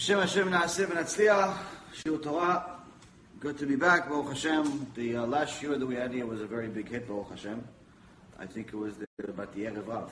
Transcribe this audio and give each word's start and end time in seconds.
Hashem 0.00 0.18
Hashem 0.18 0.50
Naaseh 0.50 0.86
V'Natzliach, 0.86 1.58
Shiur 1.94 2.22
Torah. 2.22 2.78
Good 3.38 3.58
to 3.58 3.66
be 3.66 3.76
back, 3.76 4.08
Baruch 4.08 4.28
Hashem. 4.28 4.86
The 4.94 5.16
uh, 5.16 5.26
last 5.26 5.62
year 5.62 5.76
that 5.76 5.84
we 5.84 5.94
had 5.94 6.14
here 6.14 6.24
was 6.24 6.40
a 6.40 6.46
very 6.46 6.68
big 6.68 6.88
hit, 6.88 7.06
Baruch 7.06 7.28
Hashem. 7.28 7.62
I 8.38 8.46
think 8.46 8.68
it 8.68 8.76
was 8.76 8.96
the, 8.96 9.06
about 9.28 9.54
the 9.54 9.64
Erev 9.64 9.86
Rav. 9.86 10.10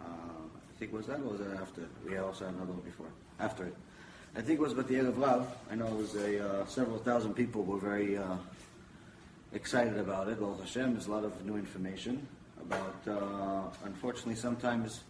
Uh, 0.00 0.04
I 0.04 0.78
think 0.78 0.94
was 0.94 1.08
that 1.08 1.20
or 1.20 1.32
was 1.32 1.40
that 1.40 1.60
after? 1.60 1.82
We 2.08 2.16
also 2.16 2.46
had 2.46 2.54
another 2.54 2.72
one 2.72 2.80
before. 2.80 3.08
After 3.38 3.66
it. 3.66 3.76
I 4.34 4.40
think 4.40 4.58
it 4.58 4.62
was 4.62 4.72
about 4.72 4.88
the 4.88 4.94
Erev 4.94 5.20
Rav. 5.20 5.46
I 5.70 5.74
know 5.74 5.88
it 5.88 5.96
was 5.96 6.14
a, 6.14 6.62
uh, 6.62 6.64
several 6.64 6.96
thousand 6.96 7.34
people 7.34 7.64
were 7.64 7.78
very 7.78 8.16
uh, 8.16 8.36
excited 9.52 9.98
about 9.98 10.28
it, 10.28 10.40
Baruch 10.40 10.60
Hashem. 10.60 10.94
There's 10.94 11.08
a 11.08 11.10
lot 11.10 11.24
of 11.24 11.44
new 11.44 11.56
information 11.56 12.26
about, 12.62 12.96
uh, 13.06 13.68
unfortunately, 13.84 14.36
sometimes 14.36 15.02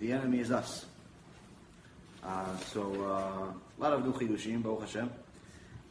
the 0.00 0.12
enemy 0.12 0.38
is 0.40 0.50
us. 0.50 0.86
Uh, 2.24 2.56
so 2.72 2.82
uh, 2.82 3.52
a 3.52 3.80
lot 3.80 3.92
of 3.92 4.04
new 4.04 4.12
chidushim, 4.12 4.62
Baruch 4.62 4.80
Hashem. 4.80 5.10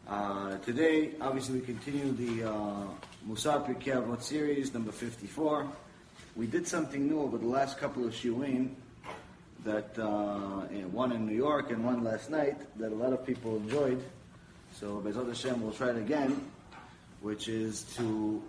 Uh, 0.07 0.57
today, 0.59 1.11
obviously, 1.21 1.59
we 1.59 1.65
continue 1.65 2.11
the 2.11 2.49
uh, 2.49 2.83
Musar 3.27 3.65
Avot 3.65 4.21
series, 4.21 4.73
number 4.73 4.91
54. 4.91 5.67
We 6.35 6.47
did 6.47 6.67
something 6.67 7.07
new 7.07 7.21
over 7.21 7.37
the 7.37 7.47
last 7.47 7.77
couple 7.77 8.05
of 8.05 8.13
shiurim, 8.13 8.71
that 9.63 9.97
uh, 9.97 10.61
one 10.91 11.11
in 11.11 11.25
New 11.25 11.35
York 11.35 11.71
and 11.71 11.83
one 11.83 12.03
last 12.03 12.29
night, 12.29 12.57
that 12.77 12.91
a 12.91 12.95
lot 12.95 13.13
of 13.13 13.25
people 13.25 13.55
enjoyed. 13.57 14.03
So, 14.73 15.01
Bezrat 15.03 15.27
Hashem, 15.27 15.61
we'll 15.61 15.71
try 15.71 15.89
it 15.89 15.97
again, 15.97 16.41
which 17.21 17.47
is 17.47 17.83
to 17.95 18.43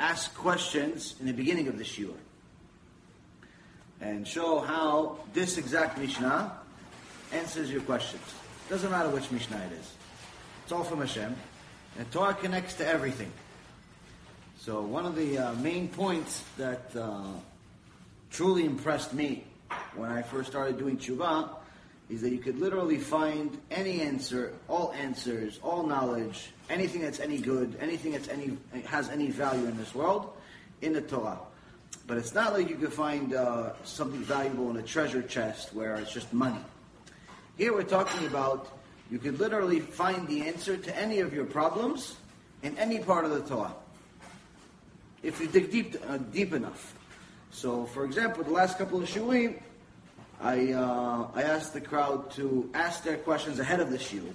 ask 0.00 0.34
questions 0.34 1.16
in 1.20 1.26
the 1.26 1.32
beginning 1.32 1.68
of 1.68 1.76
the 1.78 1.84
shiur 1.84 2.14
and 4.00 4.26
show 4.26 4.60
how 4.60 5.18
this 5.32 5.58
exact 5.58 5.98
Mishnah 5.98 6.57
answers 7.32 7.70
your 7.70 7.82
questions. 7.82 8.22
Doesn't 8.68 8.90
matter 8.90 9.08
which 9.08 9.30
Mishnah 9.30 9.56
it 9.56 9.72
is. 9.72 9.92
It's 10.64 10.72
all 10.72 10.84
from 10.84 11.00
Hashem. 11.00 11.34
And 11.98 12.10
Torah 12.12 12.34
connects 12.34 12.74
to 12.74 12.86
everything. 12.86 13.32
So 14.58 14.82
one 14.82 15.06
of 15.06 15.16
the 15.16 15.38
uh, 15.38 15.52
main 15.54 15.88
points 15.88 16.44
that 16.58 16.94
uh, 16.94 17.22
truly 18.30 18.64
impressed 18.64 19.14
me 19.14 19.44
when 19.96 20.10
I 20.10 20.22
first 20.22 20.50
started 20.50 20.78
doing 20.78 20.98
tshuva 20.98 21.50
is 22.10 22.20
that 22.22 22.30
you 22.30 22.38
could 22.38 22.58
literally 22.58 22.98
find 22.98 23.58
any 23.70 24.00
answer, 24.00 24.52
all 24.68 24.92
answers, 24.92 25.58
all 25.62 25.86
knowledge, 25.86 26.50
anything 26.70 27.02
that's 27.02 27.20
any 27.20 27.38
good, 27.38 27.76
anything 27.80 28.12
that's 28.12 28.28
any 28.28 28.56
has 28.86 29.08
any 29.10 29.30
value 29.30 29.66
in 29.66 29.76
this 29.76 29.94
world, 29.94 30.32
in 30.80 30.92
the 30.92 31.02
Torah. 31.02 31.38
But 32.06 32.16
it's 32.16 32.34
not 32.34 32.54
like 32.54 32.70
you 32.70 32.76
could 32.76 32.92
find 32.92 33.34
uh, 33.34 33.72
something 33.84 34.20
valuable 34.20 34.70
in 34.70 34.76
a 34.78 34.82
treasure 34.82 35.22
chest 35.22 35.74
where 35.74 35.96
it's 35.96 36.12
just 36.12 36.32
money. 36.32 36.60
Here 37.58 37.72
we're 37.72 37.82
talking 37.82 38.24
about 38.28 38.70
you 39.10 39.18
could 39.18 39.40
literally 39.40 39.80
find 39.80 40.28
the 40.28 40.46
answer 40.46 40.76
to 40.76 40.96
any 40.96 41.18
of 41.18 41.34
your 41.34 41.44
problems 41.44 42.14
in 42.62 42.78
any 42.78 43.00
part 43.00 43.24
of 43.24 43.32
the 43.32 43.40
Torah. 43.40 43.74
If 45.24 45.40
you 45.40 45.48
dig 45.48 45.72
deep, 45.72 45.96
uh, 46.08 46.18
deep 46.18 46.52
enough. 46.52 46.94
So, 47.50 47.86
for 47.86 48.04
example, 48.04 48.44
the 48.44 48.52
last 48.52 48.78
couple 48.78 49.02
of 49.02 49.08
shiurim, 49.08 49.60
I, 50.40 50.70
uh, 50.70 51.26
I 51.34 51.42
asked 51.42 51.74
the 51.74 51.80
crowd 51.80 52.30
to 52.36 52.70
ask 52.74 53.02
their 53.02 53.16
questions 53.16 53.58
ahead 53.58 53.80
of 53.80 53.90
the 53.90 53.98
shiur, 53.98 54.32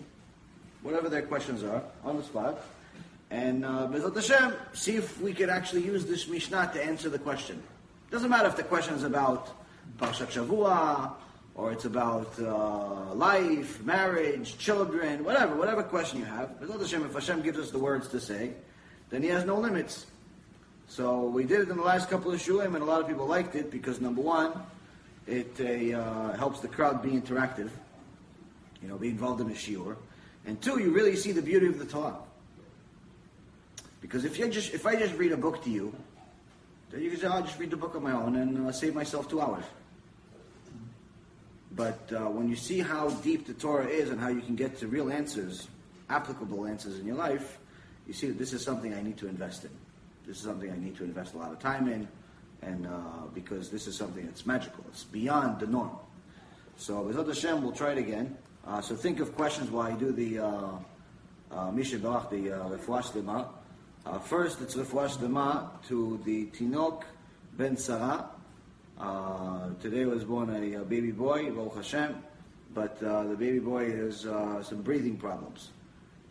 whatever 0.81 1.07
their 1.07 1.21
questions 1.21 1.63
are, 1.63 1.81
on 2.03 2.17
the 2.17 2.23
spot. 2.23 2.61
And 3.31 3.63
uh, 3.63 3.87
Hashem, 3.87 4.53
see 4.73 4.97
if 4.97 5.21
we 5.21 5.33
could 5.33 5.49
actually 5.49 5.85
use 5.85 6.05
this 6.05 6.27
Mishnah 6.27 6.71
to 6.73 6.83
answer 6.83 7.07
the 7.07 7.19
question. 7.19 7.63
Doesn't 8.11 8.29
matter 8.29 8.49
if 8.49 8.57
the 8.57 8.63
question 8.63 8.95
is 8.95 9.03
about 9.05 9.49
Parshat 9.97 10.27
Shavua, 10.27 11.13
or 11.55 11.71
it's 11.71 11.85
about 11.85 12.37
uh, 12.39 13.13
life, 13.13 13.83
marriage, 13.83 14.57
children, 14.57 15.23
whatever, 15.23 15.55
whatever 15.55 15.83
question 15.83 16.19
you 16.19 16.25
have. 16.25 16.49
Hashem, 16.59 17.05
if 17.05 17.13
Hashem 17.13 17.41
gives 17.41 17.59
us 17.59 17.71
the 17.71 17.79
words 17.79 18.07
to 18.09 18.19
say, 18.19 18.53
then 19.09 19.21
He 19.21 19.29
has 19.29 19.45
no 19.45 19.59
limits. 19.59 20.07
So 20.87 21.25
we 21.25 21.43
did 21.43 21.61
it 21.61 21.69
in 21.69 21.77
the 21.77 21.83
last 21.83 22.09
couple 22.09 22.31
of 22.31 22.39
shiurim, 22.39 22.73
and 22.73 22.77
a 22.77 22.85
lot 22.85 23.01
of 23.01 23.07
people 23.07 23.25
liked 23.25 23.55
it 23.55 23.71
because 23.71 24.01
number 24.01 24.21
one, 24.21 24.51
it 25.27 25.59
uh, 25.59 26.33
helps 26.33 26.59
the 26.59 26.67
crowd 26.67 27.01
be 27.01 27.11
interactive, 27.11 27.69
you 28.81 28.87
know, 28.87 28.97
be 28.97 29.09
involved 29.09 29.41
in 29.41 29.49
a 29.49 29.53
shiur, 29.53 29.95
and 30.45 30.61
two, 30.61 30.79
you 30.79 30.91
really 30.91 31.15
see 31.15 31.31
the 31.31 31.41
beauty 31.41 31.67
of 31.67 31.79
the 31.79 31.85
Torah. 31.85 32.17
Because 34.01 34.25
if 34.25 34.37
you 34.37 34.49
just 34.49 34.73
if 34.73 34.85
I 34.85 34.95
just 34.95 35.15
read 35.15 35.31
a 35.31 35.37
book 35.37 35.63
to 35.63 35.69
you, 35.69 35.95
then 36.91 37.01
you 37.01 37.09
can 37.09 37.19
say, 37.19 37.27
oh, 37.27 37.31
I'll 37.31 37.43
just 37.43 37.57
read 37.57 37.71
the 37.71 37.77
book 37.77 37.95
on 37.95 38.03
my 38.03 38.11
own 38.11 38.35
and 38.35 38.67
uh, 38.67 38.71
save 38.71 38.93
myself 38.93 39.29
two 39.29 39.39
hours. 39.39 39.63
But 41.75 42.11
uh, 42.11 42.29
when 42.29 42.49
you 42.49 42.55
see 42.55 42.79
how 42.79 43.09
deep 43.09 43.47
the 43.47 43.53
Torah 43.53 43.87
is 43.87 44.09
and 44.09 44.19
how 44.19 44.29
you 44.29 44.41
can 44.41 44.55
get 44.55 44.77
to 44.79 44.87
real 44.87 45.11
answers, 45.11 45.67
applicable 46.09 46.65
answers 46.65 46.99
in 46.99 47.07
your 47.07 47.15
life, 47.15 47.57
you 48.07 48.13
see 48.13 48.27
that 48.27 48.37
this 48.37 48.53
is 48.53 48.63
something 48.63 48.93
I 48.93 49.01
need 49.01 49.17
to 49.17 49.27
invest 49.27 49.65
in. 49.65 49.71
This 50.27 50.37
is 50.37 50.43
something 50.43 50.71
I 50.71 50.77
need 50.77 50.95
to 50.97 51.03
invest 51.03 51.33
a 51.33 51.37
lot 51.37 51.51
of 51.51 51.59
time 51.59 51.87
in, 51.87 52.07
and 52.61 52.85
uh, 52.85 52.91
because 53.33 53.69
this 53.69 53.87
is 53.87 53.95
something 53.97 54.25
that's 54.25 54.45
magical. 54.45 54.83
It's 54.89 55.03
beyond 55.03 55.59
the 55.59 55.67
norm. 55.67 55.91
So, 56.77 57.03
Bezrat 57.03 57.27
Hashem, 57.27 57.61
we'll 57.61 57.71
try 57.71 57.91
it 57.91 57.97
again. 57.97 58.37
Uh, 58.65 58.81
so 58.81 58.95
think 58.95 59.19
of 59.19 59.35
questions 59.35 59.69
while 59.69 59.91
I 59.91 59.95
do 59.95 60.11
the 60.11 60.39
uh, 60.39 61.71
Mi 61.71 61.83
Sheberach, 61.83 62.29
the 62.29 62.51
uh, 62.51 63.45
uh, 64.05 64.19
first, 64.19 64.61
it's 64.61 64.75
Refuah 64.75 65.09
Shlema 65.09 65.69
to 65.87 66.19
the 66.25 66.47
Tinok 66.47 67.03
Ben 67.57 67.77
Sarah. 67.77 68.29
Uh, 68.99 69.69
today 69.81 70.05
was 70.05 70.23
born 70.23 70.49
a, 70.49 70.81
a, 70.81 70.83
baby 70.83 71.11
boy, 71.11 71.49
Baruch 71.51 71.75
Hashem, 71.77 72.15
but 72.73 73.01
uh, 73.03 73.23
the 73.23 73.35
baby 73.35 73.59
boy 73.59 73.91
has 73.91 74.25
uh, 74.25 74.61
some 74.61 74.81
breathing 74.81 75.17
problems. 75.17 75.69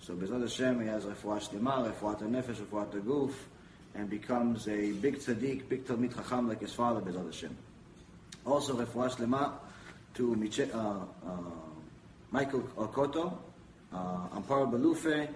So 0.01 0.15
Bezrat 0.15 0.43
Hashem, 0.43 0.81
he 0.81 0.87
has 0.87 1.05
Refuah 1.05 1.41
Shlema, 1.41 1.93
Refuah 1.93 2.21
Nefesh, 2.23 2.57
Refuah 2.57 2.89
Guf, 3.03 3.33
and 3.95 4.09
becomes 4.09 4.69
a 4.69 4.93
big 4.93 5.19
tzaddik, 5.19 5.69
big 5.69 5.85
Talmid 5.85 6.15
Chacham 6.15 6.49
like 6.49 6.61
his 6.61 6.73
father, 6.73 7.01
Bezrat 7.01 7.27
Hashem. 7.27 7.57
Also 8.47 8.75
Refuah 8.77 9.11
Shlema 9.11 9.53
to 10.15 10.35
Miche, 10.37 10.73
uh, 10.73 10.79
uh, 10.79 11.37
Michael 12.31 12.63
Okoto, 12.77 13.37
Amparo 13.93 14.71
Balufe, 14.71 15.29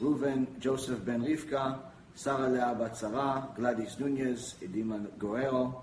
Reuven 0.00 0.58
Joseph 0.58 1.04
Ben 1.04 1.24
Rivka, 1.24 1.78
Sarah 2.14 2.48
Lea 2.48 2.74
Batzara, 2.74 3.54
Gladys 3.56 3.98
Nunez, 3.98 4.54
Edima 4.62 5.06
Guerrero, 5.18 5.82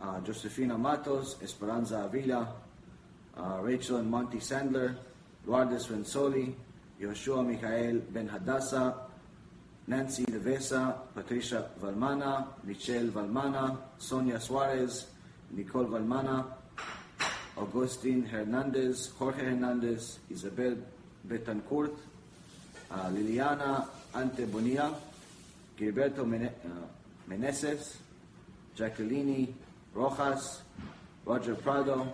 uh, 0.00 0.20
Josefina 0.20 0.78
Matos, 0.78 1.36
Esperanza 1.42 2.04
Avila, 2.04 2.48
uh, 3.36 3.58
Rachel 3.62 3.96
and 3.96 4.10
Monty 4.10 4.38
Sandler, 4.38 4.96
Lourdes 5.46 5.88
Renzoli, 5.88 6.54
Yoshua 7.00 7.46
Michael 7.46 8.00
Ben 8.10 8.28
Hadassah, 8.28 8.94
Nancy 9.86 10.24
Nevesa, 10.24 10.94
Patricia 11.14 11.70
Valmana, 11.80 12.46
Michelle 12.64 13.08
Valmana, 13.08 13.76
Sonia 13.98 14.38
Suarez, 14.40 15.06
Nicole 15.52 15.86
Valmana, 15.86 16.44
Augustine 17.56 18.24
Hernandez, 18.24 19.10
Jorge 19.18 19.40
Hernandez, 19.40 20.18
Isabel 20.30 20.76
Betancourt, 21.26 21.96
uh, 22.90 23.10
Liliana 23.10 23.86
Antebonia, 24.14 24.94
Gilberto 25.78 26.20
uh, 26.20 27.30
Meneses, 27.30 27.96
Jacqueline 28.76 29.54
Rojas, 29.94 30.62
Roger 31.24 31.54
Prado, 31.54 32.12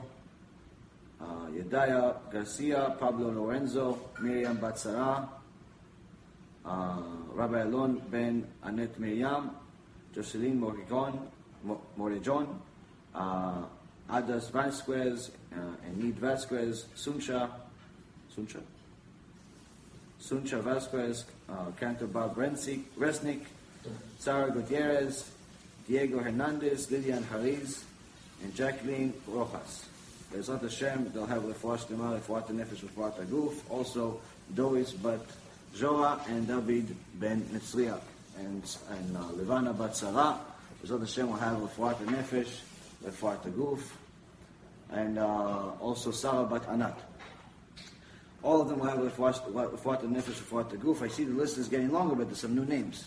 uh, 1.20 1.24
Yedaya 1.52 2.16
Garcia, 2.32 2.96
Pablo 2.98 3.30
Lorenzo, 3.30 3.98
Miriam 4.20 4.56
Batzara, 4.58 5.28
uh, 6.64 7.02
Rabbi 7.32 7.60
Alon 7.60 8.02
Ben 8.10 8.46
Anet 8.64 8.98
Miriam, 8.98 9.50
Jocelyn 10.14 10.60
Morrigon, 10.60 11.18
Morejon, 11.98 12.46
uh, 13.14 13.62
Adas 14.10 14.50
Vasquez, 14.50 15.30
uh, 15.52 15.58
Enid 15.90 16.18
Vasquez, 16.18 16.86
Suncha, 16.96 17.50
Suncha, 18.36 18.60
Suncha 20.20 20.60
Vasquez, 20.60 21.24
uh, 21.48 21.70
Cantor 21.78 22.06
Bob 22.06 22.36
Resnick, 22.36 23.44
Sarah 24.18 24.50
Gutierrez, 24.50 25.30
Diego 25.86 26.18
Hernandez, 26.18 26.90
Lilian 26.90 27.22
Hariz, 27.24 27.84
and 28.42 28.54
Jacqueline 28.54 29.12
Rojas. 29.26 29.86
Bezrat 30.32 30.62
Hashem, 30.62 31.12
they'll 31.12 31.26
have 31.26 31.42
Lefuah 31.42 31.78
Shlema, 31.78 32.18
Lefuah 32.18 32.46
Nefesh, 32.48 32.80
Lefuah 32.80 33.12
Aguf. 33.24 33.54
Also, 33.70 34.20
Doris 34.54 34.92
Bat 34.92 35.20
Joa 35.74 36.20
and 36.28 36.48
David 36.48 36.94
Ben 37.14 37.42
Netzriach. 37.52 38.00
And, 38.38 38.76
and 38.90 39.16
uh, 39.16 39.20
Levana 39.36 39.72
Bat 39.72 39.96
Sarah. 39.96 40.40
Bezrat 40.82 41.00
Hashem 41.00 41.28
will 41.28 41.36
have 41.36 41.58
Lefuah 41.58 41.94
Nefesh, 42.06 42.60
Lefuah 43.04 43.38
Aguf. 43.38 43.80
And 44.90 45.18
uh, 45.18 45.70
also 45.80 46.10
Sarah 46.10 46.44
Bat 46.44 46.68
Anat. 46.70 46.98
All 48.44 48.60
of 48.60 48.68
them 48.68 48.78
will 48.78 48.86
have 48.86 48.98
Lefuat 48.98 50.00
the 50.00 50.06
Nefesh, 50.06 50.38
Lefuat 50.38 50.70
the 50.70 50.76
Guf. 50.76 51.00
I 51.00 51.08
see 51.08 51.24
the 51.24 51.32
list 51.32 51.56
is 51.56 51.66
getting 51.66 51.90
longer, 51.90 52.14
but 52.14 52.26
there's 52.26 52.40
some 52.40 52.54
new 52.54 52.66
names. 52.66 53.06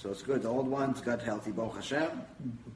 So 0.00 0.10
it's 0.10 0.22
good. 0.22 0.42
The 0.42 0.48
old 0.48 0.68
ones 0.68 1.00
got 1.00 1.20
healthy, 1.20 1.50
Baruch 1.50 1.74
Hashem. 1.74 2.08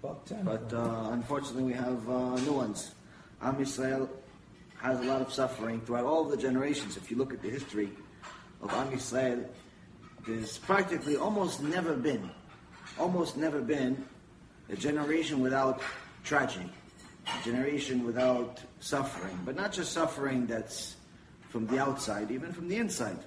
But 0.02 0.72
uh, 0.72 1.10
unfortunately, 1.12 1.62
we 1.62 1.72
have 1.72 2.10
uh, 2.10 2.34
new 2.38 2.54
ones. 2.54 2.96
Am 3.40 3.54
Yisrael 3.54 4.08
has 4.78 4.98
a 4.98 5.04
lot 5.04 5.20
of 5.20 5.32
suffering 5.32 5.80
throughout 5.82 6.04
all 6.04 6.24
the 6.24 6.36
generations. 6.36 6.96
If 6.96 7.12
you 7.12 7.16
look 7.16 7.32
at 7.32 7.40
the 7.40 7.48
history 7.48 7.90
of 8.60 8.72
Am 8.72 8.90
Yisrael, 8.90 9.46
there's 10.26 10.58
practically 10.58 11.16
almost 11.16 11.62
never 11.62 11.94
been, 11.94 12.28
almost 12.98 13.36
never 13.36 13.60
been 13.60 14.04
a 14.68 14.74
generation 14.74 15.38
without 15.38 15.80
tragedy, 16.24 16.72
a 17.28 17.44
generation 17.44 18.04
without 18.04 18.60
suffering, 18.80 19.38
but 19.44 19.54
not 19.54 19.70
just 19.70 19.92
suffering 19.92 20.44
that's 20.46 20.96
from 21.50 21.68
the 21.68 21.78
outside, 21.78 22.32
even 22.32 22.52
from 22.52 22.66
the 22.66 22.78
inside. 22.78 23.18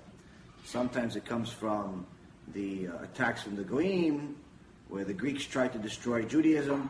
Sometimes 0.66 1.16
it 1.16 1.24
comes 1.24 1.50
from 1.50 2.06
the 2.54 2.88
uh, 2.88 3.04
attacks 3.04 3.44
from 3.44 3.56
the 3.56 3.64
Goyim, 3.64 4.36
where 4.90 5.04
the 5.04 5.14
Greeks 5.14 5.46
tried 5.46 5.74
to 5.74 5.80
destroy 5.80 6.24
Judaism. 6.24 6.90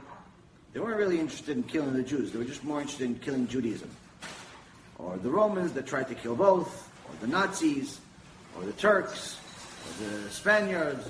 They 0.73 0.79
weren't 0.79 0.97
really 0.97 1.19
interested 1.19 1.55
in 1.55 1.63
killing 1.63 1.93
the 1.93 2.03
Jews, 2.03 2.31
they 2.31 2.37
were 2.37 2.45
just 2.45 2.63
more 2.63 2.81
interested 2.81 3.05
in 3.05 3.15
killing 3.19 3.47
Judaism. 3.47 3.89
Or 4.97 5.17
the 5.17 5.29
Romans 5.29 5.73
that 5.73 5.85
tried 5.85 6.07
to 6.07 6.15
kill 6.15 6.35
both, 6.35 6.89
or 7.07 7.15
the 7.21 7.27
Nazis, 7.27 7.99
or 8.57 8.63
the 8.63 8.73
Turks, 8.73 9.37
or 9.85 10.05
the 10.05 10.29
Spaniards, 10.29 11.07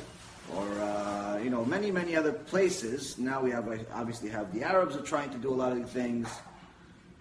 or 0.53 0.67
uh, 0.79 1.39
you 1.43 1.49
know 1.49 1.65
many 1.65 1.91
many 1.91 2.15
other 2.15 2.33
places. 2.33 3.17
Now 3.17 3.41
we 3.41 3.51
have 3.51 3.67
obviously 3.93 4.29
have 4.29 4.53
the 4.53 4.63
Arabs 4.63 4.95
are 4.95 5.01
trying 5.01 5.29
to 5.31 5.37
do 5.37 5.49
a 5.49 5.55
lot 5.55 5.71
of 5.71 5.89
things. 5.89 6.29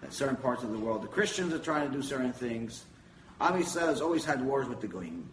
In 0.03 0.11
certain 0.11 0.35
parts 0.35 0.63
of 0.63 0.71
the 0.71 0.77
world, 0.77 1.01
the 1.01 1.07
Christians 1.07 1.53
are 1.53 1.59
trying 1.59 1.87
to 1.89 1.95
do 1.95 2.03
certain 2.03 2.33
things. 2.33 2.85
Am 3.41 3.61
has 3.61 4.01
always 4.01 4.23
had 4.23 4.41
wars 4.41 4.67
with 4.67 4.81
the 4.81 4.87
Goyim. 4.87 5.29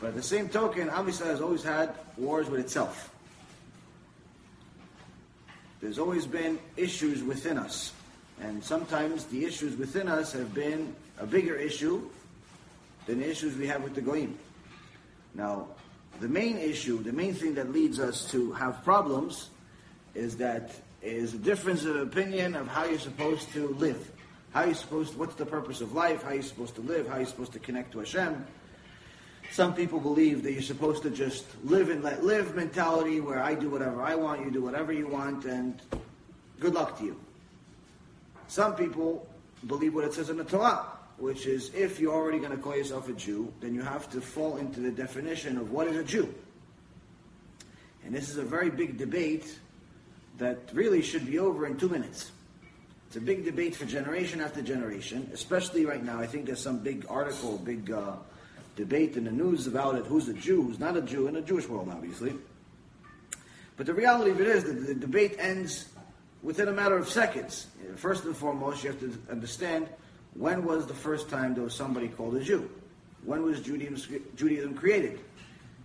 But 0.00 0.08
at 0.08 0.14
the 0.14 0.22
same 0.22 0.48
token, 0.48 0.88
Am 0.88 1.06
has 1.06 1.40
always 1.40 1.62
had 1.62 1.94
wars 2.16 2.48
with 2.48 2.60
itself. 2.60 3.12
There's 5.80 5.98
always 5.98 6.26
been 6.26 6.58
issues 6.76 7.22
within 7.22 7.58
us. 7.58 7.92
And 8.40 8.64
sometimes 8.64 9.24
the 9.26 9.44
issues 9.44 9.76
within 9.76 10.08
us 10.08 10.32
have 10.32 10.54
been 10.54 10.94
a 11.18 11.26
bigger 11.26 11.54
issue 11.56 12.08
than 13.06 13.20
the 13.20 13.28
issues 13.28 13.56
we 13.56 13.66
have 13.66 13.82
with 13.82 13.94
the 13.94 14.00
Goyim. 14.00 14.38
Now, 15.34 15.68
the 16.20 16.28
main 16.28 16.56
issue, 16.56 17.02
the 17.02 17.12
main 17.12 17.34
thing 17.34 17.54
that 17.54 17.72
leads 17.72 18.00
us 18.00 18.30
to 18.30 18.52
have 18.52 18.82
problems 18.84 19.50
is 20.14 20.36
that 20.38 20.72
is 21.02 21.34
a 21.34 21.38
difference 21.38 21.84
of 21.84 21.96
opinion 21.96 22.54
of 22.54 22.68
how 22.68 22.84
you're 22.84 22.98
supposed 22.98 23.50
to 23.52 23.68
live. 23.68 24.10
How 24.52 24.64
you're 24.64 24.74
supposed, 24.74 25.16
what's 25.16 25.34
the 25.36 25.46
purpose 25.46 25.80
of 25.80 25.92
life? 25.92 26.22
How 26.22 26.32
you're 26.32 26.42
supposed 26.42 26.74
to 26.74 26.80
live? 26.82 27.08
How 27.08 27.16
you're 27.18 27.26
supposed 27.26 27.52
to 27.52 27.58
connect 27.58 27.92
to 27.92 28.00
Hashem? 28.00 28.44
Some 29.50 29.74
people 29.74 29.98
believe 29.98 30.44
that 30.44 30.52
you're 30.52 30.62
supposed 30.62 31.02
to 31.02 31.10
just 31.10 31.44
live 31.64 31.90
and 31.90 32.04
let 32.04 32.22
live 32.22 32.54
mentality, 32.54 33.20
where 33.20 33.42
I 33.42 33.54
do 33.54 33.68
whatever 33.68 34.00
I 34.00 34.14
want, 34.14 34.44
you 34.44 34.50
do 34.50 34.62
whatever 34.62 34.92
you 34.92 35.08
want, 35.08 35.44
and 35.44 35.80
good 36.60 36.72
luck 36.72 36.98
to 36.98 37.04
you. 37.04 37.20
Some 38.46 38.76
people 38.76 39.26
believe 39.66 39.94
what 39.94 40.04
it 40.04 40.14
says 40.14 40.30
in 40.30 40.36
the 40.36 40.44
Torah, 40.44 40.86
which 41.18 41.46
is 41.46 41.74
if 41.74 41.98
you're 41.98 42.14
already 42.14 42.38
going 42.38 42.52
to 42.52 42.58
call 42.58 42.76
yourself 42.76 43.08
a 43.08 43.12
Jew, 43.12 43.52
then 43.60 43.74
you 43.74 43.82
have 43.82 44.08
to 44.10 44.20
fall 44.20 44.56
into 44.56 44.80
the 44.80 44.90
definition 44.90 45.56
of 45.56 45.72
what 45.72 45.88
is 45.88 45.96
a 45.96 46.04
Jew. 46.04 46.32
And 48.04 48.14
this 48.14 48.30
is 48.30 48.38
a 48.38 48.44
very 48.44 48.70
big 48.70 48.98
debate 48.98 49.58
that 50.38 50.58
really 50.72 51.02
should 51.02 51.26
be 51.26 51.38
over 51.38 51.66
in 51.66 51.76
two 51.76 51.88
minutes. 51.88 52.30
It's 53.08 53.16
a 53.16 53.20
big 53.20 53.44
debate 53.44 53.74
for 53.74 53.84
generation 53.84 54.40
after 54.40 54.62
generation, 54.62 55.28
especially 55.34 55.84
right 55.84 56.02
now. 56.02 56.20
I 56.20 56.26
think 56.26 56.46
there's 56.46 56.62
some 56.62 56.78
big 56.78 57.04
article, 57.08 57.58
big 57.58 57.90
uh, 57.90 58.12
debate 58.80 59.16
in 59.16 59.24
the 59.24 59.30
news 59.30 59.66
about 59.66 59.94
it 59.96 60.06
who's 60.06 60.28
a 60.28 60.32
Jew, 60.32 60.62
who's 60.62 60.78
not 60.78 60.96
a 60.96 61.02
Jew, 61.02 61.28
in 61.28 61.34
the 61.34 61.42
Jewish 61.42 61.68
world, 61.68 61.88
obviously. 61.92 62.34
But 63.76 63.86
the 63.86 63.94
reality 63.94 64.30
of 64.30 64.40
it 64.40 64.46
is 64.46 64.64
that 64.64 64.86
the 64.86 64.94
debate 64.94 65.36
ends 65.38 65.88
within 66.42 66.68
a 66.68 66.72
matter 66.72 66.96
of 66.96 67.08
seconds. 67.08 67.66
First 67.96 68.24
and 68.24 68.36
foremost, 68.36 68.82
you 68.82 68.90
have 68.90 69.00
to 69.00 69.18
understand 69.30 69.88
when 70.34 70.64
was 70.64 70.86
the 70.86 70.94
first 70.94 71.28
time 71.28 71.54
there 71.54 71.64
was 71.64 71.74
somebody 71.74 72.08
called 72.08 72.36
a 72.36 72.40
Jew? 72.40 72.70
When 73.24 73.42
was 73.42 73.60
Judaism, 73.60 74.22
Judaism 74.36 74.74
created? 74.74 75.20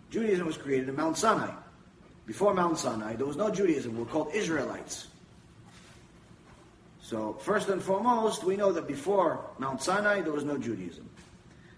Judaism 0.09 0.47
was 0.47 0.57
created 0.57 0.88
in 0.88 0.95
Mount 0.95 1.18
Sinai. 1.18 1.51
Before 2.25 2.53
Mount 2.53 2.77
Sinai, 2.77 3.15
there 3.15 3.25
was 3.25 3.36
no 3.36 3.51
Judaism. 3.51 3.94
We 3.94 4.00
were 4.00 4.09
called 4.09 4.33
Israelites. 4.33 5.07
So, 7.01 7.33
first 7.42 7.69
and 7.69 7.83
foremost, 7.83 8.44
we 8.44 8.56
know 8.56 8.71
that 8.71 8.88
before 8.88 9.45
Mount 9.59 9.81
Sinai, 9.81 10.21
there 10.21 10.31
was 10.31 10.44
no 10.44 10.57
Judaism. 10.57 11.07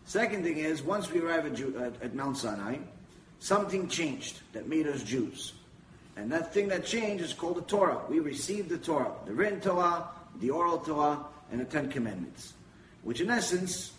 Second 0.07 0.43
thing 0.43 0.57
is, 0.57 0.81
once 0.81 1.11
we 1.11 1.19
arrive 1.19 1.45
at, 1.45 1.55
Ju- 1.55 1.77
at, 1.79 2.01
at 2.01 2.15
Mount 2.15 2.37
Sinai, 2.37 2.77
something 3.39 3.89
changed 3.89 4.39
that 4.53 4.65
made 4.65 4.87
us 4.87 5.03
Jews. 5.03 5.51
And 6.15 6.31
that 6.31 6.53
thing 6.53 6.69
that 6.69 6.85
changed 6.85 7.21
is 7.21 7.33
called 7.33 7.57
the 7.57 7.61
Torah. 7.63 7.99
We 8.07 8.21
received 8.21 8.69
the 8.69 8.77
Torah, 8.77 9.11
the 9.25 9.33
written 9.33 9.59
Torah, 9.59 10.07
the 10.39 10.49
oral 10.49 10.77
Torah, 10.77 11.19
and 11.51 11.59
the 11.59 11.65
Ten 11.65 11.89
Commandments. 11.89 12.53
Which, 13.03 13.19
in 13.19 13.29
essence, 13.29 13.91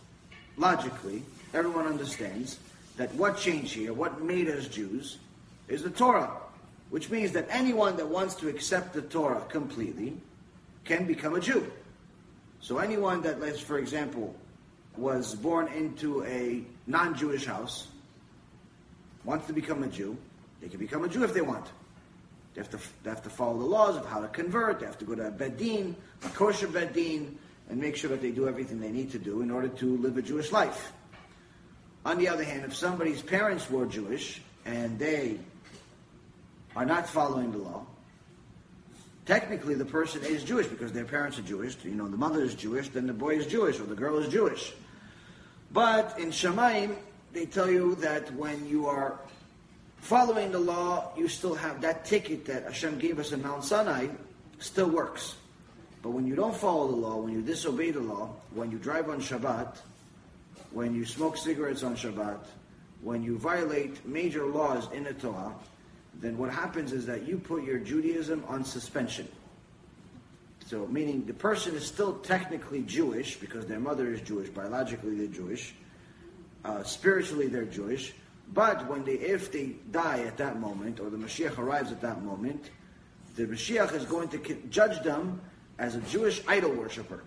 logically, 0.56 1.22
everyone 1.52 1.86
understands 1.86 2.58
that 2.96 3.14
what 3.14 3.36
changed 3.36 3.74
here, 3.74 3.92
what 3.92 4.22
made 4.22 4.48
us 4.48 4.66
Jews, 4.66 5.18
is 5.68 5.82
the 5.82 5.90
Torah. 5.90 6.30
Which 6.88 7.10
means 7.10 7.32
that 7.32 7.46
anyone 7.50 7.98
that 7.98 8.08
wants 8.08 8.34
to 8.36 8.48
accept 8.48 8.94
the 8.94 9.02
Torah 9.02 9.42
completely 9.50 10.16
can 10.86 11.06
become 11.06 11.34
a 11.34 11.40
Jew. 11.40 11.70
So 12.62 12.78
anyone 12.78 13.20
that, 13.22 13.42
let's, 13.42 13.60
for 13.60 13.78
example, 13.78 14.34
was 14.98 15.34
born 15.34 15.68
into 15.68 16.24
a 16.24 16.62
non-Jewish 16.86 17.46
house, 17.46 17.88
wants 19.24 19.46
to 19.46 19.52
become 19.52 19.82
a 19.82 19.88
Jew, 19.88 20.16
they 20.60 20.68
can 20.68 20.78
become 20.78 21.04
a 21.04 21.08
Jew 21.08 21.24
if 21.24 21.32
they 21.32 21.40
want. 21.40 21.66
They 22.54 22.60
have 22.62 22.70
to, 22.70 22.78
they 23.04 23.10
have 23.10 23.22
to 23.22 23.30
follow 23.30 23.58
the 23.58 23.64
laws 23.64 23.96
of 23.96 24.06
how 24.06 24.20
to 24.20 24.28
convert. 24.28 24.80
They 24.80 24.86
have 24.86 24.98
to 24.98 25.04
go 25.04 25.14
to 25.14 25.28
a 25.28 25.30
bedin, 25.30 25.94
a 26.24 26.28
kosher 26.30 26.66
bedin, 26.66 27.34
and 27.70 27.80
make 27.80 27.96
sure 27.96 28.10
that 28.10 28.20
they 28.20 28.30
do 28.30 28.48
everything 28.48 28.80
they 28.80 28.90
need 28.90 29.12
to 29.12 29.18
do 29.18 29.42
in 29.42 29.50
order 29.50 29.68
to 29.68 29.96
live 29.98 30.16
a 30.16 30.22
Jewish 30.22 30.50
life. 30.50 30.92
On 32.04 32.18
the 32.18 32.28
other 32.28 32.44
hand, 32.44 32.64
if 32.64 32.74
somebody's 32.74 33.22
parents 33.22 33.70
were 33.70 33.86
Jewish 33.86 34.40
and 34.64 34.98
they 34.98 35.38
are 36.74 36.86
not 36.86 37.08
following 37.08 37.52
the 37.52 37.58
law, 37.58 37.86
technically 39.26 39.74
the 39.74 39.84
person 39.84 40.24
is 40.24 40.42
Jewish 40.42 40.66
because 40.66 40.92
their 40.92 41.04
parents 41.04 41.38
are 41.38 41.42
Jewish. 41.42 41.76
You 41.84 41.90
know, 41.90 42.08
the 42.08 42.16
mother 42.16 42.42
is 42.42 42.54
Jewish, 42.54 42.88
then 42.88 43.06
the 43.06 43.12
boy 43.12 43.36
is 43.36 43.46
Jewish 43.46 43.78
or 43.78 43.84
the 43.84 43.94
girl 43.94 44.18
is 44.18 44.28
Jewish. 44.32 44.72
But 45.72 46.18
in 46.18 46.30
Shamayim, 46.30 46.96
they 47.32 47.46
tell 47.46 47.70
you 47.70 47.94
that 47.96 48.32
when 48.34 48.66
you 48.66 48.86
are 48.86 49.18
following 50.00 50.52
the 50.52 50.58
law, 50.58 51.12
you 51.16 51.28
still 51.28 51.54
have 51.54 51.80
that 51.82 52.04
ticket 52.04 52.44
that 52.46 52.64
Hashem 52.64 52.98
gave 52.98 53.18
us 53.18 53.32
in 53.32 53.42
Mount 53.42 53.64
Sinai, 53.64 54.08
still 54.58 54.88
works. 54.88 55.36
But 56.02 56.10
when 56.10 56.26
you 56.26 56.34
don't 56.34 56.56
follow 56.56 56.88
the 56.88 56.96
law, 56.96 57.16
when 57.16 57.32
you 57.32 57.42
disobey 57.42 57.90
the 57.90 58.00
law, 58.00 58.30
when 58.54 58.70
you 58.70 58.78
drive 58.78 59.10
on 59.10 59.20
Shabbat, 59.20 59.76
when 60.70 60.94
you 60.94 61.04
smoke 61.04 61.36
cigarettes 61.36 61.82
on 61.82 61.96
Shabbat, 61.96 62.38
when 63.02 63.22
you 63.22 63.38
violate 63.38 64.04
major 64.06 64.46
laws 64.46 64.88
in 64.92 65.04
the 65.04 65.14
Torah, 65.14 65.54
then 66.20 66.36
what 66.38 66.50
happens 66.50 66.92
is 66.92 67.06
that 67.06 67.26
you 67.26 67.38
put 67.38 67.64
your 67.64 67.78
Judaism 67.78 68.42
on 68.48 68.64
suspension. 68.64 69.28
So, 70.68 70.86
meaning 70.86 71.24
the 71.24 71.32
person 71.32 71.74
is 71.74 71.86
still 71.86 72.18
technically 72.18 72.82
Jewish 72.82 73.36
because 73.36 73.64
their 73.64 73.80
mother 73.80 74.12
is 74.12 74.20
Jewish, 74.20 74.50
biologically 74.50 75.14
they're 75.14 75.26
Jewish, 75.26 75.74
uh, 76.62 76.82
spiritually 76.82 77.46
they're 77.46 77.64
Jewish, 77.64 78.12
but 78.52 78.86
when 78.86 79.02
they, 79.02 79.14
if 79.14 79.50
they 79.50 79.76
die 79.90 80.20
at 80.24 80.36
that 80.36 80.60
moment, 80.60 81.00
or 81.00 81.08
the 81.08 81.16
Mashiach 81.16 81.56
arrives 81.56 81.90
at 81.90 82.02
that 82.02 82.22
moment, 82.22 82.68
the 83.36 83.46
Mashiach 83.46 83.94
is 83.94 84.04
going 84.04 84.28
to 84.28 84.38
judge 84.68 85.02
them 85.02 85.40
as 85.78 85.94
a 85.94 86.02
Jewish 86.02 86.42
idol 86.46 86.72
worshiper, 86.72 87.24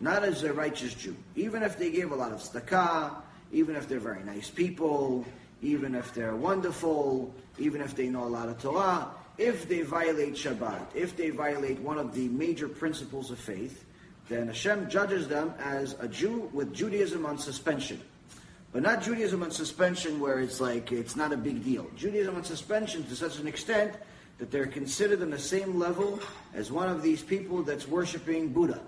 not 0.00 0.24
as 0.24 0.42
a 0.44 0.54
righteous 0.54 0.94
Jew. 0.94 1.14
Even 1.36 1.62
if 1.62 1.78
they 1.78 1.90
gave 1.90 2.10
a 2.10 2.16
lot 2.16 2.32
of 2.32 2.38
tzedakah, 2.38 3.16
even 3.52 3.76
if 3.76 3.86
they're 3.86 4.00
very 4.00 4.24
nice 4.24 4.48
people, 4.48 5.26
even 5.60 5.94
if 5.94 6.14
they're 6.14 6.36
wonderful, 6.36 7.34
even 7.58 7.82
if 7.82 7.94
they 7.94 8.08
know 8.08 8.24
a 8.24 8.32
lot 8.32 8.48
of 8.48 8.58
Torah, 8.62 9.10
if 9.40 9.66
they 9.66 9.80
violate 9.80 10.34
Shabbat, 10.34 10.94
if 10.94 11.16
they 11.16 11.30
violate 11.30 11.80
one 11.80 11.96
of 11.96 12.14
the 12.14 12.28
major 12.28 12.68
principles 12.68 13.30
of 13.30 13.38
faith, 13.38 13.84
then 14.28 14.48
Hashem 14.48 14.90
judges 14.90 15.28
them 15.28 15.54
as 15.58 15.96
a 15.98 16.06
Jew 16.06 16.50
with 16.52 16.74
Judaism 16.74 17.24
on 17.24 17.38
suspension. 17.38 18.00
But 18.72 18.82
not 18.82 19.02
Judaism 19.02 19.42
on 19.42 19.50
suspension 19.50 20.20
where 20.20 20.40
it's 20.40 20.60
like 20.60 20.92
it's 20.92 21.16
not 21.16 21.32
a 21.32 21.38
big 21.38 21.64
deal. 21.64 21.90
Judaism 21.96 22.36
on 22.36 22.44
suspension 22.44 23.02
to 23.04 23.16
such 23.16 23.38
an 23.38 23.48
extent 23.48 23.94
that 24.38 24.50
they're 24.50 24.66
considered 24.66 25.22
on 25.22 25.30
the 25.30 25.38
same 25.38 25.78
level 25.78 26.20
as 26.54 26.70
one 26.70 26.88
of 26.88 27.02
these 27.02 27.22
people 27.22 27.62
that's 27.62 27.88
worshiping 27.88 28.52
Buddha, 28.52 28.80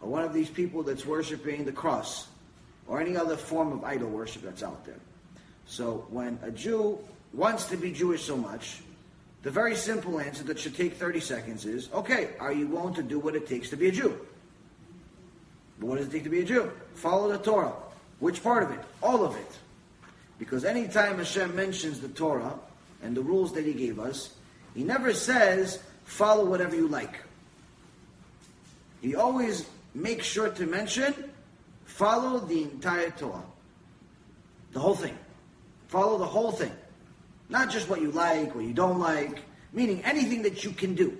or 0.00 0.08
one 0.08 0.22
of 0.22 0.32
these 0.32 0.48
people 0.48 0.84
that's 0.84 1.04
worshiping 1.04 1.64
the 1.64 1.72
cross, 1.72 2.28
or 2.86 3.00
any 3.00 3.16
other 3.16 3.36
form 3.36 3.72
of 3.72 3.82
idol 3.82 4.08
worship 4.08 4.42
that's 4.42 4.62
out 4.62 4.86
there. 4.86 5.00
So 5.66 6.06
when 6.08 6.38
a 6.42 6.52
Jew 6.52 6.98
wants 7.34 7.66
to 7.66 7.76
be 7.76 7.92
Jewish 7.92 8.24
so 8.24 8.36
much, 8.36 8.80
the 9.42 9.50
very 9.50 9.76
simple 9.76 10.18
answer 10.18 10.42
that 10.44 10.58
should 10.58 10.74
take 10.74 10.94
30 10.94 11.20
seconds 11.20 11.64
is, 11.64 11.88
okay, 11.92 12.30
are 12.40 12.52
you 12.52 12.66
willing 12.66 12.94
to 12.94 13.02
do 13.02 13.18
what 13.18 13.36
it 13.36 13.46
takes 13.46 13.70
to 13.70 13.76
be 13.76 13.88
a 13.88 13.92
Jew? 13.92 14.18
What 15.80 15.98
does 15.98 16.08
it 16.08 16.10
take 16.10 16.24
to 16.24 16.30
be 16.30 16.40
a 16.40 16.44
Jew? 16.44 16.72
Follow 16.94 17.30
the 17.30 17.38
Torah. 17.38 17.72
Which 18.18 18.42
part 18.42 18.64
of 18.64 18.72
it? 18.72 18.80
All 19.00 19.24
of 19.24 19.36
it. 19.36 19.58
Because 20.38 20.64
anytime 20.64 21.18
Hashem 21.18 21.54
mentions 21.54 22.00
the 22.00 22.08
Torah 22.08 22.54
and 23.02 23.16
the 23.16 23.22
rules 23.22 23.52
that 23.54 23.64
He 23.64 23.72
gave 23.72 24.00
us, 24.00 24.34
He 24.74 24.82
never 24.82 25.12
says, 25.12 25.80
follow 26.04 26.44
whatever 26.44 26.74
you 26.74 26.88
like. 26.88 27.20
He 29.00 29.14
always 29.14 29.68
make 29.94 30.22
sure 30.24 30.50
to 30.50 30.66
mention, 30.66 31.14
follow 31.84 32.40
the 32.40 32.62
entire 32.62 33.10
Torah. 33.10 33.44
The 34.72 34.80
whole 34.80 34.96
thing. 34.96 35.16
Follow 35.86 36.18
the 36.18 36.26
whole 36.26 36.52
thing. 36.52 36.72
Not 37.48 37.70
just 37.70 37.88
what 37.88 38.00
you 38.00 38.10
like, 38.10 38.54
what 38.54 38.64
you 38.64 38.74
don't 38.74 38.98
like, 38.98 39.40
meaning 39.72 40.02
anything 40.04 40.42
that 40.42 40.64
you 40.64 40.70
can 40.70 40.94
do. 40.94 41.16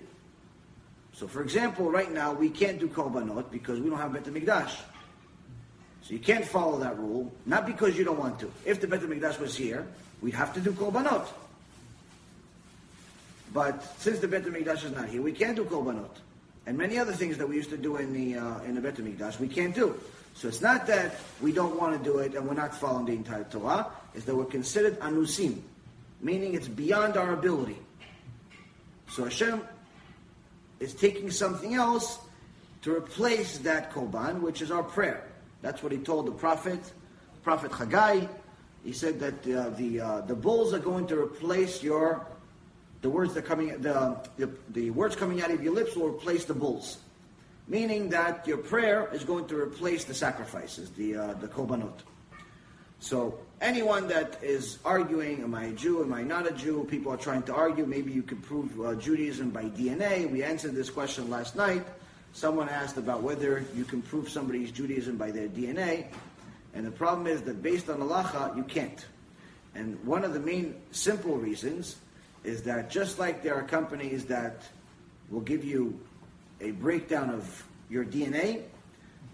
So, 1.15 1.27
for 1.27 1.43
example, 1.43 1.91
right 1.91 2.13
now 2.13 2.33
we 2.33 2.49
can't 2.49 2.79
do 2.79 2.89
korbanot 2.89 3.51
because 3.51 3.81
we 3.81 3.91
don't 3.91 3.99
have 3.99 4.13
Bet 4.13 4.25
Mikdash. 4.25 4.77
So 6.03 6.15
you 6.15 6.21
can't 6.21 6.45
follow 6.45 6.79
that 6.79 6.99
rule, 6.99 7.33
not 7.45 7.67
because 7.67 7.99
you 7.99 8.05
don't 8.05 8.19
want 8.19 8.39
to. 8.41 8.51
If 8.65 8.81
the 8.81 8.87
Bet 8.87 9.01
Mikdash 9.01 9.39
was 9.41 9.57
here, 9.57 9.87
we'd 10.23 10.35
have 10.35 10.55
to 10.55 10.61
do 10.61 10.73
korbanot. 10.73 11.27
But 13.53 13.83
since 13.99 14.19
the 14.19 14.29
Bet 14.29 14.45
Mikdash 14.45 14.85
is 14.85 14.93
not 14.93 15.09
here, 15.09 15.23
we 15.23 15.33
can't 15.33 15.57
do 15.57 15.65
korbanot, 15.65 16.11
and 16.67 16.79
many 16.79 16.99
other 16.99 17.13
things 17.13 17.39
that 17.39 17.49
we 17.49 17.57
used 17.57 17.71
to 17.71 17.79
do 17.79 17.97
in 17.97 18.13
the 18.13 18.39
uh, 18.39 18.61
in 18.61 18.75
the 18.75 18.81
Bet 18.81 18.97
Mikdash 18.97 19.41
we 19.41 19.49
can't 19.49 19.75
do. 19.75 19.99
So 20.35 20.47
it's 20.47 20.61
not 20.61 20.87
that 20.87 21.17
we 21.43 21.53
don't 21.53 21.77
want 21.81 21.99
to 21.99 22.05
do 22.05 22.19
it 22.19 22.35
and 22.35 22.47
we're 22.47 22.55
not 22.55 22.75
following 22.75 23.07
the 23.07 23.13
entire 23.13 23.45
Torah. 23.45 23.89
It's 24.15 24.25
that 24.27 24.37
we're 24.37 24.45
considered 24.45 25.01
anusim, 25.01 25.59
meaning 26.21 26.55
it's 26.55 26.69
beyond 26.69 27.17
our 27.17 27.33
ability. 27.33 27.79
So 29.09 29.25
Hashem 29.25 29.63
is 30.81 30.95
taking 30.95 31.31
something 31.31 31.75
else 31.75 32.19
to 32.83 32.95
replace 32.95 33.59
that 33.59 33.93
korban, 33.93 34.41
which 34.41 34.63
is 34.63 34.71
our 34.71 34.83
prayer. 34.83 35.25
That's 35.63 35.83
what 35.83 35.93
he 35.93 35.99
told 35.99 36.27
the 36.27 36.33
prophet, 36.33 36.81
Prophet 37.43 37.73
Haggai. 37.73 38.27
He 38.85 38.93
said 38.93 39.19
that 39.21 39.35
uh, 39.47 39.71
the 39.71 40.01
uh, 40.01 40.21
the 40.23 40.37
bulls 40.37 40.73
are 40.73 40.79
going 40.79 41.07
to 41.09 41.19
replace 41.19 41.83
your 41.83 42.25
the 43.03 43.11
words 43.11 43.35
that 43.35 43.45
coming 43.45 43.69
the, 43.81 44.17
the 44.37 44.51
the 44.71 44.91
words 44.91 45.17
coming 45.17 45.43
out 45.43 45.51
of 45.51 45.63
your 45.63 45.75
lips 45.75 45.97
will 45.97 46.09
replace 46.09 46.45
the 46.45 46.55
bulls, 46.55 46.99
meaning 47.67 48.09
that 48.11 48.47
your 48.47 48.59
prayer 48.59 49.09
is 49.13 49.25
going 49.25 49.47
to 49.49 49.57
replace 49.57 50.05
the 50.05 50.15
sacrifices, 50.15 50.91
the 50.91 51.17
uh, 51.17 51.35
the 51.35 51.49
korbanot. 51.49 52.01
So 53.01 53.39
anyone 53.61 54.09
that 54.09 54.39
is 54.43 54.79
arguing, 54.85 55.43
am 55.43 55.55
I 55.55 55.65
a 55.65 55.73
Jew, 55.73 56.03
am 56.03 56.13
I 56.13 56.23
not 56.23 56.47
a 56.47 56.53
Jew? 56.53 56.87
People 56.91 57.13
are 57.13 57.17
trying 57.17 57.43
to 57.45 57.55
argue. 57.55 57.87
Maybe 57.87 58.13
you 58.13 58.23
could 58.23 58.43
prove 58.43 58.81
uh, 58.81 58.95
Judaism 58.95 59.51
by 59.51 59.65
DNA. 59.65 60.31
We 60.31 60.43
answered 60.43 60.75
this 60.75 60.91
question 60.91 61.29
last 61.31 61.57
night. 61.57 61.87
Someone 62.33 62.69
asked 62.69 62.99
about 62.99 63.23
whether 63.23 63.65
you 63.75 63.85
can 63.85 64.03
prove 64.03 64.29
somebody's 64.29 64.71
Judaism 64.71 65.17
by 65.17 65.31
their 65.31 65.49
DNA. 65.49 66.07
And 66.75 66.87
the 66.87 66.91
problem 66.91 67.27
is 67.27 67.43
that 67.43 67.63
based 67.63 67.89
on 67.89 67.99
halacha, 67.99 68.57
you 68.57 68.65
can't. 68.65 69.07
And 69.75 70.03
one 70.05 70.25
of 70.25 70.35
the 70.35 70.41
main 70.41 70.77
simple 70.93 71.37
reasons 71.37 71.97
is 72.45 72.63
that 72.63 72.91
just 72.91 73.19
like 73.19 73.43
there 73.43 73.55
are 73.55 73.63
companies 73.63 74.27
that 74.27 74.63
will 75.31 75.41
give 75.41 75.65
you 75.65 75.99
a 76.61 76.71
breakdown 76.73 77.31
of 77.31 77.65
your 77.91 78.05
DNA, 78.05 78.63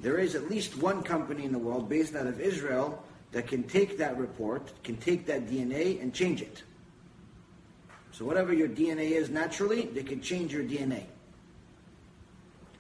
there 0.01 0.19
is 0.19 0.35
at 0.35 0.51
least 0.51 0.77
one 0.79 1.03
company 1.03 1.45
in 1.45 1.53
the 1.53 1.59
world 1.59 1.89
based 1.89 2.15
out 2.15 2.27
of 2.27 2.41
Israel 2.41 3.04
that 3.35 3.49
can 3.49 3.65
take 3.65 3.99
that 3.99 4.17
report, 4.17 4.73
can 4.85 4.97
take 4.97 5.27
that 5.27 5.49
DNA 5.49 6.01
and 6.01 6.15
change 6.15 6.41
it. 6.41 6.63
So 8.13 8.25
whatever 8.25 8.55
your 8.55 8.69
DNA 8.69 9.11
is 9.11 9.29
naturally, 9.29 9.87
they 9.87 10.05
can 10.05 10.21
change 10.21 10.53
your 10.53 10.63
DNA. 10.63 11.03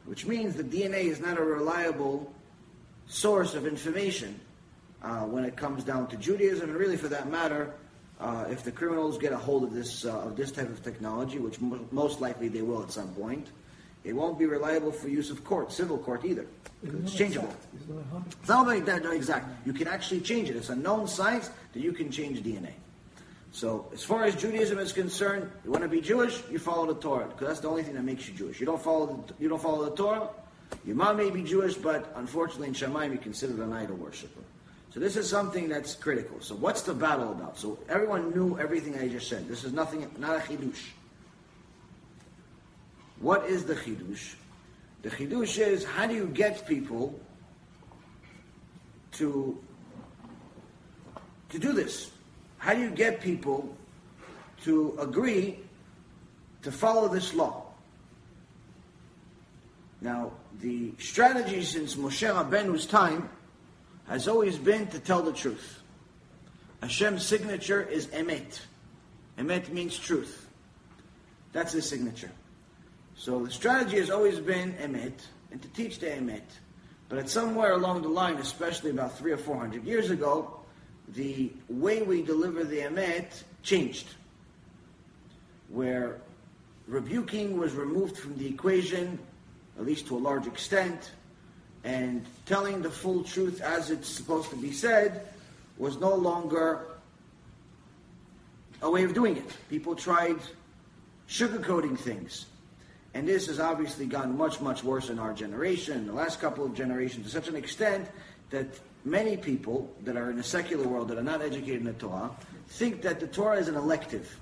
Which 0.04 0.26
means 0.26 0.54
the 0.54 0.62
DNA 0.62 1.06
is 1.06 1.18
not 1.18 1.38
a 1.38 1.42
reliable 1.42 2.32
source 3.08 3.54
of 3.54 3.66
information 3.66 4.38
uh, 5.02 5.22
when 5.22 5.44
it 5.44 5.56
comes 5.56 5.82
down 5.82 6.06
to 6.08 6.16
Judaism, 6.16 6.70
and 6.70 6.78
really 6.78 6.96
for 6.96 7.08
that 7.08 7.28
matter, 7.28 7.74
uh, 8.20 8.44
if 8.48 8.62
the 8.62 8.70
criminals 8.70 9.18
get 9.18 9.32
a 9.32 9.36
hold 9.36 9.64
of 9.64 9.74
this 9.74 10.04
uh, 10.04 10.20
of 10.20 10.36
this 10.36 10.52
type 10.52 10.70
of 10.70 10.84
technology, 10.84 11.38
which 11.38 11.60
mo- 11.60 11.84
most 11.90 12.20
likely 12.20 12.46
they 12.46 12.62
will 12.62 12.80
at 12.80 12.92
some 12.92 13.08
point, 13.14 13.48
it 14.04 14.12
won't 14.12 14.38
be 14.38 14.46
reliable 14.46 14.92
for 14.92 15.08
use 15.08 15.30
of 15.30 15.44
court, 15.44 15.72
civil 15.72 15.98
court 15.98 16.24
either. 16.24 16.46
It's 16.82 17.14
changeable. 17.14 17.52
It's 18.40 18.48
not 18.48 18.66
like 18.66 18.84
that, 18.84 19.02
no, 19.02 19.12
exact. 19.12 19.66
You 19.66 19.72
can 19.72 19.88
actually 19.88 20.20
change 20.20 20.50
it. 20.50 20.56
It's 20.56 20.68
a 20.68 20.76
known 20.76 21.08
science 21.08 21.50
that 21.72 21.80
you 21.80 21.92
can 21.92 22.10
change 22.10 22.42
DNA. 22.42 22.72
So, 23.52 23.86
as 23.94 24.02
far 24.02 24.24
as 24.24 24.34
Judaism 24.34 24.78
is 24.78 24.92
concerned, 24.92 25.50
you 25.64 25.70
want 25.70 25.84
to 25.84 25.88
be 25.88 26.00
Jewish, 26.00 26.42
you 26.50 26.58
follow 26.58 26.92
the 26.92 27.00
Torah 27.00 27.28
because 27.28 27.46
that's 27.46 27.60
the 27.60 27.68
only 27.68 27.84
thing 27.84 27.94
that 27.94 28.02
makes 28.02 28.28
you 28.28 28.34
Jewish. 28.34 28.58
You 28.58 28.66
don't 28.66 28.82
follow 28.82 29.06
the, 29.06 29.34
you 29.42 29.48
don't 29.48 29.62
follow 29.62 29.88
the 29.88 29.96
Torah. 29.96 30.28
Your 30.84 30.96
mom 30.96 31.16
may 31.16 31.30
be 31.30 31.42
Jewish, 31.42 31.74
but 31.74 32.12
unfortunately 32.16 32.68
in 32.68 32.74
Shamayim 32.74 33.10
you're 33.10 33.22
considered 33.22 33.58
an 33.60 33.72
idol 33.72 33.96
worshiper. 33.96 34.40
So 34.92 35.00
this 35.00 35.16
is 35.16 35.28
something 35.28 35.68
that's 35.68 35.94
critical. 35.94 36.40
So 36.40 36.54
what's 36.56 36.82
the 36.82 36.94
battle 36.94 37.32
about? 37.32 37.56
So 37.56 37.78
everyone 37.88 38.32
knew 38.34 38.58
everything 38.58 38.98
I 38.98 39.08
just 39.08 39.28
said. 39.28 39.48
This 39.48 39.64
is 39.64 39.72
nothing, 39.72 40.10
not 40.18 40.36
a 40.36 40.40
chidush. 40.40 40.90
What 43.20 43.46
is 43.46 43.64
the 43.64 43.74
chidush? 43.74 44.34
The 45.02 45.10
chidush 45.10 45.58
is 45.58 45.84
how 45.84 46.06
do 46.06 46.14
you 46.14 46.26
get 46.26 46.66
people 46.66 47.18
to 49.12 49.58
to 51.50 51.58
do 51.58 51.72
this? 51.72 52.10
How 52.58 52.74
do 52.74 52.80
you 52.80 52.90
get 52.90 53.20
people 53.20 53.76
to 54.64 54.96
agree 54.98 55.58
to 56.62 56.72
follow 56.72 57.08
this 57.08 57.34
law? 57.34 57.66
Now, 60.00 60.32
the 60.60 60.92
strategy 60.98 61.62
since 61.62 61.94
Moshe 61.94 62.28
Rabbeinu's 62.28 62.86
time 62.86 63.28
has 64.06 64.28
always 64.28 64.58
been 64.58 64.86
to 64.88 64.98
tell 64.98 65.22
the 65.22 65.32
truth. 65.32 65.80
Hashem's 66.82 67.24
signature 67.24 67.82
is 67.82 68.08
emet. 68.08 68.60
Emet 69.38 69.70
means 69.70 69.98
truth. 69.98 70.46
That's 71.52 71.72
his 71.72 71.88
signature. 71.88 72.30
So 73.16 73.44
the 73.44 73.50
strategy 73.50 73.98
has 73.98 74.10
always 74.10 74.38
been 74.38 74.72
emet, 74.74 75.12
and 75.50 75.62
to 75.62 75.68
teach 75.68 75.98
the 75.98 76.06
emet. 76.06 76.42
But 77.08 77.18
at 77.18 77.28
somewhere 77.28 77.72
along 77.72 78.02
the 78.02 78.08
line, 78.08 78.36
especially 78.36 78.90
about 78.90 79.16
three 79.18 79.32
or 79.32 79.36
four 79.36 79.56
hundred 79.56 79.84
years 79.84 80.10
ago, 80.10 80.60
the 81.08 81.52
way 81.68 82.02
we 82.02 82.22
deliver 82.22 82.64
the 82.64 82.78
emet 82.78 83.42
changed. 83.62 84.08
Where 85.68 86.20
rebuking 86.86 87.58
was 87.58 87.72
removed 87.74 88.16
from 88.16 88.36
the 88.36 88.46
equation, 88.46 89.18
at 89.78 89.86
least 89.86 90.06
to 90.08 90.16
a 90.16 90.18
large 90.18 90.46
extent, 90.46 91.12
and 91.84 92.24
telling 92.46 92.82
the 92.82 92.90
full 92.90 93.22
truth 93.22 93.60
as 93.60 93.90
it's 93.90 94.08
supposed 94.08 94.50
to 94.50 94.56
be 94.56 94.72
said 94.72 95.28
was 95.78 95.98
no 95.98 96.14
longer 96.14 96.86
a 98.82 98.90
way 98.90 99.04
of 99.04 99.14
doing 99.14 99.36
it. 99.36 99.56
People 99.68 99.94
tried 99.94 100.38
sugarcoating 101.28 101.98
things. 101.98 102.46
And 103.14 103.28
this 103.28 103.46
has 103.46 103.60
obviously 103.60 104.06
gotten 104.06 104.36
much, 104.36 104.60
much 104.60 104.82
worse 104.82 105.08
in 105.08 105.20
our 105.20 105.32
generation, 105.32 106.06
the 106.06 106.12
last 106.12 106.40
couple 106.40 106.64
of 106.64 106.74
generations, 106.74 107.26
to 107.26 107.32
such 107.32 107.48
an 107.48 107.54
extent 107.54 108.08
that 108.50 108.66
many 109.04 109.36
people 109.36 109.94
that 110.02 110.16
are 110.16 110.30
in 110.30 110.36
the 110.36 110.42
secular 110.42 110.86
world 110.86 111.08
that 111.08 111.18
are 111.18 111.22
not 111.22 111.40
educated 111.40 111.80
in 111.80 111.84
the 111.84 111.92
Torah 111.92 112.30
think 112.68 113.02
that 113.02 113.20
the 113.20 113.28
Torah 113.28 113.58
is 113.58 113.68
an 113.68 113.76
elective. 113.76 114.36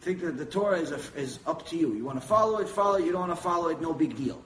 Think 0.00 0.20
that 0.20 0.38
the 0.38 0.46
Torah 0.46 0.78
is, 0.78 0.92
a, 0.92 1.00
is 1.18 1.38
up 1.46 1.66
to 1.68 1.76
you. 1.76 1.94
You 1.94 2.04
want 2.04 2.20
to 2.20 2.26
follow 2.26 2.58
it, 2.58 2.68
follow 2.68 2.96
it. 2.96 3.04
You 3.04 3.12
don't 3.12 3.28
want 3.28 3.36
to 3.36 3.42
follow 3.42 3.68
it, 3.68 3.80
no 3.82 3.92
big 3.92 4.16
deal. 4.16 4.42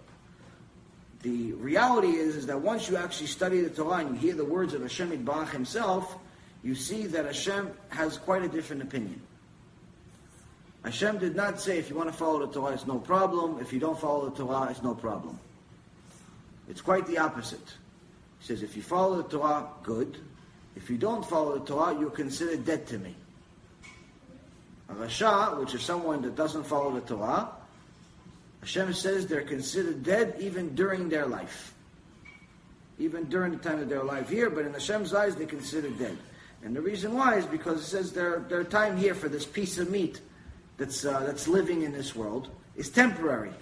The 1.23 1.53
reality 1.53 2.09
is, 2.09 2.35
is 2.35 2.47
that 2.47 2.61
once 2.61 2.89
you 2.89 2.97
actually 2.97 3.27
study 3.27 3.61
the 3.61 3.71
Torah 3.71 3.99
and 3.99 4.15
you 4.15 4.17
hear 4.17 4.35
the 4.35 4.45
words 4.45 4.73
of 4.73 4.81
Hashem 4.81 5.11
Yitbarach 5.11 5.51
himself, 5.51 6.17
you 6.63 6.75
see 6.75 7.07
that 7.09 7.27
Hashem 7.27 7.71
has 7.91 8.17
quite 8.17 8.43
a 8.43 8.49
different 8.49 8.83
opinion. 8.83 9.21
Hashem 10.85 11.19
did 11.19 11.37
not 11.37 11.61
say 11.61 11.79
if 11.79 11.91
you 11.91 11.97
want 11.97 12.09
to 12.09 12.17
follow 12.17 12.47
the 12.47 12.53
Torah, 12.53 12.73
it's 12.73 12.87
no 12.87 12.99
problem. 12.99 13.59
If 13.61 13.73
you 13.73 13.81
don't 13.81 13.99
follow 13.99 14.31
the 14.31 14.37
Torah, 14.37 14.71
it's 14.71 14.83
no 14.83 14.95
problem. 14.95 15.39
It's 16.69 16.81
quite 16.81 17.07
the 17.07 17.19
opposite. 17.19 17.75
He 18.39 18.47
says, 18.47 18.63
if 18.63 18.77
you 18.77 18.83
follow 18.83 19.21
the 19.21 19.29
Torah, 19.29 19.67
good. 19.83 20.17
If 20.77 20.89
you 20.89 20.97
don't 20.97 21.27
follow 21.27 21.59
the 21.59 21.67
Torah, 21.67 21.99
you're 21.99 22.11
considered 22.11 22.65
dead 22.65 22.87
to 22.87 22.99
me. 22.99 23.15
A 24.89 24.95
Rasha, 24.95 25.59
which 25.59 25.75
is 25.75 25.83
someone 25.83 26.23
that 26.23 26.37
doesn't 26.37 26.65
follow 26.65 26.93
the 26.93 27.03
Torah, 27.03 27.51
Hashem 28.61 28.95
says 28.95 29.27
they're 29.27 29.43
considered 29.43 30.03
dead 30.03 30.37
even 30.39 30.75
during 30.75 31.09
their 31.09 31.27
life. 31.27 31.75
Even 32.99 33.25
during 33.25 33.53
the 33.53 33.59
time 33.59 33.81
of 33.81 33.89
their 33.89 34.05
life 34.05 34.29
here, 34.29 34.49
but 34.49 34.65
in 34.65 34.73
Hashem's 34.73 35.13
eyes, 35.13 35.37
they're 35.37 35.47
considered 35.47 35.99
dead. 35.99 36.17
And 36.63 36.77
the 36.77 36.81
reason 36.81 37.15
why 37.15 37.37
is 37.37 37.47
because 37.47 37.81
it 37.81 37.87
says 37.87 38.13
their, 38.13 38.41
their 38.41 38.65
time 38.65 38.97
here 38.97 39.15
for 39.15 39.29
this 39.29 39.47
piece 39.47 39.79
of 39.79 39.91
meat 39.91 40.21
that's, 40.81 41.05
uh, 41.05 41.21
that's 41.21 41.47
living 41.47 41.83
in 41.83 41.93
this 41.93 42.17
world 42.17 42.49
is 42.75 42.89
temporary. 42.89 43.53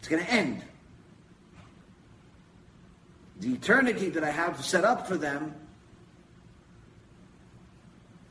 It's 0.00 0.08
going 0.08 0.24
to 0.24 0.30
end. 0.32 0.64
The 3.38 3.52
eternity 3.52 4.08
that 4.08 4.24
I 4.24 4.30
have 4.30 4.64
set 4.64 4.84
up 4.84 5.06
for 5.06 5.16
them 5.16 5.54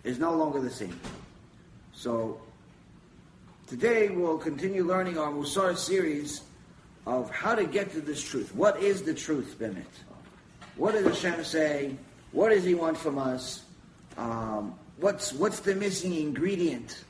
is 0.04 0.20
no 0.20 0.36
longer 0.36 0.60
the 0.60 0.70
same. 0.70 1.00
So 1.94 2.42
Today 3.68 4.10
we'll 4.10 4.38
continue 4.38 4.84
learning 4.84 5.18
our 5.18 5.32
Musar 5.32 5.76
series 5.76 6.44
of 7.08 7.32
how 7.32 7.56
to 7.56 7.66
get 7.66 7.92
to 7.94 8.00
this 8.00 8.22
truth. 8.22 8.54
What 8.54 8.80
is 8.80 9.02
the 9.02 9.14
truth, 9.14 9.56
Bennett? 9.58 9.88
What 10.76 10.92
does 10.92 11.08
Hashem 11.08 11.44
say? 11.44 11.96
What 12.32 12.50
does 12.50 12.64
He 12.64 12.76
want 12.76 12.96
from 12.96 13.18
us? 13.18 13.64
Um, 14.18 14.76
what's 14.98 15.34
what's 15.34 15.62
the 15.62 15.74
missing 15.74 16.14
ingredient 16.14 17.06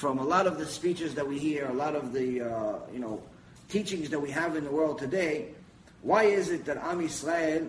from 0.00 0.18
a 0.18 0.24
lot 0.24 0.46
of 0.46 0.56
the 0.56 0.64
speeches 0.64 1.14
that 1.14 1.28
we 1.28 1.38
hear, 1.38 1.68
a 1.68 1.74
lot 1.74 1.94
of 1.94 2.14
the 2.14 2.40
uh, 2.40 2.78
you 2.90 2.98
know 2.98 3.22
teachings 3.68 4.08
that 4.08 4.18
we 4.18 4.30
have 4.30 4.56
in 4.56 4.64
the 4.64 4.70
world 4.70 4.98
today, 4.98 5.48
why 6.00 6.24
is 6.24 6.50
it 6.50 6.64
that 6.64 6.78
Am 6.78 7.00
Yisrael 7.00 7.68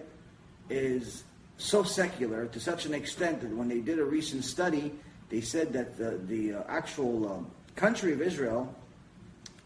is 0.70 1.26
so 1.58 1.84
secular 1.84 2.46
to 2.48 2.60
such 2.60 2.86
an 2.86 2.94
extent 2.94 3.42
that 3.42 3.52
when 3.52 3.68
they 3.68 3.82
did 3.82 4.00
a 4.00 4.06
recent 4.06 4.46
study, 4.46 4.94
they 5.28 5.42
said 5.42 5.74
that 5.74 5.98
the, 5.98 6.12
the 6.34 6.54
uh, 6.54 6.64
actual 6.70 7.30
um, 7.30 7.52
country 7.76 8.14
of 8.14 8.22
Israel, 8.22 8.74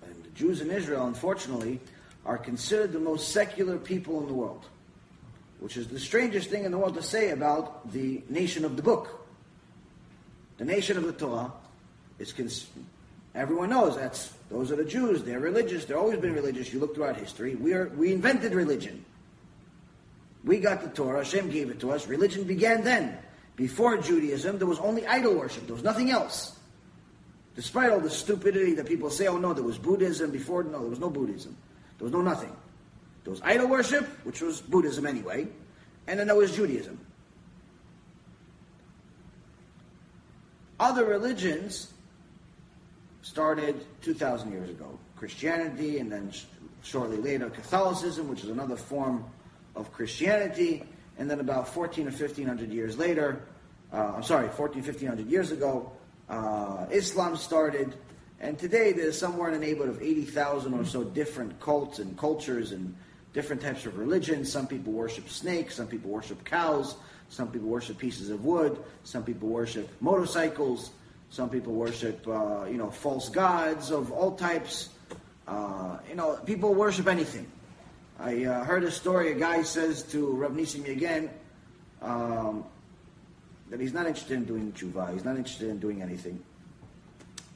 and 0.03 0.23
the 0.23 0.29
Jews 0.31 0.59
in 0.59 0.71
Israel, 0.71 1.05
unfortunately, 1.05 1.79
are 2.25 2.39
considered 2.39 2.91
the 2.93 2.99
most 2.99 3.31
secular 3.31 3.77
people 3.77 4.19
in 4.21 4.27
the 4.27 4.33
world, 4.33 4.65
which 5.59 5.77
is 5.77 5.87
the 5.87 5.99
strangest 5.99 6.49
thing 6.49 6.65
in 6.65 6.71
the 6.71 6.79
world 6.79 6.95
to 6.95 7.03
say 7.03 7.29
about 7.29 7.91
the 7.93 8.23
nation 8.27 8.65
of 8.65 8.75
the 8.75 8.81
book. 8.81 9.27
The 10.57 10.65
nation 10.65 10.97
of 10.97 11.03
the 11.03 11.13
Torah 11.13 11.51
is 12.19 12.33
cons- 12.33 12.67
everyone 13.33 13.69
knows 13.69 13.95
that's 13.95 14.33
those 14.49 14.71
are 14.71 14.75
the 14.75 14.85
Jews. 14.85 15.23
They're 15.23 15.39
religious. 15.39 15.85
They've 15.85 15.97
always 15.97 16.19
been 16.19 16.33
religious. 16.33 16.71
You 16.71 16.79
look 16.79 16.95
throughout 16.95 17.17
history. 17.17 17.55
We 17.55 17.73
are 17.73 17.89
we 17.89 18.13
invented 18.13 18.53
religion. 18.53 19.03
We 20.43 20.59
got 20.59 20.81
the 20.81 20.89
Torah. 20.89 21.23
Hashem 21.23 21.49
gave 21.49 21.69
it 21.71 21.79
to 21.79 21.91
us. 21.91 22.07
Religion 22.07 22.43
began 22.43 22.83
then. 22.83 23.17
Before 23.55 23.97
Judaism, 23.97 24.57
there 24.57 24.67
was 24.67 24.79
only 24.79 25.07
idol 25.07 25.33
worship. 25.33 25.65
There 25.65 25.73
was 25.73 25.83
nothing 25.83 26.11
else. 26.11 26.59
Despite 27.55 27.89
all 27.89 28.01
the 28.01 28.09
stupidity 28.09 28.73
that 28.73 28.85
people 28.85 29.09
say, 29.09 29.27
oh 29.27 29.37
no, 29.37 29.53
there 29.53 29.63
was 29.63 29.77
Buddhism 29.77 30.29
before. 30.29 30.63
No, 30.63 30.81
there 30.81 30.89
was 30.89 30.99
no 30.99 31.09
Buddhism. 31.09 31.55
There 31.97 32.05
was 32.05 32.11
no 32.11 32.21
nothing. 32.21 32.53
There 33.23 33.31
was 33.31 33.41
idol 33.43 33.67
worship, 33.67 34.05
which 34.23 34.41
was 34.41 34.61
Buddhism 34.61 35.05
anyway, 35.05 35.47
and 36.05 36.19
then 36.19 36.27
there 36.27 36.35
was 36.35 36.55
Judaism. 36.55 36.99
Other 40.79 41.05
religions 41.05 41.91
started 43.25 43.83
2,000 44.03 44.51
years 44.51 44.69
ago. 44.69 44.99
Christianity, 45.15 45.97
and 45.97 46.11
then 46.11 46.31
shortly 46.83 47.17
later 47.17 47.49
Catholicism, 47.49 48.29
which 48.29 48.43
is 48.43 48.49
another 48.49 48.75
form 48.75 49.25
of 49.75 49.91
Christianity, 49.91 50.83
and 51.17 51.29
then 51.29 51.39
about 51.39 51.67
14 51.67 52.05
or 52.05 52.11
1500 52.11 52.69
years 52.71 52.99
later, 52.99 53.41
uh, 53.91 54.13
I'm 54.15 54.23
sorry, 54.23 54.47
14, 54.49 54.83
1500 54.83 55.27
years 55.27 55.51
ago, 55.51 55.91
uh, 56.29 56.85
Islam 56.91 57.35
started, 57.35 57.95
and 58.39 58.59
today 58.59 58.91
there's 58.91 59.17
somewhere 59.17 59.51
in 59.51 59.59
the 59.59 59.65
neighborhood 59.65 59.95
of 59.95 60.03
80,000 60.03 60.73
or 60.75 60.85
so 60.85 61.03
different 61.03 61.59
cults 61.59 61.97
and 61.97 62.15
cultures 62.17 62.73
and 62.73 62.95
different 63.33 63.61
types 63.61 63.87
of 63.87 63.97
religions. 63.97 64.51
Some 64.51 64.67
people 64.67 64.93
worship 64.93 65.29
snakes, 65.29 65.75
some 65.75 65.87
people 65.87 66.11
worship 66.11 66.45
cows, 66.45 66.95
some 67.29 67.47
people 67.49 67.69
worship 67.69 67.97
pieces 67.97 68.29
of 68.29 68.45
wood, 68.45 68.77
some 69.03 69.23
people 69.23 69.49
worship 69.49 69.89
motorcycles, 69.99 70.91
some 71.35 71.49
people 71.49 71.73
worship, 71.73 72.25
uh, 72.29 72.63
you 72.63 72.77
know, 72.77 72.89
false 72.89 73.27
gods 73.27 73.91
of 73.91 74.09
all 74.09 74.37
types. 74.37 74.87
Uh, 75.45 75.97
you 76.07 76.15
know, 76.15 76.39
people 76.45 76.73
worship 76.73 77.07
anything. 77.07 77.45
I 78.17 78.45
uh, 78.45 78.63
heard 78.63 78.85
a 78.85 78.91
story. 78.91 79.33
A 79.33 79.35
guy 79.35 79.61
says 79.63 80.03
to 80.13 80.31
Rav 80.31 80.53
Nissim 80.53 80.85
Yagen 80.85 81.29
um, 82.01 82.63
that 83.69 83.81
he's 83.81 83.91
not 83.91 84.05
interested 84.05 84.37
in 84.37 84.45
doing 84.45 84.71
tshuva. 84.71 85.11
He's 85.11 85.25
not 85.25 85.35
interested 85.35 85.67
in 85.67 85.77
doing 85.77 86.01
anything. 86.01 86.41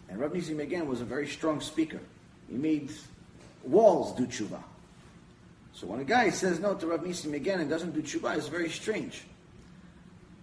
And 0.10 0.20
Rav 0.20 0.34
Nissim 0.34 0.58
Yagen 0.58 0.86
was 0.86 1.00
a 1.00 1.06
very 1.06 1.30
strong 1.30 1.62
speaker. 1.62 2.02
He 2.50 2.58
made 2.58 2.92
walls 3.64 4.14
do 4.18 4.28
tshuva. 4.28 4.62
So 5.72 5.88
when 5.88 6.02
a 6.02 6.04
guy 6.04 6.32
says 6.32 6.60
no 6.60 6.76
to 6.76 6.86
Rav 6.86 7.00
Nissim 7.00 7.32
Yagen 7.32 7.62
and 7.62 7.70
doesn't 7.70 7.92
do 7.92 8.02
tshuva, 8.02 8.36
it's 8.36 8.50
very 8.50 8.70
strange. 8.70 9.24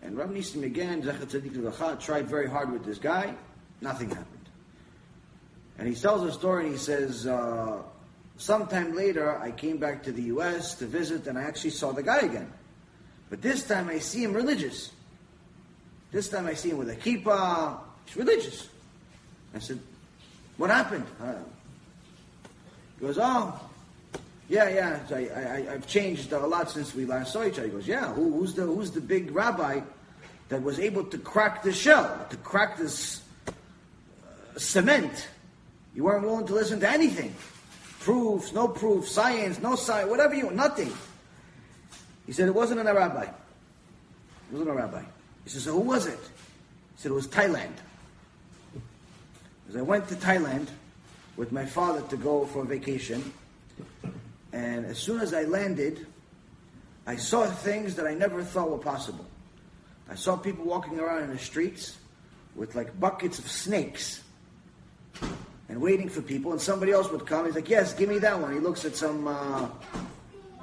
And 0.02 0.16
Rav 0.16 0.30
Nissim 0.30 0.62
Yagen, 0.70 1.02
Zecher 1.02 1.26
Tzadik 1.26 2.00
tried 2.00 2.28
very 2.28 2.48
hard 2.48 2.72
with 2.72 2.84
this 2.84 2.98
guy. 2.98 3.34
Nothing 3.80 4.08
happened. 4.08 4.30
And 5.78 5.88
he 5.88 5.94
tells 5.94 6.22
a 6.22 6.32
story 6.32 6.64
and 6.64 6.72
he 6.72 6.78
says, 6.78 7.26
uh, 7.26 7.82
Sometime 8.38 8.94
later, 8.94 9.38
I 9.38 9.50
came 9.50 9.78
back 9.78 10.02
to 10.04 10.12
the 10.12 10.22
U.S. 10.24 10.74
to 10.76 10.86
visit, 10.86 11.26
and 11.26 11.38
I 11.38 11.42
actually 11.42 11.70
saw 11.70 11.92
the 11.92 12.02
guy 12.02 12.18
again. 12.18 12.52
But 13.30 13.40
this 13.40 13.66
time, 13.66 13.88
I 13.88 13.98
see 13.98 14.22
him 14.22 14.34
religious. 14.34 14.90
This 16.12 16.28
time, 16.28 16.46
I 16.46 16.52
see 16.54 16.70
him 16.70 16.76
with 16.76 16.90
a 16.90 16.96
kippah. 16.96 17.78
He's 18.04 18.16
religious. 18.16 18.68
I 19.54 19.58
said, 19.58 19.80
"What 20.58 20.68
happened?" 20.68 21.06
Uh, 21.20 21.34
he 23.00 23.06
goes, 23.06 23.18
"Oh, 23.18 23.58
yeah, 24.50 24.68
yeah. 24.68 25.00
I, 25.10 25.72
have 25.72 25.86
changed 25.86 26.30
a 26.32 26.46
lot 26.46 26.70
since 26.70 26.94
we 26.94 27.06
last 27.06 27.32
saw 27.32 27.42
each 27.42 27.54
other." 27.54 27.68
He 27.68 27.72
goes, 27.72 27.88
"Yeah. 27.88 28.12
Who, 28.12 28.32
who's 28.32 28.52
the 28.52 28.62
who's 28.62 28.90
the 28.90 29.00
big 29.00 29.34
rabbi 29.34 29.80
that 30.48 30.62
was 30.62 30.78
able 30.78 31.04
to 31.04 31.18
crack 31.18 31.62
the 31.62 31.72
shell, 31.72 32.26
to 32.30 32.36
crack 32.38 32.78
this 32.78 33.22
uh, 33.46 33.50
cement? 34.58 35.28
You 35.94 36.04
weren't 36.04 36.24
willing 36.24 36.46
to 36.46 36.54
listen 36.54 36.80
to 36.80 36.90
anything." 36.90 37.34
proofs, 38.06 38.52
no 38.52 38.68
proof, 38.68 39.08
science, 39.08 39.58
no 39.60 39.74
science, 39.74 40.08
whatever 40.08 40.32
you 40.32 40.48
nothing. 40.52 40.92
He 42.24 42.32
said 42.32 42.46
it 42.46 42.54
wasn't 42.54 42.78
a 42.78 42.84
rabbi. 42.84 43.24
It 43.24 43.32
wasn't 44.52 44.70
a 44.70 44.74
rabbi. 44.74 45.02
He 45.42 45.50
said, 45.50 45.62
so 45.62 45.72
who 45.72 45.80
was 45.80 46.06
it? 46.06 46.20
He 46.20 47.02
said 47.02 47.10
it 47.10 47.14
was 47.16 47.26
Thailand. 47.26 47.74
As 49.68 49.74
I 49.74 49.82
went 49.82 50.06
to 50.10 50.14
Thailand 50.14 50.68
with 51.36 51.50
my 51.50 51.66
father 51.66 52.00
to 52.10 52.16
go 52.16 52.46
for 52.46 52.62
a 52.62 52.64
vacation, 52.64 53.32
and 54.52 54.86
as 54.86 54.98
soon 54.98 55.20
as 55.20 55.34
I 55.34 55.42
landed, 55.42 56.06
I 57.08 57.16
saw 57.16 57.46
things 57.46 57.96
that 57.96 58.06
I 58.06 58.14
never 58.14 58.44
thought 58.44 58.70
were 58.70 58.78
possible. 58.78 59.25
I 60.08 60.14
saw 60.14 60.36
people 60.36 60.64
walking 60.64 60.98
around 60.98 61.24
in 61.24 61.30
the 61.30 61.38
streets 61.38 61.96
with 62.54 62.74
like 62.74 62.98
buckets 62.98 63.38
of 63.38 63.48
snakes 63.48 64.22
and 65.68 65.80
waiting 65.80 66.08
for 66.08 66.22
people, 66.22 66.52
and 66.52 66.60
somebody 66.60 66.92
else 66.92 67.10
would 67.10 67.26
come. 67.26 67.46
He's 67.46 67.54
like, 67.54 67.68
"Yes, 67.68 67.92
give 67.92 68.08
me 68.08 68.18
that 68.20 68.40
one." 68.40 68.52
He 68.52 68.60
looks 68.60 68.84
at 68.84 68.96
some 68.96 69.26
uh, 69.26 69.68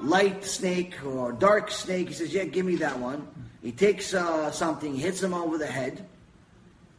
light 0.01 0.45
snake 0.45 0.93
or 1.06 1.34
dark 1.34 1.71
snake. 1.71 2.08
He 2.08 2.13
says, 2.13 2.34
"Yeah, 2.34 2.45
give 2.45 2.65
me 2.65 2.77
that 2.77 2.97
one." 2.99 3.27
He 3.62 3.71
takes 3.71 4.13
uh, 4.13 4.51
something, 4.51 4.95
hits 4.95 5.21
him 5.23 5.34
over 5.34 5.58
the 5.58 5.67
head. 5.67 6.06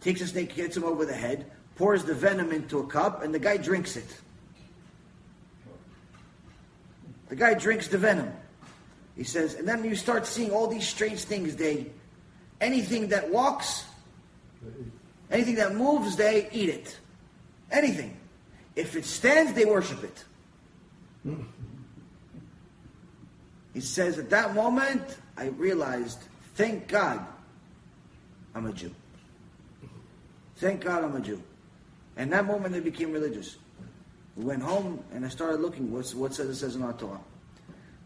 Takes 0.01 0.21
a 0.21 0.27
snake, 0.27 0.53
hits 0.53 0.77
him 0.77 0.85
over 0.85 1.07
the 1.07 1.15
head, 1.15 1.51
pours 1.77 2.05
the 2.05 2.15
venom 2.15 2.53
into 2.53 2.79
a 2.79 2.87
cup, 2.87 3.23
and 3.23 3.35
the 3.35 3.39
guy 3.39 3.57
drinks 3.57 3.97
it. 3.97 4.07
The 7.29 7.37
guy 7.37 7.55
drinks 7.55 7.89
the 7.89 7.99
venom. 7.99 8.33
He 9.17 9.25
says, 9.25 9.55
and 9.55 9.67
then 9.67 9.85
you 9.85 9.97
start 9.97 10.27
seeing 10.27 10.51
all 10.51 10.67
these 10.67 10.87
strange 10.87 11.25
things. 11.25 11.57
They, 11.57 11.87
anything 12.65 13.09
that 13.09 13.31
walks, 13.31 13.85
anything 15.31 15.57
that 15.57 15.75
moves, 15.75 16.17
they 16.17 16.49
eat 16.51 16.71
it. 16.71 16.99
Anything. 17.71 18.17
If 18.75 18.97
it 18.97 19.05
stands, 19.05 19.53
they 19.53 19.67
worship 19.67 20.03
it. 20.03 20.25
He 23.75 23.81
says, 23.81 24.19
at 24.19 24.31
that 24.31 24.55
moment, 24.55 25.03
I 25.37 25.49
realized, 25.49 26.19
thank 26.55 26.89
God 26.89 27.25
I'm 28.55 28.67
a 28.67 28.73
Jew. 28.73 28.93
Thank 30.57 30.83
God 30.83 31.05
I'm 31.05 31.17
a 31.17 31.21
Jew. 31.21 31.43
And 32.17 32.33
that 32.33 32.47
moment 32.47 32.75
I 32.75 32.81
became 32.81 33.13
religious. 33.13 33.57
We 34.37 34.45
went 34.45 34.63
home 34.63 35.03
and 35.13 35.25
I 35.25 35.29
started 35.29 35.61
looking 35.61 35.93
what's, 35.93 36.15
what 36.15 36.35
says 36.35 36.49
it 36.49 36.55
says 36.55 36.77
in 36.77 36.83
our 36.83 36.93
Torah. 36.93 37.21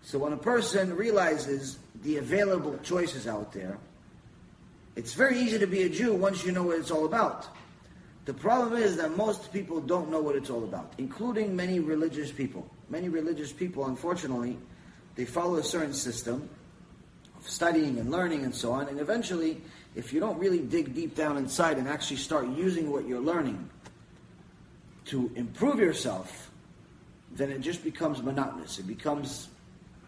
So 0.02 0.18
when 0.18 0.32
a 0.32 0.38
person 0.38 0.96
realizes 0.96 1.78
the 2.02 2.16
available 2.16 2.78
choices 2.82 3.26
out 3.26 3.52
there, 3.52 3.78
it's 4.98 5.14
very 5.14 5.38
easy 5.38 5.60
to 5.60 5.66
be 5.68 5.84
a 5.84 5.88
Jew 5.88 6.12
once 6.12 6.44
you 6.44 6.50
know 6.50 6.64
what 6.64 6.76
it's 6.76 6.90
all 6.90 7.06
about. 7.06 7.46
The 8.24 8.34
problem 8.34 8.82
is 8.82 8.96
that 8.96 9.16
most 9.16 9.52
people 9.52 9.80
don't 9.80 10.10
know 10.10 10.20
what 10.20 10.34
it's 10.34 10.50
all 10.50 10.64
about, 10.64 10.92
including 10.98 11.54
many 11.54 11.78
religious 11.78 12.32
people. 12.32 12.68
Many 12.90 13.08
religious 13.08 13.52
people, 13.52 13.86
unfortunately, 13.86 14.58
they 15.14 15.24
follow 15.24 15.54
a 15.54 15.62
certain 15.62 15.94
system 15.94 16.50
of 17.38 17.48
studying 17.48 18.00
and 18.00 18.10
learning 18.10 18.42
and 18.42 18.52
so 18.52 18.72
on, 18.72 18.88
and 18.88 18.98
eventually, 18.98 19.60
if 19.94 20.12
you 20.12 20.18
don't 20.18 20.36
really 20.36 20.58
dig 20.58 20.96
deep 20.96 21.14
down 21.14 21.36
inside 21.36 21.78
and 21.78 21.86
actually 21.86 22.16
start 22.16 22.48
using 22.48 22.90
what 22.90 23.06
you're 23.06 23.20
learning 23.20 23.70
to 25.04 25.30
improve 25.36 25.78
yourself, 25.78 26.50
then 27.30 27.50
it 27.52 27.60
just 27.60 27.84
becomes 27.84 28.20
monotonous. 28.20 28.80
It 28.80 28.88
becomes 28.88 29.46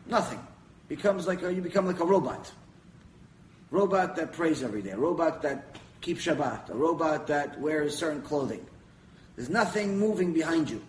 nothing. 0.06 0.40
It 0.88 0.96
becomes 0.96 1.28
like 1.28 1.44
a, 1.44 1.54
you 1.54 1.62
become 1.62 1.86
like 1.86 2.00
a 2.00 2.04
robot. 2.04 2.50
Robot 3.70 4.16
that 4.16 4.32
prays 4.32 4.62
every 4.62 4.82
day. 4.82 4.90
A 4.90 4.98
robot 4.98 5.42
that 5.42 5.76
keeps 6.00 6.24
Shabbat, 6.24 6.70
a 6.70 6.74
robot 6.74 7.26
that 7.28 7.60
wears 7.60 7.96
certain 7.96 8.22
clothing. 8.22 8.64
There's 9.36 9.50
nothing 9.50 9.98
moving 9.98 10.32
behind 10.32 10.68
you. 10.70 10.82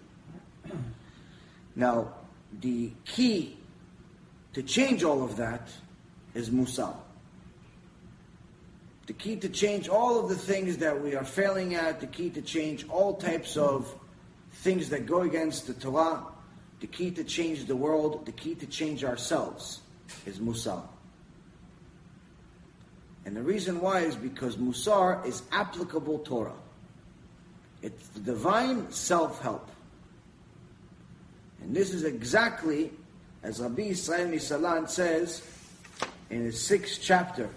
Now, 1.75 2.13
the 2.59 2.91
key 3.05 3.57
to 4.53 4.63
change 4.63 5.03
all 5.03 5.23
of 5.23 5.37
that 5.37 5.69
is 6.33 6.49
Musar. 6.49 6.95
The 9.07 9.13
key 9.13 9.35
to 9.37 9.49
change 9.49 9.89
all 9.89 10.19
of 10.19 10.29
the 10.29 10.35
things 10.35 10.77
that 10.77 11.01
we 11.01 11.15
are 11.15 11.25
failing 11.25 11.75
at, 11.75 11.99
the 11.99 12.07
key 12.07 12.29
to 12.31 12.41
change 12.41 12.87
all 12.89 13.15
types 13.15 13.57
of 13.57 13.93
things 14.53 14.89
that 14.89 15.05
go 15.05 15.21
against 15.21 15.67
the 15.67 15.73
Torah, 15.73 16.23
the 16.79 16.87
key 16.87 17.11
to 17.11 17.23
change 17.23 17.65
the 17.65 17.75
world, 17.75 18.25
the 18.25 18.31
key 18.31 18.55
to 18.55 18.65
change 18.65 19.03
ourselves 19.03 19.81
is 20.25 20.39
Musar. 20.39 20.83
And 23.25 23.36
the 23.36 23.41
reason 23.41 23.81
why 23.81 24.01
is 24.01 24.15
because 24.15 24.57
Musar 24.57 25.25
is 25.25 25.43
applicable 25.51 26.19
Torah. 26.19 26.53
It's 27.81 28.07
the 28.10 28.19
divine 28.19 28.91
self-help. 28.91 29.69
And 31.62 31.75
this 31.75 31.93
is 31.93 32.03
exactly, 32.03 32.91
as 33.43 33.60
Rabbi 33.60 33.84
Israel 33.84 34.27
MiSalant 34.27 34.89
says 34.89 35.43
in 36.29 36.43
his 36.43 36.60
sixth 36.60 36.99
chapter 37.01 37.49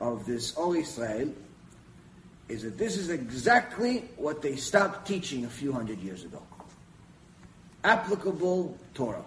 of 0.00 0.26
this 0.26 0.54
Or 0.56 0.76
Israel, 0.76 1.32
is 2.48 2.62
that 2.62 2.76
this 2.76 2.96
is 2.98 3.08
exactly 3.08 4.04
what 4.16 4.42
they 4.42 4.56
stopped 4.56 5.06
teaching 5.06 5.46
a 5.46 5.48
few 5.48 5.72
hundred 5.72 5.98
years 6.00 6.24
ago. 6.24 6.42
Applicable 7.84 8.76
Torah. 8.94 9.24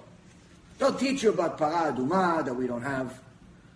They'll 0.78 0.94
teach 0.94 1.24
you 1.24 1.30
about 1.30 1.58
Para 1.58 1.92
Aduma 1.92 2.46
that 2.46 2.54
we 2.54 2.68
don't 2.68 2.84
have. 2.84 3.20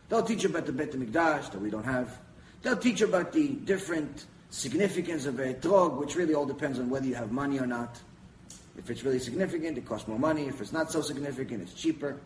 They'll 0.10 0.24
teach 0.24 0.44
you 0.44 0.50
about 0.50 0.66
the 0.66 0.74
Bet 0.74 0.92
Mikdash 0.92 1.52
that 1.52 1.62
we 1.62 1.70
don't 1.70 1.86
have. 1.86 2.18
They'll 2.62 2.76
teach 2.76 3.00
you 3.00 3.08
about 3.08 3.32
the 3.32 3.50
different 3.50 4.26
significance 4.50 5.28
of 5.28 5.40
a 5.40 5.54
etrog, 5.54 5.98
which 5.98 6.16
really 6.16 6.34
all 6.34 6.46
depends 6.46 6.80
on 6.80 6.90
whether 6.90 7.06
you 7.06 7.16
have 7.16 7.32
money 7.32 7.60
or 7.60 7.68
not. 7.68 8.00
If 8.78 8.90
it's 8.90 9.04
really 9.04 9.20
significant, 9.20 9.78
it 9.78 9.86
costs 9.86 10.08
more 10.08 10.18
money. 10.18 10.48
If 10.48 10.62
it's 10.62 10.74
not 10.74 10.92
so 10.92 11.02
significant, 11.02 11.62
it's 11.62 11.74
cheaper. 11.74 12.18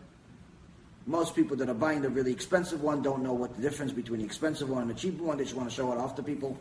Most 1.05 1.35
people 1.35 1.57
that 1.57 1.67
are 1.67 1.73
buying 1.73 2.01
the 2.01 2.09
really 2.09 2.31
expensive 2.31 2.81
one 2.81 3.01
don't 3.01 3.21
know 3.21 3.33
what 3.33 3.55
the 3.55 3.61
difference 3.61 3.91
between 3.91 4.19
the 4.19 4.25
expensive 4.25 4.69
one 4.69 4.83
and 4.83 4.89
the 4.89 4.95
cheaper 4.95 5.23
one. 5.23 5.37
They 5.37 5.43
just 5.43 5.55
want 5.55 5.69
to 5.69 5.75
show 5.75 5.91
it 5.91 5.97
off 5.97 6.15
to 6.15 6.23
people. 6.23 6.57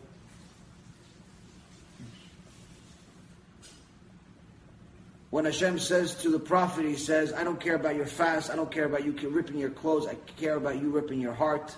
When 5.33 5.47
Hashem 5.47 5.79
says 5.79 6.15
to 6.17 6.29
the 6.29 6.39
prophet, 6.39 6.85
He 6.85 6.95
says, 6.95 7.33
I 7.33 7.43
don't 7.43 7.59
care 7.59 7.75
about 7.75 7.97
your 7.97 8.05
fast, 8.05 8.51
I 8.51 8.55
don't 8.55 8.71
care 8.71 8.85
about 8.85 9.03
you 9.03 9.15
ripping 9.31 9.57
your 9.57 9.71
clothes, 9.71 10.07
I 10.07 10.17
care 10.39 10.57
about 10.57 10.79
you 10.79 10.91
ripping 10.91 11.23
your 11.23 11.33
heart. 11.33 11.75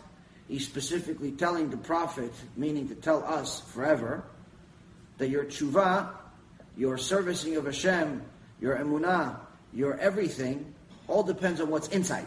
He's 0.49 0.67
specifically 0.67 1.31
telling 1.31 1.71
the 1.71 1.77
prophet, 1.77 2.33
meaning 2.57 2.89
to 2.89 2.97
tell 2.97 3.23
us 3.23 3.61
forever, 3.61 4.25
that 5.19 5.29
your 5.29 5.45
tshuva, 5.45 6.09
your 6.77 6.99
servicing 6.99 7.57
of 7.57 7.67
Hashem, 7.67 8.23
your 8.61 8.77
emunah, 8.77 9.39
your 9.73 10.01
everything, 10.01 10.75
all 11.07 11.23
depends 11.23 11.61
on 11.61 11.71
what's 11.71 11.87
inside. 11.89 12.27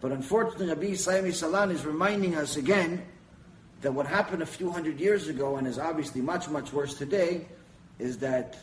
But 0.00 0.12
unfortunately, 0.12 0.68
Rabbi 0.68 0.92
Yisrael 0.92 1.26
Salant 1.26 1.72
is 1.72 1.84
reminding 1.84 2.36
us 2.36 2.56
again 2.56 3.02
that 3.80 3.92
what 3.92 4.06
happened 4.06 4.42
a 4.42 4.46
few 4.46 4.70
hundred 4.70 5.00
years 5.00 5.26
ago 5.26 5.56
and 5.56 5.66
is 5.66 5.80
obviously 5.80 6.20
much, 6.20 6.48
much 6.48 6.72
worse 6.72 6.94
today 6.94 7.48
is 7.98 8.18
that 8.18 8.56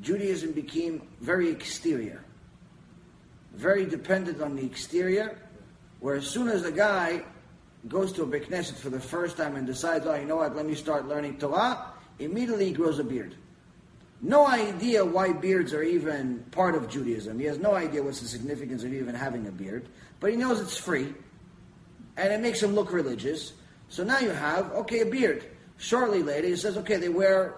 Judaism 0.00 0.52
became 0.52 1.02
very 1.20 1.50
exterior, 1.50 2.24
very 3.54 3.84
dependent 3.84 4.40
on 4.40 4.56
the 4.56 4.64
exterior, 4.64 5.38
where 6.00 6.16
as 6.16 6.26
soon 6.26 6.48
as 6.48 6.64
a 6.64 6.72
guy 6.72 7.22
goes 7.88 8.12
to 8.12 8.22
a 8.22 8.26
Beit 8.26 8.48
Knesset 8.50 8.76
for 8.76 8.90
the 8.90 9.00
first 9.00 9.36
time 9.36 9.56
and 9.56 9.66
decides, 9.66 10.06
oh, 10.06 10.14
you 10.14 10.26
know 10.26 10.36
what, 10.36 10.56
let 10.56 10.66
me 10.66 10.74
start 10.74 11.06
learning 11.06 11.38
Torah, 11.38 11.92
immediately 12.18 12.66
he 12.66 12.72
grows 12.72 12.98
a 12.98 13.04
beard. 13.04 13.34
No 14.22 14.46
idea 14.46 15.04
why 15.04 15.32
beards 15.32 15.72
are 15.72 15.82
even 15.82 16.44
part 16.50 16.74
of 16.74 16.90
Judaism. 16.90 17.38
He 17.38 17.46
has 17.46 17.58
no 17.58 17.74
idea 17.74 18.02
what's 18.02 18.20
the 18.20 18.28
significance 18.28 18.84
of 18.84 18.92
even 18.92 19.14
having 19.14 19.46
a 19.46 19.50
beard, 19.50 19.88
but 20.20 20.30
he 20.30 20.36
knows 20.36 20.60
it's 20.60 20.76
free, 20.76 21.14
and 22.16 22.32
it 22.32 22.40
makes 22.40 22.62
him 22.62 22.74
look 22.74 22.92
religious. 22.92 23.54
So 23.88 24.04
now 24.04 24.18
you 24.18 24.30
have, 24.30 24.70
okay, 24.72 25.00
a 25.00 25.06
beard. 25.06 25.44
Shortly 25.78 26.22
later, 26.22 26.48
he 26.48 26.56
says, 26.56 26.76
okay, 26.78 26.96
they 26.96 27.08
wear 27.08 27.54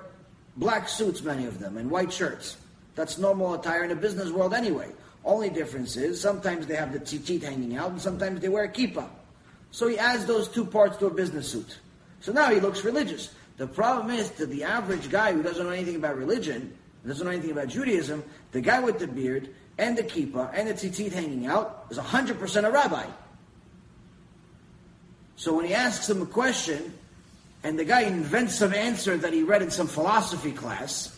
black 0.57 0.89
suits, 0.89 1.23
many 1.23 1.47
of 1.47 1.59
them, 1.59 1.77
and 1.77 1.91
white 1.91 2.13
shirts. 2.13 2.57
That's 2.95 3.19
normal 3.19 3.55
attire 3.55 3.85
in 3.85 3.91
the 3.91 3.97
business 3.97 4.31
world 4.31 4.55
anyway. 4.55 4.91
Only 5.25 5.51
difference 5.51 5.97
is 5.97 6.21
sometimes 6.21 6.67
they 6.67 6.77
have 6.77 6.93
the 6.93 6.99
tzitzit 6.99 7.43
hanging 7.43 7.77
out, 7.77 7.91
and 7.91 8.01
sometimes 8.01 8.41
they 8.41 8.49
wear 8.49 8.65
a 8.65 8.69
kippah. 8.69 9.09
So 9.71 9.89
he 9.89 9.99
adds 9.99 10.27
those 10.27 10.49
two 10.49 10.65
parts 10.65 10.97
to 10.99 11.07
a 11.07 11.11
business 11.11 11.51
suit. 11.51 11.79
So 12.21 12.33
now 12.33 12.51
he 12.51 12.61
looks 12.61 12.85
religious. 12.85 13.35
The 13.57 13.67
problem 13.67 14.11
is 14.11 14.31
to 14.33 14.47
the 14.47 14.65
average 14.65 15.11
guy 15.11 15.33
who 15.33 15.43
doesn't 15.43 15.65
know 15.65 15.73
anything 15.73 15.97
about 15.97 16.17
religion, 16.17 16.77
doesn't 17.07 17.25
know 17.25 17.33
anything 17.33 17.51
about 17.51 17.69
Judaism, 17.69 18.23
the 18.53 18.61
guy 18.61 18.81
with 18.81 18.99
the 18.99 19.07
beard 19.07 19.49
and 19.79 19.97
the 19.97 20.03
kippah 20.03 20.51
and 20.55 20.69
the 20.69 20.75
tzitzit 20.75 21.13
hanging 21.13 21.47
out 21.47 21.87
is 21.91 21.99
100% 21.99 22.65
a 22.65 22.71
rabbi. 22.71 23.07
So 25.37 25.55
when 25.55 25.67
he 25.67 25.75
asks 25.75 26.09
him 26.09 26.23
a 26.23 26.27
question, 26.27 26.93
and 27.65 27.79
the 27.79 27.85
guy 27.85 28.03
invents 28.03 28.57
some 28.57 28.75
answer 28.75 29.17
that 29.17 29.33
he 29.33 29.43
read 29.43 29.63
in 29.63 29.71
some 29.71 29.87
philosophy 29.87 30.53
class, 30.53 31.17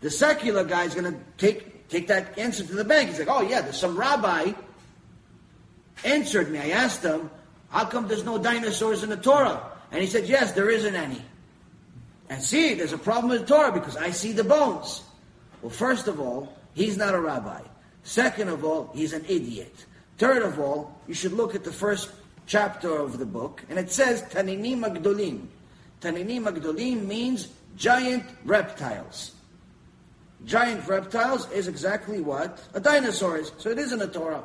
the 0.00 0.10
secular 0.10 0.64
guy 0.64 0.84
is 0.84 0.94
going 0.94 1.12
to 1.12 1.18
take, 1.38 1.88
take 1.88 2.08
that 2.08 2.38
answer 2.38 2.64
to 2.64 2.74
the 2.74 2.84
bank. 2.84 3.08
He's 3.08 3.18
like, 3.18 3.28
oh 3.30 3.42
yeah, 3.42 3.62
there's 3.62 3.78
some 3.78 3.96
rabbi 3.96 4.52
answered 6.04 6.50
me. 6.50 6.58
I 6.58 6.70
asked 6.70 7.02
him, 7.02 7.30
how 7.70 7.86
come 7.86 8.08
there's 8.08 8.24
no 8.24 8.38
dinosaurs 8.38 9.02
in 9.02 9.08
the 9.08 9.16
Torah? 9.16 9.62
And 9.90 10.02
he 10.02 10.08
said, 10.08 10.26
yes, 10.26 10.52
there 10.52 10.68
isn't 10.70 10.94
any. 10.94 11.22
And 12.28 12.42
see, 12.42 12.74
there's 12.74 12.92
a 12.92 12.98
problem 12.98 13.30
with 13.30 13.42
the 13.42 13.46
Torah 13.46 13.72
because 13.72 13.96
I 13.96 14.10
see 14.10 14.32
the 14.32 14.44
bones. 14.44 15.02
Well, 15.62 15.70
first 15.70 16.08
of 16.08 16.20
all, 16.20 16.52
he's 16.74 16.96
not 16.96 17.14
a 17.14 17.20
rabbi. 17.20 17.62
Second 18.02 18.48
of 18.48 18.64
all, 18.64 18.90
he's 18.94 19.12
an 19.12 19.24
idiot. 19.28 19.86
Third 20.18 20.42
of 20.42 20.60
all, 20.60 20.98
you 21.06 21.14
should 21.14 21.32
look 21.32 21.54
at 21.54 21.64
the 21.64 21.72
first 21.72 22.10
chapter 22.46 22.94
of 22.94 23.18
the 23.18 23.26
book, 23.26 23.62
and 23.68 23.78
it 23.78 23.90
says 23.90 24.22
Taninim 24.24 24.78
Magdolim. 24.78 25.46
Taninim 26.04 26.44
Magdolim 26.44 27.06
means 27.06 27.48
giant 27.76 28.24
reptiles. 28.44 29.32
Giant 30.44 30.86
reptiles 30.86 31.50
is 31.50 31.66
exactly 31.66 32.20
what 32.20 32.60
a 32.74 32.80
dinosaur 32.80 33.38
is. 33.38 33.52
So 33.56 33.70
it 33.70 33.78
isn't 33.78 34.02
a 34.02 34.06
Torah. 34.06 34.44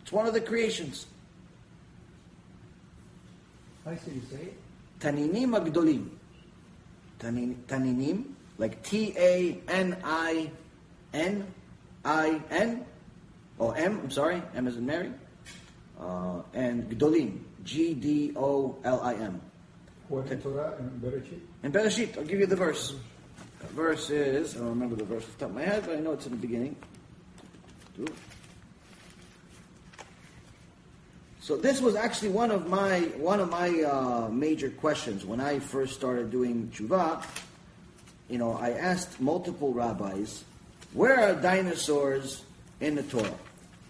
It's 0.00 0.10
one 0.10 0.26
of 0.26 0.32
the 0.32 0.40
creations. 0.40 1.04
I 3.86 3.98
should 3.98 4.14
you 4.14 4.22
say 4.30 4.42
it? 4.42 4.56
Taninim 5.00 5.50
Magdolim. 5.52 6.08
Taninim, 7.18 8.24
like 8.56 8.82
T 8.82 9.12
A 9.18 9.60
N 9.68 9.98
I 10.02 10.50
N 11.12 11.46
I 12.06 12.40
N, 12.50 12.86
or 13.58 13.76
M, 13.76 14.00
I'm 14.04 14.10
sorry, 14.10 14.42
M 14.54 14.66
is 14.66 14.78
in 14.78 14.86
Mary 14.86 15.12
uh, 16.00 16.40
and 16.54 16.88
Gdolim, 16.88 17.40
G 17.64 17.92
D 17.92 18.32
O 18.36 18.78
L 18.84 19.02
I 19.02 19.14
M. 19.16 19.42
In 20.10 20.18
and 20.18 20.42
Bereshit? 21.02 21.40
In 21.62 21.72
Bereshit, 21.72 22.18
I'll 22.18 22.24
give 22.24 22.40
you 22.40 22.46
the 22.46 22.56
verse. 22.56 22.94
The 23.60 23.66
verse 23.68 24.10
is, 24.10 24.56
I 24.56 24.58
don't 24.58 24.70
remember 24.70 24.96
the 24.96 25.04
verse 25.04 25.22
off 25.22 25.32
the 25.34 25.44
top 25.44 25.50
of 25.50 25.54
my 25.54 25.62
head, 25.62 25.84
but 25.86 25.96
I 25.96 26.00
know 26.00 26.12
it's 26.12 26.26
in 26.26 26.32
the 26.32 26.38
beginning. 26.38 26.74
So 31.40 31.56
this 31.56 31.80
was 31.80 31.94
actually 31.94 32.30
one 32.30 32.50
of 32.50 32.68
my 32.68 33.00
one 33.18 33.40
of 33.40 33.50
my 33.50 33.82
uh, 33.82 34.28
major 34.30 34.70
questions 34.70 35.24
when 35.24 35.40
I 35.40 35.58
first 35.58 35.94
started 35.94 36.30
doing 36.30 36.72
tshuva. 36.74 37.24
You 38.28 38.38
know, 38.38 38.52
I 38.52 38.70
asked 38.70 39.20
multiple 39.20 39.72
rabbis, 39.72 40.44
"Where 40.92 41.18
are 41.20 41.34
dinosaurs 41.34 42.42
in 42.80 42.94
the 42.94 43.02
Torah?" 43.02 43.34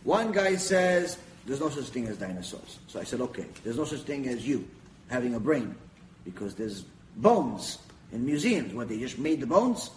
One 0.04 0.32
guy 0.32 0.56
says 0.56 1.18
there's 1.46 1.60
no 1.60 1.68
such 1.68 1.86
thing 1.86 2.06
as 2.06 2.18
dinosaurs. 2.18 2.78
So 2.88 3.00
I 3.00 3.04
said, 3.04 3.20
okay, 3.20 3.46
there's 3.64 3.76
no 3.76 3.84
such 3.84 4.02
thing 4.02 4.28
as 4.28 4.46
you 4.46 4.66
having 5.08 5.34
a 5.34 5.40
brain 5.40 5.74
because 6.30 6.54
there's 6.54 6.84
bones 7.16 7.78
in 8.12 8.24
museums. 8.24 8.74
What, 8.74 8.88
they 8.88 8.98
just 8.98 9.18
made 9.18 9.40
the 9.40 9.46
bones? 9.46 9.90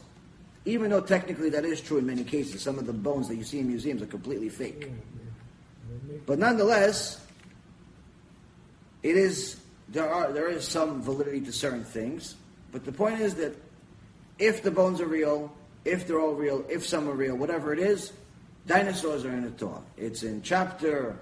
Even 0.66 0.92
though 0.92 1.02
technically 1.02 1.50
that 1.50 1.66
is 1.66 1.82
true 1.82 1.98
in 1.98 2.06
many 2.06 2.24
cases. 2.24 2.62
Some 2.62 2.78
of 2.80 2.86
the 2.86 2.94
bones 2.94 3.28
that 3.28 3.36
you 3.36 3.44
see 3.44 3.60
in 3.60 3.68
museums 3.68 4.02
are 4.02 4.08
completely 4.08 4.50
fake. 4.50 4.90
But 6.26 6.40
nonetheless, 6.40 7.26
it 9.02 9.18
is, 9.18 9.58
there, 9.90 10.10
are, 10.10 10.32
there 10.32 10.50
is 10.50 10.66
some 10.68 11.02
validity 11.02 11.42
to 11.42 11.52
certain 11.52 11.84
things. 11.84 12.36
But 12.72 12.86
the 12.86 12.92
point 12.92 13.20
is 13.20 13.36
that 13.36 13.56
if 14.40 14.64
the 14.64 14.72
bones 14.72 15.02
are 15.02 15.08
real, 15.08 15.52
if 15.86 16.08
they're 16.08 16.20
all 16.20 16.34
real, 16.34 16.66
if 16.70 16.86
some 16.86 17.10
are 17.10 17.14
real, 17.14 17.36
whatever 17.36 17.74
it 17.74 17.80
is, 17.80 18.14
dinosaurs 18.66 19.26
are 19.26 19.32
in 19.32 19.44
the 19.44 19.52
Torah. 19.52 19.82
It's 19.98 20.24
in 20.24 20.42
chapter 20.42 21.18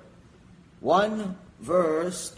1 0.82 1.36
verse 1.62 2.36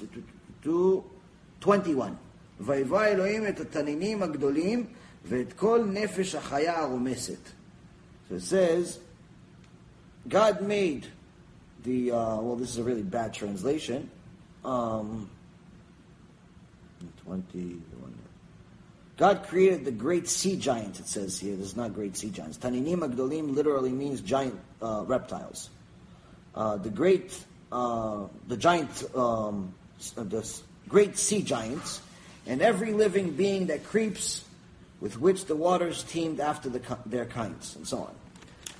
21. 0.61 2.17
ויבא 2.60 3.04
אלוהים 3.04 3.46
את 3.48 3.60
התנינים 3.60 4.22
הגדולים 4.22 4.86
ואת 5.28 5.52
כל 5.52 5.84
נפש 5.92 6.34
החיה 6.34 6.80
הרומסת. 6.80 7.38
So 8.28 8.34
it 8.34 8.42
says, 8.42 8.98
God 10.28 10.60
made 10.60 11.06
the, 11.84 12.12
uh, 12.12 12.36
well, 12.40 12.56
this 12.56 12.70
is 12.70 12.78
a 12.78 12.82
really 12.82 13.02
bad 13.02 13.32
translation. 13.32 14.10
Um, 14.64 15.30
21. 17.24 17.82
God 19.16 19.44
created 19.44 19.84
the 19.84 19.90
great 19.90 20.28
sea 20.28 20.56
giants, 20.56 21.00
it 21.00 21.06
says 21.06 21.40
here. 21.40 21.56
This 21.56 21.68
is 21.68 21.76
not 21.76 21.94
great 21.94 22.16
sea 22.16 22.30
giants. 22.30 22.58
Taninim 22.58 22.98
Agdolim 22.98 23.54
literally 23.54 23.90
means 23.90 24.20
giant 24.20 24.60
uh, 24.82 25.04
reptiles. 25.06 25.70
Uh, 26.54 26.76
the 26.76 26.90
great 26.90 27.44
uh, 27.70 28.26
the 28.46 28.56
giant, 28.56 29.04
um, 29.14 29.74
the 30.14 30.60
great 30.88 31.18
sea 31.18 31.42
giants, 31.42 32.00
and 32.45 32.61
every 32.61 32.93
living 32.93 33.31
being 33.31 33.67
that 33.67 33.83
creeps, 33.83 34.43
with 34.99 35.19
which 35.19 35.45
the 35.45 35.55
waters 35.55 36.03
teemed 36.03 36.39
after 36.39 36.69
the, 36.69 36.97
their 37.05 37.25
kinds, 37.25 37.75
and 37.75 37.87
so 37.87 37.99
on. 37.99 38.15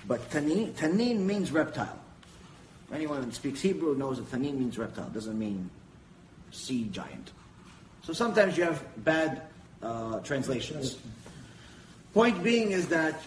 But 0.08 0.30
tanin, 0.30 0.71
tanin 0.73 1.19
means 1.19 1.52
reptile. 1.52 1.99
Anyone 2.93 3.23
who 3.23 3.32
speaks 3.32 3.62
Hebrew 3.62 3.95
knows 3.95 4.17
that 4.17 4.30
tanin 4.32 4.58
means 4.58 4.78
reptile. 4.78 5.10
Doesn't 5.10 5.38
mean 5.38 5.69
sea 6.52 6.88
giant. 6.91 7.32
So 8.04 8.13
sometimes 8.13 8.58
you 8.58 8.63
have 8.63 8.84
bad 9.04 9.43
uh, 9.82 10.19
translations. 10.19 10.97
Point 12.13 12.43
being 12.43 12.71
is 12.71 12.89
that 12.89 13.21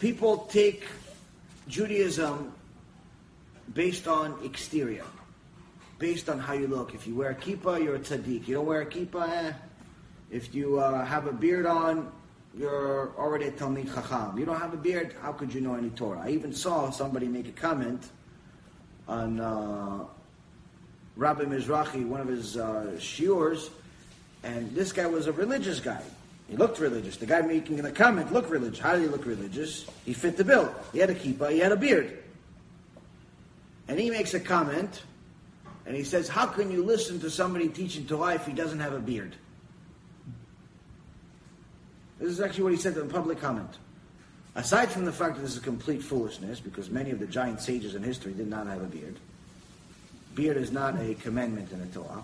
people 0.00 0.48
take 0.50 0.86
Judaism 1.68 2.52
based 3.74 4.08
on 4.08 4.36
exterior, 4.44 5.04
based 6.00 6.30
on 6.30 6.40
how 6.40 6.54
you 6.54 6.66
look. 6.66 6.94
If 6.94 7.06
you 7.06 7.14
wear 7.14 7.30
a 7.30 7.34
kippah, 7.34 7.84
you're 7.84 7.94
a 7.94 8.00
tzaddik. 8.00 8.48
You 8.48 8.56
don't 8.56 8.66
wear 8.66 8.80
a 8.80 8.86
kippah, 8.86 9.28
eh. 9.28 9.52
If 10.30 10.52
you 10.54 10.80
uh, 10.80 11.04
have 11.04 11.26
a 11.26 11.32
beard 11.32 11.66
on, 11.66 12.10
you're 12.56 13.12
already 13.16 13.44
a 13.44 13.52
Talmid 13.52 13.94
Chacham. 13.94 14.36
You 14.38 14.46
don't 14.46 14.58
have 14.58 14.74
a 14.74 14.78
beard, 14.78 15.14
how 15.20 15.32
could 15.32 15.54
you 15.54 15.60
know 15.60 15.74
any 15.74 15.90
Torah? 15.90 16.22
I 16.24 16.30
even 16.30 16.52
saw 16.52 16.90
somebody 16.90 17.28
make 17.28 17.46
a 17.46 17.52
comment 17.52 18.08
on 19.06 19.40
uh, 19.40 20.04
Rabbi 21.16 21.44
Mizrahi, 21.44 22.06
one 22.06 22.20
of 22.20 22.28
his 22.28 22.56
uh, 22.56 22.98
shiurs, 22.98 23.70
and 24.42 24.74
this 24.74 24.92
guy 24.92 25.06
was 25.06 25.26
a 25.26 25.32
religious 25.32 25.80
guy. 25.80 26.02
He 26.48 26.56
looked 26.56 26.80
religious. 26.80 27.18
The 27.18 27.26
guy 27.26 27.42
making 27.42 27.76
the 27.76 27.92
comment 27.92 28.32
looked 28.32 28.50
religious. 28.50 28.80
How 28.80 28.94
did 28.94 29.02
he 29.02 29.08
look 29.08 29.26
religious? 29.26 29.86
He 30.04 30.14
fit 30.14 30.36
the 30.36 30.44
bill. 30.44 30.74
He 30.92 30.98
had 30.98 31.10
a 31.10 31.14
kippah, 31.14 31.52
he 31.52 31.58
had 31.58 31.72
a 31.72 31.76
beard. 31.76 32.18
And 33.86 33.98
he 33.98 34.10
makes 34.10 34.34
a 34.34 34.40
comment, 34.40 35.02
and 35.90 35.96
he 35.96 36.04
says, 36.04 36.28
How 36.28 36.46
can 36.46 36.70
you 36.70 36.84
listen 36.84 37.18
to 37.18 37.28
somebody 37.28 37.68
teaching 37.68 38.06
Torah 38.06 38.34
if 38.36 38.46
he 38.46 38.52
doesn't 38.52 38.78
have 38.78 38.92
a 38.92 39.00
beard? 39.00 39.34
This 42.20 42.30
is 42.30 42.40
actually 42.40 42.62
what 42.62 42.72
he 42.74 42.78
said 42.78 42.96
in 42.96 43.08
public 43.08 43.40
comment. 43.40 43.76
Aside 44.54 44.92
from 44.92 45.04
the 45.04 45.10
fact 45.10 45.34
that 45.34 45.42
this 45.42 45.54
is 45.54 45.58
complete 45.58 46.00
foolishness, 46.00 46.60
because 46.60 46.90
many 46.90 47.10
of 47.10 47.18
the 47.18 47.26
giant 47.26 47.60
sages 47.60 47.96
in 47.96 48.04
history 48.04 48.32
did 48.32 48.46
not 48.46 48.68
have 48.68 48.80
a 48.80 48.84
beard, 48.84 49.16
beard 50.36 50.56
is 50.56 50.70
not 50.70 50.94
a 51.00 51.14
commandment 51.14 51.72
in 51.72 51.80
the 51.80 51.86
Torah. 51.86 52.22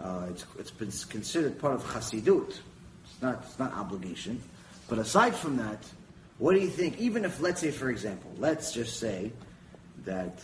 Uh, 0.00 0.28
it's, 0.30 0.46
it's 0.58 0.70
been 0.70 0.90
considered 1.10 1.58
part 1.58 1.74
of 1.74 1.84
Hasidut. 1.84 2.48
It's 2.48 3.20
not, 3.20 3.44
it's 3.46 3.58
not 3.58 3.74
obligation. 3.74 4.42
But 4.88 4.96
aside 4.96 5.34
from 5.34 5.58
that, 5.58 5.84
what 6.38 6.54
do 6.54 6.60
you 6.60 6.70
think? 6.70 6.98
Even 6.98 7.26
if, 7.26 7.42
let's 7.42 7.60
say, 7.60 7.70
for 7.70 7.90
example, 7.90 8.32
let's 8.38 8.72
just 8.72 8.98
say 8.98 9.32
that 10.06 10.42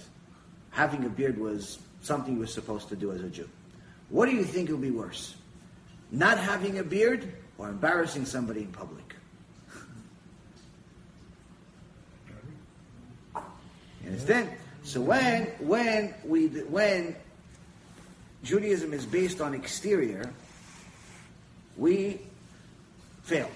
having 0.70 1.06
a 1.06 1.08
beard 1.08 1.38
was 1.38 1.78
something 2.02 2.34
you 2.34 2.40
were 2.40 2.46
supposed 2.46 2.88
to 2.88 2.96
do 2.96 3.12
as 3.12 3.20
a 3.20 3.28
Jew. 3.28 3.48
What 4.08 4.26
do 4.26 4.32
you 4.32 4.44
think 4.44 4.70
would 4.70 4.80
be 4.80 4.90
worse? 4.90 5.34
Not 6.10 6.38
having 6.38 6.78
a 6.78 6.82
beard 6.82 7.32
or 7.58 7.68
embarrassing 7.68 8.24
somebody 8.24 8.60
in 8.60 8.72
public? 8.72 9.14
You 14.02 14.10
understand? 14.10 14.50
So 14.82 15.00
when 15.00 15.44
when 15.60 16.14
we 16.24 16.48
when 16.48 17.14
Judaism 18.42 18.92
is 18.92 19.04
based 19.06 19.40
on 19.40 19.54
exterior, 19.54 20.32
we 21.76 22.20
fail. 23.22 23.50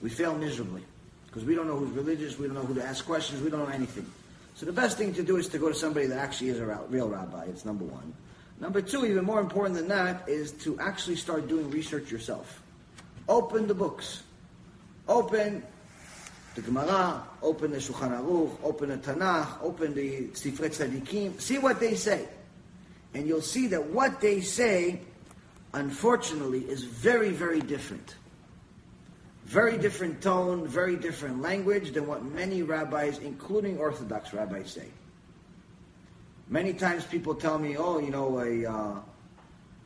We 0.00 0.08
fail 0.08 0.36
miserably 0.36 0.82
because 1.26 1.44
we 1.44 1.54
don't 1.54 1.66
know 1.66 1.76
who's 1.76 1.90
religious, 1.90 2.38
we 2.38 2.46
don't 2.46 2.54
know 2.54 2.62
who 2.62 2.74
to 2.74 2.84
ask 2.84 3.04
questions, 3.04 3.42
we 3.42 3.50
don't 3.50 3.60
know 3.60 3.74
anything. 3.74 4.06
So 4.54 4.66
the 4.66 4.72
best 4.72 4.98
thing 4.98 5.14
to 5.14 5.22
do 5.22 5.36
is 5.36 5.48
to 5.48 5.58
go 5.58 5.68
to 5.68 5.74
somebody 5.74 6.06
that 6.06 6.18
actually 6.18 6.50
is 6.50 6.60
a 6.60 6.66
real 6.88 7.08
rabbi. 7.08 7.44
It's 7.44 7.64
number 7.64 7.84
one. 7.84 8.12
Number 8.60 8.80
two, 8.80 9.04
even 9.06 9.24
more 9.24 9.40
important 9.40 9.74
than 9.74 9.88
that, 9.88 10.28
is 10.28 10.52
to 10.52 10.78
actually 10.78 11.16
start 11.16 11.48
doing 11.48 11.70
research 11.70 12.12
yourself. 12.12 12.62
Open 13.28 13.66
the 13.66 13.74
books. 13.74 14.22
Open 15.08 15.64
the 16.54 16.60
Gemara, 16.60 17.24
open 17.42 17.72
the 17.72 17.78
Shulchan 17.78 18.20
Aruch, 18.20 18.52
open 18.62 18.90
the 18.90 18.98
Tanakh, 18.98 19.62
open 19.62 19.94
the 19.94 20.28
Sifrei 20.28 20.68
Tzadikim. 20.68 21.40
See 21.40 21.58
what 21.58 21.80
they 21.80 21.94
say. 21.94 22.28
And 23.14 23.26
you'll 23.26 23.40
see 23.40 23.68
that 23.68 23.86
what 23.86 24.20
they 24.20 24.42
say, 24.42 25.00
unfortunately, 25.72 26.60
is 26.60 26.84
very, 26.84 27.30
very 27.30 27.60
different. 27.60 28.16
Very 29.44 29.76
different 29.76 30.22
tone, 30.22 30.66
very 30.66 30.96
different 30.96 31.42
language 31.42 31.92
than 31.92 32.06
what 32.06 32.24
many 32.24 32.62
rabbis, 32.62 33.18
including 33.18 33.78
Orthodox 33.78 34.32
rabbis, 34.32 34.70
say. 34.70 34.86
Many 36.48 36.74
times 36.74 37.04
people 37.04 37.34
tell 37.34 37.58
me, 37.58 37.76
oh, 37.76 37.98
you 37.98 38.10
know, 38.10 38.38
a, 38.38 38.66
uh, 38.70 39.00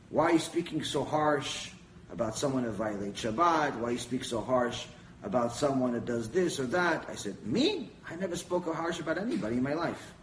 why 0.09 0.25
are 0.25 0.33
you 0.33 0.39
speaking 0.39 0.83
so 0.83 1.03
harsh 1.03 1.71
about 2.11 2.37
someone 2.37 2.63
that 2.63 2.71
violates 2.71 3.21
Shabbat? 3.23 3.77
Why 3.77 3.91
you 3.91 3.97
speak 3.97 4.23
so 4.23 4.41
harsh 4.41 4.85
about 5.23 5.55
someone 5.55 5.93
that 5.93 6.05
does 6.05 6.29
this 6.29 6.59
or 6.59 6.65
that? 6.67 7.05
I 7.09 7.15
said, 7.15 7.45
me? 7.45 7.89
I 8.09 8.15
never 8.15 8.35
spoke 8.35 8.65
harsh 8.73 8.99
about 8.99 9.17
anybody 9.17 9.57
in 9.57 9.63
my 9.63 9.73
life. 9.73 10.13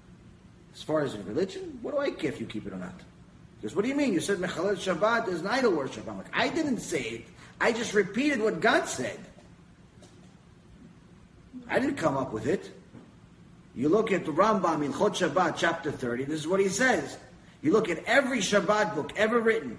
As 0.75 0.83
far 0.83 1.03
as 1.03 1.17
religion, 1.17 1.79
what 1.83 1.93
do 1.93 1.99
I 1.99 2.11
care 2.11 2.31
if 2.31 2.41
you 2.41 2.47
keep 2.47 2.67
it 2.67 2.73
or 2.73 2.79
not? 2.79 3.01
Because 3.61 3.77
what 3.77 3.83
do 3.83 3.89
you 3.89 3.95
mean? 3.95 4.13
You 4.13 4.21
said 4.21 4.39
Mechalel 4.39 4.77
Shabbat 4.77 5.29
is 5.29 5.41
an 5.41 5.47
idol 5.47 5.73
worship. 5.73 6.07
I'm 6.09 6.19
like, 6.19 6.27
I 6.33 6.49
didn't 6.49 6.81
say 6.81 7.03
it. 7.03 7.25
I 7.61 7.73
just 7.73 7.95
repeated 7.95 8.41
what 8.41 8.61
God 8.61 8.87
said. 8.87 9.19
I 11.69 11.79
didn't 11.79 11.97
come 11.97 12.17
up 12.17 12.33
with 12.33 12.47
it. 12.47 12.71
You 13.75 13.89
look 13.89 14.13
at 14.13 14.25
the 14.25 14.33
Rambam 14.33 14.85
in 14.85 14.93
Chot 14.93 15.15
Shabbat, 15.15 15.57
chapter 15.57 15.91
30, 15.91 16.25
this 16.25 16.41
is 16.41 16.47
what 16.47 16.61
he 16.61 16.69
says. 16.69 17.17
You 17.63 17.73
look 17.73 17.89
at 17.89 18.05
every 18.05 18.39
Shabbat 18.39 18.95
book 18.95 19.13
ever 19.17 19.41
written 19.41 19.79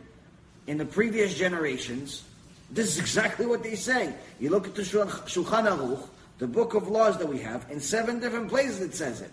in 0.68 0.78
the 0.78 0.86
previous 0.86 1.38
generations, 1.38 2.24
this 2.72 2.88
is 2.88 3.00
exactly 3.00 3.46
what 3.46 3.64
they 3.64 3.76
say. 3.76 4.14
You 4.40 4.50
look 4.50 4.68
at 4.68 4.76
the 4.76 4.82
Shulchan 4.82 5.68
Aruch, 5.68 6.08
the 6.40 6.48
book 6.48 6.74
of 6.74 6.90
laws 6.90 7.18
that 7.20 7.28
we 7.28 7.40
have, 7.40 7.66
in 7.70 7.80
seven 7.80 8.20
different 8.20 8.50
places 8.50 8.82
it 8.82 8.96
says 8.96 9.22
it. 9.22 9.32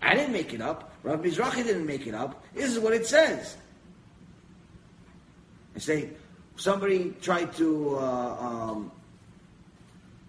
I 0.00 0.14
didn't 0.14 0.32
make 0.32 0.52
it 0.52 0.60
up. 0.60 0.92
Rav 1.02 1.20
Mizrahi 1.20 1.64
didn't 1.64 1.86
make 1.86 2.06
it 2.06 2.14
up. 2.14 2.44
This 2.54 2.70
is 2.70 2.78
what 2.78 2.92
it 2.92 3.06
says. 3.06 3.56
I 5.74 5.78
say, 5.78 6.10
somebody 6.56 7.14
tried 7.20 7.54
to, 7.54 7.96
uh, 7.96 8.36
um, 8.40 8.92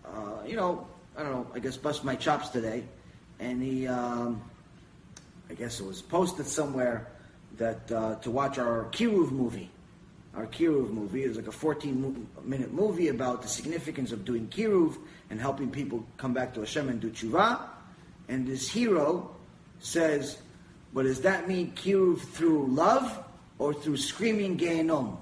uh, 0.05 0.43
you 0.45 0.55
know, 0.55 0.87
I 1.17 1.23
don't 1.23 1.31
know, 1.31 1.47
I 1.53 1.59
guess 1.59 1.77
bust 1.77 2.03
my 2.03 2.15
chops 2.15 2.49
today, 2.49 2.83
and 3.39 3.61
he, 3.61 3.87
um, 3.87 4.41
I 5.49 5.53
guess 5.53 5.79
it 5.79 5.85
was 5.85 6.01
posted 6.01 6.47
somewhere 6.47 7.07
that 7.57 7.91
uh, 7.91 8.15
to 8.15 8.31
watch 8.31 8.57
our 8.57 8.85
Kiruv 8.91 9.31
movie. 9.31 9.69
Our 10.35 10.47
Kiruv 10.47 10.91
movie 10.91 11.23
is 11.23 11.37
like 11.37 11.47
a 11.47 11.51
14 11.51 12.27
minute 12.43 12.73
movie 12.73 13.07
about 13.07 13.41
the 13.41 13.47
significance 13.47 14.11
of 14.11 14.25
doing 14.25 14.47
Kiruv 14.47 14.97
and 15.29 15.39
helping 15.39 15.71
people 15.71 16.05
come 16.17 16.33
back 16.33 16.53
to 16.55 16.59
Hashem 16.59 16.89
and 16.89 16.99
do 16.99 17.09
tshuva. 17.09 17.61
And 18.27 18.45
this 18.45 18.69
hero 18.69 19.33
says, 19.79 20.37
but 20.93 21.03
does 21.03 21.21
that 21.21 21.47
mean 21.47 21.71
Kiruv 21.71 22.19
through 22.19 22.67
love 22.67 23.23
or 23.59 23.73
through 23.73 23.97
screaming 23.97 24.57
Gehenom? 24.57 25.17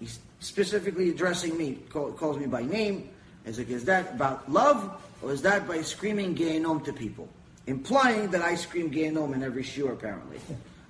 He's 0.00 0.18
specifically 0.40 1.10
addressing 1.10 1.56
me, 1.56 1.78
call, 1.90 2.12
calls 2.12 2.38
me 2.38 2.46
by 2.46 2.62
name. 2.62 3.10
Is, 3.44 3.84
that 3.84 4.14
about 4.14 4.50
love 4.50 5.02
or 5.22 5.32
is 5.32 5.42
that 5.42 5.66
by 5.66 5.82
screaming 5.82 6.34
Gehenom 6.34 6.84
to 6.84 6.92
people? 6.92 7.28
Implying 7.66 8.30
that 8.30 8.42
I 8.42 8.54
scream 8.54 8.90
Gehenom 8.90 9.34
in 9.34 9.42
every 9.42 9.62
shiur, 9.62 9.92
apparently. 9.92 10.38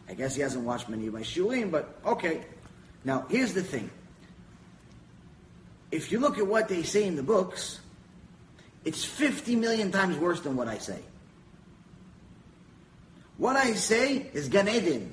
I 0.08 0.14
guess 0.14 0.34
he 0.34 0.42
hasn't 0.42 0.64
watched 0.64 0.88
many 0.88 1.06
of 1.06 1.14
my 1.14 1.20
shiurim, 1.20 1.70
but 1.70 1.98
okay. 2.04 2.44
Now, 3.04 3.26
here's 3.28 3.54
the 3.54 3.62
thing. 3.62 3.90
If 5.90 6.10
you 6.12 6.18
look 6.18 6.38
at 6.38 6.46
what 6.46 6.68
they 6.68 6.82
say 6.82 7.04
in 7.04 7.16
the 7.16 7.22
books, 7.22 7.80
it's 8.84 9.04
50 9.04 9.56
million 9.56 9.92
times 9.92 10.16
worse 10.16 10.40
than 10.40 10.56
what 10.56 10.68
I 10.68 10.78
say. 10.78 10.98
What 13.36 13.56
I 13.56 13.74
say 13.74 14.30
is 14.32 14.48
Gan 14.48 15.10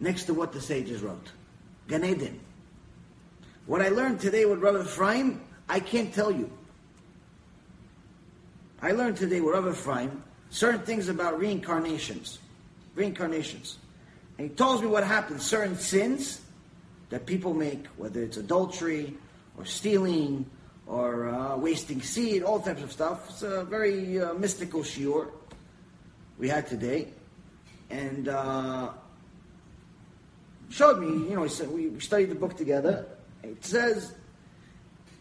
next 0.00 0.24
to 0.24 0.34
what 0.34 0.52
the 0.52 0.60
sages 0.60 1.02
wrote. 1.02 1.30
Gan. 1.88 2.40
What 3.68 3.82
I 3.82 3.90
learned 3.90 4.18
today 4.20 4.46
with 4.46 4.60
Rabbi 4.60 4.80
Ephraim, 4.80 5.42
I 5.68 5.80
can't 5.80 6.14
tell 6.14 6.32
you. 6.32 6.50
I 8.80 8.92
learned 8.92 9.18
today 9.18 9.42
with 9.42 9.52
Rabbi 9.52 9.72
Ephraim 9.72 10.24
certain 10.48 10.80
things 10.80 11.10
about 11.10 11.38
reincarnations. 11.38 12.38
Reincarnations. 12.94 13.76
And 14.38 14.48
he 14.48 14.56
tells 14.56 14.80
me 14.80 14.86
what 14.86 15.04
happens, 15.04 15.44
certain 15.44 15.76
sins 15.76 16.40
that 17.10 17.26
people 17.26 17.52
make, 17.52 17.84
whether 17.98 18.22
it's 18.22 18.38
adultery 18.38 19.12
or 19.58 19.66
stealing 19.66 20.46
or 20.86 21.28
uh, 21.28 21.54
wasting 21.58 22.00
seed, 22.00 22.42
all 22.44 22.60
types 22.60 22.82
of 22.82 22.90
stuff. 22.90 23.28
It's 23.28 23.42
a 23.42 23.64
very 23.64 24.18
uh, 24.18 24.32
mystical 24.32 24.80
shiur 24.80 25.28
we 26.38 26.48
had 26.48 26.66
today. 26.68 27.08
And 27.90 28.28
uh, 28.28 28.92
showed 30.70 31.00
me, 31.00 31.28
you 31.28 31.36
know, 31.36 31.42
he 31.42 31.66
we 31.66 32.00
studied 32.00 32.30
the 32.30 32.34
book 32.34 32.56
together. 32.56 33.04
It 33.42 33.64
says, 33.64 34.14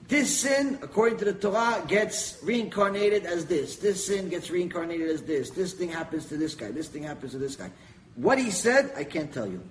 this 0.08 0.40
sin, 0.40 0.80
according 0.82 1.20
to 1.20 1.26
the 1.26 1.34
Torah, 1.34 1.84
gets 1.88 2.38
reincarnated 2.42 3.26
as 3.26 3.46
this. 3.46 3.76
This 3.76 4.06
sin 4.06 4.30
gets 4.30 4.50
reincarnated 4.50 5.10
as 5.10 5.22
this. 5.24 5.50
This 5.50 5.74
thing 5.74 5.90
happens 5.90 6.26
to 6.28 6.38
this 6.38 6.56
guy. 6.56 6.72
This 6.72 6.88
thing 6.88 7.04
happens 7.04 7.34
to 7.34 7.38
this 7.38 7.56
guy. 7.56 7.70
What 8.16 8.40
he 8.40 8.50
said, 8.50 8.92
I 8.96 9.04
can't 9.04 9.32
tell 9.34 9.48
you. 9.48 9.62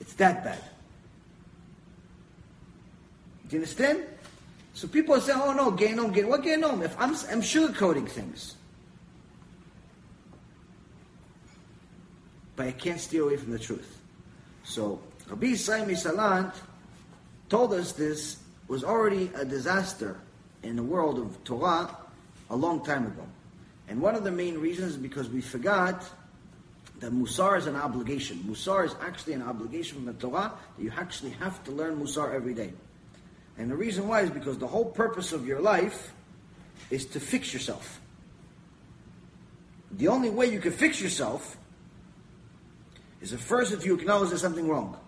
It's 0.00 0.14
that 0.14 0.44
bad. 0.44 0.62
Do 3.48 3.56
you 3.56 3.62
understand? 3.62 4.04
So 4.74 4.86
people 4.86 5.20
say, 5.20 5.32
oh 5.34 5.52
no, 5.52 5.72
Genom, 5.72 6.14
Genom. 6.14 6.28
What 6.28 6.42
Genom? 6.42 6.84
If 6.84 6.98
I'm, 7.00 7.10
I'm 7.10 7.42
sugarcoating 7.42 8.08
things. 8.08 8.54
But 12.54 12.68
I 12.68 12.72
can't 12.72 13.00
steer 13.00 13.22
away 13.22 13.36
from 13.36 13.52
the 13.52 13.58
truth. 13.58 14.00
So, 14.64 15.00
Rabbi 15.28 15.46
Yisrael 15.46 15.90
Salant 15.90 16.54
told 17.48 17.72
us 17.72 17.92
this 17.92 18.38
was 18.68 18.84
already 18.84 19.30
a 19.34 19.44
disaster 19.44 20.18
in 20.62 20.76
the 20.76 20.82
world 20.82 21.18
of 21.18 21.42
Torah 21.44 21.96
a 22.50 22.56
long 22.56 22.84
time 22.84 23.06
ago. 23.06 23.26
And 23.88 24.00
one 24.00 24.14
of 24.14 24.24
the 24.24 24.30
main 24.30 24.58
reasons 24.58 24.92
is 24.92 24.96
because 24.96 25.28
we 25.28 25.40
forgot 25.40 26.04
that 27.00 27.12
Musar 27.12 27.58
is 27.58 27.66
an 27.66 27.76
obligation. 27.76 28.38
Musar 28.38 28.84
is 28.84 28.94
actually 29.00 29.34
an 29.34 29.42
obligation 29.42 29.96
from 29.96 30.06
the 30.06 30.14
Torah 30.14 30.52
that 30.76 30.82
you 30.82 30.92
actually 30.96 31.30
have 31.30 31.62
to 31.64 31.70
learn 31.70 32.00
Musar 32.00 32.34
every 32.34 32.54
day. 32.54 32.72
And 33.58 33.70
the 33.70 33.76
reason 33.76 34.08
why 34.08 34.22
is 34.22 34.30
because 34.30 34.58
the 34.58 34.66
whole 34.66 34.84
purpose 34.84 35.32
of 35.32 35.46
your 35.46 35.60
life 35.60 36.12
is 36.90 37.06
to 37.06 37.20
fix 37.20 37.52
yourself. 37.52 38.00
The 39.92 40.08
only 40.08 40.30
way 40.30 40.46
you 40.46 40.60
can 40.60 40.72
fix 40.72 41.00
yourself 41.00 41.56
is 43.20 43.32
at 43.32 43.40
first 43.40 43.72
if 43.72 43.84
you 43.86 43.94
acknowledge 43.94 44.28
there's 44.30 44.42
something 44.42 44.68
wrong. 44.68 44.98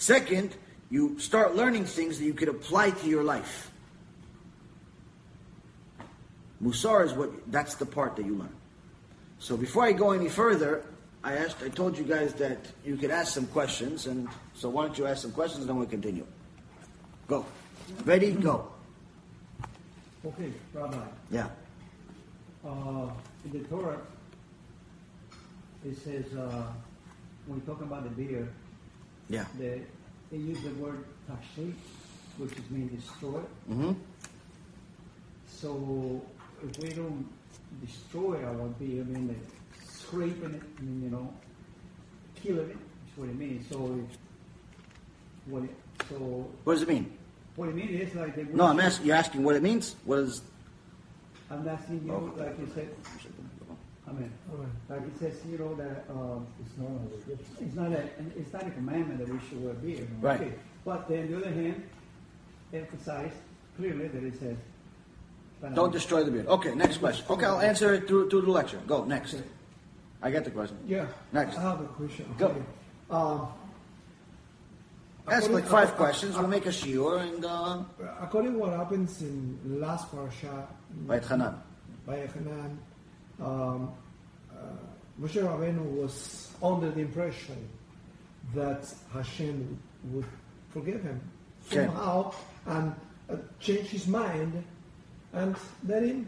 Second, 0.00 0.56
you 0.88 1.18
start 1.18 1.54
learning 1.54 1.84
things 1.84 2.18
that 2.18 2.24
you 2.24 2.32
could 2.32 2.48
apply 2.48 2.88
to 2.88 3.06
your 3.06 3.22
life. 3.22 3.70
Musar 6.62 7.04
is 7.04 7.12
what 7.12 7.30
that's 7.52 7.74
the 7.74 7.84
part 7.84 8.16
that 8.16 8.24
you 8.24 8.34
learn. 8.34 8.54
So 9.40 9.58
before 9.58 9.84
I 9.84 9.92
go 9.92 10.12
any 10.12 10.30
further, 10.30 10.84
I 11.22 11.34
asked 11.34 11.62
I 11.62 11.68
told 11.68 11.98
you 11.98 12.04
guys 12.04 12.32
that 12.34 12.56
you 12.82 12.96
could 12.96 13.10
ask 13.10 13.34
some 13.34 13.46
questions 13.48 14.06
and 14.06 14.26
so 14.54 14.70
why 14.70 14.86
don't 14.86 14.96
you 14.96 15.06
ask 15.06 15.20
some 15.20 15.32
questions 15.32 15.60
and 15.60 15.68
then 15.68 15.76
we'll 15.76 15.86
continue. 15.86 16.26
Go. 17.28 17.44
Ready, 18.06 18.32
go. 18.32 18.72
Okay, 20.24 20.50
Rabbi. 20.72 20.96
Yeah. 21.30 21.48
Uh, 22.64 23.10
in 23.44 23.52
the 23.52 23.68
Torah, 23.68 24.00
it 25.84 25.96
says 25.98 26.24
uh, 26.32 26.72
when 27.44 27.60
we 27.60 27.66
talk 27.66 27.82
about 27.82 28.04
the 28.04 28.10
beer, 28.10 28.48
Yeah. 29.30 29.44
the, 29.58 29.80
they 30.30 30.36
use 30.38 30.60
the 30.62 30.70
word 30.70 31.04
tashchit, 31.30 31.72
which 32.36 32.52
is 32.52 32.68
mean 32.70 32.88
destroy. 32.94 33.40
Mm-hmm. 33.70 33.92
So 35.46 36.20
if 36.68 36.78
we 36.82 36.88
don't 36.90 37.26
destroy 37.84 38.44
our 38.44 38.66
beer, 38.80 39.02
I 39.02 39.04
mean 39.04 39.28
like 39.28 39.38
scraping 39.88 40.54
it, 40.54 40.62
I 40.78 40.82
mean, 40.82 41.02
you 41.04 41.10
know, 41.10 41.32
killing 42.42 42.70
it, 42.70 42.76
is 42.76 43.16
what 43.16 43.28
it 43.28 43.36
means. 43.36 43.68
So 43.70 44.00
what 45.46 45.62
it, 45.62 45.74
so 46.08 46.48
What 46.64 46.74
does 46.74 46.82
it 46.82 46.88
mean? 46.88 47.16
what 47.56 47.68
it 47.68 47.74
means 47.74 47.90
is 48.10 48.14
like 48.16 48.36
No, 48.52 48.66
I'm 48.66 48.80
asking 48.80 49.06
you're 49.06 49.16
asking 49.16 49.44
what 49.44 49.54
it 49.54 49.62
means? 49.62 49.94
What 50.04 50.18
is 50.20 50.42
I'm 51.50 51.68
asking 51.68 52.02
you, 52.04 52.12
Oh. 52.12 52.32
like 52.36 52.58
you 52.58 52.68
said, 52.74 52.88
I 54.10 54.12
mean, 54.12 54.32
like 54.88 55.02
it 55.02 55.18
says, 55.18 55.40
you 55.48 55.58
know, 55.58 55.74
that 55.76 56.04
um, 56.10 56.46
It's 56.60 56.76
not 56.76 56.88
an 56.88 56.96
obligation. 56.96 57.46
it's 57.60 57.76
not 57.76 57.92
a 57.92 58.08
it's 58.36 58.52
not 58.52 58.66
a 58.66 58.70
commandment 58.70 59.20
that 59.20 59.28
we 59.28 59.38
should 59.48 59.64
wear 59.64 59.74
beard. 59.74 60.08
Right. 60.20 60.40
Okay. 60.40 60.52
But 60.84 61.08
then 61.08 61.26
on 61.26 61.30
the 61.30 61.36
other 61.46 61.52
hand, 61.52 61.82
emphasize 62.72 63.32
clearly 63.76 64.08
that 64.08 64.24
it 64.24 64.38
says. 64.40 64.56
Don't 65.74 65.92
destroy 65.92 66.24
the 66.24 66.30
beard. 66.30 66.46
Okay, 66.46 66.74
next 66.74 66.96
question. 66.96 67.24
Okay, 67.28 67.44
I'll 67.44 67.60
answer 67.60 67.92
it 67.94 68.08
through, 68.08 68.30
through 68.30 68.42
the 68.42 68.50
lecture. 68.50 68.80
Go, 68.86 69.04
next. 69.04 69.36
I 70.22 70.30
get 70.30 70.44
the 70.44 70.50
question. 70.50 70.78
Yeah. 70.86 71.06
Next. 71.32 71.58
I 71.58 71.62
have 71.62 71.80
a 71.82 71.84
question. 71.84 72.34
Go. 72.38 72.46
Okay. 72.46 72.62
Um, 73.10 73.48
Ask 75.28 75.50
like 75.50 75.66
five 75.66 75.90
uh, 75.90 75.94
questions. 75.94 76.36
We'll 76.36 76.48
make 76.48 76.66
a 76.66 76.70
shiur 76.70 77.20
and 77.20 77.44
uh, 77.44 77.82
according 78.20 78.54
to 78.54 78.58
what 78.58 78.72
happens 78.72 79.20
in 79.20 79.58
last 79.64 80.10
parasha, 80.10 80.66
Vayet 81.06 81.28
Hanan. 81.28 81.54
by 82.06 82.16
Hanan, 82.16 82.78
um, 83.40 83.92
uh, 84.52 84.56
Moshe 85.20 85.42
Rabbeinu 85.42 85.82
was 86.02 86.48
under 86.62 86.90
the 86.90 87.00
impression 87.00 87.68
that 88.54 88.92
Hashem 89.12 89.78
would 90.12 90.24
forgive 90.70 91.02
him 91.02 91.20
Okay. 91.66 91.84
somehow 91.86 92.32
and 92.66 92.94
uh, 93.28 93.36
change 93.60 93.88
his 93.88 94.06
mind 94.08 94.64
and 95.32 95.54
let 95.86 96.02
him 96.02 96.26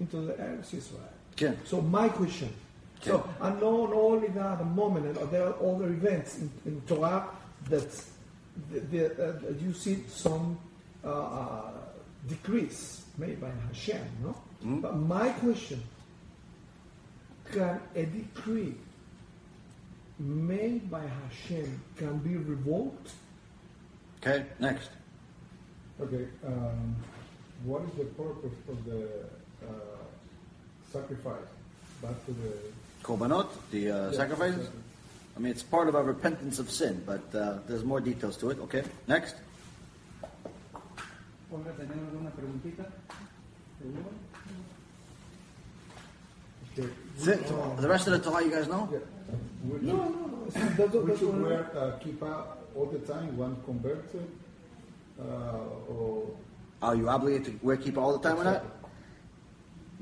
into 0.00 0.16
the 0.22 0.32
Eretz 0.34 0.74
Israel. 0.74 1.00
Okay. 1.32 1.54
So 1.64 1.80
my 1.80 2.08
question. 2.08 2.48
So 3.02 3.28
I 3.40 3.50
know 3.50 3.86
not 3.86 3.94
only 3.94 4.28
that 4.28 4.58
the 4.58 4.64
moment 4.64 5.18
and 5.18 5.30
there 5.30 5.44
are 5.46 5.54
other 5.62 5.88
events 5.88 6.38
in, 6.38 6.50
in 6.64 6.80
Torah 6.88 7.28
that 7.68 7.90
the, 8.70 8.80
the, 8.80 9.28
uh, 9.28 9.52
you 9.60 9.74
see 9.74 10.02
some 10.08 10.58
uh, 11.04 11.08
uh, 11.10 11.70
decrees 12.26 13.04
made 13.18 13.40
by 13.40 13.50
Hashem, 13.68 14.00
no? 14.22 14.34
But 14.80 14.96
my 14.96 15.28
question: 15.30 15.82
Can 17.54 17.78
a 17.94 18.04
decree 18.04 18.74
made 20.18 20.90
by 20.90 21.02
Hashem 21.06 21.80
can 21.96 22.18
be 22.18 22.34
revoked? 22.36 23.10
Okay, 24.18 24.44
next. 24.58 24.90
Okay, 26.00 26.26
um, 26.44 26.96
what 27.64 27.82
is 27.82 27.90
the 27.96 28.06
purpose 28.18 28.58
of 28.68 28.84
the 28.84 29.06
uh, 29.62 29.70
sacrifice? 30.92 31.46
Back 32.02 32.26
to 32.26 32.32
the 32.32 32.52
Korbanot, 33.04 33.46
the 33.70 33.88
uh, 33.90 34.10
Yeah. 34.10 34.16
sacrifices. 34.16 34.68
I 35.36 35.38
mean, 35.38 35.52
it's 35.52 35.62
part 35.62 35.86
of 35.88 35.94
our 35.94 36.02
repentance 36.02 36.58
of 36.58 36.68
sin, 36.72 37.04
but 37.06 37.22
uh, 37.36 37.58
there's 37.68 37.84
more 37.84 38.00
details 38.00 38.36
to 38.38 38.50
it. 38.50 38.58
Okay, 38.66 38.82
next. 39.06 39.36
Olga, 41.52 41.70
¿tenemos 41.78 42.08
alguna 42.10 42.30
preguntita? 42.30 42.84
¿Seguro? 43.78 44.10
That's 46.76 47.26
it. 47.28 47.46
The 47.80 47.88
rest 47.88 48.06
of 48.08 48.12
the 48.14 48.30
Torah, 48.30 48.44
you 48.44 48.50
guys 48.50 48.68
know? 48.68 48.88
yeah, 48.92 48.98
we, 49.68 49.86
No, 49.86 49.96
no, 49.96 50.04
no. 50.08 50.46
it's- 50.48 50.76
That's, 50.76 50.94
we 50.94 51.16
should 51.16 51.40
wear 51.42 51.70
uh, 51.76 51.98
kippah 52.02 52.44
all 52.76 52.86
the 52.86 52.98
time. 53.00 53.36
One 53.36 53.56
converted, 53.64 54.28
uh, 55.20 55.22
or 55.88 56.26
Are 56.82 56.94
you 56.96 57.08
obligated 57.08 57.60
to 57.60 57.66
wear 57.66 57.76
kippah 57.76 57.98
all 57.98 58.18
the 58.18 58.28
time 58.28 58.38
or 58.40 58.44
not? 58.44 58.64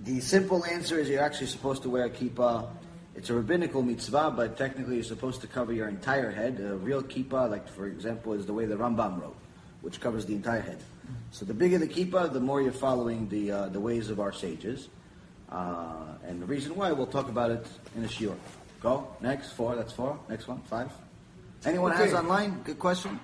The 0.04 0.20
simple 0.20 0.64
answer 0.64 0.98
is 0.98 1.08
you're 1.08 1.22
actually 1.22 1.46
supposed 1.46 1.82
to 1.82 1.90
wear 1.90 2.06
a 2.06 2.10
kippah. 2.10 2.66
It's 3.14 3.28
a 3.30 3.34
rabbinical 3.34 3.82
mitzvah, 3.82 4.32
but 4.34 4.56
technically 4.56 4.94
you're 4.96 5.04
supposed 5.04 5.42
to 5.42 5.46
cover 5.46 5.72
your 5.72 5.88
entire 5.88 6.30
head. 6.30 6.58
A 6.60 6.74
real 6.76 7.02
kippah, 7.02 7.50
like 7.50 7.68
for 7.68 7.86
example, 7.86 8.32
is 8.32 8.46
the 8.46 8.54
way 8.54 8.64
the 8.64 8.74
Rambam 8.76 9.20
wrote, 9.20 9.36
which 9.82 10.00
covers 10.00 10.24
the 10.26 10.34
entire 10.34 10.62
head. 10.62 10.78
So 11.30 11.44
the 11.44 11.54
bigger 11.54 11.78
the 11.78 11.86
kippah, 11.86 12.32
the 12.32 12.40
more 12.40 12.62
you're 12.62 12.72
following 12.72 13.28
the 13.28 13.50
uh, 13.52 13.68
the 13.68 13.80
ways 13.80 14.08
of 14.08 14.18
our 14.18 14.32
sages. 14.32 14.88
Uh, 15.52 16.16
and 16.26 16.40
the 16.40 16.46
reason 16.46 16.74
why, 16.74 16.90
we'll 16.92 17.06
talk 17.06 17.28
about 17.28 17.50
it 17.50 17.66
in 17.94 18.04
a 18.04 18.08
shiur. 18.08 18.34
Go 18.80 19.06
next 19.20 19.52
four. 19.52 19.76
That's 19.76 19.92
four. 19.92 20.18
Next 20.28 20.48
one 20.48 20.60
five. 20.62 20.90
Anyone 21.64 21.92
has 21.92 22.14
online? 22.14 22.62
Good 22.64 22.78
question. 22.78 23.20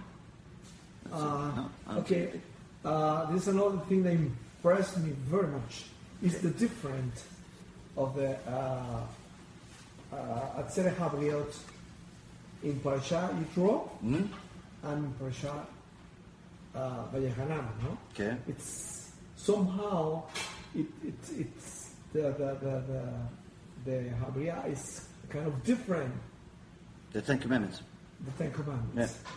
Uh, 1.10 1.50
No? 1.88 1.98
okay, 2.00 2.38
uh, 2.84 3.32
this 3.32 3.42
is 3.42 3.48
another 3.48 3.78
thing 3.88 4.02
that 4.02 4.12
impressed 4.12 4.98
me 4.98 5.10
very 5.26 5.48
much. 5.48 5.84
Is 6.22 6.38
the 6.40 6.50
difference 6.50 7.24
of 7.96 8.14
the 8.14 8.36
uh, 8.46 9.00
uh, 10.12 10.60
Atzeret 10.62 10.94
Habriot 10.96 11.54
in 12.62 12.78
Parasha 12.80 13.30
Yitro 13.40 13.88
Hmm? 14.00 14.26
and 14.84 15.04
in 15.06 15.12
Parasha 15.18 15.54
uh, 16.74 17.04
no? 17.12 17.98
Okay. 18.12 18.36
It's 18.46 19.10
somehow 19.36 20.22
it, 20.74 20.86
it 21.02 21.14
it's 21.38 21.77
the 22.12 22.22
the 22.40 22.56
the 22.64 22.82
the, 22.90 23.02
the 23.84 23.96
Habriah 24.24 24.70
is 24.72 25.06
kind 25.28 25.46
of 25.46 25.62
different 25.64 26.12
The 27.12 27.22
Ten 27.22 27.38
Commandments. 27.38 27.82
the 28.24 28.32
Ten 28.44 28.52
Commandments. 28.52 28.96
Yeah. 29.24 29.30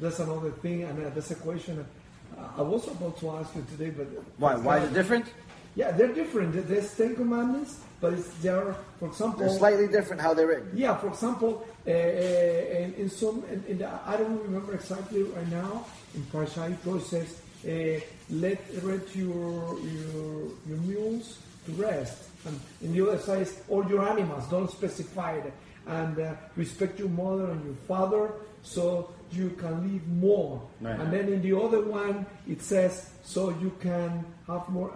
That's 0.00 0.18
another 0.20 0.50
thing, 0.50 0.82
and 0.84 0.98
uh, 1.06 1.10
that's 1.10 1.30
a 1.30 1.36
question 1.36 1.78
uh, 1.78 2.48
I 2.58 2.62
was 2.62 2.88
about 2.88 3.18
to 3.20 3.30
ask 3.30 3.54
you 3.54 3.64
today, 3.70 3.90
but 3.90 4.06
Why? 4.38 4.56
Why 4.56 4.78
is 4.78 4.90
it 4.90 4.94
different? 4.94 5.26
Yeah, 5.74 5.90
they're 5.92 6.12
different. 6.14 6.52
There- 6.54 6.62
There's 6.62 6.94
Ten 6.96 7.14
Commandments, 7.14 7.80
but 8.00 8.12
it's 8.14 8.28
there. 8.42 8.74
For 8.98 9.06
example, 9.08 9.40
They're 9.40 9.58
slightly 9.58 9.86
different 9.88 10.20
how 10.22 10.34
they're 10.34 10.46
written. 10.48 10.70
yeah. 10.74 10.96
For 10.96 11.08
example, 11.08 11.66
uh, 11.86 11.90
uh, 11.90 12.82
in, 12.82 12.94
in 12.94 13.08
some, 13.10 13.44
in, 13.52 13.62
in 13.68 13.78
the, 13.78 13.88
I 14.06 14.16
don't 14.16 14.40
remember 14.42 14.74
exactly 14.74 15.22
right 15.22 15.48
now. 15.50 15.84
In 16.14 16.22
Yitro, 16.32 16.96
it 16.98 17.04
says, 17.12 17.30
uh, 17.64 18.00
"Let 18.30 18.58
let 18.84 19.04
your 19.16 19.78
your 19.96 20.32
your 20.68 20.78
mules 20.88 21.38
to 21.66 21.72
rest," 21.72 22.24
and 22.46 22.58
in 22.80 22.92
the 22.92 23.02
other 23.08 23.18
side, 23.18 23.48
all 23.68 23.84
your 23.88 24.08
animals. 24.08 24.48
Don't 24.48 24.70
specify 24.70 25.32
it, 25.36 25.52
and 25.86 26.18
uh, 26.18 26.34
respect 26.56 26.98
your 26.98 27.08
mother 27.08 27.50
and 27.50 27.64
your 27.64 27.78
father, 27.86 28.32
so 28.62 29.10
you 29.30 29.50
can 29.50 29.92
live 29.92 30.06
more. 30.08 30.62
Right. 30.80 30.98
And 30.98 31.12
then 31.12 31.28
in 31.28 31.42
the 31.42 31.56
other 31.58 31.82
one, 31.82 32.26
it 32.48 32.62
says, 32.62 33.10
"So 33.24 33.50
you 33.50 33.72
can 33.80 34.24
have 34.46 34.68
more." 34.68 34.92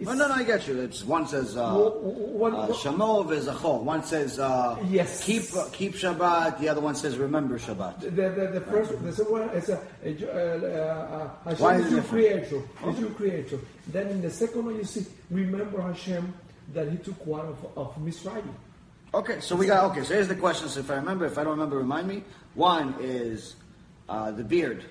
No, 0.00 0.14
no, 0.14 0.26
no, 0.26 0.34
I 0.34 0.42
get 0.42 0.66
you. 0.66 0.80
It's, 0.80 1.04
one 1.04 1.26
says 1.28 1.56
uh, 1.56 1.62
uh, 1.62 2.68
Shamov 2.72 3.30
is 3.30 3.46
a 3.46 3.52
chol. 3.52 3.82
One 3.82 4.02
says 4.02 4.38
uh, 4.38 4.76
Yes. 4.88 5.22
keep 5.24 5.54
uh, 5.54 5.68
keep 5.72 5.94
Shabbat. 5.94 6.58
The 6.58 6.68
other 6.68 6.80
one 6.80 6.94
says 6.94 7.18
remember 7.18 7.58
Shabbat. 7.58 8.00
The, 8.00 8.10
the, 8.10 8.50
the 8.54 8.60
first, 8.62 9.02
the 9.02 9.12
second 9.12 9.32
one 9.32 9.48
is 9.50 9.68
a, 9.68 9.80
a, 10.04 10.10
uh, 10.10 11.28
uh, 11.44 11.50
Hashem 11.50 11.62
Why 11.62 11.76
is 11.76 11.86
is 11.86 11.92
your 11.92 12.02
creator. 12.02 12.62
Is 12.86 12.98
your 12.98 13.10
creator. 13.10 13.58
Then 13.88 14.08
in 14.08 14.22
the 14.22 14.30
second 14.30 14.64
one 14.64 14.76
you 14.76 14.84
see, 14.84 15.06
remember 15.30 15.80
Hashem 15.80 16.32
that 16.74 16.90
He 16.90 16.96
took 16.96 17.24
one 17.26 17.46
of, 17.46 17.66
of 17.76 17.94
Mitzrayim. 17.96 18.54
Okay, 19.14 19.40
so 19.40 19.54
we 19.54 19.66
got 19.66 19.90
okay. 19.90 20.02
So 20.04 20.14
here's 20.14 20.28
the 20.28 20.34
questions. 20.34 20.76
If 20.76 20.90
I 20.90 20.94
remember, 20.94 21.26
if 21.26 21.36
I 21.38 21.44
don't 21.44 21.52
remember, 21.52 21.76
remind 21.76 22.08
me. 22.08 22.24
One 22.54 22.94
is 23.00 23.56
uh, 24.08 24.30
the 24.30 24.44
beard. 24.44 24.84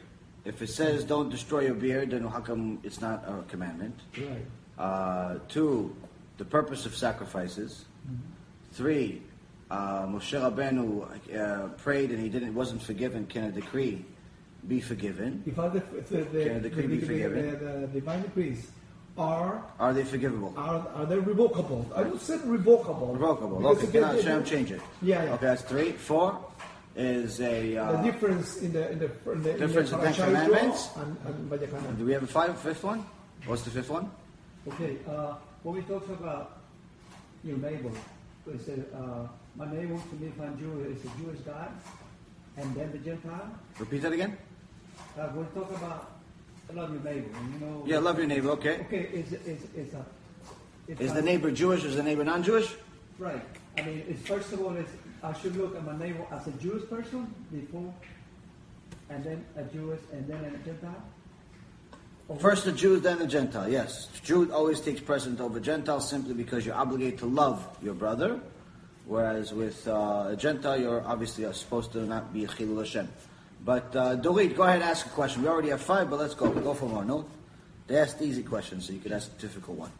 If 0.45 0.61
it 0.61 0.69
says 0.69 1.03
don't 1.03 1.29
destroy 1.29 1.61
your 1.61 1.75
beard, 1.75 2.11
then 2.11 2.25
how 2.25 2.39
come 2.39 2.79
it's 2.83 3.01
not 3.01 3.23
a 3.27 3.43
commandment? 3.49 3.99
Right. 4.17 4.45
Uh, 4.81 5.37
two, 5.47 5.95
the 6.39 6.45
purpose 6.45 6.87
of 6.87 6.95
sacrifices. 6.95 7.85
Three, 8.73 9.21
uh, 9.69 10.07
Moshe 10.07 10.33
Rabbeinu 10.33 11.05
uh, 11.37 11.67
prayed 11.77 12.09
and 12.09 12.19
he 12.19 12.29
didn't 12.29 12.55
wasn't 12.55 12.81
forgiven. 12.81 13.27
Can 13.27 13.43
a 13.43 13.51
decree 13.51 14.03
be 14.67 14.81
forgiven? 14.81 15.43
The, 15.45 15.51
the, 16.09 16.23
the, 16.23 16.43
Can 16.45 16.55
a 16.55 16.59
decree 16.61 16.87
be 16.87 16.95
the, 16.95 17.01
the, 17.01 17.05
forgiven? 17.05 17.41
the, 17.51 17.79
the 17.85 17.87
divine 17.93 18.21
decrees 18.23 18.71
are, 19.19 19.61
Are 19.77 19.93
they 19.93 20.03
forgivable? 20.03 20.51
are, 20.57 20.87
are 20.95 21.05
they 21.05 21.19
revocable? 21.19 21.85
I 21.95 22.01
would 22.01 22.19
say 22.21 22.37
revocable. 22.43 23.13
Revocable. 23.13 23.57
Because 23.59 23.83
Okay, 23.83 23.91
cannot 23.99 24.15
Hashem 24.15 24.43
change 24.45 24.71
it. 24.71 24.81
Yeah, 25.03 25.23
yeah. 25.25 25.33
Okay, 25.33 25.45
that's 25.45 25.61
three. 25.61 25.91
Four 25.91 26.39
is 26.95 27.39
a. 27.39 27.75
The 27.75 27.77
Uh, 27.77 28.01
difference 28.01 28.57
in 28.65 28.73
the 28.73 28.91
in 28.91 28.97
the, 28.99 29.09
in 29.31 29.43
the, 29.43 29.53
Difference 29.53 29.91
in 29.91 29.99
the 29.99 30.05
Ten 30.11 30.25
Commandments? 30.25 30.89
and, 30.97 31.17
and 31.85 31.97
do 31.99 32.05
we 32.05 32.13
have 32.13 32.23
a 32.23 32.27
five, 32.27 32.57
fifth 32.59 32.83
one? 32.83 33.05
What's 33.45 33.61
the 33.61 33.69
fifth 33.69 33.89
one? 33.91 34.09
Okay, 34.67 34.97
uh, 35.09 35.35
when 35.63 35.75
we 35.75 35.81
talk 35.81 36.07
about 36.09 36.59
your 37.43 37.57
neighbor, 37.57 37.89
we 38.45 38.57
said, 38.59 38.85
uh, 38.93 39.27
my 39.55 39.65
neighbor 39.71 39.97
to 39.97 40.15
me, 40.15 40.27
if 40.27 40.39
I'm 40.39 40.57
Jewish, 40.59 40.97
is 40.97 41.05
a 41.05 41.17
Jewish 41.17 41.39
guy, 41.39 41.67
and 42.57 42.75
then 42.75 42.91
the 42.91 42.99
Gentile. 42.99 43.49
Repeat 43.79 44.01
that 44.03 44.13
again. 44.13 44.37
Uh, 45.17 45.29
we 45.35 45.43
talk 45.59 45.69
about 45.71 46.11
love 46.73 46.93
your 46.93 47.01
neighbor, 47.03 47.27
you 47.53 47.65
know. 47.65 47.83
Yeah, 47.87 47.97
love 47.99 48.17
your 48.19 48.27
neighbor. 48.27 48.49
Okay. 48.51 48.81
Okay, 48.81 49.09
is 49.11 49.33
is 49.33 49.61
is 49.75 49.93
a. 49.93 50.05
if 50.87 51.01
Is 51.01 51.11
I- 51.11 51.15
the 51.15 51.21
neighbor 51.23 51.51
Jewish? 51.51 51.83
Or 51.83 51.87
is 51.87 51.95
the 51.95 52.03
neighbor 52.03 52.23
non-Jewish? 52.23 52.73
Right. 53.17 53.41
I 53.77 53.81
mean, 53.81 54.03
it's, 54.07 54.21
first 54.27 54.53
of 54.53 54.61
all, 54.61 54.75
it's, 54.75 54.91
I 55.23 55.33
should 55.33 55.55
look 55.55 55.75
at 55.75 55.83
my 55.85 55.97
neighbor 55.97 56.25
as 56.31 56.47
a 56.47 56.51
Jewish 56.51 56.87
person 56.89 57.33
before, 57.51 57.93
and 59.09 59.23
then 59.23 59.43
a 59.57 59.63
Jewish, 59.63 59.99
and 60.13 60.27
then 60.27 60.45
a 60.45 60.51
Gentile. 60.65 61.03
First 62.39 62.65
the 62.65 62.71
Jew, 62.71 62.99
then 62.99 63.19
the 63.19 63.27
Gentile. 63.27 63.69
Yes, 63.69 64.07
Jew 64.23 64.51
always 64.53 64.79
takes 64.79 65.01
precedent 65.01 65.41
over 65.41 65.59
Gentile 65.59 65.99
simply 65.99 66.33
because 66.33 66.65
you're 66.65 66.75
obligated 66.75 67.19
to 67.19 67.25
love 67.25 67.65
your 67.81 67.93
brother, 67.93 68.39
whereas 69.05 69.53
with 69.53 69.87
uh, 69.87 70.29
a 70.29 70.35
Gentile 70.35 70.79
you're 70.79 71.03
obviously 71.05 71.51
supposed 71.53 71.91
to 71.93 72.05
not 72.05 72.31
be 72.33 72.45
a 72.45 72.47
chilul 72.47 72.79
Hashem. 72.79 73.09
But 73.63 73.95
uh, 73.95 74.17
Dorit, 74.17 74.55
go 74.55 74.63
ahead 74.63 74.81
and 74.81 74.89
ask 74.89 75.05
a 75.05 75.09
question. 75.09 75.43
We 75.43 75.49
already 75.49 75.69
have 75.69 75.81
five, 75.81 76.09
but 76.09 76.19
let's 76.19 76.33
go. 76.33 76.49
Go 76.49 76.73
for 76.73 76.87
more. 76.87 77.05
No, 77.05 77.25
they 77.87 77.97
asked 77.97 78.21
easy 78.21 78.43
questions, 78.43 78.87
so 78.87 78.93
you 78.93 78.99
could 78.99 79.11
ask 79.11 79.31
a 79.37 79.41
difficult 79.41 79.77
one. 79.77 79.91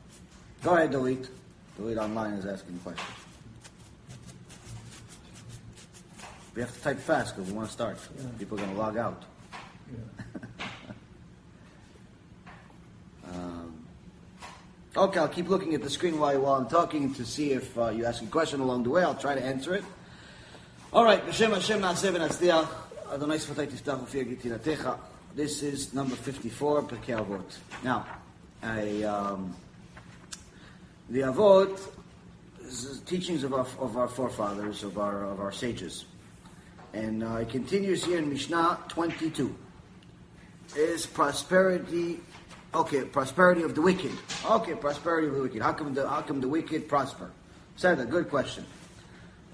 Go 0.64 0.76
ahead, 0.76 0.92
Dorit. 0.92 1.28
Dorit 1.80 1.98
online 1.98 2.34
is 2.34 2.46
asking 2.46 2.80
questions. 2.80 3.10
We 6.56 6.62
have 6.62 6.74
to 6.74 6.82
type 6.82 7.00
fast 7.00 7.36
because 7.36 7.50
we 7.50 7.58
want 7.58 7.68
to 7.68 7.74
start. 7.74 7.98
Yeah. 8.18 8.26
People 8.38 8.58
are 8.58 8.62
going 8.62 8.76
to 8.76 8.82
log 8.82 8.98
out. 8.98 9.24
Um, 13.34 13.86
okay, 14.96 15.20
I'll 15.20 15.28
keep 15.28 15.48
looking 15.48 15.74
at 15.74 15.82
the 15.82 15.90
screen 15.90 16.20
while, 16.20 16.40
while 16.42 16.56
I'm 16.56 16.68
talking 16.68 17.14
to 17.16 17.26
see 17.26 17.52
if 17.52 17.78
uh, 17.78 17.90
you 17.90 18.06
ask 18.06 18.22
a 18.22 18.28
question 18.28 18.60
along 18.60 18.84
the 18.84 18.90
way. 18.90 19.04
I'll 19.04 19.16
try 19.16 19.36
to 19.36 19.44
answer 19.44 19.74
it. 19.74 19.84
All 20.92 21.06
right, 21.06 21.26
B'Shem 21.26 21.54
Hashem 21.54 21.82
na'aseh 21.82 22.12
v'natzliach. 22.12 22.68
Adonai 23.14 23.38
sfatay 23.38 23.68
tiftach 23.68 24.06
ufi 24.06 24.26
yagit 24.26 24.42
tiratecha. 24.42 24.98
This 25.36 25.64
is 25.64 25.94
number 25.94 26.16
54, 26.16 26.84
Pirkei 26.84 27.26
Avot. 27.26 27.58
Now, 27.84 28.06
I, 28.62 29.04
um, 29.04 29.56
the 31.10 31.22
Avot 31.22 31.80
is 32.66 33.00
the 33.00 33.06
teachings 33.06 33.44
of 33.44 33.54
our, 33.54 33.66
of 33.80 33.96
our 33.96 34.10
forefathers, 34.10 34.84
of 34.84 34.98
our, 34.98 35.24
of 35.24 35.40
our 35.40 35.54
sages. 35.54 36.06
And 36.94 37.24
uh, 37.24 37.36
it 37.36 37.50
continues 37.50 38.04
here 38.04 38.18
in 38.18 38.30
Mishnah 38.30 38.80
22 38.90 39.56
is 40.76 41.06
prosperity 41.06 42.20
okay 42.75 43.05
prosperity 43.05 43.63
of 43.63 43.75
the 43.75 43.83
wicked 43.83 44.13
okay 44.51 44.75
prosperity 44.75 45.29
of 45.29 45.35
the 45.35 45.43
wicked 45.43 45.63
how 45.63 45.73
come 45.73 45.95
the 45.95 46.09
how 46.09 46.21
come 46.21 46.41
the 46.41 46.49
wicked 46.49 46.89
prosper 46.89 47.31
said 47.77 47.99
a 48.01 48.05
good 48.05 48.29
question 48.29 48.65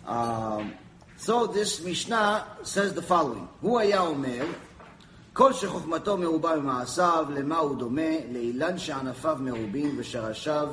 um, 0.06 0.74
so 1.16 1.46
this 1.46 1.82
mishnah 1.84 2.46
says 2.62 2.94
the 2.94 3.02
following 3.02 3.48
הוא 3.60 3.80
היה 3.80 4.00
אומר 4.00 4.46
כל 5.32 5.52
שחוכמתו 5.52 6.16
מרובה 6.16 6.56
במעשיו 6.56 7.26
למה 7.34 7.58
הוא 7.58 7.76
דומה 7.76 8.12
לאילן 8.32 8.78
שענפיו 8.78 9.36
מרובים 9.40 9.94
ושרשיו 9.98 10.68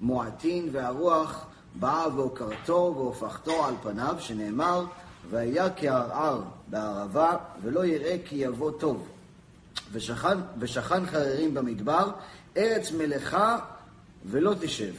מועטין 0.00 0.68
והרוח 0.72 1.46
באה 1.74 2.08
והוקרתו 2.16 2.94
והופכתו 2.96 3.64
על 3.64 3.74
פניו 3.82 4.16
שנאמר 4.18 4.84
והיה 5.30 5.70
כערער 5.76 6.40
בערבה 6.66 7.36
ולא 7.62 7.84
יראה 7.84 8.16
כי 8.24 8.36
יבוא 8.36 8.70
טוב 8.70 9.08
ושכן, 9.91 10.37
ושכן 10.59 11.05
חררים 11.05 11.53
במדבר, 11.53 12.11
ארץ 12.57 12.91
מלאכה 12.91 13.59
ולא 14.25 14.53
תשב. 14.59 14.93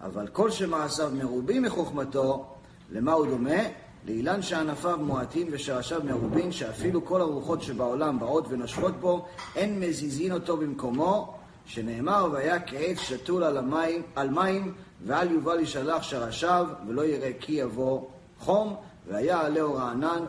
אבל 0.00 0.26
כל 0.26 0.50
שמעשיו 0.50 1.10
מרובים 1.14 1.62
מחוכמתו, 1.62 2.46
למה 2.90 3.12
הוא 3.12 3.26
דומה? 3.26 3.60
לאילן 4.06 4.42
שענפיו 4.42 4.98
מועטים 4.98 5.46
ושרשיו 5.50 6.00
מרובין, 6.04 6.52
שאפילו 6.52 7.04
כל 7.04 7.20
הרוחות 7.20 7.62
שבעולם 7.62 8.18
באות 8.18 8.44
ונושבות 8.48 9.00
בו, 9.00 9.26
אין 9.56 9.80
מזיזין 9.80 10.32
אותו 10.32 10.56
במקומו, 10.56 11.34
שנאמר, 11.66 12.28
והיה 12.32 12.60
כעץ 12.60 12.98
שתול 12.98 13.44
על, 13.44 13.56
המים, 13.56 14.02
על 14.14 14.30
מים, 14.30 14.74
ואל 15.06 15.30
יובל 15.30 15.60
ישלח 15.60 16.02
שרשיו, 16.02 16.66
ולא 16.88 17.04
יראה 17.04 17.30
כי 17.40 17.52
יבוא 17.52 18.06
חום, 18.38 18.76
והיה 19.08 19.40
עליהו 19.40 19.74
רענן, 19.74 20.24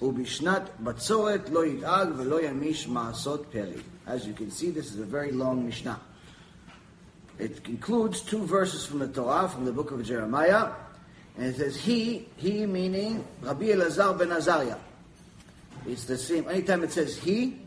As 0.00 0.16
you 4.26 4.32
can 4.32 4.50
see, 4.50 4.70
this 4.70 4.92
is 4.92 4.98
a 4.98 5.04
very 5.04 5.32
long 5.32 5.66
Mishnah. 5.66 6.00
It 7.38 7.68
includes 7.68 8.20
two 8.20 8.46
verses 8.46 8.86
from 8.86 9.00
the 9.00 9.08
Torah, 9.08 9.48
from 9.48 9.64
the 9.64 9.72
book 9.72 9.90
of 9.90 10.04
Jeremiah, 10.04 10.70
and 11.36 11.46
it 11.46 11.56
says, 11.56 11.76
He, 11.76 12.28
he 12.36 12.64
meaning 12.66 13.24
Rabbi 13.42 13.66
Elazar 13.66 14.18
ben 14.18 14.32
Azariah. 14.32 14.78
It's 15.86 16.04
the 16.04 16.18
same, 16.18 16.48
anytime 16.48 16.84
it 16.84 16.92
says 16.92 17.16
he, 17.16 17.58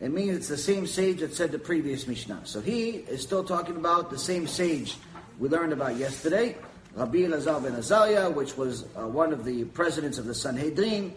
it 0.00 0.12
means 0.12 0.36
it's 0.36 0.48
the 0.48 0.58
same 0.58 0.86
sage 0.86 1.20
that 1.20 1.34
said 1.34 1.50
the 1.50 1.58
previous 1.58 2.06
Mishnah. 2.06 2.42
So 2.44 2.60
he 2.60 2.90
is 2.90 3.22
still 3.22 3.42
talking 3.42 3.76
about 3.76 4.10
the 4.10 4.18
same 4.18 4.46
sage 4.46 4.96
we 5.38 5.48
learned 5.48 5.72
about 5.72 5.96
yesterday, 5.96 6.56
Rabbi 6.94 7.18
Elazar 7.18 7.62
ben 7.62 7.74
Azariah, 7.74 8.30
which 8.30 8.56
was 8.56 8.84
uh, 8.96 9.06
one 9.06 9.32
of 9.32 9.44
the 9.44 9.64
presidents 9.64 10.18
of 10.18 10.26
the 10.26 10.34
Sanhedrin, 10.34 11.14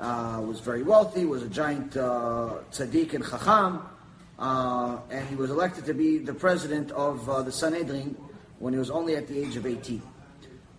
uh, 0.00 0.42
was 0.46 0.60
very 0.60 0.82
wealthy, 0.82 1.24
was 1.24 1.42
a 1.42 1.48
giant 1.48 1.96
uh, 1.96 2.54
tzaddik 2.70 3.14
and 3.14 3.24
chacham, 3.24 3.82
uh, 4.38 4.98
and 5.10 5.26
he 5.28 5.36
was 5.36 5.50
elected 5.50 5.84
to 5.86 5.94
be 5.94 6.18
the 6.18 6.34
president 6.34 6.90
of 6.92 7.28
uh, 7.28 7.42
the 7.42 7.52
Sanhedrin 7.52 8.16
when 8.58 8.72
he 8.72 8.78
was 8.78 8.90
only 8.90 9.16
at 9.16 9.28
the 9.28 9.38
age 9.38 9.56
of 9.56 9.66
18. 9.66 10.02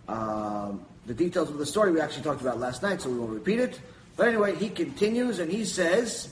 Um, 0.08 0.84
the 1.06 1.14
details 1.14 1.50
of 1.50 1.58
the 1.58 1.66
story 1.66 1.92
we 1.92 2.00
actually 2.00 2.24
talked 2.24 2.40
about 2.40 2.58
last 2.58 2.82
night, 2.82 3.00
so 3.00 3.10
we 3.10 3.18
won't 3.18 3.32
repeat 3.32 3.60
it. 3.60 3.80
But 4.16 4.28
anyway, 4.28 4.54
he 4.56 4.68
continues 4.68 5.38
and 5.38 5.50
he 5.50 5.64
says, 5.64 6.28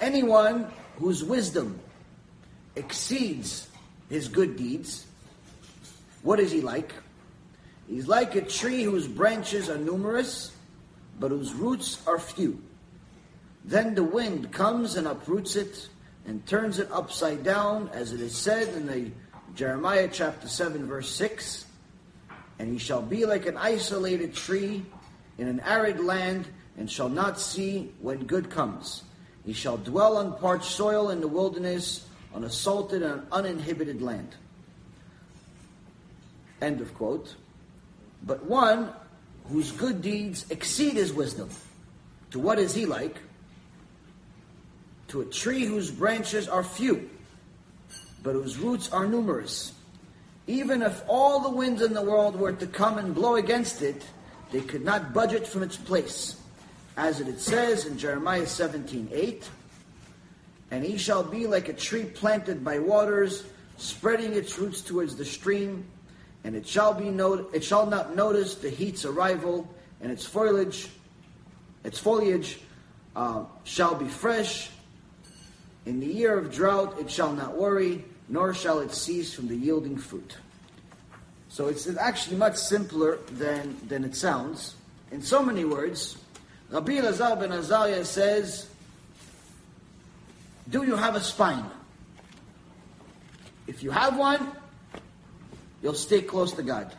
anyone 0.00 0.70
whose 0.96 1.24
wisdom 1.24 1.80
exceeds 2.76 3.68
his 4.08 4.28
good 4.28 4.56
deeds, 4.56 5.06
what 6.22 6.38
is 6.38 6.50
he 6.50 6.60
like? 6.60 6.92
He's 7.88 8.06
like 8.06 8.36
a 8.36 8.42
tree 8.42 8.84
whose 8.84 9.08
branches 9.08 9.68
are 9.68 9.78
numerous, 9.78 10.52
but 11.20 11.30
whose 11.30 11.52
roots 11.52 12.02
are 12.06 12.18
few. 12.18 12.60
Then 13.64 13.94
the 13.94 14.02
wind 14.02 14.50
comes 14.50 14.96
and 14.96 15.06
uproots 15.06 15.54
it 15.54 15.88
and 16.26 16.44
turns 16.46 16.78
it 16.78 16.90
upside 16.90 17.44
down, 17.44 17.90
as 17.92 18.12
it 18.12 18.20
is 18.20 18.34
said 18.34 18.68
in 18.74 18.86
the 18.86 19.10
Jeremiah 19.54 20.08
chapter 20.10 20.48
7, 20.48 20.86
verse 20.86 21.10
6. 21.14 21.66
And 22.58 22.72
he 22.72 22.78
shall 22.78 23.02
be 23.02 23.26
like 23.26 23.46
an 23.46 23.56
isolated 23.56 24.34
tree 24.34 24.84
in 25.38 25.46
an 25.46 25.60
arid 25.60 26.00
land, 26.00 26.48
and 26.76 26.90
shall 26.90 27.08
not 27.08 27.38
see 27.38 27.92
when 28.00 28.24
good 28.24 28.50
comes. 28.50 29.04
He 29.44 29.52
shall 29.52 29.76
dwell 29.76 30.16
on 30.16 30.38
parched 30.38 30.70
soil 30.70 31.10
in 31.10 31.20
the 31.20 31.28
wilderness, 31.28 32.06
on 32.34 32.44
a 32.44 32.50
salted 32.50 33.02
and 33.02 33.26
uninhibited 33.32 34.00
land. 34.00 34.34
End 36.62 36.80
of 36.80 36.94
quote. 36.94 37.34
But 38.22 38.44
one 38.44 38.90
whose 39.50 39.72
good 39.72 40.00
deeds 40.00 40.46
exceed 40.50 40.94
his 40.94 41.12
wisdom. 41.12 41.48
To 42.30 42.38
what 42.38 42.58
is 42.58 42.74
he 42.74 42.86
like? 42.86 43.16
To 45.08 45.22
a 45.22 45.24
tree 45.24 45.64
whose 45.64 45.90
branches 45.90 46.48
are 46.48 46.62
few, 46.62 47.10
but 48.22 48.34
whose 48.34 48.58
roots 48.58 48.92
are 48.92 49.06
numerous. 49.06 49.72
Even 50.46 50.82
if 50.82 51.02
all 51.08 51.40
the 51.40 51.50
winds 51.50 51.82
in 51.82 51.92
the 51.94 52.02
world 52.02 52.36
were 52.36 52.52
to 52.52 52.66
come 52.66 52.98
and 52.98 53.14
blow 53.14 53.36
against 53.36 53.82
it, 53.82 54.04
they 54.52 54.60
could 54.60 54.84
not 54.84 55.12
budge 55.12 55.32
it 55.32 55.46
from 55.46 55.62
its 55.62 55.76
place. 55.76 56.36
As 56.96 57.20
it 57.20 57.40
says 57.40 57.86
in 57.86 57.98
Jeremiah 57.98 58.46
17:8, 58.46 59.48
and 60.70 60.84
he 60.84 60.96
shall 60.96 61.24
be 61.24 61.46
like 61.46 61.68
a 61.68 61.72
tree 61.72 62.04
planted 62.04 62.64
by 62.64 62.78
waters, 62.78 63.42
spreading 63.78 64.34
its 64.34 64.58
roots 64.58 64.80
towards 64.80 65.16
the 65.16 65.24
stream, 65.24 65.84
and 66.44 66.56
it 66.56 66.66
shall 66.66 66.94
be 66.94 67.10
not- 67.10 67.46
it 67.52 67.62
shall 67.64 67.86
not 67.86 68.14
notice 68.14 68.54
the 68.54 68.70
heat's 68.70 69.04
arrival, 69.04 69.68
and 70.00 70.10
its 70.10 70.24
foliage, 70.24 70.88
its 71.84 71.98
foliage 71.98 72.60
uh, 73.16 73.44
shall 73.64 73.94
be 73.94 74.08
fresh, 74.08 74.70
In 75.86 75.98
the 75.98 76.06
year 76.06 76.38
of 76.38 76.52
drought 76.52 77.00
it 77.00 77.10
shall 77.10 77.32
not 77.32 77.56
worry, 77.56 78.04
nor 78.28 78.52
shall 78.54 78.80
it 78.80 78.92
cease 78.92 79.32
from 79.34 79.48
the 79.48 79.56
yielding 79.56 79.96
fruit. 79.96 80.36
So 81.48 81.68
it's 81.68 81.88
actually 81.96 82.36
much 82.36 82.56
simpler 82.56 83.18
than, 83.32 83.76
than 83.88 84.04
it 84.04 84.14
sounds. 84.14 84.76
In 85.10 85.22
so 85.22 85.42
many 85.42 85.64
words, 85.64 86.16
Rabbi 86.70 86.92
Elazar 87.00 87.40
ben 87.40 87.50
Azariah 87.50 88.04
says, 88.04 88.68
Do 90.68 90.84
you 90.84 90.94
have 90.94 91.16
a 91.16 91.20
spine? 91.20 91.68
If 93.66 93.82
you 93.82 93.90
have 93.90 94.16
one, 94.16 94.52
you'll 95.82 95.94
stay 95.94 96.22
close 96.22 96.52
to 96.52 96.62
God. 96.62 96.94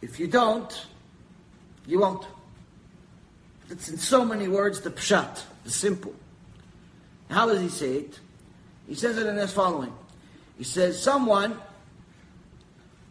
If 0.00 0.20
you 0.20 0.26
don't, 0.26 0.86
you 1.86 2.00
won't. 2.00 2.26
It's 3.70 3.88
in 3.88 3.98
so 3.98 4.24
many 4.24 4.48
words 4.48 4.80
the 4.80 4.90
pshat, 4.90 5.42
the 5.64 5.70
simple. 5.70 6.14
How 7.30 7.46
does 7.46 7.60
he 7.60 7.68
say 7.68 7.92
it? 7.94 8.18
He 8.86 8.94
says 8.94 9.18
it 9.18 9.26
in 9.26 9.36
this 9.36 9.52
following. 9.52 9.92
He 10.56 10.64
says, 10.64 11.00
someone 11.00 11.58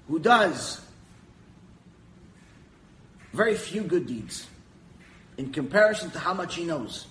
who 0.07 0.20
does 0.20 0.82
very 3.34 3.55
few 3.55 3.84
good 3.84 4.07
deeds 4.07 4.47
in 5.38 5.51
comparison 5.51 6.09
to 6.11 6.20
how 6.20 6.34
much 6.34 6.55
he 6.55 6.65
knows. 6.65 7.05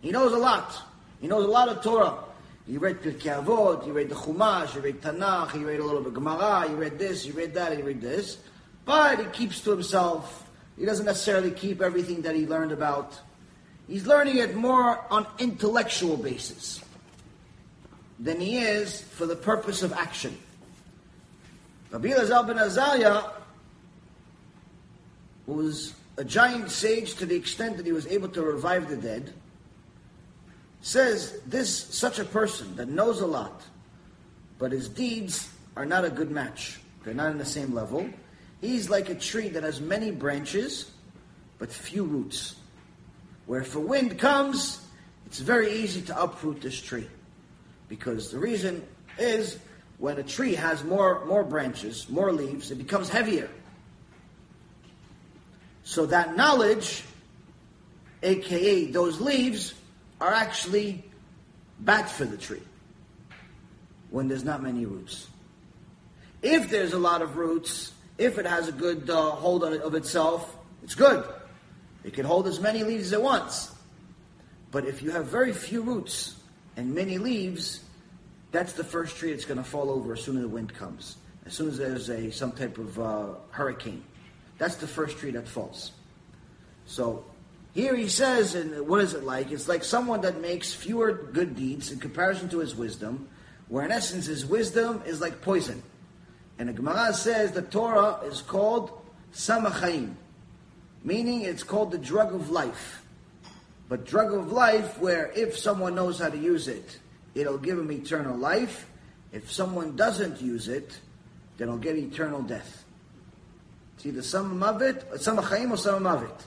He 0.00 0.10
knows 0.10 0.32
a 0.32 0.38
lot. 0.38 0.80
He 1.20 1.26
knows 1.26 1.44
a 1.44 1.48
lot 1.48 1.68
of 1.68 1.82
Torah. 1.82 2.23
He 2.66 2.78
read 2.78 3.02
Pirkei 3.02 3.44
Avot, 3.44 3.84
he 3.84 3.90
read 3.90 4.08
the 4.08 4.14
Chumash, 4.14 4.70
he 4.70 4.80
read 4.80 5.02
Tanakh, 5.02 5.52
he 5.52 5.64
read 5.64 5.80
a 5.80 5.84
little 5.84 6.00
bit 6.00 6.14
Gemara, 6.14 6.66
he 6.68 6.74
read 6.74 6.98
this, 6.98 7.24
he 7.24 7.30
read 7.30 7.54
that, 7.54 7.76
he 7.76 7.82
read 7.82 8.00
this. 8.00 8.38
But 8.86 9.18
he 9.18 9.26
keeps 9.26 9.60
to 9.62 9.70
himself. 9.70 10.48
He 10.78 10.86
doesn't 10.86 11.06
necessarily 11.06 11.50
keep 11.50 11.82
everything 11.82 12.22
that 12.22 12.34
he 12.34 12.46
learned 12.46 12.72
about. 12.72 13.20
He's 13.86 14.06
learning 14.06 14.38
it 14.38 14.54
more 14.54 15.04
on 15.10 15.26
intellectual 15.38 16.16
basis 16.16 16.80
than 18.18 18.40
he 18.40 18.58
is 18.58 19.02
for 19.02 19.26
the 19.26 19.36
purpose 19.36 19.82
of 19.82 19.92
action. 19.92 20.36
Rabbi 21.90 22.08
Elazar 22.08 22.46
ben 22.46 22.58
Azariah 22.58 23.24
was 25.46 25.94
a 26.16 26.24
giant 26.24 26.70
sage 26.70 27.14
to 27.16 27.26
the 27.26 27.36
extent 27.36 27.76
that 27.76 27.84
he 27.84 27.92
was 27.92 28.06
able 28.06 28.28
to 28.28 28.42
revive 28.42 28.88
the 28.88 28.96
dead, 28.96 29.32
says 30.84 31.40
this 31.46 31.74
such 31.74 32.18
a 32.18 32.24
person 32.24 32.76
that 32.76 32.88
knows 32.88 33.22
a 33.22 33.26
lot, 33.26 33.62
but 34.58 34.70
his 34.70 34.86
deeds 34.86 35.48
are 35.76 35.86
not 35.86 36.04
a 36.04 36.10
good 36.10 36.30
match. 36.30 36.78
They're 37.02 37.14
not 37.14 37.32
in 37.32 37.38
the 37.38 37.44
same 37.46 37.74
level. 37.74 38.06
He's 38.60 38.90
like 38.90 39.08
a 39.08 39.14
tree 39.14 39.48
that 39.48 39.62
has 39.62 39.80
many 39.80 40.10
branches, 40.10 40.90
but 41.58 41.72
few 41.72 42.04
roots. 42.04 42.56
Where 43.46 43.62
if 43.62 43.74
a 43.74 43.80
wind 43.80 44.18
comes, 44.18 44.78
it's 45.24 45.38
very 45.38 45.72
easy 45.72 46.02
to 46.02 46.22
uproot 46.22 46.60
this 46.60 46.78
tree. 46.78 47.08
Because 47.88 48.30
the 48.30 48.38
reason 48.38 48.84
is 49.18 49.58
when 49.96 50.18
a 50.18 50.22
tree 50.22 50.54
has 50.54 50.84
more, 50.84 51.24
more 51.24 51.44
branches, 51.44 52.10
more 52.10 52.30
leaves, 52.30 52.70
it 52.70 52.76
becomes 52.76 53.08
heavier. 53.08 53.48
So 55.84 56.04
that 56.06 56.36
knowledge, 56.36 57.04
aka 58.22 58.84
those 58.90 59.18
leaves, 59.18 59.72
are 60.24 60.32
actually 60.32 61.04
bad 61.80 62.08
for 62.08 62.24
the 62.24 62.38
tree 62.38 62.62
when 64.08 64.26
there's 64.26 64.42
not 64.42 64.62
many 64.62 64.86
roots. 64.86 65.28
If 66.40 66.70
there's 66.70 66.94
a 66.94 66.98
lot 66.98 67.20
of 67.20 67.36
roots, 67.36 67.92
if 68.16 68.38
it 68.38 68.46
has 68.46 68.68
a 68.68 68.72
good 68.72 69.10
uh, 69.10 69.32
hold 69.32 69.64
on 69.64 69.74
it 69.74 69.82
of 69.82 69.94
itself, 69.94 70.56
it's 70.82 70.94
good. 70.94 71.22
It 72.04 72.14
can 72.14 72.24
hold 72.24 72.46
as 72.46 72.58
many 72.58 72.84
leaves 72.84 73.08
as 73.08 73.12
it 73.12 73.20
wants. 73.20 73.74
But 74.70 74.86
if 74.86 75.02
you 75.02 75.10
have 75.10 75.26
very 75.26 75.52
few 75.52 75.82
roots 75.82 76.36
and 76.74 76.94
many 76.94 77.18
leaves, 77.18 77.80
that's 78.50 78.72
the 78.72 78.84
first 78.84 79.18
tree 79.18 79.30
that's 79.30 79.44
going 79.44 79.58
to 79.58 79.64
fall 79.64 79.90
over 79.90 80.14
as 80.14 80.22
soon 80.22 80.36
as 80.36 80.42
the 80.42 80.48
wind 80.48 80.72
comes. 80.72 81.18
As 81.44 81.52
soon 81.52 81.68
as 81.68 81.76
there's 81.76 82.08
a 82.08 82.32
some 82.32 82.52
type 82.52 82.78
of 82.78 82.98
uh, 82.98 83.26
hurricane, 83.50 84.02
that's 84.56 84.76
the 84.76 84.88
first 84.88 85.18
tree 85.18 85.32
that 85.32 85.46
falls. 85.46 85.92
So 86.86 87.26
here 87.74 87.96
he 87.96 88.08
says, 88.08 88.54
and 88.54 88.86
what 88.86 89.00
is 89.00 89.14
it 89.14 89.24
like? 89.24 89.50
It's 89.50 89.68
like 89.68 89.82
someone 89.82 90.20
that 90.20 90.40
makes 90.40 90.72
fewer 90.72 91.12
good 91.12 91.56
deeds 91.56 91.90
in 91.90 91.98
comparison 91.98 92.48
to 92.50 92.60
his 92.60 92.76
wisdom, 92.76 93.28
where 93.68 93.84
in 93.84 93.90
essence 93.90 94.26
his 94.26 94.46
wisdom 94.46 95.02
is 95.04 95.20
like 95.20 95.42
poison. 95.42 95.82
And 96.56 96.68
the 96.68 96.72
Gemara 96.72 97.12
says 97.12 97.50
the 97.50 97.62
Torah 97.62 98.20
is 98.26 98.42
called 98.42 98.92
Samachaim, 99.32 100.14
meaning 101.02 101.42
it's 101.42 101.64
called 101.64 101.90
the 101.90 101.98
drug 101.98 102.32
of 102.32 102.50
life. 102.50 103.02
But 103.88 104.06
drug 104.06 104.32
of 104.32 104.52
life, 104.52 104.98
where 105.00 105.32
if 105.34 105.58
someone 105.58 105.96
knows 105.96 106.20
how 106.20 106.28
to 106.28 106.38
use 106.38 106.68
it, 106.68 107.00
it'll 107.34 107.58
give 107.58 107.76
him 107.76 107.90
eternal 107.90 108.36
life. 108.36 108.88
If 109.32 109.50
someone 109.50 109.96
doesn't 109.96 110.40
use 110.40 110.68
it, 110.68 110.96
then 111.56 111.66
he'll 111.66 111.78
get 111.78 111.96
eternal 111.96 112.40
death. 112.40 112.84
It's 113.96 114.06
either 114.06 114.22
some 114.22 114.62
of 114.62 114.80
it, 114.80 115.04
some 115.20 115.40
or 115.40 115.76
some 115.76 116.06
of 116.06 116.22
it. 116.22 116.46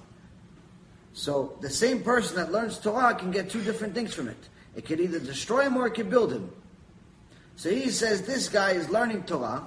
So 1.18 1.58
the 1.62 1.70
same 1.72 2.04
person 2.04 2.36
that 2.36 2.52
learns 2.52 2.78
Torah 2.78 3.16
can 3.16 3.32
get 3.32 3.50
two 3.50 3.64
different 3.64 3.96
things 3.96 4.14
from 4.14 4.28
it. 4.28 4.38
It 4.76 4.86
could 4.86 5.00
either 5.00 5.18
destroy 5.18 5.62
him 5.62 5.76
or 5.76 5.88
it 5.88 5.96
could 5.96 6.12
build 6.12 6.32
him. 6.32 6.52
So 7.56 7.72
he 7.72 7.90
says 7.90 8.22
this 8.22 8.48
guy 8.50 8.74
is 8.74 8.88
learning 8.90 9.24
Torah. 9.24 9.64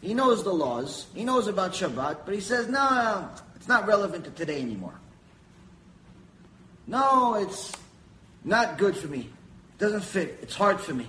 He 0.00 0.14
knows 0.14 0.44
the 0.44 0.52
laws. 0.54 1.06
He 1.12 1.24
knows 1.24 1.48
about 1.48 1.72
Shabbat, 1.72 2.18
but 2.24 2.32
he 2.32 2.40
says, 2.40 2.68
no, 2.68 2.88
no 2.90 3.28
it's 3.56 3.66
not 3.66 3.88
relevant 3.88 4.24
to 4.26 4.30
today 4.30 4.62
anymore. 4.62 4.94
No, 6.86 7.34
it's 7.34 7.72
not 8.44 8.78
good 8.78 8.96
for 8.96 9.08
me. 9.08 9.22
It 9.22 9.78
doesn't 9.78 10.04
fit. 10.04 10.38
It's 10.42 10.54
hard 10.54 10.80
for 10.80 10.94
me. 10.94 11.08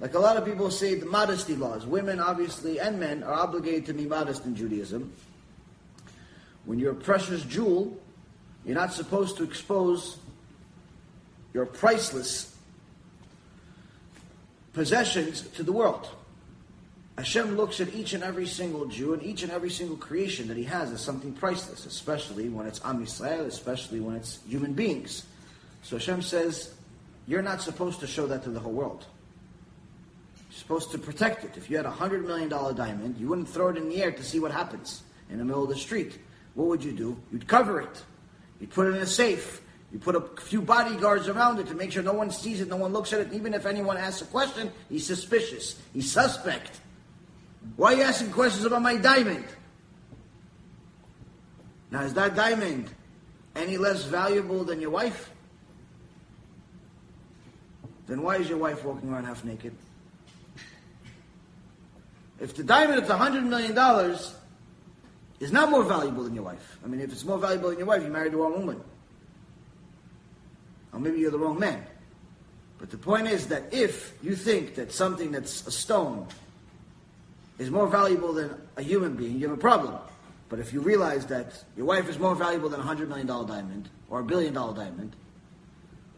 Like 0.00 0.14
a 0.14 0.18
lot 0.18 0.36
of 0.38 0.44
people 0.44 0.72
say 0.72 0.96
the 0.96 1.06
modesty 1.06 1.54
laws. 1.54 1.86
Women, 1.86 2.18
obviously, 2.18 2.80
and 2.80 2.98
men 2.98 3.22
are 3.22 3.34
obligated 3.34 3.86
to 3.86 3.92
be 3.92 4.06
modest 4.06 4.44
in 4.44 4.56
Judaism. 4.56 5.12
When 6.64 6.80
you're 6.80 6.92
a 6.92 6.96
precious 6.96 7.42
jewel, 7.44 7.96
you're 8.64 8.74
not 8.74 8.92
supposed 8.92 9.36
to 9.38 9.44
expose 9.44 10.18
your 11.52 11.66
priceless 11.66 12.54
possessions 14.72 15.42
to 15.42 15.62
the 15.62 15.72
world. 15.72 16.08
Hashem 17.18 17.56
looks 17.56 17.80
at 17.80 17.92
each 17.94 18.14
and 18.14 18.22
every 18.22 18.46
single 18.46 18.86
Jew 18.86 19.12
and 19.12 19.22
each 19.22 19.42
and 19.42 19.52
every 19.52 19.68
single 19.68 19.96
creation 19.96 20.48
that 20.48 20.56
he 20.56 20.64
has 20.64 20.90
as 20.90 21.02
something 21.02 21.32
priceless, 21.32 21.84
especially 21.84 22.48
when 22.48 22.66
it's 22.66 22.80
Am 22.84 23.04
Yisrael, 23.04 23.46
especially 23.46 24.00
when 24.00 24.16
it's 24.16 24.38
human 24.48 24.72
beings. 24.72 25.24
So 25.82 25.96
Hashem 25.96 26.22
says, 26.22 26.72
you're 27.26 27.42
not 27.42 27.60
supposed 27.60 28.00
to 28.00 28.06
show 28.06 28.26
that 28.26 28.42
to 28.44 28.50
the 28.50 28.60
whole 28.60 28.72
world. 28.72 29.04
You're 30.50 30.58
supposed 30.58 30.92
to 30.92 30.98
protect 30.98 31.44
it. 31.44 31.56
If 31.56 31.68
you 31.68 31.76
had 31.76 31.86
a 31.86 31.90
hundred 31.90 32.26
million 32.26 32.48
dollar 32.48 32.72
diamond, 32.72 33.18
you 33.18 33.28
wouldn't 33.28 33.48
throw 33.48 33.68
it 33.68 33.76
in 33.76 33.88
the 33.88 34.02
air 34.02 34.12
to 34.12 34.22
see 34.24 34.40
what 34.40 34.50
happens 34.50 35.02
in 35.28 35.38
the 35.38 35.44
middle 35.44 35.62
of 35.62 35.68
the 35.68 35.76
street. 35.76 36.18
What 36.54 36.68
would 36.68 36.82
you 36.82 36.92
do? 36.92 37.16
You'd 37.30 37.46
cover 37.46 37.80
it. 37.80 38.02
You'd 38.60 38.70
put 38.70 38.86
it 38.86 38.96
in 38.96 39.02
a 39.02 39.06
safe. 39.06 39.62
You 39.92 39.98
put 39.98 40.14
a 40.14 40.20
few 40.40 40.62
bodyguards 40.62 41.28
around 41.28 41.58
it 41.58 41.66
to 41.68 41.74
make 41.74 41.90
sure 41.90 42.02
no 42.02 42.12
one 42.12 42.30
sees 42.30 42.60
it, 42.60 42.68
no 42.68 42.76
one 42.76 42.92
looks 42.92 43.12
at 43.12 43.20
it. 43.20 43.32
Even 43.32 43.54
if 43.54 43.66
anyone 43.66 43.96
asks 43.96 44.22
a 44.22 44.26
question, 44.26 44.70
he's 44.88 45.06
suspicious. 45.06 45.80
He's 45.92 46.10
suspect. 46.10 46.80
Why 47.76 47.94
are 47.94 47.96
you 47.96 48.02
asking 48.02 48.30
questions 48.30 48.64
about 48.64 48.82
my 48.82 48.96
diamond? 48.96 49.44
Now, 51.90 52.02
is 52.02 52.14
that 52.14 52.36
diamond 52.36 52.88
any 53.56 53.76
less 53.76 54.04
valuable 54.04 54.62
than 54.62 54.80
your 54.80 54.90
wife? 54.90 55.30
Then 58.06 58.22
why 58.22 58.36
is 58.36 58.48
your 58.48 58.58
wife 58.58 58.84
walking 58.84 59.10
around 59.10 59.24
half 59.24 59.44
naked? 59.44 59.74
If 62.40 62.54
the 62.54 62.62
diamond 62.62 63.02
is 63.02 63.08
$100 63.08 63.44
million 63.44 63.74
is 65.40 65.50
not 65.50 65.70
more 65.70 65.82
valuable 65.82 66.22
than 66.22 66.34
your 66.34 66.44
wife. 66.44 66.78
I 66.84 66.88
mean, 66.88 67.00
if 67.00 67.10
it's 67.10 67.24
more 67.24 67.38
valuable 67.38 67.70
than 67.70 67.78
your 67.78 67.88
wife, 67.88 68.02
you 68.02 68.08
married 68.08 68.32
the 68.32 68.36
wrong 68.36 68.52
woman. 68.52 68.80
Or 70.92 71.00
maybe 71.00 71.18
you're 71.18 71.30
the 71.30 71.38
wrong 71.38 71.58
man. 71.58 71.82
But 72.78 72.90
the 72.90 72.98
point 72.98 73.26
is 73.26 73.48
that 73.48 73.72
if 73.72 74.14
you 74.22 74.34
think 74.34 74.74
that 74.76 74.92
something 74.92 75.32
that's 75.32 75.66
a 75.66 75.70
stone 75.70 76.26
is 77.58 77.70
more 77.70 77.86
valuable 77.86 78.32
than 78.32 78.54
a 78.76 78.82
human 78.82 79.16
being, 79.16 79.38
you 79.38 79.48
have 79.48 79.56
a 79.56 79.60
problem. 79.60 79.96
But 80.48 80.58
if 80.58 80.72
you 80.72 80.80
realize 80.80 81.26
that 81.26 81.62
your 81.76 81.86
wife 81.86 82.08
is 82.08 82.18
more 82.18 82.34
valuable 82.34 82.68
than 82.68 82.80
a 82.80 82.84
$100 82.84 83.08
million 83.08 83.26
diamond 83.26 83.88
or 84.08 84.20
a 84.20 84.24
billion 84.24 84.54
dollar 84.54 84.74
diamond, 84.74 85.14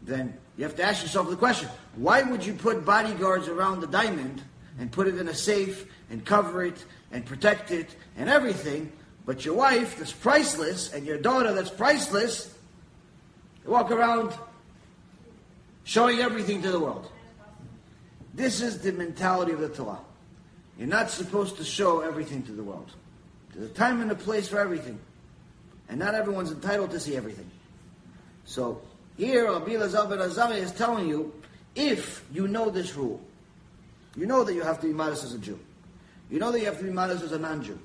then 0.01 0.37
you 0.57 0.63
have 0.63 0.75
to 0.77 0.83
ask 0.83 1.03
yourself 1.03 1.29
the 1.29 1.35
question 1.35 1.69
why 1.95 2.23
would 2.23 2.45
you 2.45 2.53
put 2.53 2.85
bodyguards 2.85 3.47
around 3.47 3.79
the 3.79 3.87
diamond 3.87 4.41
and 4.79 4.91
put 4.91 5.07
it 5.07 5.17
in 5.17 5.27
a 5.27 5.33
safe 5.33 5.85
and 6.09 6.25
cover 6.25 6.63
it 6.63 6.83
and 7.11 7.25
protect 7.25 7.71
it 7.71 7.95
and 8.17 8.29
everything, 8.29 8.91
but 9.25 9.45
your 9.45 9.55
wife 9.55 9.97
that's 9.97 10.11
priceless 10.11 10.93
and 10.93 11.05
your 11.05 11.17
daughter 11.17 11.53
that's 11.53 11.69
priceless, 11.69 12.53
you 13.63 13.71
walk 13.71 13.91
around 13.91 14.33
showing 15.83 16.19
everything 16.19 16.61
to 16.61 16.71
the 16.71 16.79
world? 16.79 17.09
This 18.33 18.61
is 18.61 18.79
the 18.79 18.91
mentality 18.91 19.51
of 19.51 19.59
the 19.59 19.69
Torah. 19.69 19.99
You're 20.77 20.87
not 20.87 21.09
supposed 21.09 21.57
to 21.57 21.63
show 21.63 22.01
everything 22.01 22.43
to 22.43 22.51
the 22.51 22.63
world. 22.63 22.91
There's 23.53 23.69
a 23.69 23.73
time 23.73 24.01
and 24.01 24.11
a 24.11 24.15
place 24.15 24.47
for 24.47 24.59
everything. 24.59 24.99
And 25.87 25.99
not 25.99 26.15
everyone's 26.15 26.51
entitled 26.51 26.91
to 26.91 26.99
see 26.99 27.15
everything. 27.15 27.49
So 28.45 28.81
here, 29.17 29.51
Rabbi 29.51 29.71
Elazar 29.71 30.11
Azariah 30.11 30.57
is 30.57 30.71
telling 30.71 31.07
you, 31.07 31.33
if 31.75 32.25
you 32.31 32.47
know 32.47 32.69
this 32.69 32.95
rule, 32.95 33.21
you 34.15 34.25
know 34.25 34.43
that 34.43 34.53
you 34.53 34.61
have 34.61 34.81
to 34.81 34.87
be 34.87 34.93
modest 34.93 35.23
as 35.23 35.33
a 35.33 35.39
Jew. 35.39 35.59
You 36.29 36.39
know 36.39 36.51
that 36.51 36.59
you 36.59 36.65
have 36.65 36.79
to 36.79 36.83
be 36.83 36.89
modest 36.89 37.23
as 37.23 37.31
a 37.31 37.39
non-Jew. 37.39 37.77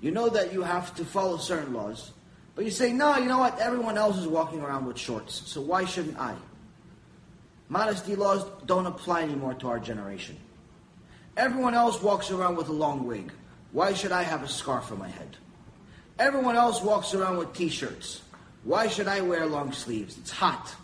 You 0.00 0.10
know 0.10 0.28
that 0.28 0.52
you 0.52 0.62
have 0.62 0.94
to 0.96 1.04
follow 1.04 1.36
certain 1.38 1.72
laws. 1.72 2.12
But 2.54 2.64
you 2.64 2.70
say, 2.70 2.92
no, 2.92 3.16
you 3.16 3.26
know 3.26 3.38
what? 3.38 3.58
Everyone 3.60 3.96
else 3.96 4.16
is 4.18 4.26
walking 4.26 4.60
around 4.60 4.86
with 4.86 4.98
shorts, 4.98 5.42
so 5.46 5.60
why 5.60 5.84
shouldn't 5.84 6.18
I? 6.18 6.34
Modesty 7.68 8.16
laws 8.16 8.44
don't 8.66 8.86
apply 8.86 9.22
anymore 9.22 9.54
to 9.54 9.68
our 9.68 9.78
generation. 9.78 10.36
Everyone 11.36 11.74
else 11.74 12.02
walks 12.02 12.30
around 12.30 12.56
with 12.56 12.68
a 12.68 12.72
long 12.72 13.06
wig. 13.06 13.30
Why 13.70 13.92
should 13.92 14.10
I 14.10 14.22
have 14.22 14.42
a 14.42 14.48
scarf 14.48 14.90
on 14.90 14.98
my 14.98 15.08
head? 15.08 15.36
Everyone 16.18 16.56
else 16.56 16.82
walks 16.82 17.14
around 17.14 17.36
with 17.36 17.52
t-shirts. 17.52 18.22
Why 18.64 18.88
should 18.88 19.06
I 19.06 19.20
wear 19.20 19.46
long 19.46 19.72
sleeves? 19.72 20.18
It's 20.18 20.30
hot. 20.30 20.74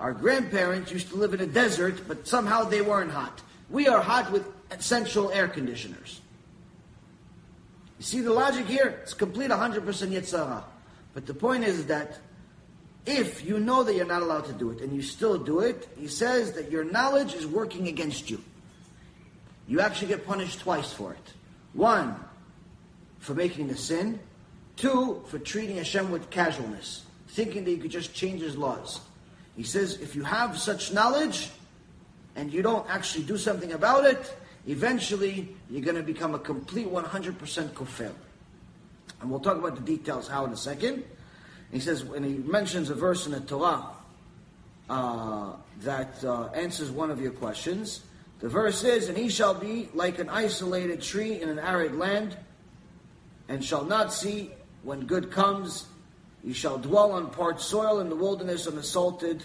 Our 0.00 0.12
grandparents 0.12 0.90
used 0.90 1.10
to 1.10 1.16
live 1.16 1.32
in 1.32 1.40
a 1.40 1.46
desert, 1.46 2.08
but 2.08 2.26
somehow 2.26 2.64
they 2.64 2.80
weren't 2.80 3.12
hot. 3.12 3.40
We 3.70 3.86
are 3.86 4.00
hot 4.00 4.32
with 4.32 4.44
central 4.80 5.30
air 5.30 5.46
conditioners. 5.46 6.20
You 8.04 8.08
see 8.08 8.20
the 8.20 8.34
logic 8.34 8.66
here? 8.66 9.00
It's 9.02 9.14
complete 9.14 9.48
100% 9.48 9.80
yetzer 9.80 10.46
hara. 10.46 10.62
But 11.14 11.24
the 11.24 11.32
point 11.32 11.64
is 11.64 11.86
that 11.86 12.18
if 13.06 13.42
you 13.42 13.58
know 13.58 13.82
that 13.82 13.94
you're 13.94 14.04
not 14.04 14.20
allowed 14.20 14.44
to 14.44 14.52
do 14.52 14.68
it 14.72 14.82
and 14.82 14.94
you 14.94 15.00
still 15.00 15.38
do 15.38 15.60
it, 15.60 15.88
he 15.98 16.06
says 16.06 16.52
that 16.52 16.70
your 16.70 16.84
knowledge 16.84 17.32
is 17.32 17.46
working 17.46 17.88
against 17.88 18.28
you. 18.28 18.44
You 19.66 19.80
actually 19.80 20.08
get 20.08 20.26
punished 20.26 20.60
twice 20.60 20.92
for 20.92 21.14
it. 21.14 21.32
One, 21.72 22.14
for 23.20 23.32
making 23.32 23.70
a 23.70 23.76
sin. 23.76 24.20
Two, 24.76 25.22
for 25.28 25.38
treating 25.38 25.78
Hashem 25.78 26.10
with 26.10 26.28
casualness, 26.28 27.04
thinking 27.28 27.64
that 27.64 27.70
you 27.70 27.78
could 27.78 27.90
just 27.90 28.12
change 28.12 28.42
his 28.42 28.54
laws. 28.54 29.00
He 29.56 29.62
says, 29.62 29.98
if 30.02 30.14
you 30.14 30.24
have 30.24 30.58
such 30.58 30.92
knowledge 30.92 31.48
and 32.36 32.52
you 32.52 32.60
don't 32.60 32.86
actually 32.90 33.24
do 33.24 33.38
something 33.38 33.72
about 33.72 34.04
it, 34.04 34.36
eventually 34.66 35.54
you're 35.70 35.82
going 35.82 35.96
to 35.96 36.02
become 36.02 36.34
a 36.34 36.38
complete 36.38 36.86
100% 36.86 37.34
kofer. 37.70 38.12
And 39.20 39.30
we'll 39.30 39.40
talk 39.40 39.56
about 39.56 39.76
the 39.76 39.82
details 39.82 40.28
how 40.28 40.44
in 40.44 40.52
a 40.52 40.56
second. 40.56 41.04
He 41.72 41.80
says, 41.80 42.04
when 42.04 42.22
he 42.22 42.34
mentions 42.34 42.90
a 42.90 42.94
verse 42.94 43.26
in 43.26 43.32
the 43.32 43.40
Torah 43.40 43.86
uh, 44.88 45.52
that 45.80 46.22
uh, 46.24 46.46
answers 46.48 46.90
one 46.90 47.10
of 47.10 47.20
your 47.20 47.32
questions, 47.32 48.02
the 48.40 48.48
verse 48.48 48.84
is, 48.84 49.08
And 49.08 49.16
he 49.16 49.28
shall 49.28 49.54
be 49.54 49.88
like 49.94 50.18
an 50.18 50.28
isolated 50.28 51.00
tree 51.00 51.40
in 51.40 51.48
an 51.48 51.58
arid 51.58 51.94
land, 51.96 52.36
and 53.48 53.64
shall 53.64 53.84
not 53.84 54.12
see 54.12 54.50
when 54.82 55.06
good 55.06 55.30
comes. 55.30 55.86
He 56.42 56.52
shall 56.52 56.78
dwell 56.78 57.12
on 57.12 57.30
parched 57.30 57.62
soil 57.62 58.00
in 58.00 58.10
the 58.10 58.16
wilderness, 58.16 58.66
on 58.66 58.76
a 58.76 58.82
salted 58.82 59.42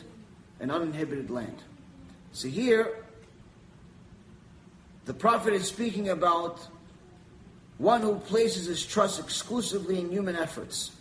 and 0.60 0.72
uninhibited 0.72 1.30
land. 1.30 1.56
So 2.34 2.48
here, 2.48 2.99
the 5.10 5.16
prophet 5.16 5.56
is 5.56 5.68
speaking 5.68 6.10
about 6.10 6.60
one 7.80 8.02
who 8.02 8.20
places 8.20 8.68
his 8.68 8.86
trust 8.86 9.20
exclusively 9.20 10.00
in 10.00 10.12
human 10.12 10.36
efforts, 10.36 10.92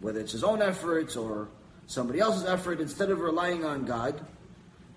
whether 0.00 0.18
it's 0.20 0.32
his 0.32 0.42
own 0.42 0.62
efforts 0.62 1.14
or 1.14 1.48
somebody 1.86 2.18
else's 2.18 2.46
effort, 2.46 2.80
instead 2.80 3.10
of 3.10 3.20
relying 3.20 3.62
on 3.62 3.84
God. 3.84 4.18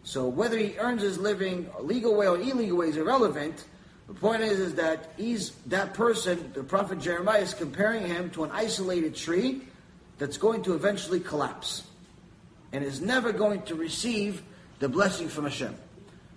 So 0.03 0.29
whether 0.29 0.57
he 0.57 0.77
earns 0.77 1.01
his 1.01 1.17
living 1.17 1.69
legal 1.81 2.15
way 2.15 2.29
or 2.29 2.37
illegal 2.37 2.77
way 2.77 2.87
is 2.87 2.95
irrelevant. 2.95 3.65
The 4.07 4.13
point 4.13 4.41
is, 4.41 4.57
is 4.57 4.75
that 4.75 5.11
he's 5.17 5.51
that 5.65 5.93
person, 5.93 6.49
the 6.53 6.63
prophet 6.63 7.01
Jeremiah 7.01 7.41
is 7.41 7.53
comparing 7.53 8.07
him 8.07 8.29
to 8.29 8.45
an 8.45 8.51
isolated 8.51 9.17
tree 9.17 9.63
that's 10.17 10.37
going 10.37 10.63
to 10.63 10.75
eventually 10.75 11.19
collapse 11.19 11.83
and 12.71 12.85
is 12.85 13.01
never 13.01 13.33
going 13.33 13.63
to 13.63 13.75
receive 13.75 14.43
the 14.79 14.87
blessing 14.87 15.27
from 15.27 15.43
Hashem. 15.43 15.75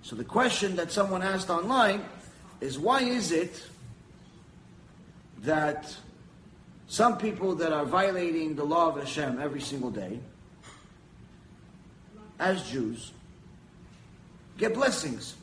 So 0.05 0.14
the 0.14 0.24
question 0.24 0.76
that 0.76 0.92
someone 0.92 1.22
asked 1.22 1.48
online 1.48 2.05
is 2.61 2.78
why 2.78 3.00
is 3.00 3.32
it 3.32 3.64
that 5.38 5.96
some 6.88 7.16
people 7.16 7.55
that 7.55 7.72
are 7.72 7.86
violating 7.86 8.55
the 8.55 8.64
law 8.64 8.90
of 8.90 8.98
Hashem 8.98 9.40
every 9.40 9.62
single 9.62 9.90
day, 9.90 10.20
as 12.38 12.62
Jews, 12.68 13.12
get 14.59 14.74
blessings? 14.74 15.36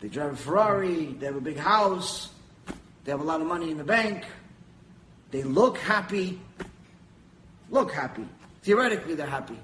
They 0.00 0.08
drive 0.08 0.32
a 0.32 0.36
Ferrari, 0.36 1.06
they 1.06 1.26
have 1.26 1.36
a 1.36 1.40
big 1.40 1.58
house, 1.58 2.30
they 3.04 3.12
have 3.12 3.20
a 3.20 3.24
lot 3.24 3.40
of 3.40 3.46
money 3.46 3.70
in 3.70 3.78
the 3.78 3.84
bank, 3.84 4.24
they 5.30 5.44
look 5.44 5.78
happy, 5.78 6.40
look 7.70 7.92
happy. 7.92 8.26
Theoretically, 8.62 9.14
they're 9.14 9.28
happy. 9.28 9.60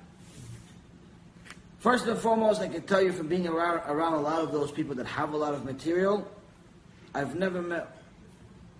First 1.85 2.07
and 2.07 2.19
foremost, 2.19 2.63
I 2.63 2.69
can 2.69 2.81
tell 2.85 3.03
you 3.03 3.13
from 3.13 3.29
being 3.29 3.47
around, 3.47 3.83
around 3.87 4.15
a 4.15 4.21
lot 4.23 4.41
of 4.41 4.53
those 4.53 4.73
people 4.73 4.95
that 4.95 5.05
have 5.05 5.35
a 5.35 5.37
lot 5.37 5.53
of 5.53 5.67
material, 5.67 6.27
I've 7.15 7.35
never 7.35 7.61
met 7.61 7.99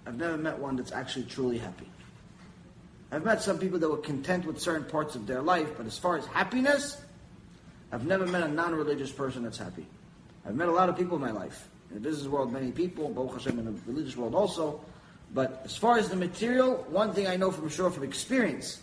I've 0.07 0.17
never 0.17 0.39
met 0.39 0.59
one 0.59 0.77
that's 0.77 0.91
actually 0.91 1.27
truly 1.27 1.59
happy. 1.59 1.87
I've 3.13 3.23
met 3.23 3.43
some 3.43 3.59
people 3.59 3.79
that 3.79 3.91
were 3.91 3.99
content 3.99 4.47
with 4.47 4.59
certain 4.59 4.85
parts 4.85 5.17
of 5.17 5.27
their 5.27 5.43
life, 5.43 5.69
but 5.77 5.85
as 5.85 5.99
far 5.99 6.17
as 6.17 6.25
happiness, 6.25 6.97
I've 7.93 8.07
never 8.07 8.27
met 8.27 8.43
a 8.43 8.49
non-religious 8.49 9.13
person 9.13 9.43
that's 9.43 9.59
happy. 9.59 9.85
I've 10.47 10.55
met 10.55 10.69
a 10.69 10.73
lot 10.73 10.89
of 10.89 10.97
people 10.97 11.17
in 11.17 11.21
my 11.21 11.31
life. 11.31 11.69
In 11.91 11.97
the 11.97 12.01
business 12.01 12.27
world, 12.27 12.55
many 12.55 12.73
people, 12.73 13.11
Baruch 13.11 13.35
Hashem 13.35 13.59
in 13.59 13.67
the 13.67 13.79
religious 13.87 14.17
world 14.17 14.35
also. 14.35 14.81
But 15.35 15.61
as 15.67 15.77
far 15.77 15.99
as 15.99 16.09
the 16.09 16.17
material, 16.17 16.87
one 16.89 17.13
thing 17.13 17.27
I 17.27 17.37
know 17.37 17.51
from 17.51 17.69
sure 17.69 17.91
from 17.91 18.05
experience 18.05 18.81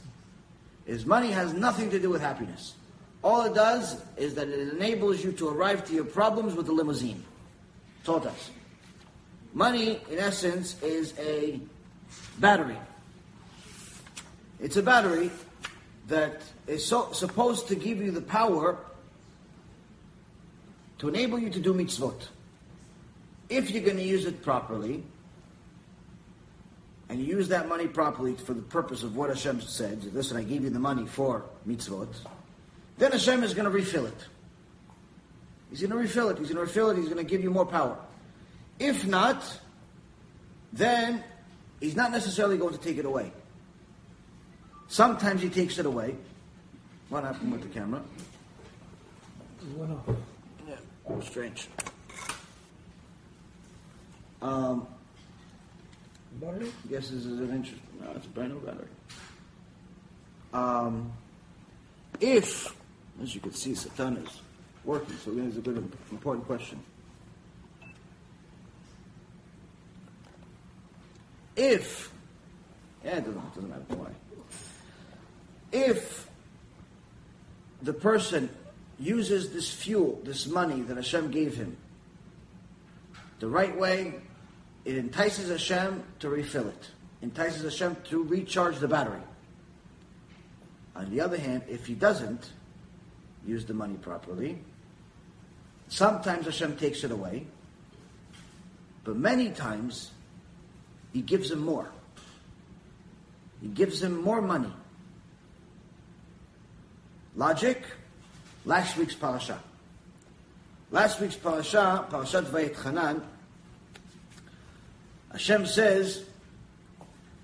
is 0.86 1.07
money 1.07 1.32
has 1.32 1.53
nothing 1.53 1.89
to 1.89 1.99
do 1.99 2.11
with 2.11 2.22
happiness. 2.22 2.76
All 3.24 3.43
it 3.43 3.53
does 3.53 4.01
is 4.17 4.36
that 4.36 4.47
it 4.47 4.74
enables 4.74 5.24
you 5.24 5.32
to 5.34 5.49
arrive 5.49 5.86
to 5.88 5.93
your 5.93 6.05
problems 6.05 6.55
with 6.55 6.67
a 6.69 6.72
limousine. 6.72 7.24
That's 8.03 8.24
does. 8.24 8.51
Money, 9.53 9.99
in 10.09 10.17
essence, 10.17 10.82
is 10.82 11.13
a 11.19 11.59
battery. 12.39 12.78
It's 14.59 14.78
a 14.78 14.84
battery 14.84 15.30
that 16.07 16.41
is 16.67 16.86
so, 16.86 17.11
supposed 17.11 17.67
to 17.67 17.76
give 17.76 17.99
you 17.99 18.11
the 18.11 18.22
power 18.22 18.78
to 20.99 21.09
enable 21.09 21.38
you 21.39 21.49
to 21.49 21.59
do 21.59 21.74
mitzvot. 21.74 22.28
If 23.49 23.72
you're 23.72 23.84
going 23.84 23.97
to 23.97 24.03
use 24.03 24.26
it 24.26 24.41
properly, 24.41 25.03
and 27.09 27.19
you 27.19 27.26
use 27.26 27.49
that 27.49 27.67
money 27.67 27.88
properly 27.88 28.36
for 28.36 28.53
the 28.53 28.61
purpose 28.61 29.03
of 29.03 29.17
what 29.17 29.30
Hashem 29.30 29.61
said, 29.61 30.13
listen, 30.13 30.38
I 30.38 30.43
gave 30.43 30.63
you 30.63 30.69
the 30.69 30.80
money 30.80 31.05
for 31.05 31.43
mitzvot, 31.67 32.07
then 33.02 33.14
Hashem 33.14 33.41
is 33.43 33.56
going 33.56 33.66
to 33.66 33.72
refill 33.72 34.06
it. 34.06 34.28
He's 35.72 35.80
going 35.80 35.89
to 35.89 35.97
refill 35.97 36.30
it. 36.30 36.38
He's 36.38 36.49
going 36.49 36.58
to 36.58 36.62
refill 36.62 36.91
it. 36.91 36.97
He's 36.97 37.06
going 37.06 37.18
to 37.18 37.24
give 37.24 37.41
you 37.41 37.49
more 37.49 37.66
power. 37.66 37.97
If 38.78 39.08
not, 39.08 39.60
then 40.72 41.24
he's 41.80 41.95
not 41.95 42.12
necessarily 42.12 42.60
going 42.60 42.74
to 42.76 42.80
take 42.80 42.99
it 42.99 43.06
away. 43.06 43.32
Sometimes 44.88 45.41
he 45.41 45.49
takes 45.49 45.80
it 45.80 45.88
away. 45.88 46.16
What 47.10 47.24
happened 47.24 47.54
with 47.54 47.64
the 47.64 47.70
camera? 47.70 48.04
It 49.64 49.78
went 49.80 49.93
off. 49.93 50.16
Yeah, 50.68 51.22
strange. 51.22 51.70
Um, 54.43 54.86
Battery? 56.39 56.72
guess 56.88 57.10
this 57.10 57.26
is 57.26 57.39
an 57.39 57.49
interest. 57.49 57.82
No, 57.99 58.12
it's 58.16 58.28
a 58.28 58.30
brand 58.30 58.54
new 58.54 58.60
battery. 58.60 58.88
Um, 60.54 61.12
if, 62.20 62.76
as 63.22 63.36
you 63.36 63.41
can 63.41 63.53
see, 63.53 63.76
Satan 63.76 64.17
is 64.17 64.41
working, 64.84 65.15
so 65.17 65.32
it's 65.32 65.57
a 65.57 65.61
good, 65.61 65.78
important 66.11 66.45
question. 66.45 66.80
If, 71.55 72.11
yeah, 73.03 73.17
it 73.17 73.26
doesn't, 73.26 73.38
it 73.38 73.55
doesn't 73.55 73.69
matter 73.69 73.84
why. 73.89 74.09
If 75.72 76.28
the 77.82 77.93
person 77.93 78.49
uses 78.99 79.53
this 79.53 79.72
fuel, 79.72 80.19
this 80.24 80.47
money 80.47 80.82
that 80.82 80.97
Hashem 80.97 81.32
gave 81.32 81.55
him, 81.55 81.78
the 83.39 83.47
right 83.47 83.78
way, 83.78 84.15
it 84.86 84.97
entices 84.97 85.49
Hashem 85.49 86.03
to 86.19 86.30
refill 86.30 86.67
it, 86.67 86.89
entices 87.22 87.63
Hashem 87.63 87.97
to 88.05 88.24
recharge 88.24 88.80
the 88.80 88.88
battery. 88.88 89.22
On 90.95 91.09
the 91.09 91.22
other 91.22 91.38
hand, 91.38 91.63
if 91.67 91.86
he 91.86 91.93
doesn't 91.93 92.49
use 93.46 93.66
the 93.66 93.74
money 93.74 93.96
properly, 93.96 94.60
sometimes 95.88 96.46
Hashem 96.46 96.78
takes 96.78 97.04
it 97.04 97.12
away, 97.12 97.46
but 99.04 99.16
many 99.16 99.50
times 99.50 100.12
he 101.14 101.22
gives 101.22 101.52
him 101.52 101.60
more. 101.60 101.89
He 103.62 103.68
gives 103.68 104.02
him 104.02 104.22
more 104.22 104.42
money. 104.42 104.72
Logic? 107.36 107.82
Last 108.66 108.98
week's 108.98 109.16
parasha. 109.16 109.60
Last 110.92 111.20
week's 111.22 111.36
parasha, 111.36 112.06
Parashat 112.10 112.44
Vayetchanan, 112.46 113.24
Hashem 115.32 115.66
says, 115.66 116.26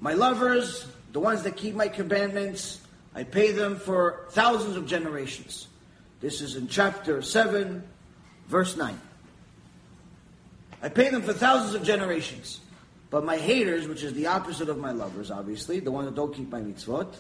My 0.02 0.14
lovers, 0.14 0.86
the 1.14 1.22
ones 1.22 1.44
that 1.44 1.56
keep 1.56 1.74
my 1.74 1.88
commandments, 1.88 2.82
I 3.16 3.24
pay 3.24 3.54
them 3.54 3.78
for 3.78 4.26
thousands 4.32 4.76
of 4.76 4.86
generations. 4.86 5.68
This 6.20 6.42
is 6.42 6.56
in 6.56 6.68
chapter 6.68 7.22
7, 7.22 7.84
verse 8.48 8.76
9. 8.76 9.00
I 10.82 10.90
pay 10.90 11.10
them 11.10 11.22
for 11.22 11.34
thousands 11.34 11.76
of 11.76 11.84
generations. 11.84 12.60
But 13.10 13.24
my 13.24 13.38
haters, 13.38 13.88
which 13.88 14.04
is 14.04 14.14
the 14.14 14.28
opposite 14.28 14.68
of 14.68 14.78
my 14.78 14.92
lovers, 14.92 15.32
obviously, 15.32 15.80
the 15.80 15.92
ones 15.92 16.08
that 16.08 16.16
don't 16.16 16.34
keep 16.34 16.50
my 16.50 16.60
mitzvot, 16.60 17.14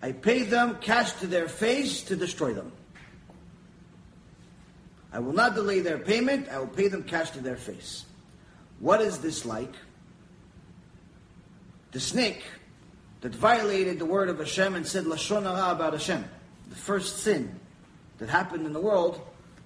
I 0.00 0.12
pay 0.12 0.44
them 0.44 0.78
cash 0.80 1.12
to 1.14 1.26
their 1.26 1.48
face 1.48 2.02
to 2.04 2.16
destroy 2.16 2.54
them. 2.54 2.72
I 5.12 5.18
will 5.18 5.34
not 5.34 5.54
delay 5.54 5.80
their 5.80 5.98
payment, 5.98 6.48
I 6.48 6.58
will 6.58 6.68
pay 6.68 6.88
them 6.88 7.02
cash 7.02 7.30
to 7.30 7.40
their 7.40 7.56
face. 7.56 8.06
What 8.78 9.02
is 9.02 9.18
this 9.18 9.44
like? 9.44 9.74
The 11.90 12.00
snake 12.00 12.44
that 13.20 13.34
violated 13.34 13.98
the 13.98 14.06
word 14.06 14.30
of 14.30 14.38
Hashem 14.38 14.74
and 14.74 14.86
said 14.86 15.04
Lashon 15.04 15.42
Hara 15.42 15.72
about 15.72 15.92
Hashem. 15.92 16.24
The 16.70 16.76
first 16.76 17.18
sin 17.18 17.59
that 18.20 18.28
happened 18.28 18.66
in 18.66 18.72
the 18.72 18.80
world 18.80 19.20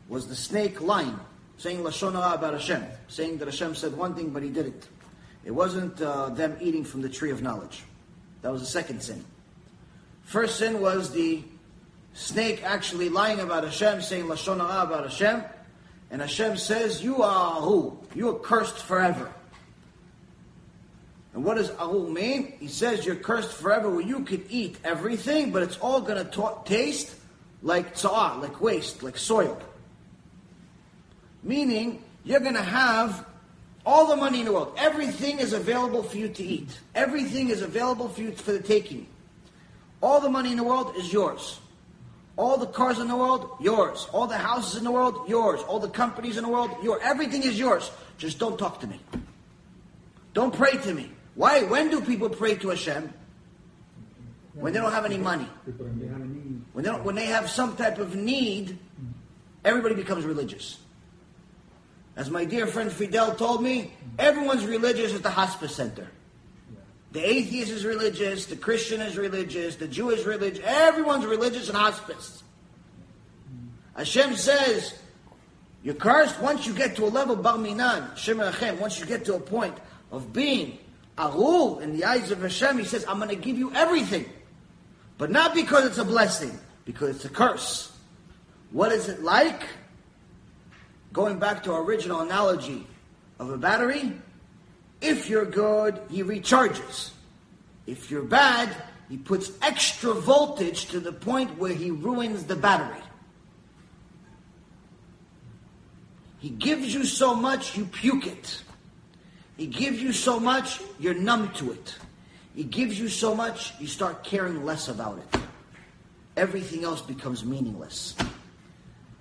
was 0.09 0.29
the 0.29 0.37
snake 0.37 0.81
lying, 0.81 1.19
saying 1.59 1.81
Lashon 1.81 2.13
Hara 2.13 2.35
about 2.35 2.55
Hashem, 2.55 2.85
saying 3.09 3.39
that 3.39 3.49
Hashem 3.49 3.75
said 3.75 3.95
one 3.97 4.15
thing 4.15 4.31
but 4.31 4.43
he 4.43 4.49
didn't. 4.49 4.89
It 5.45 5.51
wasn't 5.51 6.01
uh, 6.01 6.31
them 6.31 6.57
eating 6.61 6.85
from 6.85 7.03
the 7.03 7.09
tree 7.09 7.31
of 7.31 7.43
knowledge. 7.43 7.83
That 8.43 8.53
was 8.53 8.63
the 8.63 8.67
second 8.67 9.03
sin. 9.03 9.25
First 10.23 10.59
sin 10.59 10.81
was 10.81 11.11
the 11.13 11.43
snake 12.15 12.63
actually 12.65 13.09
lying 13.09 13.41
about 13.41 13.65
Hashem, 13.65 14.01
saying 14.01 14.25
Lashon 14.25 14.59
Hara 14.59 14.85
about 14.87 15.05
Hashem. 15.05 15.43
And 16.11 16.21
Hashem 16.21 16.57
says, 16.57 17.03
you 17.03 17.23
are 17.23 17.61
who? 17.61 17.99
You 18.15 18.29
are 18.31 18.39
cursed 18.39 18.79
forever. 18.79 19.31
And 21.35 21.43
what 21.45 21.57
does 21.57 21.71
Ahul 21.71 22.13
mean? 22.13 22.55
He 22.61 22.69
says 22.69 23.05
you're 23.05 23.17
cursed 23.17 23.53
forever 23.53 23.91
where 23.91 24.01
you 24.01 24.21
can 24.21 24.45
eat 24.49 24.79
everything, 24.85 25.51
but 25.51 25.65
it's 25.65 25.77
all 25.79 26.01
going 26.01 26.25
to 26.25 26.59
taste 26.65 27.17
like 27.65 27.95
tsa'ah, 27.95 28.41
like 28.41 28.61
waste, 28.61 29.03
like 29.03 29.17
soil. 29.17 29.61
Meaning, 31.43 32.05
you're 32.23 32.41
going 32.41 32.55
to 32.55 32.63
have 32.63 33.27
all 33.85 34.07
the 34.07 34.17
money 34.17 34.41
in 34.41 34.45
the 34.47 34.53
world. 34.53 34.75
Everything 34.77 35.41
is 35.41 35.53
available 35.53 36.03
for 36.03 36.17
you 36.17 36.29
to 36.29 36.45
eat. 36.45 36.79
Everything 36.95 37.49
is 37.49 37.63
available 37.63 38.09
for 38.09 38.21
you 38.21 38.33
for 38.33 38.53
the 38.53 38.61
taking. 38.63 39.07
All 40.03 40.21
the 40.21 40.29
money 40.29 40.51
in 40.51 40.59
the 40.59 40.63
world 40.65 40.95
is 40.97 41.13
yours. 41.13 41.59
All 42.37 42.59
the 42.59 42.67
cars 42.67 42.99
in 42.99 43.09
the 43.09 43.17
world, 43.17 43.57
yours. 43.61 44.09
All 44.13 44.27
the 44.27 44.37
houses 44.37 44.77
in 44.77 44.85
the 44.85 44.91
world, 44.91 45.29
yours. 45.29 45.61
All 45.63 45.79
the 45.79 45.89
companies 45.89 46.37
in 46.37 46.45
the 46.45 46.51
world, 46.51 46.71
yours. 46.83 47.01
Everything 47.03 47.43
is 47.43 47.59
yours. 47.59 47.91
Just 48.19 48.39
don't 48.39 48.59
talk 48.59 48.81
to 48.81 48.87
me. 48.87 49.01
Don't 50.35 50.53
pray 50.53 50.73
to 50.73 50.93
me. 50.93 51.11
Why? 51.35 51.63
When 51.63 51.91
do 51.91 52.01
people 52.01 52.29
pray 52.29 52.57
to 52.57 52.69
Hashem? 52.69 53.13
When 54.55 54.73
they 54.73 54.81
don't 54.81 54.93
have 54.93 55.05
any 55.05 55.19
money. 55.19 55.49
When 56.75 56.85
they, 56.85 56.91
when 56.91 57.15
they 57.15 57.27
have 57.27 57.49
some 57.49 57.77
type 57.77 57.99
of 57.99 58.17
need, 58.17 58.79
everybody 59.65 59.95
becomes 59.95 60.25
religious. 60.25 60.79
As 62.17 62.31
my 62.31 62.45
dear 62.45 62.67
friend 62.67 62.93
Fidel 62.93 63.37
told 63.37 63.63
me, 63.63 63.93
everyone's 64.19 64.67
religious 64.67 65.15
at 65.15 65.23
the 65.23 65.31
hospice 65.31 65.75
center. 65.75 66.09
The 67.13 67.25
atheist 67.25 67.71
is 67.71 67.85
religious, 67.85 68.47
the 68.47 68.57
Christian 68.57 69.01
is 69.01 69.17
religious, 69.17 69.77
the 69.77 69.87
Jew 69.87 70.11
is 70.11 70.25
religious, 70.27 70.65
everyone's 70.65 71.25
religious 71.25 71.69
in 71.69 71.77
hospice. 71.77 72.43
Hashem 73.97 74.35
says, 74.35 74.95
you're 75.85 75.95
cursed 75.95 76.41
once 76.41 76.67
you 76.67 76.75
get 76.75 76.97
to 76.97 77.05
a 77.05 77.07
level, 77.07 77.37
Bar 77.37 77.59
Minan, 77.59 78.11
once 78.81 78.99
you 78.99 79.07
get 79.07 79.25
to 79.27 79.37
a 79.37 79.41
point 79.41 79.77
of 80.11 80.33
being 80.33 80.79
Ahul 81.17 81.81
in 81.81 81.97
the 81.97 82.05
eyes 82.05 82.33
of 82.33 82.43
Hashem, 82.43 82.79
he 82.79 82.85
says, 82.85 83.05
I'm 83.07 83.19
going 83.19 83.29
to 83.29 83.37
give 83.37 83.59
you 83.59 83.73
everything. 83.73 84.29
But 85.19 85.31
not 85.31 85.55
because 85.55 85.87
it's 85.87 85.99
a 85.99 86.05
blessing, 86.05 86.59
because 86.85 87.17
it's 87.17 87.25
a 87.25 87.29
curse. 87.29 87.93
What 88.71 88.93
is 88.93 89.09
it 89.09 89.23
like? 89.23 89.63
Going 91.13 91.39
back 91.39 91.63
to 91.65 91.73
our 91.73 91.83
original 91.83 92.21
analogy 92.21 92.87
of 93.39 93.51
a 93.51 93.57
battery, 93.57 94.13
if 95.01 95.29
you're 95.29 95.45
good, 95.45 96.01
he 96.11 96.23
recharges. 96.23 97.11
If 97.87 98.11
you're 98.11 98.23
bad, 98.23 98.75
he 99.09 99.17
puts 99.17 99.53
extra 99.63 100.13
voltage 100.15 100.87
to 100.87 100.99
the 100.99 101.13
point 101.13 101.59
where 101.59 101.75
he 101.75 101.91
ruins 101.91 102.45
the 102.45 102.57
battery. 102.57 103.03
He 106.39 106.51
gives 106.51 106.93
you 106.93 107.05
so 107.05 107.35
much, 107.35 107.77
you 107.77 107.85
puke 107.87 108.27
it. 108.27 108.63
He 109.57 109.67
gives 109.67 110.03
you 110.03 110.13
so 110.13 110.41
much, 110.41 110.81
you're 110.99 111.15
numb 111.15 111.53
to 111.55 111.73
it. 111.73 111.95
He 112.55 112.65
gives 112.65 112.99
you 112.99 113.09
so 113.09 113.35
much, 113.35 113.73
you 113.81 113.87
start 113.87 114.23
caring 114.23 114.65
less 114.65 114.89
about 114.89 115.19
it. 115.19 115.41
Everything 116.37 116.85
else 116.85 117.01
becomes 117.01 117.45
meaningless. 117.45 118.15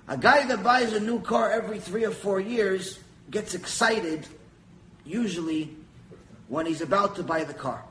A 0.07 0.17
guy 0.17 0.45
that 0.47 0.63
buys 0.63 0.93
a 0.93 0.99
new 0.99 1.19
car 1.21 1.51
every 1.51 1.79
three 1.79 2.05
or 2.05 2.11
four 2.11 2.39
years 2.39 2.99
gets 3.31 3.53
excited, 3.53 4.27
usually 5.05 5.75
when 6.47 6.65
he's 6.65 6.81
about 6.81 7.15
to 7.15 7.23
buy 7.23 7.43
the 7.43 7.53
car. 7.53 7.83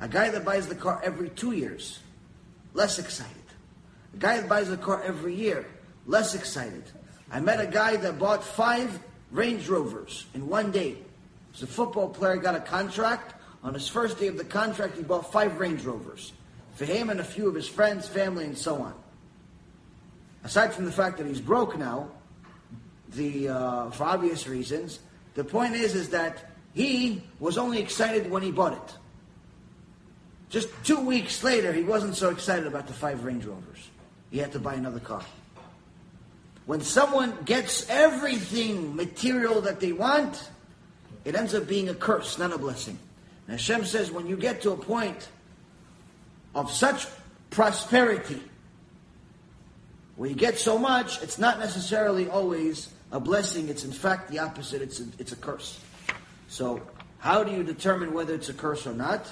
A 0.00 0.08
guy 0.08 0.30
that 0.30 0.44
buys 0.44 0.68
the 0.68 0.74
car 0.74 1.00
every 1.02 1.30
two 1.30 1.52
years, 1.52 2.00
less 2.74 2.98
excited. 2.98 3.32
A 4.14 4.18
guy 4.18 4.38
that 4.38 4.48
buys 4.48 4.68
the 4.68 4.76
car 4.76 5.02
every 5.02 5.34
year, 5.34 5.66
less 6.06 6.34
excited. 6.34 6.84
I 7.30 7.40
met 7.40 7.60
a 7.60 7.66
guy 7.66 7.96
that 7.96 8.18
bought 8.18 8.44
five 8.44 9.00
Range 9.32 9.66
Rovers 9.68 10.26
in 10.34 10.46
one 10.48 10.70
day. 10.70 10.98
As 11.54 11.62
a 11.62 11.66
football 11.66 12.08
player, 12.08 12.36
got 12.36 12.54
a 12.54 12.60
contract. 12.60 13.35
On 13.66 13.74
his 13.74 13.88
first 13.88 14.20
day 14.20 14.28
of 14.28 14.38
the 14.38 14.44
contract, 14.44 14.96
he 14.96 15.02
bought 15.02 15.32
five 15.32 15.58
Range 15.58 15.84
Rovers 15.84 16.32
for 16.76 16.84
him 16.84 17.10
and 17.10 17.18
a 17.18 17.24
few 17.24 17.48
of 17.48 17.54
his 17.56 17.66
friends, 17.66 18.06
family, 18.06 18.44
and 18.44 18.56
so 18.56 18.76
on. 18.76 18.94
Aside 20.44 20.72
from 20.72 20.84
the 20.84 20.92
fact 20.92 21.18
that 21.18 21.26
he's 21.26 21.40
broke 21.40 21.76
now, 21.76 22.08
the 23.08 23.48
uh, 23.48 23.90
for 23.90 24.04
obvious 24.04 24.46
reasons, 24.46 25.00
the 25.34 25.42
point 25.42 25.74
is 25.74 25.96
is 25.96 26.10
that 26.10 26.48
he 26.74 27.24
was 27.40 27.58
only 27.58 27.80
excited 27.80 28.30
when 28.30 28.44
he 28.44 28.52
bought 28.52 28.74
it. 28.74 28.96
Just 30.48 30.68
two 30.84 31.00
weeks 31.00 31.42
later, 31.42 31.72
he 31.72 31.82
wasn't 31.82 32.14
so 32.14 32.30
excited 32.30 32.68
about 32.68 32.86
the 32.86 32.92
five 32.92 33.24
Range 33.24 33.44
Rovers. 33.44 33.90
He 34.30 34.38
had 34.38 34.52
to 34.52 34.60
buy 34.60 34.74
another 34.74 35.00
car. 35.00 35.24
When 36.66 36.82
someone 36.82 37.36
gets 37.44 37.90
everything 37.90 38.94
material 38.94 39.60
that 39.62 39.80
they 39.80 39.90
want, 39.90 40.50
it 41.24 41.34
ends 41.34 41.52
up 41.52 41.66
being 41.66 41.88
a 41.88 41.94
curse, 41.94 42.38
not 42.38 42.52
a 42.52 42.58
blessing. 42.58 43.00
Hashem 43.48 43.84
says, 43.84 44.10
when 44.10 44.26
you 44.26 44.36
get 44.36 44.62
to 44.62 44.72
a 44.72 44.76
point 44.76 45.28
of 46.54 46.70
such 46.70 47.06
prosperity, 47.50 48.42
where 50.16 50.28
you 50.28 50.34
get 50.34 50.58
so 50.58 50.78
much, 50.78 51.22
it's 51.22 51.38
not 51.38 51.58
necessarily 51.58 52.28
always 52.28 52.88
a 53.12 53.20
blessing. 53.20 53.68
It's 53.68 53.84
in 53.84 53.92
fact 53.92 54.30
the 54.30 54.40
opposite. 54.40 54.82
It's 54.82 55.00
a, 55.00 55.04
it's 55.18 55.32
a 55.32 55.36
curse. 55.36 55.78
So, 56.48 56.80
how 57.18 57.44
do 57.44 57.52
you 57.52 57.62
determine 57.62 58.12
whether 58.12 58.34
it's 58.34 58.48
a 58.48 58.54
curse 58.54 58.86
or 58.86 58.94
not? 58.94 59.26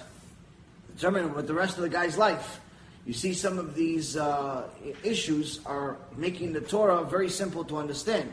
Determine 0.94 1.34
with 1.34 1.46
the 1.46 1.54
rest 1.54 1.76
of 1.76 1.82
the 1.82 1.88
guy's 1.88 2.16
life. 2.16 2.60
You 3.06 3.12
see, 3.12 3.34
some 3.34 3.58
of 3.58 3.74
these 3.74 4.16
uh, 4.16 4.68
issues 5.02 5.60
are 5.66 5.96
making 6.16 6.52
the 6.52 6.60
Torah 6.60 7.04
very 7.04 7.28
simple 7.28 7.64
to 7.64 7.76
understand. 7.76 8.32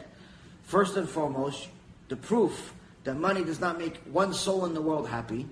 First 0.63 0.95
and 0.95 1.09
foremost, 1.09 1.67
the 2.07 2.15
proof 2.15 2.73
that 3.03 3.15
money 3.15 3.43
does 3.43 3.59
not 3.59 3.77
make 3.77 3.97
one 4.11 4.33
soul 4.33 4.65
in 4.65 4.73
the 4.73 4.81
world 4.81 5.09
happy 5.09 5.45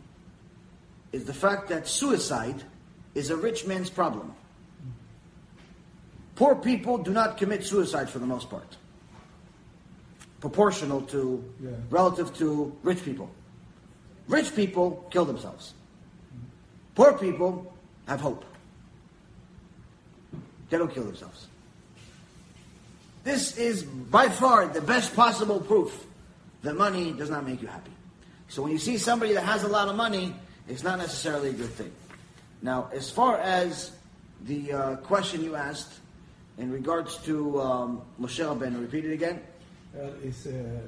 is 1.11 1.25
the 1.25 1.33
fact 1.33 1.69
that 1.69 1.87
suicide 1.87 2.63
is 3.15 3.29
a 3.29 3.35
rich 3.35 3.65
man's 3.65 3.89
problem. 3.89 4.33
Poor 6.35 6.55
people 6.55 6.97
do 6.97 7.11
not 7.11 7.37
commit 7.37 7.65
suicide 7.65 8.09
for 8.09 8.19
the 8.19 8.25
most 8.25 8.49
part, 8.49 8.77
proportional 10.39 11.01
to, 11.01 11.43
Yeah. 11.61 11.71
relative 11.89 12.33
to 12.37 12.73
rich 12.83 13.03
people. 13.03 13.29
Rich 14.27 14.55
people 14.55 15.05
kill 15.09 15.25
themselves. 15.25 15.73
Poor 16.95 17.17
people 17.17 17.73
have 18.07 18.21
hope. 18.21 18.45
They 20.69 20.77
don't 20.77 20.93
kill 20.93 21.03
themselves. 21.03 21.47
This 23.23 23.57
is 23.57 23.83
by 23.83 24.29
far 24.29 24.67
the 24.67 24.81
best 24.81 25.15
possible 25.15 25.59
proof 25.59 26.05
that 26.61 26.77
money 26.77 27.11
does 27.11 27.29
not 27.29 27.45
make 27.45 27.61
you 27.61 27.67
happy. 27.67 27.91
So 28.47 28.63
when 28.63 28.71
you 28.71 28.77
see 28.77 28.97
somebody 28.97 29.33
that 29.33 29.43
has 29.43 29.63
a 29.63 29.67
lot 29.67 29.87
of 29.87 29.95
money, 29.95 30.35
it's 30.69 30.83
not 30.83 30.99
necessarily 30.99 31.49
a 31.49 31.53
good 31.53 31.71
thing. 31.71 31.91
Now, 32.61 32.89
as 32.93 33.09
far 33.09 33.37
as 33.37 33.91
the 34.45 34.71
uh, 34.71 34.95
question 34.97 35.43
you 35.43 35.55
asked 35.55 35.99
in 36.57 36.71
regards 36.71 37.17
to 37.17 37.59
um, 37.59 38.01
Moshe 38.19 38.43
Rabbeinu, 38.43 38.79
repeat 38.79 39.05
it 39.05 39.13
again. 39.13 39.41
Uh, 39.97 40.09
it's 40.23 40.45
a, 40.45 40.81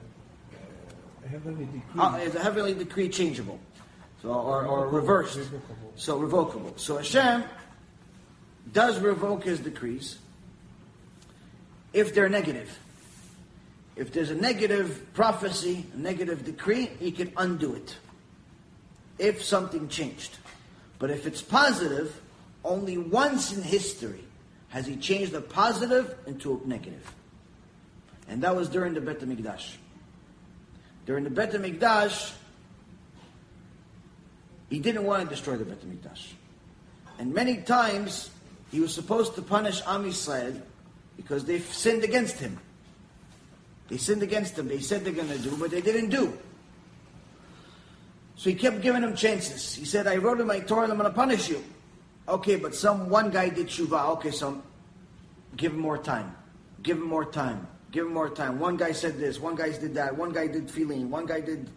a 1.26 1.28
heavenly 1.28 1.66
decree. 1.66 2.02
Uh, 2.02 2.18
is 2.18 2.36
a 2.36 2.40
heavenly 2.40 2.74
decree 2.74 3.10
changeable? 3.10 3.60
So, 4.22 4.30
or, 4.30 4.66
or 4.66 4.88
reversed. 4.88 5.38
Revocable. 5.38 5.94
So 5.96 6.18
revocable. 6.18 6.74
So 6.78 6.98
Hashem 6.98 7.44
does 8.72 9.00
revoke 9.00 9.44
his 9.44 9.60
decrees 9.60 10.20
if 11.94 12.14
they're 12.14 12.30
negative. 12.30 12.78
If 13.96 14.14
there's 14.14 14.30
a 14.30 14.36
negative 14.36 15.14
prophecy, 15.14 15.86
a 15.94 15.98
negative 15.98 16.46
decree, 16.46 16.86
he 17.00 17.12
can 17.12 17.34
undo 17.36 17.74
it. 17.74 17.96
If 19.22 19.44
something 19.44 19.88
changed. 19.88 20.38
But 20.98 21.12
if 21.12 21.28
it's 21.28 21.44
positive, 21.44 22.20
only 22.66 22.98
once 22.98 23.54
in 23.54 23.62
history 23.62 24.24
has 24.70 24.88
he 24.88 24.96
changed 24.96 25.34
a 25.36 25.42
positive 25.42 26.16
into 26.26 26.60
a 26.60 26.68
negative. 26.68 27.14
And 28.28 28.42
that 28.42 28.56
was 28.56 28.68
during 28.68 28.96
the 28.96 29.02
Bet 29.02 29.20
HaMikdash. 29.20 29.76
During 31.06 31.24
the 31.24 31.30
Bet 31.30 31.52
HaMikdash, 31.52 32.34
he 34.72 34.80
didn't 34.80 35.04
want 35.04 35.24
to 35.24 35.30
destroy 35.30 35.56
the 35.56 35.66
Bet 35.66 35.82
HaMikdash. 35.82 36.34
And 37.20 37.32
many 37.32 37.58
times, 37.58 38.32
he 38.72 38.80
was 38.80 38.92
supposed 38.92 39.36
to 39.36 39.44
punish 39.44 39.82
Am 39.86 40.06
Yisrael 40.06 40.60
because 41.16 41.46
they 41.46 41.60
sinned 41.60 42.04
against 42.04 42.40
him. 42.40 42.58
They 43.90 43.98
sinned 43.98 44.24
against 44.24 44.58
him. 44.58 44.68
They 44.68 44.80
said 44.80 45.04
they're 45.04 45.14
going 45.14 45.28
to 45.28 45.38
do, 45.38 45.56
but 45.58 45.70
they 45.70 45.82
didn't 45.82 46.10
do. 46.10 46.36
So 48.42 48.50
he 48.50 48.56
kept 48.56 48.82
giving 48.82 49.04
him 49.04 49.16
chances. 49.16 49.76
He 49.76 49.86
said, 49.86 50.08
I 50.08 50.18
wrote 50.18 50.40
in 50.40 50.48
my 50.48 50.62
Torah, 50.62 50.90
I'm 50.90 50.98
going 50.98 51.04
to 51.04 51.12
punish 51.12 51.48
you. 51.48 51.64
Okay, 52.28 52.56
but 52.56 52.74
some 52.74 53.08
one 53.08 53.30
guy 53.30 53.50
did 53.50 53.68
tshuva. 53.68 54.14
Okay, 54.14 54.32
so 54.32 54.60
give 55.56 55.74
him 55.74 55.80
more 55.80 56.00
time. 56.00 56.36
Give 56.82 56.98
him 56.98 57.06
more 57.06 57.24
time. 57.24 57.68
Give 57.92 58.08
him 58.08 58.14
more 58.14 58.32
time. 58.32 58.58
One 58.58 58.78
guy 58.78 58.94
said 58.94 59.20
this. 59.20 59.40
One 59.40 59.54
guy 59.54 59.70
did 59.70 59.94
that. 59.94 60.18
One 60.18 60.32
guy 60.32 60.48
did 60.48 60.70
tefillin. 60.70 61.10
One 61.10 61.28
guy 61.28 61.42
did 61.42 61.70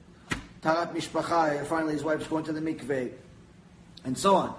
taharat 0.62 0.94
mishpacha. 0.94 1.66
Finally, 1.66 1.92
his 1.92 2.02
wife's 2.02 2.28
going 2.28 2.44
to 2.44 2.52
the 2.54 2.62
mikveh, 2.62 3.12
and 4.04 4.16
so 4.16 4.34
on. 4.34 4.54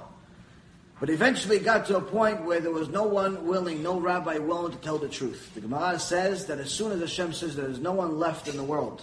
But 1.00 1.10
eventually, 1.10 1.56
it 1.56 1.64
got 1.66 1.88
to 1.88 1.98
a 1.98 2.02
point 2.02 2.44
where 2.44 2.60
there 2.60 2.70
was 2.70 2.88
no 2.88 3.06
one 3.06 3.48
willing, 3.48 3.82
no 3.82 4.00
rabbi 4.00 4.38
willing 4.38 4.74
to 4.74 4.78
tell 4.78 5.00
the 5.00 5.10
truth. 5.10 5.56
The 5.56 5.62
Gemara 5.62 5.98
says 5.98 6.46
that 6.46 6.60
as 6.60 6.70
soon 6.70 6.92
as 6.92 7.00
Hashem 7.00 7.34
says 7.34 7.56
there 7.56 7.68
is 7.68 7.80
no 7.80 7.94
one 7.94 8.20
left 8.20 8.48
in 8.48 8.58
the 8.58 8.64
world 8.64 9.02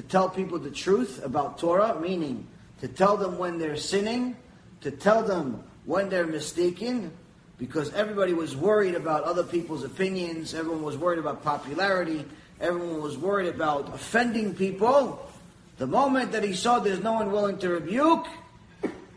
to 0.00 0.08
tell 0.08 0.30
people 0.30 0.58
the 0.58 0.70
truth 0.70 1.22
about 1.22 1.58
Torah, 1.58 2.00
meaning 2.00 2.46
to 2.80 2.88
tell 2.88 3.18
them 3.18 3.36
when 3.36 3.58
they're 3.58 3.76
sinning, 3.76 4.34
to 4.80 4.90
tell 4.90 5.22
them 5.22 5.62
when 5.84 6.08
they're 6.08 6.26
mistaken, 6.26 7.12
because 7.58 7.92
everybody 7.92 8.32
was 8.32 8.56
worried 8.56 8.94
about 8.94 9.24
other 9.24 9.42
people's 9.42 9.84
opinions, 9.84 10.54
everyone 10.54 10.82
was 10.82 10.96
worried 10.96 11.18
about 11.18 11.44
popularity, 11.44 12.24
everyone 12.62 13.02
was 13.02 13.18
worried 13.18 13.48
about 13.48 13.94
offending 13.94 14.54
people. 14.54 15.30
The 15.76 15.86
moment 15.86 16.32
that 16.32 16.44
he 16.44 16.54
saw 16.54 16.78
there's 16.78 17.02
no 17.02 17.12
one 17.12 17.30
willing 17.30 17.58
to 17.58 17.68
rebuke, 17.68 18.26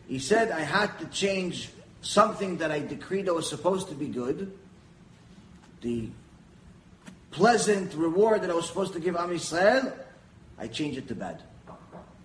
he 0.10 0.20
said, 0.20 0.52
I 0.52 0.60
had 0.60 1.00
to 1.00 1.06
change 1.06 1.70
something 2.02 2.58
that 2.58 2.72
I 2.72 2.80
decreed 2.80 3.28
that 3.28 3.34
was 3.34 3.48
supposed 3.48 3.88
to 3.88 3.96
be 3.96 4.08
good, 4.08 4.52
the 5.80 6.10
pleasant 7.32 7.94
reward 7.94 8.42
that 8.42 8.50
I 8.50 8.54
was 8.54 8.68
supposed 8.68 8.92
to 8.94 9.00
give 9.00 9.16
Am 9.16 9.30
Yisrael, 9.30 9.94
I 10.64 10.68
change 10.68 10.96
it 10.96 11.10
to 11.10 11.16
bad. 11.16 11.44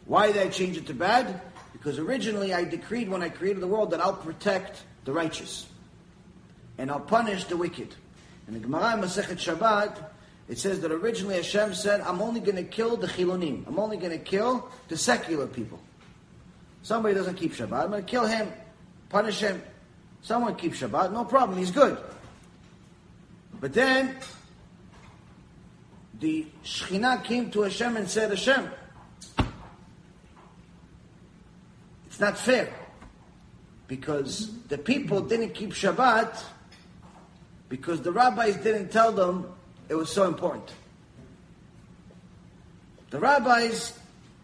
Why 0.04 0.30
did 0.30 0.40
I 0.40 0.48
change 0.48 0.76
it 0.76 0.86
to 0.86 0.94
bad? 0.94 1.40
Because 1.72 1.98
originally 1.98 2.54
I 2.54 2.62
decreed 2.62 3.08
when 3.08 3.20
I 3.20 3.30
created 3.30 3.60
the 3.60 3.66
world 3.66 3.90
that 3.90 4.00
I'll 4.00 4.14
protect 4.14 4.80
the 5.04 5.12
righteous 5.12 5.66
and 6.78 6.88
I'll 6.88 7.00
punish 7.00 7.46
the 7.46 7.56
wicked. 7.56 7.96
In 8.46 8.54
the 8.54 8.60
Gemara 8.60 8.94
in 8.94 9.00
Masechet 9.00 9.38
Shabbat, 9.38 10.04
it 10.46 10.56
says 10.56 10.78
that 10.82 10.92
originally 10.92 11.34
Hashem 11.34 11.74
said, 11.74 12.00
I'm 12.02 12.22
only 12.22 12.38
going 12.38 12.54
to 12.54 12.62
kill 12.62 12.96
the 12.96 13.08
chilonim. 13.08 13.66
I'm 13.66 13.80
only 13.80 13.96
going 13.96 14.12
to 14.12 14.24
kill 14.24 14.70
the 14.86 14.96
secular 14.96 15.48
people. 15.48 15.80
Somebody 16.82 17.16
doesn't 17.16 17.34
keep 17.34 17.54
Shabbat, 17.54 17.82
I'm 17.82 17.90
going 17.90 18.04
to 18.04 18.08
kill 18.08 18.24
him, 18.24 18.52
punish 19.08 19.40
him. 19.40 19.60
Someone 20.22 20.54
keeps 20.54 20.78
Shabbat, 20.78 21.12
no 21.12 21.24
problem, 21.24 21.58
he's 21.58 21.72
good. 21.72 21.98
But 23.60 23.72
then, 23.74 24.14
the 26.20 26.46
Shekhinah 26.64 27.24
came 27.24 27.50
to 27.52 27.62
Hashem 27.62 27.96
and 27.96 28.08
said, 28.08 28.30
Hashem, 28.30 28.70
it's 32.06 32.20
not 32.20 32.36
fair. 32.36 32.72
Because 33.86 34.50
the 34.68 34.78
people 34.78 35.20
didn't 35.22 35.54
keep 35.54 35.70
Shabbat 35.70 36.42
because 37.68 38.02
the 38.02 38.12
rabbis 38.12 38.56
didn't 38.56 38.90
tell 38.90 39.12
them 39.12 39.52
it 39.88 39.94
was 39.94 40.10
so 40.10 40.26
important. 40.26 40.72
The 43.10 43.18
rabbis 43.18 43.98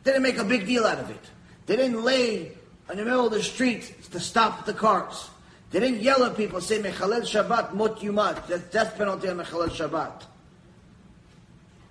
didn't 0.04 0.22
make 0.22 0.38
a 0.38 0.44
big 0.44 0.66
deal 0.66 0.84
out 0.86 0.98
of 0.98 1.10
it. 1.10 1.20
They 1.66 1.76
didn't 1.76 2.02
lay 2.02 2.52
in 2.90 2.96
the 2.96 3.04
middle 3.04 3.26
of 3.26 3.32
the 3.32 3.42
street 3.42 3.94
to 4.12 4.20
stop 4.20 4.64
the 4.64 4.74
cars. 4.74 5.28
They 5.70 5.80
didn't 5.80 6.00
yell 6.00 6.22
at 6.24 6.36
people, 6.36 6.60
say, 6.60 6.80
Mechalel 6.80 7.22
Shabbat, 7.22 7.74
mot 7.74 7.98
yumat. 7.98 8.46
That's 8.46 8.62
death 8.70 8.96
penalty 8.96 9.28
on 9.28 9.38
Mechalel 9.38 9.70
Shabbat. 9.70 10.22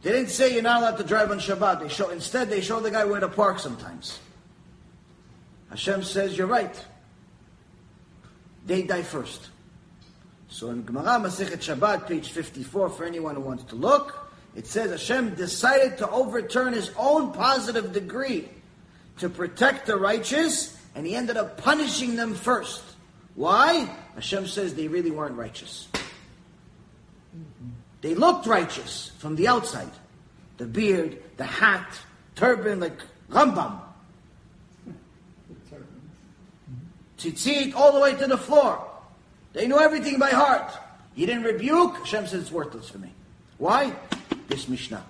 They 0.03 0.11
didn't 0.11 0.29
say 0.29 0.53
you're 0.53 0.61
not 0.61 0.81
allowed 0.81 0.97
to 0.97 1.03
drive 1.03 1.31
on 1.31 1.39
Shabbat. 1.39 1.79
They 1.79 1.87
show, 1.87 2.09
instead, 2.09 2.49
they 2.49 2.59
show 2.59 2.81
the 2.81 2.91
guy 2.91 3.05
where 3.05 3.21
to 3.21 3.29
park 3.29 3.59
sometimes. 3.59 4.19
Hashem 5.69 6.03
says, 6.03 6.37
you're 6.37 6.45
right. 6.45 6.85
They 8.65 8.83
die 8.83 9.01
first. 9.01 9.49
So 10.49 10.69
in 10.69 10.83
Gemara 10.83 11.19
Masechet 11.19 11.57
Shabbat, 11.57 12.07
page 12.07 12.29
54, 12.29 12.89
for 12.89 13.05
anyone 13.05 13.35
who 13.35 13.41
wants 13.41 13.63
to 13.65 13.75
look, 13.75 14.29
it 14.55 14.67
says 14.67 14.91
Hashem 14.91 15.35
decided 15.35 15.97
to 15.97 16.09
overturn 16.09 16.73
his 16.73 16.91
own 16.97 17.31
positive 17.31 17.93
decree 17.93 18.49
to 19.19 19.29
protect 19.29 19.87
the 19.87 19.95
righteous, 19.95 20.77
and 20.95 21.07
he 21.07 21.15
ended 21.15 21.37
up 21.37 21.57
punishing 21.57 22.15
them 22.15 22.35
first. 22.35 22.83
Why? 23.35 23.89
Hashem 24.15 24.47
says 24.47 24.75
they 24.75 24.87
really 24.87 25.11
weren't 25.11 25.35
righteous. 25.35 25.87
They 28.03 28.15
looked 28.15 28.45
righteous 28.45 29.11
from 29.17 29.37
the 29.37 29.47
outside. 29.47 29.89
The 30.57 30.65
beard, 30.65 31.23
the 31.37 31.45
hat, 31.45 31.97
turban, 32.35 32.81
like 32.81 32.99
Rambam. 33.31 33.79
Tzitzit 37.17 37.73
all 37.73 37.93
the 37.93 38.01
way 38.01 38.13
to 38.15 38.27
the 38.27 38.37
floor. 38.37 38.85
They 39.53 39.67
knew 39.67 39.79
everything 39.79 40.19
by 40.19 40.31
heart. 40.31 40.69
He 41.15 41.25
didn't 41.25 41.43
rebuke, 41.43 41.95
Hashem 41.99 42.27
says 42.27 42.41
it's 42.41 42.51
worthless 42.51 42.89
for 42.89 42.97
me. 42.97 43.09
Why? 43.57 43.95
This 44.49 44.67
Mishnah. 44.67 45.03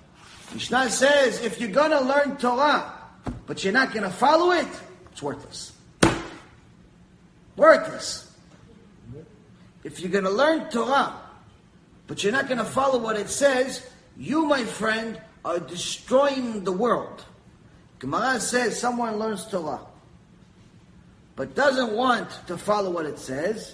Mishnah 0.53 0.91
says 0.91 1.41
if 1.41 1.59
you're 1.59 1.71
going 1.71 1.91
to 1.91 2.01
learn 2.01 2.37
Torah, 2.37 2.93
but 3.47 3.63
you're 3.63 3.73
not 3.73 3.91
going 3.91 4.03
to 4.03 4.11
follow 4.11 4.51
it, 4.51 4.67
it's 5.11 5.23
worthless. 5.23 5.71
Worthless. 7.55 8.31
If 9.83 9.99
you're 9.99 10.11
going 10.11 10.25
to 10.25 10.29
learn 10.29 10.69
Torah, 10.69 11.22
but 12.08 12.24
you're 12.24 12.34
not 12.34 12.47
going 12.47 12.58
to 12.58 12.66
follow 12.66 12.99
what 12.99 13.16
it 13.18 13.30
says, 13.30 13.88
you, 14.18 14.45
my 14.45 14.64
friend, 14.64 15.20
are 15.45 15.60
destroying 15.60 16.64
the 16.64 16.72
world. 16.72 17.26
Gemara 17.99 18.39
says 18.39 18.80
someone 18.80 19.18
learns 19.18 19.45
Torah, 19.45 19.80
but 21.36 21.56
doesn't 21.56 21.93
want 21.93 22.30
to 22.47 22.58
follow 22.58 22.91
what 22.91 23.06
it 23.06 23.18
says, 23.18 23.74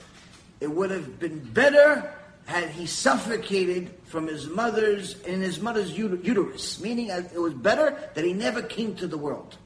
it 0.60 0.70
would 0.70 0.92
have 0.92 1.20
been 1.20 1.40
better 1.40 2.14
had 2.46 2.70
he 2.70 2.86
suffocated 2.86 3.92
from 4.06 4.28
his 4.28 4.48
mother's 4.48 5.20
in 5.22 5.42
his 5.42 5.62
mother's 5.62 5.96
uterus, 5.96 6.80
meaning 6.80 7.10
it 7.10 7.40
was 7.40 7.54
better 7.54 7.96
that 8.16 8.26
he 8.26 8.34
never 8.34 8.62
came 8.62 8.96
to 8.96 9.08
the 9.08 9.18
world. 9.18 9.58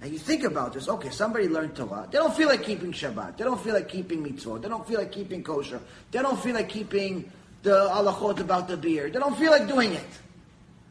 Now 0.00 0.06
you 0.06 0.18
think 0.18 0.42
about 0.44 0.72
this. 0.72 0.88
Okay, 0.88 1.10
somebody 1.10 1.48
learned 1.48 1.76
Torah. 1.76 2.08
They 2.10 2.18
don't 2.18 2.34
feel 2.34 2.48
like 2.48 2.64
keeping 2.64 2.92
Shabbat. 2.92 3.36
They 3.36 3.44
don't 3.44 3.60
feel 3.60 3.74
like 3.74 3.88
keeping 3.88 4.24
mitzvot. 4.24 4.62
They 4.62 4.68
don't 4.68 4.86
feel 4.86 4.98
like 4.98 5.12
keeping 5.12 5.44
kosher. 5.44 5.80
They 6.10 6.20
don't 6.20 6.40
feel 6.40 6.54
like 6.54 6.68
keeping 6.68 7.30
the 7.62 7.88
halachot 7.88 8.40
about 8.40 8.68
the 8.68 8.76
beer. 8.76 9.10
They 9.10 9.18
don't 9.18 9.36
feel 9.36 9.50
like 9.50 9.68
doing 9.68 9.92
it. 9.92 10.08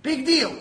Big 0.04 0.26
deal. 0.26 0.58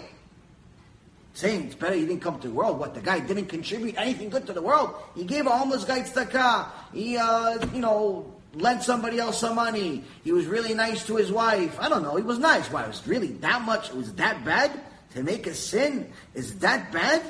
Saying 1.35 1.67
it's 1.67 1.75
better 1.75 1.95
he 1.95 2.07
didn't 2.07 2.21
come 2.21 2.39
to 2.41 2.49
the 2.49 2.55
world. 2.55 2.79
What 2.79 2.95
the 2.95 3.01
guy 3.01 3.21
didn't 3.21 3.47
contribute 3.47 3.97
anything 3.97 4.29
good 4.31 4.47
to 4.47 4.53
the 4.53 4.63
world. 4.63 4.95
He 5.15 5.25
gave 5.25 5.47
a 5.47 5.51
homeless 5.51 5.85
guy 5.85 6.01
tzedakah. 6.01 6.69
He, 6.93 7.17
uh, 7.17 7.65
you 7.73 7.81
know, 7.81 8.35
lent 8.55 8.83
somebody 8.83 9.19
else 9.19 9.41
some 9.41 9.55
money. 9.55 10.05
He 10.25 10.33
was 10.33 10.47
really 10.47 10.75
nice 10.75 11.07
to 11.07 11.17
his 11.17 11.31
wife. 11.31 11.79
I 11.81 11.89
don't 11.89 12.03
know. 12.03 12.17
He 12.17 12.23
was 12.23 12.39
nice. 12.39 12.71
Why? 12.71 12.85
It 12.85 12.89
was 12.89 13.07
really 13.07 13.29
that 13.45 13.63
much? 13.63 13.91
It 13.91 13.97
was 13.97 14.13
that 14.15 14.45
bad? 14.45 14.73
To 15.15 15.23
make 15.23 15.47
a 15.47 15.55
sin 15.55 16.13
is 16.35 16.59
that 16.61 16.93
bad? 16.93 17.23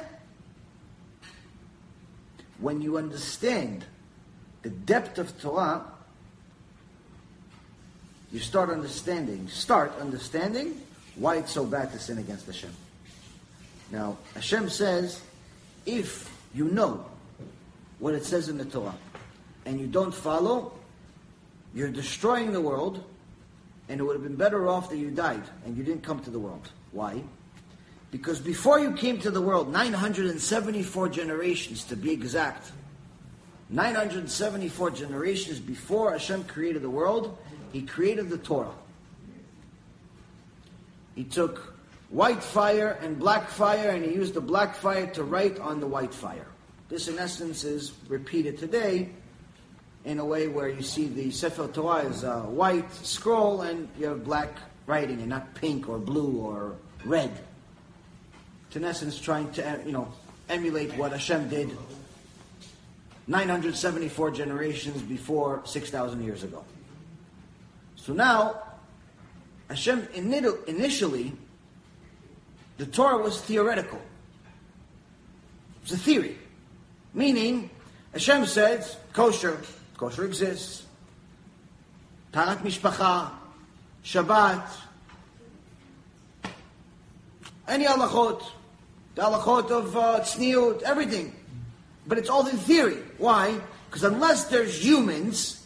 When 2.59 2.83
you 2.83 2.99
understand 2.99 3.85
the 4.62 4.70
depth 4.70 5.18
of 5.18 5.41
Torah, 5.41 5.85
you 8.33 8.39
start 8.39 8.70
understanding, 8.70 9.49
start 9.49 9.93
understanding 10.01 10.81
why 11.16 11.37
it's 11.37 11.53
so 11.53 11.64
bad 11.64 11.93
to 11.93 11.99
sin 11.99 12.18
against 12.18 12.47
Hashem. 12.47 12.72
Now, 13.91 14.16
Hashem 14.35 14.68
says, 14.68 15.20
if 15.85 16.33
you 16.55 16.66
know 16.66 17.05
what 17.99 18.14
it 18.14 18.24
says 18.24 18.49
in 18.49 18.57
the 18.57 18.64
Torah 18.64 18.95
and 19.66 19.81
you 19.81 19.87
don't 19.87 20.14
follow, 20.14 20.72
you're 21.74 21.91
destroying 21.91 22.53
the 22.53 22.61
world, 22.61 23.05
and 23.89 24.01
it 24.01 24.05
would 24.05 24.14
have 24.14 24.22
been 24.22 24.37
better 24.37 24.68
off 24.68 24.91
that 24.91 24.97
you 24.97 25.11
died 25.11 25.43
and 25.64 25.76
you 25.76 25.83
didn't 25.83 26.03
come 26.03 26.20
to 26.20 26.31
the 26.31 26.39
world. 26.39 26.68
Why? 26.93 27.22
Because 28.11 28.41
before 28.41 28.81
you 28.81 28.93
came 28.93 29.18
to 29.20 29.31
the 29.31 29.41
world, 29.41 29.72
974 29.72 31.09
generations 31.09 31.85
to 31.85 31.97
be 31.97 32.12
exact, 32.12 32.72
974 33.68 34.91
generations 34.91 35.61
before 35.61 36.12
Hashem 36.12 36.45
created 36.45 36.83
the 36.83 36.91
world, 36.91 37.39
He 37.73 37.83
created 37.83 38.31
the 38.31 38.39
Torah. 38.39 38.75
He 41.14 41.25
took 41.25 41.75
white 42.09 42.43
fire 42.43 42.99
and 43.03 43.18
black 43.18 43.49
fire, 43.49 43.91
and 43.91 44.05
He 44.05 44.12
used 44.12 44.35
the 44.35 44.41
black 44.41 44.77
fire 44.77 45.07
to 45.09 45.25
write 45.25 45.59
on 45.59 45.81
the 45.81 45.87
white 45.87 46.14
fire. 46.14 46.47
This, 46.89 47.09
in 47.09 47.18
essence, 47.18 47.62
is 47.64 47.93
repeated 48.09 48.59
today 48.59 49.11
in 50.05 50.18
a 50.18 50.25
way 50.25 50.49
where 50.49 50.68
you 50.68 50.83
see 50.83 51.07
the 51.07 51.31
Sefer 51.31 51.68
Torah 51.68 52.05
is 52.05 52.25
a 52.25 52.41
white 52.41 52.93
scroll 52.93 53.62
and 53.62 53.89
you 53.99 54.07
have 54.07 54.25
black 54.25 54.59
writing 54.87 55.21
and 55.21 55.29
not 55.29 55.55
pink 55.55 55.89
or 55.89 55.99
blue 55.99 56.41
or 56.41 56.75
red. 57.05 57.31
It's 58.66 58.77
in 58.77 58.85
essence 58.85 59.21
trying 59.21 59.53
to, 59.53 59.68
uh, 59.68 59.79
you 59.85 59.93
know, 59.93 60.12
emulate 60.49 60.97
what 60.97 61.12
Hashem 61.12 61.49
did 61.49 61.77
974 63.27 64.33
generations 64.33 65.01
before 65.03 65.62
6,000 65.64 66.25
years 66.25 66.43
ago. 66.43 66.64
So 68.03 68.14
now, 68.14 68.62
Hashem 69.68 70.09
initially, 70.14 71.32
the 72.78 72.86
Torah 72.86 73.22
was 73.22 73.40
theoretical. 73.42 74.01
It's 75.82 75.92
a 75.92 75.98
theory. 75.98 76.38
Meaning, 77.12 77.70
Hashem 78.12 78.46
says, 78.46 78.96
kosher, 79.12 79.61
kosher 79.96 80.24
exists. 80.24 80.84
Taharat 82.32 82.59
Mishpacha, 82.59 83.32
Shabbat, 84.05 84.66
any 87.68 87.84
halachot, 87.84 88.42
the 89.14 89.22
halachot 89.22 89.70
of 89.70 89.96
uh, 89.96 90.20
tzniut, 90.20 90.82
everything. 90.82 91.34
But 92.07 92.18
it's 92.18 92.30
all 92.30 92.46
in 92.46 92.57
theory. 92.57 92.98
Why? 93.18 93.61
Because 93.88 94.05
unless 94.05 94.44
there's 94.44 94.84
humans, 94.84 95.64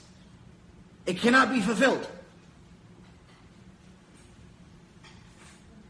it 1.06 1.18
cannot 1.18 1.52
be 1.52 1.60
fulfilled. 1.60 2.08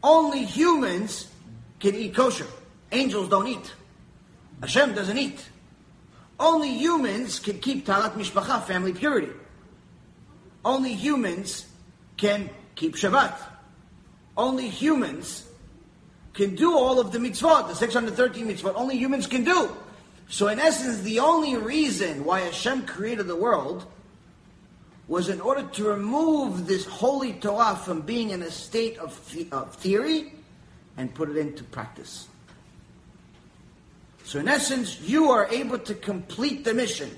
Only 0.05 0.45
humans 0.45 1.27
can 1.79 1.95
eat 1.95 2.13
kosher. 2.13 2.45
Angels 2.91 3.27
don't 3.27 3.47
eat. 3.47 3.73
Hashem 4.61 4.93
doesn't 4.93 5.17
eat. 5.17 5.43
Only 6.39 6.69
humans 6.69 7.39
can 7.39 7.57
keep 7.57 7.87
taharat 7.87 8.13
mishpacha, 8.13 8.63
family 8.65 8.93
purity. 8.93 9.31
Only 10.63 10.93
humans 10.93 11.65
can 12.17 12.51
keep 12.75 12.95
Shabbat. 12.95 13.35
Only 14.37 14.69
humans 14.69 15.43
can 16.35 16.53
do 16.53 16.77
all 16.77 16.99
of 16.99 17.11
the 17.11 17.17
mitzvot, 17.17 17.67
the 17.67 17.73
613 17.73 18.47
mitzvot. 18.47 18.73
Only 18.75 18.97
humans 18.97 19.25
can 19.25 19.43
do. 19.43 19.75
So, 20.27 20.49
in 20.49 20.59
essence, 20.59 20.99
the 20.99 21.19
only 21.19 21.57
reason 21.57 22.25
why 22.25 22.41
Hashem 22.41 22.85
created 22.85 23.25
the 23.25 23.35
world 23.35 23.87
was 25.07 25.29
in 25.29 25.39
order 25.39 25.63
to 25.63 25.83
remove 25.83 26.65
this 26.67 26.85
holy 26.85 27.33
Torah 27.33 27.75
from 27.75 28.01
being 28.01 28.31
in 28.31 28.41
a 28.41 28.51
state 28.51 28.97
of, 28.97 29.31
the- 29.31 29.47
of 29.51 29.75
theory 29.75 30.33
and 30.97 31.13
put 31.13 31.29
it 31.29 31.37
into 31.37 31.63
practice. 31.63 32.27
So, 34.23 34.39
in 34.39 34.47
essence, 34.47 34.99
you 35.01 35.29
are 35.29 35.47
able 35.49 35.77
to 35.79 35.93
complete 35.93 36.65
the 36.65 36.73
mission. 36.73 37.11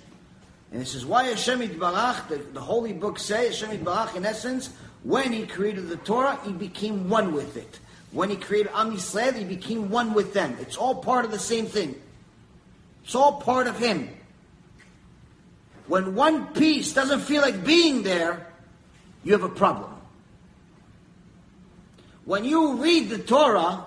And 0.71 0.81
this 0.81 0.93
is 0.93 1.05
why 1.05 1.23
Hashem 1.23 1.61
Barach, 1.79 2.27
the, 2.27 2.38
the 2.38 2.59
holy 2.59 2.91
book 2.91 3.17
says, 3.17 3.61
Hashem 3.61 3.85
Barach, 3.85 4.15
in 4.15 4.25
essence, 4.25 4.71
when 5.03 5.31
he 5.31 5.47
created 5.47 5.88
the 5.88 5.95
Torah, 5.97 6.38
he 6.43 6.51
became 6.51 7.09
one 7.09 7.31
with 7.31 7.55
it. 7.55 7.79
When 8.11 8.29
he 8.29 8.35
created 8.35 8.71
Am 8.73 8.91
Yisrael, 8.93 9.33
he 9.33 9.45
became 9.45 9.89
one 9.89 10.13
with 10.13 10.33
them. 10.33 10.57
It's 10.59 10.75
all 10.75 10.95
part 10.95 11.23
of 11.23 11.31
the 11.31 11.39
same 11.39 11.65
thing. 11.65 11.95
It's 13.05 13.15
all 13.15 13.39
part 13.39 13.67
of 13.67 13.77
him. 13.79 14.09
When 15.88 16.15
one 16.15 16.47
piece 16.47 16.93
doesn't 16.93 17.21
feel 17.21 17.41
like 17.41 17.63
being 17.63 18.03
there, 18.03 18.47
you 19.23 19.31
have 19.33 19.43
a 19.43 19.49
problem. 19.49 19.91
When 22.25 22.43
you 22.43 22.75
read 22.75 23.09
the 23.09 23.17
Torah 23.17 23.85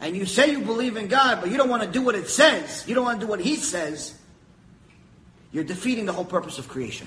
and 0.00 0.16
you 0.16 0.26
say 0.26 0.50
you 0.50 0.60
believe 0.60 0.96
in 0.96 1.06
God, 1.06 1.40
but 1.40 1.50
you 1.50 1.56
don't 1.56 1.68
want 1.68 1.84
to 1.84 1.88
do 1.88 2.02
what 2.02 2.16
it 2.16 2.28
says, 2.28 2.84
you 2.88 2.94
don't 2.96 3.04
want 3.04 3.20
to 3.20 3.26
do 3.26 3.30
what 3.30 3.40
He 3.40 3.54
says, 3.54 4.18
you're 5.52 5.64
defeating 5.64 6.06
the 6.06 6.12
whole 6.12 6.24
purpose 6.24 6.58
of 6.58 6.68
creation. 6.68 7.06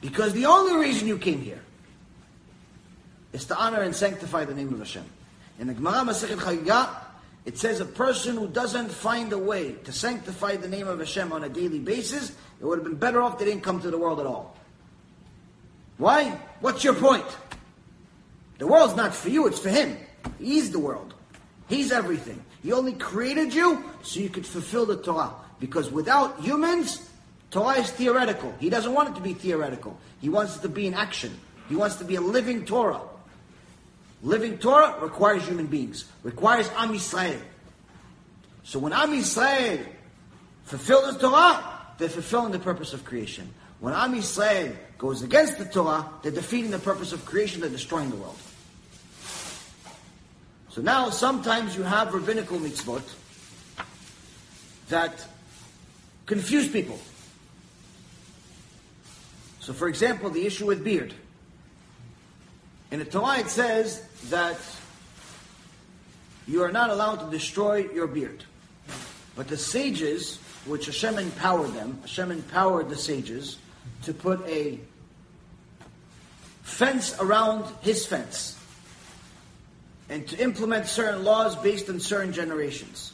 Because 0.00 0.32
the 0.32 0.46
only 0.46 0.76
reason 0.76 1.06
you 1.06 1.18
came 1.18 1.40
here 1.40 1.62
is 3.32 3.44
to 3.46 3.56
honor 3.56 3.82
and 3.82 3.94
sanctify 3.94 4.44
the 4.44 4.54
name 4.54 4.72
of 4.72 4.78
Hashem. 4.78 5.04
In 5.60 5.68
the 5.68 5.74
Gemara 5.74 6.04
Masechet 6.04 6.36
Chagigah, 6.36 7.03
it 7.44 7.58
says 7.58 7.80
a 7.80 7.84
person 7.84 8.36
who 8.36 8.48
doesn't 8.48 8.90
find 8.90 9.32
a 9.32 9.38
way 9.38 9.72
to 9.84 9.92
sanctify 9.92 10.56
the 10.56 10.68
name 10.68 10.88
of 10.88 10.98
Hashem 10.98 11.32
on 11.32 11.44
a 11.44 11.48
daily 11.48 11.78
basis, 11.78 12.30
it 12.30 12.64
would 12.64 12.78
have 12.78 12.84
been 12.84 12.96
better 12.96 13.22
off 13.22 13.38
they 13.38 13.44
didn't 13.44 13.62
come 13.62 13.80
to 13.82 13.90
the 13.90 13.98
world 13.98 14.20
at 14.20 14.26
all. 14.26 14.56
Why? 15.98 16.30
What's 16.60 16.82
your 16.82 16.94
point? 16.94 17.26
The 18.58 18.66
world's 18.66 18.96
not 18.96 19.14
for 19.14 19.28
you, 19.28 19.46
it's 19.46 19.58
for 19.58 19.68
Him. 19.68 19.96
He's 20.38 20.70
the 20.70 20.78
world. 20.78 21.14
He's 21.68 21.92
everything. 21.92 22.42
He 22.62 22.72
only 22.72 22.94
created 22.94 23.52
you 23.52 23.84
so 24.02 24.20
you 24.20 24.30
could 24.30 24.46
fulfill 24.46 24.86
the 24.86 24.96
Torah. 24.96 25.32
Because 25.60 25.90
without 25.90 26.40
humans, 26.40 27.10
Torah 27.50 27.78
is 27.78 27.90
theoretical. 27.90 28.54
He 28.58 28.70
doesn't 28.70 28.92
want 28.92 29.10
it 29.10 29.14
to 29.16 29.20
be 29.20 29.34
theoretical. 29.34 29.98
He 30.20 30.28
wants 30.28 30.56
it 30.56 30.62
to 30.62 30.68
be 30.68 30.86
in 30.86 30.94
action. 30.94 31.38
He 31.68 31.76
wants 31.76 31.96
to 31.96 32.04
be 32.04 32.16
a 32.16 32.20
living 32.20 32.64
Torah. 32.64 33.00
Living 34.24 34.56
Torah 34.56 34.96
requires 35.02 35.46
human 35.46 35.66
beings, 35.66 36.06
requires 36.22 36.68
Am 36.76 36.94
Yisrael. 36.94 37.38
So 38.62 38.78
when 38.78 38.94
Am 38.94 39.10
Yisrael 39.10 39.84
fulfill 40.64 41.12
the 41.12 41.18
Torah, 41.18 41.62
they're 41.98 42.08
fulfilling 42.08 42.50
the 42.50 42.58
purpose 42.58 42.94
of 42.94 43.04
creation. 43.04 43.52
When 43.80 43.92
Am 43.92 44.14
Yisrael 44.14 44.74
goes 44.96 45.20
against 45.20 45.58
the 45.58 45.66
Torah, 45.66 46.08
they're 46.22 46.32
defeating 46.32 46.70
the 46.70 46.78
purpose 46.78 47.12
of 47.12 47.26
creation, 47.26 47.60
they're 47.60 47.68
destroying 47.68 48.08
the 48.08 48.16
world. 48.16 48.38
So 50.70 50.80
now 50.80 51.10
sometimes 51.10 51.76
you 51.76 51.82
have 51.82 52.14
rabbinical 52.14 52.58
mitzvot 52.58 53.04
that 54.88 55.26
confuse 56.24 56.66
people. 56.66 56.98
So 59.60 59.74
for 59.74 59.86
example, 59.86 60.30
the 60.30 60.46
issue 60.46 60.64
with 60.64 60.82
beard. 60.82 61.12
In 62.94 63.00
the 63.00 63.06
Torah 63.06 63.40
it 63.40 63.48
says 63.48 64.04
that 64.30 64.56
you 66.46 66.62
are 66.62 66.70
not 66.70 66.90
allowed 66.90 67.16
to 67.16 67.28
destroy 67.28 67.88
your 67.92 68.06
beard. 68.06 68.44
But 69.34 69.48
the 69.48 69.56
sages, 69.56 70.36
which 70.64 70.86
Hashem 70.86 71.18
empowered 71.18 71.72
them, 71.72 71.98
Hashem 72.02 72.30
empowered 72.30 72.88
the 72.88 72.96
sages 72.96 73.58
to 74.04 74.14
put 74.14 74.46
a 74.46 74.78
fence 76.62 77.18
around 77.18 77.64
his 77.82 78.06
fence 78.06 78.56
and 80.08 80.28
to 80.28 80.40
implement 80.40 80.86
certain 80.86 81.24
laws 81.24 81.56
based 81.56 81.88
on 81.88 81.98
certain 81.98 82.32
generations. 82.32 83.12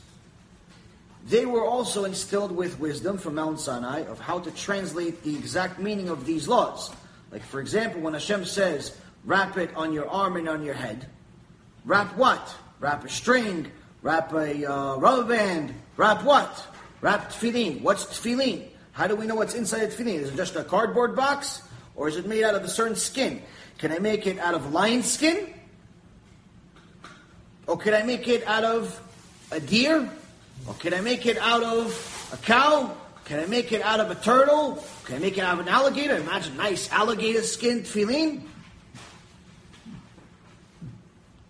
They 1.26 1.46
were 1.46 1.64
also 1.64 2.04
instilled 2.04 2.52
with 2.52 2.78
wisdom 2.78 3.16
from 3.16 3.36
Mount 3.36 3.60
Sinai 3.60 4.00
of 4.00 4.20
how 4.20 4.40
to 4.40 4.50
translate 4.50 5.22
the 5.24 5.34
exact 5.36 5.78
meaning 5.78 6.10
of 6.10 6.26
these 6.26 6.46
laws. 6.48 6.92
Like, 7.32 7.44
for 7.44 7.60
example, 7.60 8.02
when 8.02 8.12
Hashem 8.12 8.44
says, 8.44 8.94
wrap 9.24 9.56
it 9.56 9.74
on 9.76 9.92
your 9.92 10.08
arm 10.08 10.36
and 10.36 10.48
on 10.48 10.64
your 10.64 10.74
head, 10.74 11.06
wrap 11.84 12.16
what? 12.16 12.54
Wrap 12.80 13.04
a 13.04 13.08
string, 13.08 13.70
wrap 14.02 14.32
a 14.32 14.70
uh, 14.70 14.96
rubber 14.96 15.24
band, 15.24 15.74
wrap 15.96 16.24
what? 16.24 16.66
Wrap 17.00 17.30
tefillin. 17.30 17.80
What's 17.82 18.04
tefillin? 18.06 18.66
How 18.92 19.06
do 19.06 19.16
we 19.16 19.26
know 19.26 19.34
what's 19.34 19.54
inside 19.54 19.82
a 19.82 19.88
tefillin? 19.88 20.20
Is 20.20 20.30
it 20.30 20.36
just 20.36 20.56
a 20.56 20.64
cardboard 20.64 21.16
box? 21.16 21.62
Or 21.96 22.08
is 22.08 22.16
it 22.16 22.26
made 22.26 22.44
out 22.44 22.54
of 22.54 22.64
a 22.64 22.68
certain 22.68 22.96
skin? 22.96 23.42
Can 23.78 23.92
I 23.92 23.98
make 23.98 24.26
it 24.26 24.38
out 24.38 24.54
of 24.54 24.72
lion 24.72 25.02
skin? 25.02 25.52
Or 27.66 27.78
can 27.78 27.94
I 27.94 28.02
make 28.02 28.28
it 28.28 28.46
out 28.46 28.64
of 28.64 29.00
a 29.50 29.60
deer? 29.60 30.08
Or 30.66 30.74
can 30.74 30.92
I 30.92 31.00
make 31.00 31.24
it 31.26 31.38
out 31.38 31.62
of 31.62 32.30
a 32.32 32.36
cow? 32.38 32.94
Can 33.24 33.38
I 33.40 33.46
make 33.46 33.72
it 33.72 33.80
out 33.82 34.00
of 34.00 34.10
a 34.10 34.14
turtle? 34.16 34.84
Can 35.04 35.16
I 35.16 35.18
make 35.18 35.38
it 35.38 35.42
out 35.42 35.54
of 35.54 35.66
an 35.66 35.68
alligator? 35.68 36.16
Imagine 36.16 36.56
nice 36.56 36.90
alligator 36.90 37.42
skin 37.42 37.80
tefillin. 37.80 38.42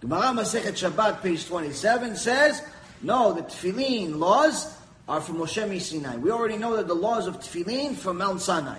Gemara 0.01 0.33
Masechet 0.33 0.73
Shabbat, 0.73 1.23
page 1.23 1.47
27, 1.47 2.17
says, 2.17 2.63
no, 3.03 3.33
the 3.33 3.43
tefillin 3.43 4.19
laws 4.19 4.75
are 5.09 5.21
from 5.21 5.37
Moshe 5.37 5.81
Sinai. 5.81 6.17
We 6.17 6.31
already 6.31 6.57
know 6.57 6.77
that 6.77 6.87
the 6.87 6.95
laws 6.95 7.27
of 7.27 7.39
tefillin 7.41 7.97
from 7.97 8.19
Mount 8.19 8.41
Sinai. 8.41 8.79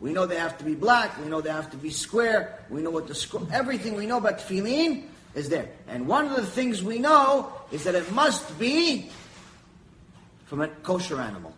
We 0.00 0.12
know 0.12 0.26
they 0.26 0.36
have 0.36 0.58
to 0.58 0.64
be 0.64 0.74
black. 0.74 1.18
We 1.22 1.28
know 1.28 1.40
they 1.40 1.50
have 1.50 1.70
to 1.72 1.76
be 1.76 1.90
square. 1.90 2.58
We 2.70 2.82
know 2.82 2.90
what 2.90 3.08
the 3.08 3.14
squ- 3.14 3.50
everything 3.52 3.94
we 3.94 4.06
know 4.06 4.18
about 4.18 4.38
tefillin 4.38 5.04
is 5.34 5.48
there. 5.48 5.68
And 5.88 6.06
one 6.06 6.26
of 6.26 6.36
the 6.36 6.46
things 6.46 6.82
we 6.82 6.98
know 6.98 7.52
is 7.72 7.84
that 7.84 7.94
it 7.94 8.10
must 8.12 8.58
be 8.58 9.10
from 10.46 10.60
a 10.62 10.68
kosher 10.68 11.20
animal. 11.20 11.54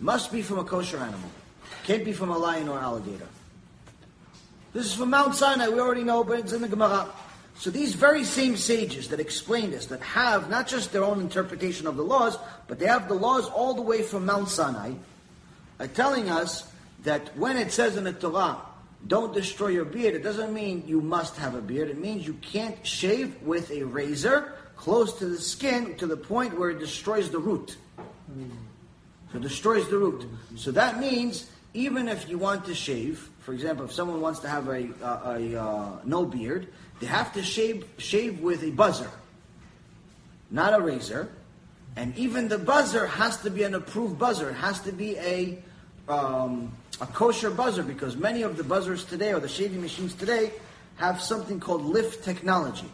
Must 0.00 0.32
be 0.32 0.42
from 0.42 0.58
a 0.58 0.64
kosher 0.64 0.98
animal. 0.98 1.30
Can't 1.84 2.04
be 2.04 2.12
from 2.12 2.30
a 2.30 2.38
lion 2.38 2.68
or 2.68 2.78
alligator. 2.78 3.26
This 4.72 4.86
is 4.86 4.94
from 4.94 5.10
Mount 5.10 5.34
Sinai. 5.34 5.68
We 5.68 5.80
already 5.80 6.04
know, 6.04 6.24
but 6.24 6.38
it's 6.38 6.52
in 6.52 6.62
the 6.62 6.68
Gemara. 6.68 7.08
So 7.60 7.68
these 7.68 7.94
very 7.94 8.24
same 8.24 8.56
sages 8.56 9.08
that 9.08 9.20
explain 9.20 9.70
this, 9.70 9.84
that 9.92 10.00
have 10.00 10.48
not 10.48 10.66
just 10.66 10.92
their 10.92 11.04
own 11.04 11.20
interpretation 11.20 11.86
of 11.86 11.94
the 11.94 12.02
laws, 12.02 12.38
but 12.66 12.78
they 12.78 12.86
have 12.86 13.06
the 13.06 13.12
laws 13.12 13.50
all 13.50 13.74
the 13.74 13.82
way 13.82 14.00
from 14.00 14.24
Mount 14.24 14.48
Sinai, 14.48 14.94
are 15.78 15.86
telling 15.86 16.30
us 16.30 16.66
that 17.02 17.36
when 17.36 17.58
it 17.58 17.70
says 17.70 17.98
in 17.98 18.04
the 18.04 18.14
Torah, 18.14 18.56
don't 19.06 19.34
destroy 19.34 19.68
your 19.68 19.84
beard, 19.84 20.14
it 20.14 20.22
doesn't 20.22 20.54
mean 20.54 20.84
you 20.86 21.02
must 21.02 21.36
have 21.36 21.54
a 21.54 21.60
beard. 21.60 21.90
It 21.90 21.98
means 21.98 22.26
you 22.26 22.32
can't 22.40 22.78
shave 22.86 23.42
with 23.42 23.70
a 23.70 23.82
razor 23.82 24.54
close 24.74 25.18
to 25.18 25.26
the 25.26 25.38
skin 25.38 25.96
to 25.96 26.06
the 26.06 26.16
point 26.16 26.58
where 26.58 26.70
it 26.70 26.78
destroys 26.78 27.28
the 27.28 27.38
root. 27.38 27.76
So 29.32 29.36
it 29.36 29.42
destroys 29.42 29.86
the 29.90 29.98
root. 29.98 30.26
So 30.56 30.70
that 30.70 30.98
means 30.98 31.50
even 31.74 32.08
if 32.08 32.26
you 32.26 32.38
want 32.38 32.64
to 32.64 32.74
shave, 32.74 33.28
for 33.40 33.52
example, 33.52 33.84
if 33.84 33.92
someone 33.92 34.22
wants 34.22 34.40
to 34.40 34.48
have 34.48 34.68
a, 34.68 34.88
a, 35.02 35.56
a 35.56 35.62
uh, 35.62 35.98
no 36.06 36.24
beard, 36.24 36.68
they 37.00 37.06
have 37.06 37.32
to 37.32 37.42
shave 37.42 37.84
shave 37.98 38.40
with 38.40 38.62
a 38.62 38.70
buzzer, 38.70 39.10
not 40.50 40.78
a 40.78 40.82
razor. 40.82 41.30
And 41.96 42.16
even 42.16 42.48
the 42.48 42.58
buzzer 42.58 43.06
has 43.06 43.38
to 43.38 43.50
be 43.50 43.64
an 43.64 43.74
approved 43.74 44.18
buzzer. 44.18 44.50
It 44.50 44.54
has 44.54 44.80
to 44.82 44.92
be 44.92 45.16
a 45.16 45.58
um, 46.08 46.72
a 47.00 47.06
kosher 47.06 47.50
buzzer 47.50 47.82
because 47.82 48.16
many 48.16 48.42
of 48.42 48.56
the 48.56 48.64
buzzers 48.64 49.04
today 49.04 49.32
or 49.32 49.40
the 49.40 49.48
shaving 49.48 49.80
machines 49.80 50.14
today 50.14 50.52
have 50.96 51.20
something 51.20 51.58
called 51.58 51.82
lift 51.82 52.24
technology. 52.24 52.90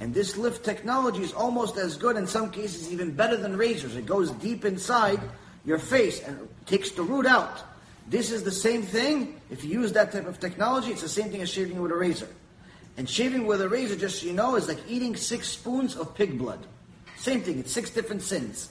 And 0.00 0.14
this 0.14 0.36
lift 0.36 0.64
technology 0.64 1.22
is 1.22 1.32
almost 1.32 1.76
as 1.76 1.96
good, 1.96 2.16
in 2.16 2.26
some 2.26 2.50
cases 2.50 2.90
even 2.92 3.12
better 3.12 3.36
than 3.36 3.56
razors. 3.56 3.96
It 3.96 4.06
goes 4.06 4.30
deep 4.30 4.64
inside 4.64 5.20
your 5.64 5.78
face 5.78 6.22
and 6.22 6.48
takes 6.66 6.90
the 6.90 7.02
root 7.02 7.26
out. 7.26 7.62
This 8.08 8.30
is 8.30 8.42
the 8.44 8.52
same 8.52 8.82
thing. 8.82 9.38
If 9.50 9.64
you 9.64 9.70
use 9.70 9.92
that 9.92 10.12
type 10.12 10.26
of 10.26 10.40
technology, 10.40 10.92
it's 10.92 11.02
the 11.02 11.08
same 11.08 11.30
thing 11.30 11.42
as 11.42 11.50
shaving 11.50 11.80
with 11.80 11.90
a 11.90 11.96
razor. 11.96 12.28
And 12.98 13.08
shaving 13.08 13.46
with 13.46 13.62
a 13.62 13.68
razor, 13.68 13.94
just 13.94 14.20
so 14.20 14.26
you 14.26 14.32
know, 14.32 14.56
is 14.56 14.66
like 14.66 14.80
eating 14.88 15.14
six 15.14 15.48
spoons 15.48 15.94
of 15.96 16.16
pig 16.16 16.36
blood. 16.36 16.66
Same 17.16 17.40
thing, 17.40 17.60
it's 17.60 17.72
six 17.72 17.90
different 17.90 18.22
sins. 18.22 18.70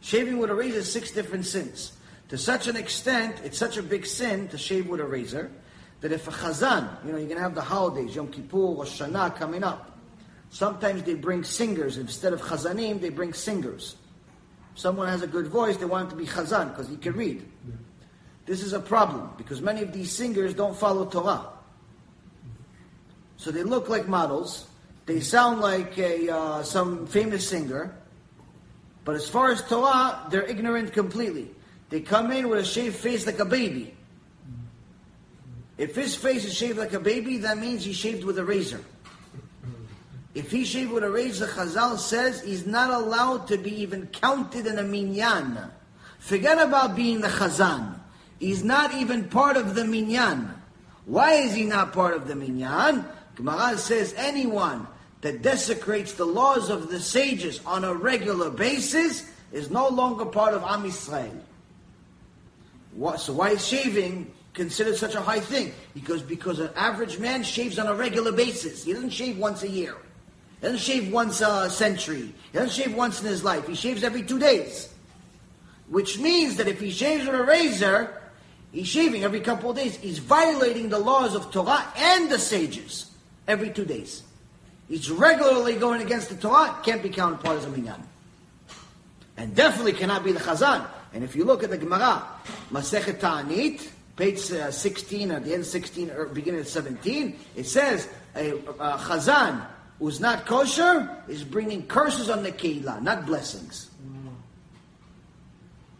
Shaving 0.00 0.38
with 0.38 0.50
a 0.50 0.54
razor 0.54 0.80
is 0.80 0.92
six 0.92 1.12
different 1.12 1.46
sins. 1.46 1.92
To 2.30 2.36
such 2.36 2.66
an 2.66 2.74
extent, 2.74 3.40
it's 3.44 3.56
such 3.56 3.76
a 3.76 3.84
big 3.84 4.04
sin 4.04 4.48
to 4.48 4.58
shave 4.58 4.88
with 4.88 5.00
a 5.00 5.04
razor 5.04 5.50
that 6.00 6.10
if 6.10 6.26
a 6.26 6.32
chazan, 6.32 6.88
you 7.04 7.12
know, 7.12 7.18
you're 7.18 7.28
going 7.28 7.36
to 7.36 7.42
have 7.42 7.54
the 7.54 7.62
holidays, 7.62 8.16
Yom 8.16 8.28
Kippur, 8.28 8.74
Rosh 8.74 9.00
Hashanah 9.00 9.36
coming 9.36 9.62
up. 9.62 9.96
Sometimes 10.50 11.04
they 11.04 11.14
bring 11.14 11.44
singers 11.44 11.98
instead 11.98 12.32
of 12.32 12.40
chazanim. 12.42 13.00
They 13.00 13.10
bring 13.10 13.32
singers. 13.32 13.94
Someone 14.74 15.06
has 15.06 15.22
a 15.22 15.28
good 15.28 15.46
voice, 15.46 15.76
they 15.76 15.84
want 15.84 16.04
him 16.04 16.10
to 16.10 16.16
be 16.16 16.26
chazan 16.26 16.70
because 16.70 16.88
he 16.88 16.96
can 16.96 17.12
read. 17.12 17.46
This 18.46 18.62
is 18.62 18.72
a 18.72 18.80
problem 18.80 19.30
because 19.38 19.60
many 19.60 19.82
of 19.82 19.92
these 19.92 20.10
singers 20.10 20.52
don't 20.52 20.76
follow 20.76 21.06
Torah. 21.06 21.59
So 23.40 23.50
they 23.50 23.62
look 23.62 23.88
like 23.88 24.06
models. 24.06 24.68
They 25.06 25.20
sound 25.20 25.62
like 25.62 25.96
a, 25.96 26.28
uh, 26.28 26.62
some 26.62 27.06
famous 27.06 27.48
singer. 27.48 27.96
But 29.06 29.16
as 29.16 29.30
far 29.30 29.50
as 29.50 29.62
Torah, 29.62 30.26
they're 30.30 30.44
ignorant 30.44 30.92
completely. 30.92 31.48
They 31.88 32.02
come 32.02 32.30
in 32.32 32.50
with 32.50 32.58
a 32.58 32.64
shaved 32.64 32.96
face 32.96 33.24
like 33.24 33.38
a 33.38 33.46
baby. 33.46 33.94
If 35.78 35.96
his 35.96 36.14
face 36.14 36.44
is 36.44 36.52
shaved 36.52 36.76
like 36.76 36.92
a 36.92 37.00
baby, 37.00 37.38
that 37.38 37.56
means 37.56 37.82
he 37.82 37.94
shaved 37.94 38.24
with 38.24 38.38
a 38.38 38.44
razor. 38.44 38.84
If 40.34 40.50
he 40.50 40.66
shaved 40.66 40.92
with 40.92 41.02
a 41.02 41.10
razor, 41.10 41.46
Chazal 41.46 41.96
says 41.96 42.42
he's 42.42 42.66
not 42.66 42.90
allowed 42.90 43.48
to 43.48 43.56
be 43.56 43.80
even 43.80 44.06
counted 44.08 44.66
in 44.66 44.78
a 44.78 44.84
minyan. 44.84 45.58
Forget 46.18 46.60
about 46.60 46.94
being 46.94 47.22
the 47.22 47.28
Chazan. 47.28 47.98
He's 48.38 48.62
not 48.62 48.92
even 48.92 49.30
part 49.30 49.56
of 49.56 49.74
the 49.74 49.86
minyan. 49.86 50.52
Why 51.06 51.32
is 51.36 51.54
he 51.54 51.64
not 51.64 51.94
part 51.94 52.14
of 52.14 52.28
the 52.28 52.36
minyan? 52.36 53.06
Gemara 53.40 53.78
says 53.78 54.12
anyone 54.18 54.86
that 55.22 55.40
desecrates 55.40 56.12
the 56.12 56.26
laws 56.26 56.68
of 56.68 56.90
the 56.90 57.00
sages 57.00 57.58
on 57.64 57.84
a 57.84 57.94
regular 57.94 58.50
basis 58.50 59.30
is 59.50 59.70
no 59.70 59.88
longer 59.88 60.26
part 60.26 60.52
of 60.52 60.62
Am 60.62 60.82
Yisrael. 60.82 61.40
What, 62.92 63.18
so 63.18 63.32
why 63.32 63.50
is 63.50 63.66
shaving 63.66 64.30
considered 64.52 64.96
such 64.96 65.14
a 65.14 65.22
high 65.22 65.40
thing? 65.40 65.72
Because 65.94 66.20
because 66.20 66.58
an 66.58 66.70
average 66.76 67.18
man 67.18 67.42
shaves 67.42 67.78
on 67.78 67.86
a 67.86 67.94
regular 67.94 68.30
basis. 68.30 68.84
He 68.84 68.92
doesn't 68.92 69.10
shave 69.10 69.38
once 69.38 69.62
a 69.62 69.68
year. 69.68 69.96
He 70.60 70.66
doesn't 70.66 70.80
shave 70.80 71.10
once 71.10 71.40
a 71.40 71.70
century. 71.70 72.34
He 72.52 72.58
doesn't 72.58 72.72
shave 72.72 72.94
once 72.94 73.22
in 73.22 73.26
his 73.26 73.42
life. 73.42 73.66
He 73.66 73.74
shaves 73.74 74.04
every 74.04 74.22
two 74.22 74.38
days. 74.38 74.92
Which 75.88 76.18
means 76.18 76.56
that 76.56 76.68
if 76.68 76.78
he 76.78 76.90
shaves 76.90 77.24
with 77.24 77.40
a 77.40 77.42
razor, 77.42 78.20
he's 78.70 78.88
shaving 78.88 79.24
every 79.24 79.40
couple 79.40 79.70
of 79.70 79.76
days. 79.76 79.96
He's 79.96 80.18
violating 80.18 80.90
the 80.90 80.98
laws 80.98 81.34
of 81.34 81.50
Torah 81.50 81.90
and 81.96 82.30
the 82.30 82.38
sages 82.38 83.09
every 83.50 83.70
two 83.70 83.84
days. 83.84 84.22
He's 84.88 85.10
regularly 85.10 85.74
going 85.74 86.00
against 86.02 86.30
the 86.30 86.36
Torah, 86.36 86.76
can't 86.82 87.02
be 87.02 87.10
counted 87.10 87.40
part 87.40 87.58
as 87.58 87.64
a 87.64 87.70
minyan. 87.70 88.02
And 89.36 89.54
definitely 89.54 89.92
cannot 89.92 90.24
be 90.24 90.32
the 90.32 90.40
Chazan. 90.40 90.86
And 91.12 91.24
if 91.24 91.34
you 91.34 91.44
look 91.44 91.62
at 91.62 91.70
the 91.70 91.78
Gemara, 91.78 92.22
Masechet 92.70 93.20
Ta'anit, 93.20 93.88
page 94.16 94.50
uh, 94.52 94.70
16, 94.70 95.30
at 95.30 95.44
the 95.44 95.54
end 95.54 95.66
16, 95.66 96.10
or 96.10 96.26
beginning 96.26 96.60
of 96.60 96.68
17, 96.68 97.38
it 97.56 97.66
says, 97.66 98.08
a, 98.34 98.50
a 98.52 98.98
Chazan 98.98 99.66
who's 99.98 100.20
not 100.20 100.46
kosher 100.46 101.22
is 101.28 101.44
bringing 101.44 101.86
curses 101.86 102.30
on 102.30 102.42
the 102.42 102.52
Keilah, 102.52 103.02
not 103.02 103.26
blessings. 103.26 103.90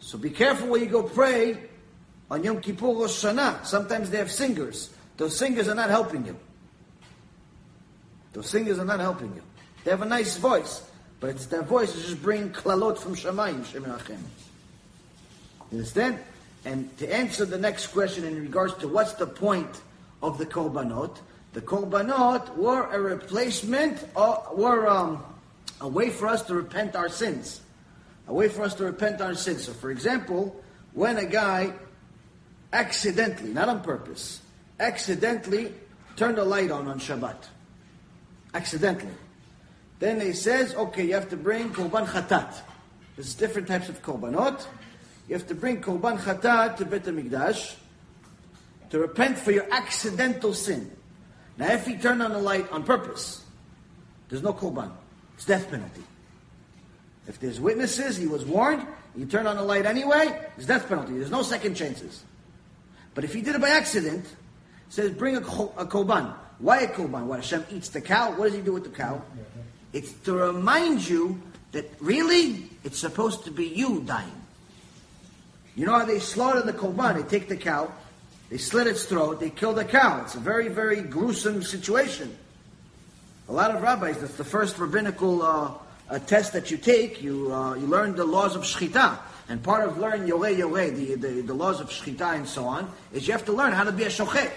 So 0.01 0.19
be 0.19 0.31
careful 0.31 0.69
where 0.69 0.81
you 0.81 0.87
go 0.87 1.03
pray 1.05 1.57
on 2.31 2.43
Yom 2.43 2.61
Kippur 2.61 2.87
Rosh 2.87 3.25
Hashanah. 3.25 3.67
Sometimes 3.67 4.11
they 4.11 4.19
have 4.19 4.31
singers. 4.31 4.91
Those 5.17 5.37
singers 5.37 5.69
are 5.69 5.75
not 5.75 5.91
helping 5.91 6.27
you. 6.27 6.37
Those 8.33 8.49
singers 8.49 8.79
are 8.79 8.85
not 8.85 9.01
helping 9.01 9.35
you. 9.35 9.43
They 9.85 9.91
have 9.91 10.03
a 10.03 10.07
nice 10.07 10.37
voice, 10.37 10.83
but 11.19 11.31
it's 11.31 11.47
their 11.47 11.63
voice 11.63 11.95
is 11.95 12.05
just 12.07 12.23
bringing 12.23 12.51
klalot 12.51 12.99
from 12.99 13.15
Shamayim, 13.15 13.65
Shamayim 13.65 14.19
You 15.71 15.79
understand? 15.79 16.19
And 16.65 16.97
to 16.99 17.13
answer 17.13 17.45
the 17.45 17.59
next 17.59 17.89
question 17.89 18.25
in 18.25 18.41
regards 18.41 18.75
to 18.75 18.89
what's 18.89 19.15
the 19.15 19.27
point 19.27 19.81
of 20.23 20.39
the 20.39 20.47
korbanot, 20.47 21.17
the 21.53 21.61
korbanot 21.61 22.57
were 22.57 22.87
a 22.93 23.01
replacement, 23.01 24.07
or 24.15 24.47
were 24.55 24.87
um, 24.89 25.25
a 25.81 25.89
way 25.89 26.11
for 26.11 26.29
us 26.29 26.43
to 26.43 26.55
repent 26.55 26.95
our 26.95 27.09
sins. 27.09 27.61
A 28.29 28.35
way 28.35 28.49
for 28.49 28.63
us 28.63 28.75
to 28.75 28.85
repent 28.85 29.21
our 29.21 29.35
sins. 29.35 29.65
So, 29.65 29.73
for 29.73 29.91
example, 29.91 30.63
when 30.93 31.17
a 31.17 31.25
guy 31.25 31.73
accidentally, 32.73 33.53
not 33.53 33.69
on 33.69 33.83
purpose, 33.83 34.41
accidentally 34.79 35.73
turned 36.17 36.39
a 36.39 36.45
light 36.45 36.71
on 36.71 36.87
on 36.87 37.01
Shabbat, 37.01 37.37
accidentally, 38.55 39.13
then 39.99 40.21
he 40.21 40.33
says, 40.33 40.75
okay, 40.75 41.05
you 41.07 41.15
have 41.15 41.29
to 41.31 41.37
bring 41.37 41.71
korban 41.71 42.07
chatat. 42.07 42.61
There's 43.17 43.35
different 43.35 43.69
types 43.69 43.89
of 43.89 44.03
korbanot. 44.03 44.67
You 45.29 45.35
have 45.37 45.47
to 45.49 45.55
bring 45.55 45.83
korban 45.83 46.19
chatat 46.19 46.77
to 46.79 46.87
Bet 46.87 47.05
HaMikdash 47.05 47.77
to 48.91 48.99
repent 48.99 49.39
for 49.39 49.53
your 49.53 49.67
accidental 49.71 50.55
sin. 50.55 50.91
Now, 51.57 51.73
if 51.73 51.87
he 51.87 51.97
turned 51.97 52.23
on 52.23 52.33
the 52.33 52.39
light 52.39 52.71
on 52.73 52.83
purpose, 52.85 53.45
there's 54.29 54.43
no 54.43 54.53
korban. 54.53 54.91
It's 55.35 55.45
death 55.45 55.71
penalty. 55.71 56.03
If 57.29 57.39
there's 57.39 57.61
witnesses, 57.61 58.17
he 58.17 58.27
was 58.27 58.45
warned, 58.45 58.87
you 59.15 59.27
turn 59.27 59.47
on 59.47 59.57
the 59.57 59.63
light 59.63 59.87
anyway, 59.87 60.41
it's 60.57 60.67
death 60.67 60.89
penalty. 60.89 61.13
There's 61.13 61.31
no 61.31 61.43
second 61.43 61.75
chances. 61.75 62.25
But 63.15 63.25
if 63.25 63.35
he 63.35 63.43
did 63.43 63.55
it 63.55 63.61
by 63.61 63.69
accident, 63.69 64.25
says 64.89 65.11
bring 65.11 65.37
a, 65.37 65.41
a 65.41 65.87
korban. 65.87 66.35
Why 66.61 66.81
a 66.81 66.89
korban? 66.89 67.25
What 67.25 67.41
Hashem 67.41 67.65
eats 67.71 67.89
the 67.89 68.01
cow? 68.01 68.33
What 68.33 68.47
does 68.47 68.55
he 68.55 68.61
do 68.61 68.73
with 68.73 68.85
the 68.85 68.91
cow? 68.91 69.23
It's 69.93 70.13
to 70.25 70.35
remind 70.35 71.09
you 71.09 71.41
that 71.73 71.91
really 72.01 72.69
it's 72.85 72.99
supposed 72.99 73.45
to 73.45 73.51
be 73.51 73.67
you 73.67 74.03
dying. 74.03 74.31
You 75.75 75.87
know 75.87 75.99
how 75.99 76.05
they 76.05 76.19
slaughter 76.19 76.63
the 76.63 76.73
korban? 76.73 77.17
They 77.17 77.39
take 77.39 77.49
the 77.49 77.57
cow, 77.57 77.93
they 78.51 78.59
slit 78.59 78.87
its 78.87 79.05
throat, 79.05 79.41
they 79.41 79.51
kill 79.51 79.73
the 79.73 79.85
cow. 79.85 80.23
It's 80.23 80.35
a 80.35 80.41
very, 80.41 80.69
very 80.69 81.01
gruesome 81.01 81.63
situation. 81.63 82.37
A 83.49 83.53
lot 83.53 83.75
of 83.75 83.83
rabbis, 83.83 84.19
that's 84.19 84.37
the 84.37 84.45
first 84.45 84.79
rabbinical 84.79 85.43
uh, 85.43 85.73
uh, 86.09 86.19
test 86.21 86.53
that 86.53 86.71
you 86.71 86.77
take. 86.77 87.23
You 87.23 87.53
uh, 87.53 87.75
you 87.75 87.87
learn 87.87 88.15
the 88.15 88.25
laws 88.25 88.55
of 88.55 88.63
shchita, 88.63 89.19
and 89.49 89.63
part 89.63 89.89
of 89.89 89.99
learning 89.99 90.29
yoreh 90.29 90.57
yoreh, 90.57 90.95
the, 90.95 91.15
the 91.15 91.41
the 91.43 91.55
laws 91.55 91.81
of 91.81 91.89
shchita 91.89 92.35
and 92.35 92.47
so 92.47 92.67
on, 92.67 92.93
is 93.13 93.27
you 93.27 93.33
have 93.33 93.45
to 93.47 93.53
learn 93.53 93.73
how 93.73 93.85
to 93.85 93.93
be 93.93 94.05
a 94.05 94.09
shochet. 94.09 94.53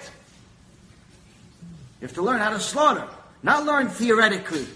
You 2.03 2.07
have 2.07 2.15
to 2.15 2.21
learn 2.21 2.39
how 2.39 2.49
to 2.49 2.59
slaughter, 2.59 3.07
not 3.43 3.63
learn 3.63 3.88
theoretically. 3.88 4.67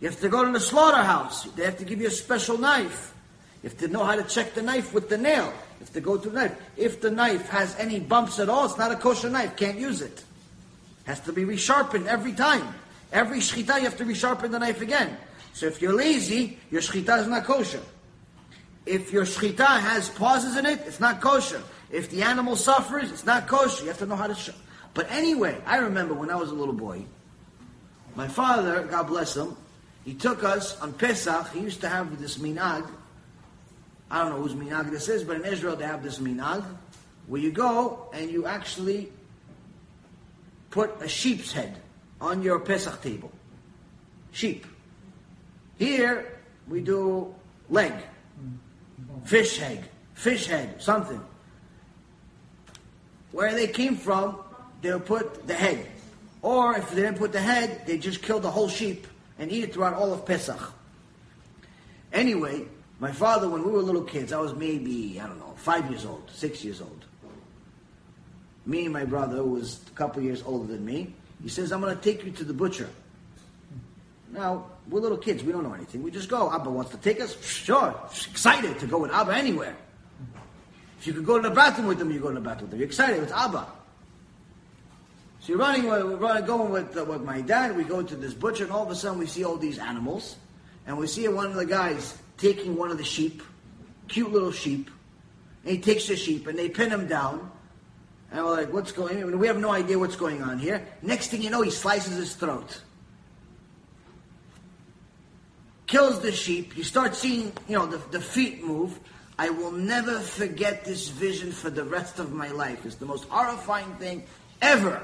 You 0.00 0.08
have 0.10 0.20
to 0.20 0.28
go 0.28 0.44
to 0.44 0.52
the 0.52 0.60
slaughterhouse. 0.60 1.44
They 1.44 1.64
have 1.64 1.78
to 1.78 1.84
give 1.86 1.98
you 1.98 2.08
a 2.08 2.10
special 2.10 2.58
knife. 2.58 3.14
You 3.62 3.70
have 3.70 3.78
to 3.78 3.88
know 3.88 4.04
how 4.04 4.16
to 4.16 4.22
check 4.22 4.52
the 4.52 4.60
knife 4.60 4.92
with 4.92 5.08
the 5.08 5.16
nail. 5.16 5.46
You 5.46 5.78
have 5.80 5.94
to 5.94 6.02
go 6.02 6.18
to 6.18 6.28
the 6.28 6.40
knife. 6.40 6.54
If 6.76 7.00
the 7.00 7.10
knife 7.10 7.48
has 7.48 7.74
any 7.78 8.00
bumps 8.00 8.38
at 8.38 8.50
all, 8.50 8.66
it's 8.66 8.76
not 8.76 8.92
a 8.92 8.96
kosher 8.96 9.30
knife. 9.30 9.56
Can't 9.56 9.78
use 9.78 10.02
it. 10.02 10.22
Has 11.04 11.20
to 11.20 11.32
be 11.32 11.44
resharpened 11.44 12.04
every 12.04 12.34
time. 12.34 12.74
Every 13.12 13.38
shchita, 13.38 13.78
you 13.78 13.84
have 13.84 13.96
to 13.96 14.04
resharpen 14.04 14.50
the 14.50 14.58
knife 14.58 14.82
again. 14.82 15.16
So 15.54 15.64
if 15.64 15.80
you're 15.80 15.94
lazy, 15.94 16.58
your 16.70 16.82
shchita 16.82 17.20
is 17.20 17.28
not 17.28 17.44
kosher. 17.44 17.80
If 18.84 19.10
your 19.10 19.24
shchita 19.24 19.80
has 19.80 20.10
pauses 20.10 20.54
in 20.58 20.66
it, 20.66 20.80
it's 20.84 21.00
not 21.00 21.22
kosher. 21.22 21.62
If 21.90 22.10
the 22.10 22.24
animal 22.24 22.56
suffers, 22.56 23.10
it's 23.10 23.24
not 23.24 23.46
kosher. 23.46 23.84
You 23.84 23.88
have 23.88 23.98
to 24.00 24.06
know 24.06 24.16
how 24.16 24.26
to. 24.26 24.34
Sh- 24.34 24.50
but 24.94 25.10
anyway, 25.10 25.60
I 25.66 25.78
remember 25.78 26.14
when 26.14 26.30
I 26.30 26.36
was 26.36 26.50
a 26.50 26.54
little 26.54 26.74
boy, 26.74 27.04
my 28.14 28.28
father, 28.28 28.82
God 28.82 29.06
bless 29.06 29.36
him, 29.36 29.56
he 30.04 30.14
took 30.14 30.42
us 30.42 30.80
on 30.80 30.94
Pesach. 30.94 31.50
He 31.52 31.60
used 31.60 31.82
to 31.82 31.88
have 31.90 32.18
this 32.18 32.38
minhag. 32.38 32.88
I 34.10 34.22
don't 34.22 34.32
know 34.32 34.42
whose 34.42 34.54
minhag 34.54 34.90
this 34.90 35.06
is, 35.08 35.22
but 35.22 35.36
in 35.36 35.44
Israel 35.44 35.76
they 35.76 35.84
have 35.84 36.02
this 36.02 36.18
minhag 36.18 36.64
where 37.26 37.40
you 37.40 37.52
go 37.52 38.08
and 38.14 38.30
you 38.30 38.46
actually 38.46 39.12
put 40.70 41.02
a 41.02 41.08
sheep's 41.08 41.52
head 41.52 41.76
on 42.22 42.42
your 42.42 42.58
Pesach 42.58 43.02
table. 43.02 43.30
Sheep. 44.32 44.66
Here 45.78 46.38
we 46.66 46.80
do 46.80 47.34
leg. 47.68 47.92
fish 49.24 49.60
egg, 49.60 49.84
fish 50.14 50.46
head, 50.46 50.80
something. 50.80 51.20
Where 53.32 53.54
they 53.54 53.66
came 53.66 53.96
from, 53.96 54.38
they'll 54.82 55.00
put 55.00 55.46
the 55.46 55.54
head. 55.54 55.86
Or 56.42 56.76
if 56.76 56.90
they 56.90 57.02
didn't 57.02 57.18
put 57.18 57.32
the 57.32 57.40
head, 57.40 57.82
they 57.86 57.98
just 57.98 58.22
kill 58.22 58.40
the 58.40 58.50
whole 58.50 58.68
sheep 58.68 59.06
and 59.38 59.50
eat 59.50 59.64
it 59.64 59.74
throughout 59.74 59.94
all 59.94 60.12
of 60.12 60.24
Pesach. 60.24 60.60
Anyway, 62.12 62.64
my 63.00 63.12
father, 63.12 63.48
when 63.48 63.64
we 63.64 63.70
were 63.70 63.82
little 63.82 64.02
kids, 64.02 64.32
I 64.32 64.40
was 64.40 64.54
maybe, 64.54 65.20
I 65.20 65.26
don't 65.26 65.38
know, 65.38 65.54
five 65.56 65.88
years 65.90 66.04
old, 66.04 66.30
six 66.32 66.64
years 66.64 66.80
old. 66.80 67.04
Me 68.66 68.84
and 68.84 68.92
my 68.92 69.04
brother, 69.04 69.36
who 69.36 69.50
was 69.50 69.80
a 69.86 69.90
couple 69.90 70.22
years 70.22 70.42
older 70.44 70.72
than 70.72 70.84
me, 70.84 71.14
he 71.42 71.48
says, 71.48 71.72
I'm 71.72 71.80
going 71.80 71.96
to 71.96 72.02
take 72.02 72.24
you 72.24 72.32
to 72.32 72.44
the 72.44 72.52
butcher. 72.52 72.88
Now, 74.30 74.66
we're 74.88 75.00
little 75.00 75.16
kids, 75.16 75.42
we 75.42 75.52
don't 75.52 75.62
know 75.62 75.72
anything. 75.72 76.02
We 76.02 76.10
just 76.10 76.28
go. 76.28 76.52
Abba 76.52 76.68
wants 76.70 76.90
to 76.90 76.96
take 76.98 77.20
us? 77.20 77.40
Sure. 77.42 77.94
Excited 78.30 78.78
to 78.80 78.86
go 78.86 78.98
with 78.98 79.10
Abba 79.10 79.34
anywhere. 79.34 79.76
If 80.98 81.06
you 81.06 81.12
could 81.12 81.24
go 81.24 81.40
to 81.40 81.48
the 81.48 81.54
bathroom 81.54 81.86
with 81.86 81.98
them, 81.98 82.10
you 82.10 82.18
go 82.20 82.28
to 82.28 82.34
the 82.34 82.40
bathroom 82.40 82.62
with 82.64 82.70
them. 82.72 82.80
You're 82.80 82.88
excited, 82.88 83.22
it's 83.22 83.32
Abba. 83.32 83.66
So 85.48 85.54
you're 85.54 85.60
running, 85.60 85.86
we're 85.86 86.16
running, 86.16 86.44
going 86.44 86.70
with, 86.70 86.94
uh, 86.94 87.06
with 87.06 87.22
my 87.22 87.40
dad. 87.40 87.74
We 87.74 87.82
go 87.82 88.02
to 88.02 88.14
this 88.14 88.34
butcher, 88.34 88.64
and 88.64 88.70
all 88.70 88.82
of 88.82 88.90
a 88.90 88.94
sudden 88.94 89.18
we 89.18 89.24
see 89.24 89.44
all 89.44 89.56
these 89.56 89.78
animals, 89.78 90.36
and 90.86 90.98
we 90.98 91.06
see 91.06 91.26
one 91.26 91.46
of 91.46 91.54
the 91.54 91.64
guys 91.64 92.18
taking 92.36 92.76
one 92.76 92.90
of 92.90 92.98
the 92.98 93.04
sheep, 93.04 93.42
cute 94.08 94.30
little 94.30 94.52
sheep, 94.52 94.90
and 95.62 95.72
he 95.72 95.78
takes 95.78 96.06
the 96.06 96.16
sheep, 96.16 96.48
and 96.48 96.58
they 96.58 96.68
pin 96.68 96.90
him 96.90 97.06
down, 97.06 97.50
and 98.30 98.44
we're 98.44 98.50
like, 98.50 98.70
"What's 98.74 98.92
going? 98.92 99.22
on? 99.22 99.38
We 99.38 99.46
have 99.46 99.56
no 99.56 99.70
idea 99.70 99.98
what's 99.98 100.16
going 100.16 100.42
on 100.42 100.58
here." 100.58 100.86
Next 101.00 101.28
thing 101.28 101.40
you 101.40 101.48
know, 101.48 101.62
he 101.62 101.70
slices 101.70 102.16
his 102.16 102.34
throat, 102.34 102.82
kills 105.86 106.20
the 106.20 106.30
sheep. 106.30 106.76
You 106.76 106.84
start 106.84 107.14
seeing, 107.14 107.52
you 107.66 107.78
know, 107.78 107.86
the, 107.86 107.96
the 108.10 108.20
feet 108.20 108.62
move. 108.62 109.00
I 109.38 109.48
will 109.48 109.72
never 109.72 110.20
forget 110.20 110.84
this 110.84 111.08
vision 111.08 111.52
for 111.52 111.70
the 111.70 111.84
rest 111.84 112.18
of 112.18 112.34
my 112.34 112.50
life. 112.50 112.84
It's 112.84 112.96
the 112.96 113.06
most 113.06 113.26
horrifying 113.30 113.94
thing 113.94 114.24
ever. 114.60 115.02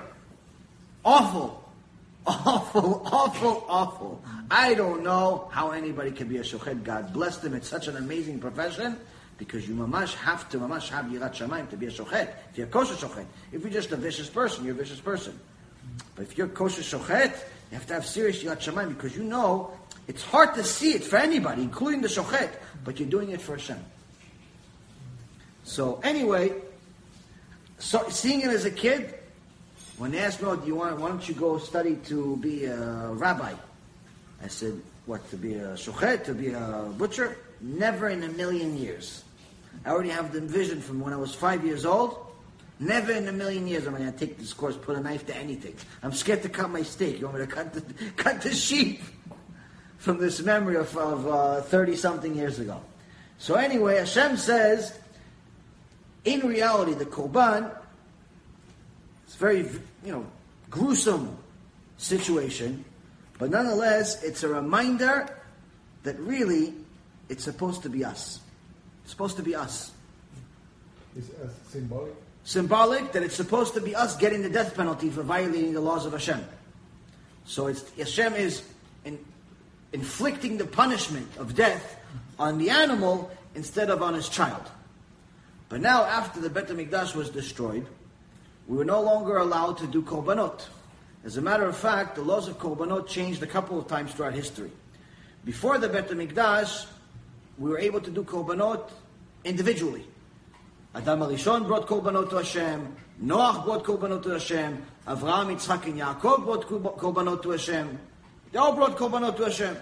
Awful. 1.05 1.63
Awful, 2.27 3.03
awful, 3.05 3.67
awful. 3.69 4.25
I 4.51 4.73
don't 4.73 5.05
know 5.05 5.47
how 5.53 5.73
anybody 5.73 6.11
can 6.11 6.27
be 6.27 6.39
a 6.39 6.43
shochet. 6.43 6.83
God 6.83 7.13
bless 7.13 7.37
them. 7.37 7.53
It's 7.53 7.69
such 7.69 7.87
an 7.87 7.99
amazing 7.99 8.39
profession 8.39 8.99
because 9.37 9.69
you 9.69 9.75
mamash 9.75 10.15
have 10.15 10.49
to 10.49 10.59
mamash 10.59 10.89
have 10.89 11.05
yirat 11.05 11.35
shamayim 11.35 11.69
to 11.69 11.77
be 11.77 11.85
a 11.85 11.91
shochet. 11.91 12.31
If 12.51 12.57
you're 12.57 12.67
a 12.67 12.71
kosher 12.71 12.95
shochet, 12.95 13.27
if 13.53 13.61
you're 13.61 13.71
just 13.71 13.93
a 13.93 13.97
vicious 13.97 14.31
person, 14.31 14.65
you're 14.65 14.75
a 14.75 14.79
vicious 14.79 15.01
person. 15.01 15.39
But 16.15 16.23
if 16.23 16.39
you're 16.39 16.49
kosher 16.49 16.81
shochet, 16.81 17.33
you 17.71 17.77
have 17.77 17.87
to 17.89 17.93
have 17.95 18.07
serious 18.07 18.43
yirat 18.43 18.61
shamayim 18.61 18.89
because 18.89 19.15
you 19.15 19.25
know 19.25 19.73
it's 20.09 20.23
hard 20.23 20.55
to 20.55 20.65
see 20.65 20.95
it 20.95 21.05
for 21.05 21.17
anybody, 21.17 21.63
including 21.63 22.01
the 22.01 22.09
shochet, 22.09 22.51
but 22.85 22.99
you're 22.99 23.09
doing 23.09 23.33
it 23.33 23.41
for 23.43 23.53
Hashem. 23.53 23.85
So 25.65 26.01
anyway, 26.03 26.55
so 27.79 28.09
seeing 28.09 28.41
it 28.41 28.49
as 28.49 28.65
a 28.65 28.71
kid, 28.71 29.15
when 29.99 30.11
they 30.11 30.19
asked 30.19 30.43
me, 30.43 30.49
oh, 30.49 30.57
do 30.57 30.67
you 30.67 30.75
want, 30.75 30.99
why 30.99 31.09
don't 31.09 31.27
you 31.29 31.35
go 31.35 31.59
study 31.59 31.97
to 32.07 32.37
be 32.39 32.65
a 32.65 33.11
rabbi? 33.13 33.53
I 34.43 34.49
said, 34.49 34.81
what, 35.07 35.29
to 35.31 35.37
be 35.37 35.55
a 35.55 35.75
shochet, 35.75 36.25
to 36.25 36.35
be 36.35 36.51
a 36.51 36.93
butcher? 36.99 37.37
Never 37.61 38.09
in 38.09 38.23
a 38.25 38.29
million 38.29 38.77
years. 38.77 39.23
I 39.85 39.91
already 39.91 40.11
have 40.11 40.33
the 40.33 40.41
vision 40.41 40.81
from 40.81 41.01
when 41.01 41.13
I 41.13 41.17
was 41.17 41.35
five 41.35 41.65
years 41.65 41.85
old. 41.85 42.19
Never 42.81 43.13
in 43.13 43.29
a 43.29 43.33
million 43.33 43.69
years 43.69 43.87
am 43.87 43.95
I 43.95 43.99
going 43.99 44.13
to 44.13 44.19
take 44.19 44.39
this 44.39 44.53
course, 44.53 44.77
put 44.77 44.97
a 44.97 45.01
knife 45.01 45.27
to 45.27 45.37
anything. 45.37 45.77
I'm 46.03 46.13
scared 46.13 46.43
to 46.43 46.49
cut 46.49 46.71
my 46.71 46.83
steak. 46.83 47.21
You 47.21 47.27
want 47.27 47.39
me 47.39 47.47
to 47.47 47.51
cut 47.51 47.73
the, 47.73 47.83
cut 48.17 48.43
the 48.43 48.53
sheep? 48.53 49.03
From 49.99 50.19
this 50.19 50.41
memory 50.41 50.77
of, 50.77 50.95
of 50.99 51.69
30 51.69 51.93
uh, 51.93 51.97
something 51.97 52.35
years 52.35 52.59
ago. 52.59 52.83
So 53.39 53.55
anyway, 53.55 53.97
Hashem 53.97 54.37
says, 54.37 54.99
in 56.25 56.41
reality, 56.41 56.93
the 56.93 57.07
Korban 57.07 57.75
it's 59.35 59.41
very, 59.41 59.67
you 60.05 60.13
know, 60.13 60.25
gruesome 60.71 61.37
situation, 61.97 62.85
but 63.37 63.51
nonetheless, 63.51 64.23
it's 64.23 64.45
a 64.45 64.49
reminder 64.49 65.29
that 66.05 66.17
really 66.21 66.73
it's 67.29 67.43
supposed 67.43 67.83
to 67.83 67.89
be 67.89 68.05
us. 68.05 68.39
It's 69.03 69.11
supposed 69.11 69.37
to 69.39 69.43
be 69.43 69.57
us. 69.57 69.91
Is 71.17 71.31
uh, 71.31 71.49
symbolic? 71.69 72.15
Symbolic 72.45 73.11
that 73.11 73.25
it's 73.25 73.35
supposed 73.35 73.75
to 73.75 73.81
be 73.81 73.97
us 73.97 74.17
getting 74.19 74.41
the 74.43 74.49
death 74.49 74.77
penalty 74.77 75.11
for 75.11 75.25
violating 75.25 75.73
the 75.73 75.81
laws 75.81 76.07
of 76.07 76.13
Hashem. 76.13 76.41
So 77.45 77.67
it's 77.67 77.91
Hashem 77.99 78.35
is 78.35 78.63
in, 79.05 79.19
inflicting 79.93 80.59
the 80.59 80.67
punishment 80.67 81.27
of 81.39 81.57
death 81.57 81.99
on 82.39 82.59
the 82.59 82.71
animal 82.71 83.33
instead 83.57 83.91
of 83.91 84.01
on 84.01 84.15
his 84.15 84.29
child. 84.29 84.63
But 85.69 85.81
now, 85.81 86.05
after 86.05 86.41
the 86.41 86.51
Bet 86.51 86.69
HaMikdash 86.69 87.17
was 87.17 87.31
destroyed, 87.31 87.89
we 88.67 88.77
were 88.77 88.85
no 88.85 89.03
longer 89.03 89.37
allowed 89.37 89.79
to 89.79 89.87
do 89.87 90.03
korbanot. 90.03 90.67
As 91.25 91.37
a 91.37 91.43
matter 91.43 91.65
of 91.65 91.77
fact, 91.77 92.17
the 92.17 92.23
laws 92.23 92.49
of 92.49 92.59
korbanot 92.59 93.07
changed 93.07 93.43
a 93.43 93.47
couple 93.47 93.79
of 93.79 93.87
times 93.89 94.13
throughout 94.13 94.35
history. 94.35 94.71
Before 95.45 95.79
the 95.79 95.89
Bet 95.89 96.09
HaMikdash, 96.09 96.87
we 97.59 97.71
were 97.71 97.79
able 97.79 98.01
to 98.01 98.11
do 98.11 98.25
korbanot 98.25 98.91
individually. 99.45 100.05
Adam 100.95 101.21
HaRishon 101.21 101.67
brought 101.67 101.87
korbanot 101.87 102.31
to 102.31 102.37
Hashem, 102.37 102.97
Noach 103.23 103.65
brought 103.65 103.85
korbanot 103.85 104.23
to 104.23 104.31
Hashem, 104.31 104.85
Avraham, 105.07 105.55
Yitzchak, 105.55 105.85
and 105.87 106.01
Yaakov 106.01 106.45
brought 106.45 106.67
korbanot 106.67 107.43
to 107.43 107.51
Hashem. 107.51 107.99
They 108.53 108.59
all 108.59 108.75
brought 108.75 108.97
korbanot 108.97 109.37
to 109.37 109.45
Hashem. 109.45 109.77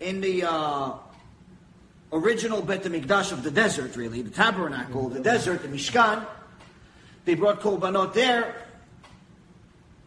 In 0.00 0.20
the 0.20 0.44
uh, 0.44 0.92
original 2.12 2.62
Bet 2.62 2.82
HaMikdash 2.82 3.32
of 3.32 3.42
the 3.42 3.50
desert, 3.50 3.96
really, 3.96 4.22
the 4.22 4.30
tabernacle, 4.30 5.08
the 5.08 5.20
desert, 5.20 5.62
the 5.62 5.68
Mishkan, 5.68 6.26
they 7.26 7.34
brought 7.34 7.60
korbanot 7.60 8.14
there. 8.14 8.54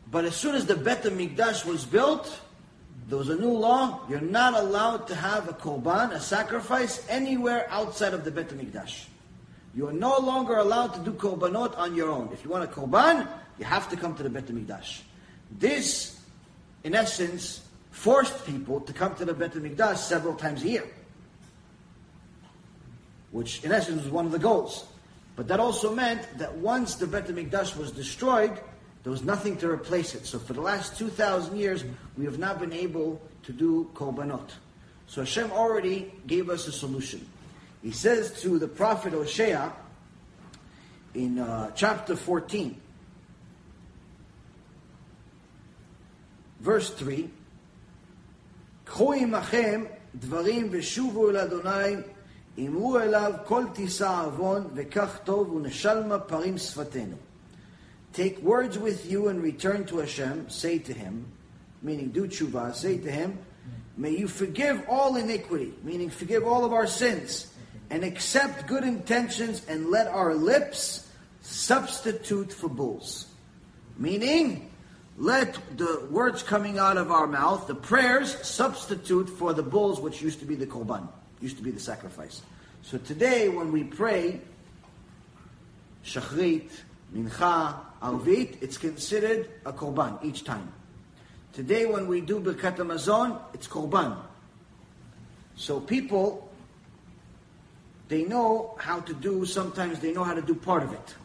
But 0.10 0.26
as 0.26 0.36
soon 0.36 0.56
as 0.56 0.66
the 0.66 0.76
Bet 0.76 1.04
HaMikdash 1.04 1.66
was 1.66 1.86
built, 1.86 2.40
there 3.08 3.18
was 3.18 3.30
a 3.30 3.36
new 3.36 3.52
law. 3.52 4.02
You're 4.10 4.22
not 4.22 4.56
allowed 4.56 5.08
to 5.08 5.16
have 5.16 5.48
a 5.48 5.54
korban, 5.54 6.12
a 6.12 6.20
sacrifice, 6.20 7.06
anywhere 7.08 7.68
outside 7.70 8.16
of 8.16 8.24
the 8.24 8.32
Bet 8.32 8.50
HaMikdash. 8.50 9.06
You 9.76 9.88
are 9.88 9.94
no 9.94 10.18
longer 10.18 10.56
allowed 10.56 10.96
to 10.96 11.00
do 11.02 11.12
korbanot 11.12 11.78
on 11.78 11.94
your 11.94 12.10
own. 12.10 12.30
If 12.34 12.44
you 12.44 12.50
want 12.50 12.64
a 12.64 12.68
korban, 12.68 13.28
you 13.60 13.66
have 13.66 13.90
to 13.90 13.98
come 13.98 14.16
to 14.16 14.24
the 14.24 14.30
Bet 14.30 14.48
HaMikdash. 14.48 15.02
This, 15.52 16.20
in 16.84 16.96
essence, 16.96 17.62
forced 17.92 18.46
people 18.46 18.80
to 18.82 18.94
come 18.94 19.14
to 19.16 19.26
the 19.26 19.34
Bet 19.34 19.54
HaMikdash 19.54 19.98
several 19.98 20.36
times 20.36 20.64
a 20.64 20.70
year. 20.70 20.88
Which, 23.32 23.64
in 23.64 23.72
essence, 23.72 24.04
was 24.04 24.12
one 24.12 24.26
of 24.26 24.32
the 24.32 24.40
goals. 24.40 24.88
But 25.40 25.48
that 25.48 25.62
also 25.62 25.96
meant 25.96 26.38
that 26.38 26.54
once 26.58 26.96
the 26.96 27.08
Beit 27.08 27.28
HaMikdash 27.28 27.78
was 27.78 27.94
destroyed, 27.94 28.60
there 29.04 29.12
was 29.12 29.24
nothing 29.24 29.56
to 29.60 29.72
replace 29.72 30.14
it. 30.14 30.26
So 30.26 30.38
for 30.38 30.52
the 30.52 30.60
last 30.60 30.98
2,000 30.98 31.56
years, 31.56 31.86
we 32.18 32.26
have 32.26 32.38
not 32.38 32.60
been 32.60 32.74
able 32.74 33.22
to 33.44 33.54
do 33.54 33.90
korbanot. 33.94 34.50
So 35.08 35.22
Hashem 35.22 35.54
already 35.54 36.14
gave 36.28 36.50
us 36.50 36.68
a 36.68 36.74
solution. 36.74 37.26
He 37.82 37.92
says 37.92 38.42
to 38.42 38.60
the 38.60 38.68
prophet 38.68 39.14
Hosea 39.14 39.72
in 41.14 41.40
uh, 41.40 41.72
chapter 41.74 42.18
14, 42.18 42.76
verse 46.60 46.90
3, 46.90 47.30
Kho 48.88 49.22
imachem 49.22 49.88
dvarim 50.18 50.70
v'shuvu 50.70 51.34
el 51.34 51.38
Adonai 51.38 52.04
אמרו 52.59 53.01
אליו 53.01 53.33
כל 53.47 53.65
תישא 53.73 54.21
עוון 54.25 54.67
וכך 54.75 55.19
טוב 55.25 55.53
ונשלמה 55.53 56.19
פרים 56.19 56.59
שפתנו. 56.59 57.17
Take 58.15 58.39
words 58.45 58.79
with 58.79 59.11
you 59.11 59.27
and 59.29 59.43
return 59.43 59.85
to 59.87 59.99
Hashem, 59.99 60.49
say 60.49 60.79
to 60.79 60.93
him, 60.93 61.27
meaning 61.83 62.11
do 62.11 62.29
tshuva, 62.29 62.73
say 62.73 62.97
to 62.99 63.11
him, 63.11 63.39
may 63.97 64.11
you 64.11 64.29
forgive 64.29 64.85
all 64.89 65.17
iniquity, 65.17 65.75
meaning 65.83 66.11
forgive 66.11 66.47
all 66.47 66.65
of 66.65 66.73
our 66.73 66.87
sins, 66.87 67.49
and 67.91 68.05
accept 68.05 68.69
good 68.69 68.85
intentions 68.85 69.63
and 69.67 69.91
let 69.91 70.07
our 70.07 70.33
lips 70.33 71.09
substitute 71.43 72.53
for 72.53 72.69
bulls. 72.69 73.27
Meaning, 73.99 74.71
let 75.19 75.59
the 75.77 76.07
words 76.09 76.45
coming 76.45 76.79
out 76.79 76.97
of 76.97 77.11
our 77.11 77.27
mouth, 77.27 77.67
the 77.67 77.75
prayers, 77.75 78.29
substitute 78.47 79.29
for 79.29 79.53
the 79.53 79.63
bulls 79.63 79.99
which 80.01 80.23
used 80.23 80.39
to 80.39 80.47
be 80.47 80.55
the 80.55 80.67
korban 80.67 81.09
used 81.42 81.58
to 81.58 81.64
be 81.64 81.72
the 81.72 81.80
sacrifice. 81.80 82.42
So 82.82 82.98
today, 82.98 83.50
when 83.50 83.72
we 83.72 83.84
pray 83.84 84.42
Shachrit, 86.04 86.70
Mincha, 87.14 87.76
Arvit, 88.02 88.62
it's 88.62 88.78
considered 88.78 89.50
a 89.66 89.74
Korban 89.74 90.24
each 90.24 90.44
time. 90.44 90.72
Today, 91.54 91.86
when 91.86 92.08
we 92.08 92.22
do 92.22 92.40
Birkat 92.40 92.78
Hamazon, 92.78 93.40
it's 93.54 93.68
Korban. 93.68 94.16
So 95.56 95.80
people, 95.80 96.50
they 98.08 98.24
know 98.24 98.76
how 98.80 99.02
to 99.02 99.14
do, 99.14 99.46
sometimes 99.46 100.00
they 100.00 100.14
know 100.14 100.24
how 100.24 100.34
to 100.34 100.42
do 100.42 100.56
part 100.56 100.84
of 100.84 100.94
it. 100.94 101.16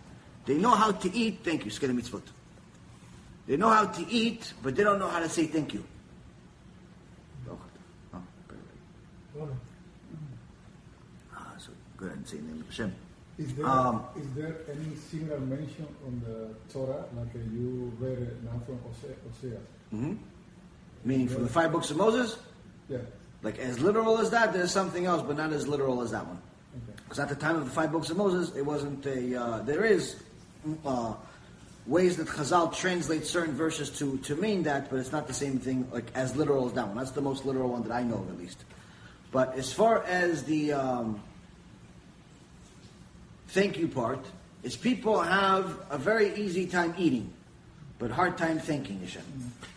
They 0.47 0.59
know 0.59 0.73
how 0.73 0.93
to 0.93 1.15
eat, 1.15 1.41
thank 1.45 1.65
you, 1.65 1.71
Skeda 1.71 1.99
Mitzvot. 1.99 2.23
They 3.47 3.57
know 3.57 3.71
how 3.71 3.87
to 3.87 4.11
eat, 4.11 4.53
but 4.63 4.75
they 4.75 4.83
don't 4.83 4.99
know 4.99 5.09
how 5.09 5.21
to 5.21 5.29
say 5.29 5.47
thank 5.47 5.75
you. 5.75 5.85
Go 12.05 12.09
ahead 12.09 12.19
and 12.19 12.29
say 12.29 12.37
the 12.37 12.65
Hashem. 12.67 12.95
Is 13.39 13.55
there, 13.55 13.67
Um, 13.67 14.05
is 14.15 14.27
there 14.37 14.57
any 14.71 14.95
similar 15.11 15.41
mention 15.41 15.87
on 16.07 16.21
the 16.21 16.51
Torah, 16.71 17.05
like 17.17 17.35
uh, 17.35 17.39
you 17.51 17.91
read 17.99 18.19
it 18.19 18.45
now 18.45 18.61
from 18.67 18.79
Hosea? 18.81 19.17
Hosea? 19.25 19.59
hmm 19.91 20.15
Meaning 21.03 21.29
from 21.29 21.45
the 21.45 21.49
five 21.49 21.73
books 21.73 21.91
of 21.91 21.97
Moses? 21.97 22.37
Yeah. 22.91 22.99
Like 23.43 23.59
as 23.59 23.81
literal 23.81 24.19
as 24.19 24.29
that, 24.31 24.53
there's 24.53 24.71
something 24.71 25.07
else, 25.07 25.23
but 25.23 25.39
not 25.39 25.51
as 25.55 25.67
literal 25.67 26.03
as 26.03 26.11
that 26.11 26.27
one. 26.27 26.37
Okay. 26.77 27.01
Because 27.05 27.19
at 27.21 27.31
the 27.31 27.35
time 27.37 27.57
of 27.57 27.65
the 27.65 27.71
five 27.71 27.91
books 27.91 28.11
of 28.11 28.19
Moses, 28.19 28.55
it 28.55 28.67
wasn't 28.67 29.05
a. 29.07 29.35
Uh, 29.35 29.63
there 29.63 29.85
is 29.85 30.17
uh, 30.85 31.15
ways 31.87 32.19
that 32.19 32.27
Chazal 32.29 32.75
translate 32.77 33.25
certain 33.25 33.55
verses 33.55 33.89
to 33.99 34.19
to 34.19 34.37
mean 34.37 34.63
that, 34.65 34.91
but 34.91 34.99
it's 34.99 35.13
not 35.13 35.27
the 35.27 35.35
same 35.35 35.59
thing 35.59 35.89
like 35.91 36.13
as 36.15 36.37
literal 36.37 36.67
as 36.67 36.75
that 36.75 36.87
one. 36.87 36.99
That's 36.99 37.13
the 37.13 37.23
most 37.23 37.47
literal 37.47 37.71
one 37.71 37.83
that 37.85 37.93
I 37.93 38.03
know 38.03 38.17
of, 38.17 38.29
at 38.29 38.39
least. 38.39 38.65
But 39.33 39.57
as 39.57 39.73
far 39.73 40.05
as 40.05 40.45
the 40.45 40.73
um, 40.75 41.21
thank 43.55 43.79
you 43.79 43.87
part, 43.87 44.19
is 44.65 44.77
people 44.77 45.21
have 45.21 45.79
a 45.89 45.97
very 45.97 46.35
easy 46.35 46.67
time 46.67 46.93
eating, 46.99 47.33
but 48.01 48.11
hard 48.11 48.37
time 48.37 48.59
thanking 48.59 48.99
Hashem. 48.99 49.23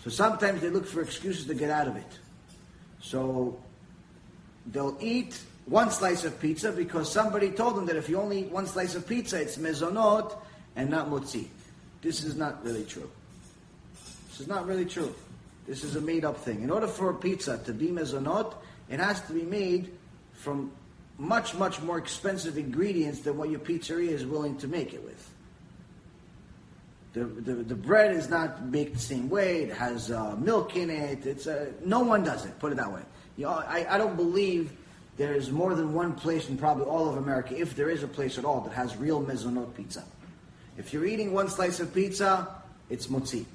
So 0.04 0.10
sometimes 0.10 0.62
they 0.62 0.70
look 0.70 0.88
for 0.88 1.02
excuses 1.02 1.46
to 1.46 1.54
get 1.54 1.70
out 1.70 1.88
of 1.88 1.96
it. 1.96 2.20
So 3.02 3.62
they'll 4.66 4.98
eat 5.00 5.40
one 5.66 5.92
slice 5.92 6.26
of 6.26 6.40
pizza 6.42 6.72
because 6.72 7.12
somebody 7.12 7.52
told 7.52 7.76
them 7.76 7.86
that 7.86 7.96
if 7.96 8.10
you 8.10 8.20
only 8.20 8.40
eat 8.40 8.52
one 8.52 8.66
slice 8.66 8.96
of 8.96 9.08
pizza, 9.08 9.40
it's 9.40 9.58
mezonot 9.58 10.36
and 10.76 10.90
not 10.90 11.10
motzi. 11.10 11.48
This 12.02 12.24
is 12.24 12.36
not 12.36 12.64
really 12.66 12.84
true. 12.84 13.10
This 14.30 14.40
is 14.40 14.48
not 14.48 14.66
really 14.66 14.86
true. 14.86 15.14
This 15.68 15.84
is 15.84 15.96
a 15.96 16.02
made 16.02 16.26
up 16.26 16.38
thing. 16.38 16.64
In 16.64 16.72
order 16.72 16.88
for 16.88 17.12
a 17.12 17.14
pizza 17.14 17.60
to 17.66 17.74
be 17.74 17.90
mezonot, 17.90 18.56
it 18.90 19.00
has 19.00 19.22
to 19.28 19.34
be 19.34 19.44
made 19.44 19.92
from 20.34 20.72
much, 21.18 21.56
much 21.56 21.82
more 21.82 21.98
expensive 21.98 22.58
ingredients 22.58 23.22
than 23.22 23.38
what 23.38 23.50
your 23.50 23.60
pizzeria 23.60 24.10
is 24.10 24.26
willing 24.26 24.58
to 24.58 24.68
make 24.68 24.94
it 24.94 25.04
with. 25.04 25.30
The, 27.14 27.26
the, 27.26 27.54
the 27.64 27.76
bread 27.76 28.16
is 28.16 28.30
not 28.30 28.72
baked 28.72 28.94
the 28.94 29.00
same 29.00 29.30
way. 29.30 29.64
It 29.64 29.74
has 29.74 30.12
uh, 30.12 30.36
milk 30.36 30.76
in 30.76 30.90
it. 30.90 31.26
It's 31.26 31.48
uh, 31.48 31.72
no 31.84 32.02
one 32.02 32.24
does 32.24 32.46
it. 32.46 32.60
Put 32.60 32.72
it 32.72 32.76
that 32.76 32.92
way. 32.92 33.02
You 33.38 33.46
know, 33.46 33.52
I, 33.52 33.88
I 33.90 33.98
don't 33.98 34.16
believe 34.16 34.72
there 35.18 35.34
is 35.34 35.52
more 35.52 35.74
than 35.74 35.94
one 35.94 36.14
place 36.14 36.48
in 36.48 36.58
probably 36.58 36.86
all 36.86 37.10
of 37.10 37.18
America, 37.18 37.60
if 37.60 37.76
there 37.76 37.90
is 37.90 38.04
a 38.04 38.08
place 38.08 38.38
at 38.38 38.46
all, 38.46 38.62
that 38.62 38.74
has 38.74 38.96
real 38.98 39.24
mezonot 39.24 39.74
pizza. 39.76 40.04
If 40.78 40.94
you're 40.94 41.08
eating 41.08 41.34
one 41.34 41.50
slice 41.50 41.80
of 41.80 41.92
pizza, 41.92 42.48
it's 42.90 43.08
motzi. 43.08 43.46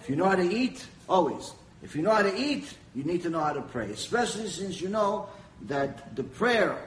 If 0.00 0.10
you 0.10 0.16
know 0.16 0.24
how 0.24 0.34
to 0.34 0.50
eat, 0.50 0.84
always. 1.08 1.52
If 1.80 1.94
you 1.94 2.02
know 2.02 2.10
how 2.10 2.22
to 2.22 2.36
eat, 2.36 2.74
you 2.94 3.04
need 3.04 3.22
to 3.22 3.30
know 3.30 3.40
how 3.40 3.52
to 3.52 3.62
pray, 3.62 3.92
especially 3.92 4.48
since 4.48 4.80
you 4.80 4.88
know 4.88 5.28
that 5.63 6.15
the 6.15 6.23
prayer 6.23 6.77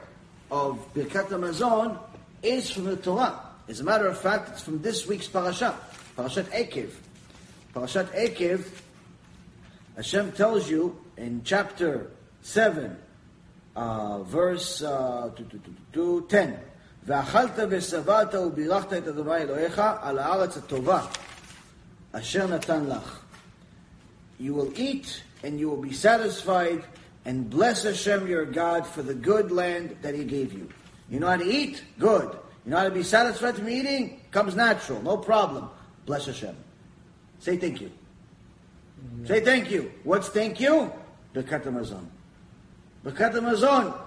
of 0.51 0.79
Birkat 0.93 1.27
Hamazon 1.27 1.97
is 2.41 2.69
from 2.69 2.85
the 2.85 2.97
Torah. 2.97 3.39
As 3.67 3.79
a 3.79 3.83
matter 3.83 4.07
of 4.07 4.17
fact, 4.19 4.49
it's 4.49 4.61
from 4.61 4.81
this 4.81 5.07
week's 5.07 5.27
parasha, 5.27 5.75
Parashat 6.17 6.45
Ekev. 6.45 6.91
Parashat 7.73 8.07
Ekev, 8.15 8.65
Hashem 9.95 10.31
tells 10.31 10.69
you 10.69 10.99
in 11.17 11.41
chapter 11.43 12.11
7, 12.41 12.95
uh, 13.75 14.23
verse 14.23 14.81
uh, 14.81 15.31
two, 15.35 15.43
two, 15.45 15.59
two, 15.59 15.73
two, 15.91 16.21
two, 16.21 16.27
10, 16.29 16.53
ואכלת 17.05 17.59
ושבעת 17.69 18.35
ובירכת 18.35 18.93
את 18.93 19.07
אדוני 19.07 19.35
אלוהיך 19.37 19.81
על 20.01 20.19
הארץ 20.19 20.57
הטובה 20.57 21.05
אשר 22.11 22.47
נתן 22.47 22.85
לך. 22.85 23.19
You 24.39 24.53
will 24.53 24.73
eat 24.75 25.23
and 25.43 25.59
you 25.59 25.69
will 25.69 25.81
be 25.81 25.93
satisfied 25.93 26.83
and 27.24 27.48
bless 27.48 27.84
Hashem 27.84 28.26
your 28.26 28.44
God 28.44 28.86
for 28.86 29.02
the 29.02 29.14
good 29.14 29.52
land 29.52 29.96
that 30.02 30.14
He 30.14 30.24
gave 30.24 30.52
you. 30.52 30.68
You 31.08 31.20
know 31.20 31.28
how 31.28 31.36
to 31.36 31.44
eat? 31.44 31.82
Good. 31.98 32.36
You 32.64 32.70
know 32.70 32.78
how 32.78 32.84
to 32.84 32.90
be 32.90 33.02
satisfied 33.02 33.56
from 33.56 33.68
eating? 33.68 34.20
Comes 34.30 34.54
natural, 34.54 35.02
no 35.02 35.16
problem. 35.16 35.68
Bless 36.06 36.26
Hashem. 36.26 36.56
Say 37.38 37.56
thank 37.56 37.80
you. 37.80 37.90
Say 39.24 39.40
thank 39.40 39.70
you. 39.70 39.92
What's 40.04 40.28
thank 40.28 40.60
you? 40.60 40.92
Birkat 41.34 41.64
Hamazon. 41.64 42.06
Birkat 43.04 43.32
Hamazon. 43.32 43.98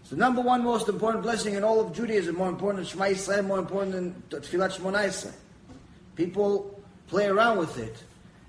It's 0.00 0.10
the 0.10 0.16
number 0.16 0.40
one 0.40 0.64
most 0.64 0.88
important 0.88 1.22
blessing 1.22 1.54
in 1.54 1.62
all 1.62 1.80
of 1.80 1.94
Judaism, 1.94 2.34
more 2.34 2.48
important 2.48 2.84
than 2.84 2.86
Shema 2.86 3.04
Yisrael, 3.06 3.46
more 3.46 3.58
important 3.58 3.92
than 3.92 4.40
Tfilat 4.40 4.76
Shmona 4.76 5.06
Esrei. 5.06 5.32
People 6.16 6.82
play 7.06 7.26
around 7.26 7.58
with 7.58 7.78
it. 7.78 7.96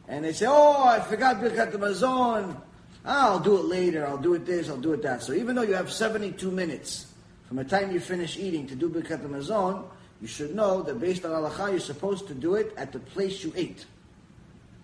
And 0.07 0.25
they 0.25 0.33
say, 0.33 0.47
oh, 0.49 0.83
I 0.83 0.99
forgot 0.99 1.37
Birkat 1.37 1.71
Hamazon. 1.71 2.59
I'll 3.05 3.39
do 3.39 3.57
it 3.57 3.65
later. 3.65 4.07
I'll 4.07 4.17
do 4.17 4.33
it 4.33 4.45
this. 4.45 4.69
I'll 4.69 4.77
do 4.77 4.93
it 4.93 5.01
that. 5.03 5.23
So 5.23 5.33
even 5.33 5.55
though 5.55 5.63
you 5.63 5.73
have 5.73 5.91
72 5.91 6.49
minutes 6.49 7.07
from 7.47 7.57
the 7.57 7.63
time 7.63 7.91
you 7.91 7.99
finish 7.99 8.37
eating 8.37 8.65
to 8.67 8.75
do 8.75 8.89
Birkat 8.89 9.21
Hamazon, 9.21 9.85
you 10.21 10.27
should 10.27 10.55
know 10.55 10.81
that 10.83 10.99
based 10.99 11.25
on 11.25 11.31
halacha, 11.31 11.71
you're 11.71 11.79
supposed 11.79 12.27
to 12.27 12.33
do 12.33 12.55
it 12.55 12.73
at 12.77 12.93
the 12.93 12.99
place 12.99 13.43
you 13.43 13.51
ate. 13.55 13.85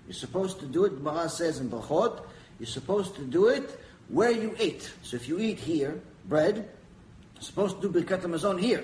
You're 0.05 0.13
supposed 0.13 0.59
to 0.59 0.65
do 0.65 0.85
it, 0.85 0.97
Gemara 0.97 1.29
says 1.29 1.59
in 1.59 1.69
Brachot, 1.69 2.21
you're 2.59 2.67
supposed 2.67 3.15
to 3.15 3.21
do 3.21 3.47
it 3.47 3.79
where 4.09 4.31
you 4.31 4.53
ate. 4.59 4.91
So 5.03 5.15
if 5.15 5.29
you 5.29 5.39
eat 5.39 5.59
here, 5.59 6.01
bread, 6.25 6.67
you're 7.35 7.41
supposed 7.41 7.81
to 7.81 7.89
do 7.89 8.01
Birkat 8.01 8.21
Hamazon 8.21 8.59
here. 8.59 8.83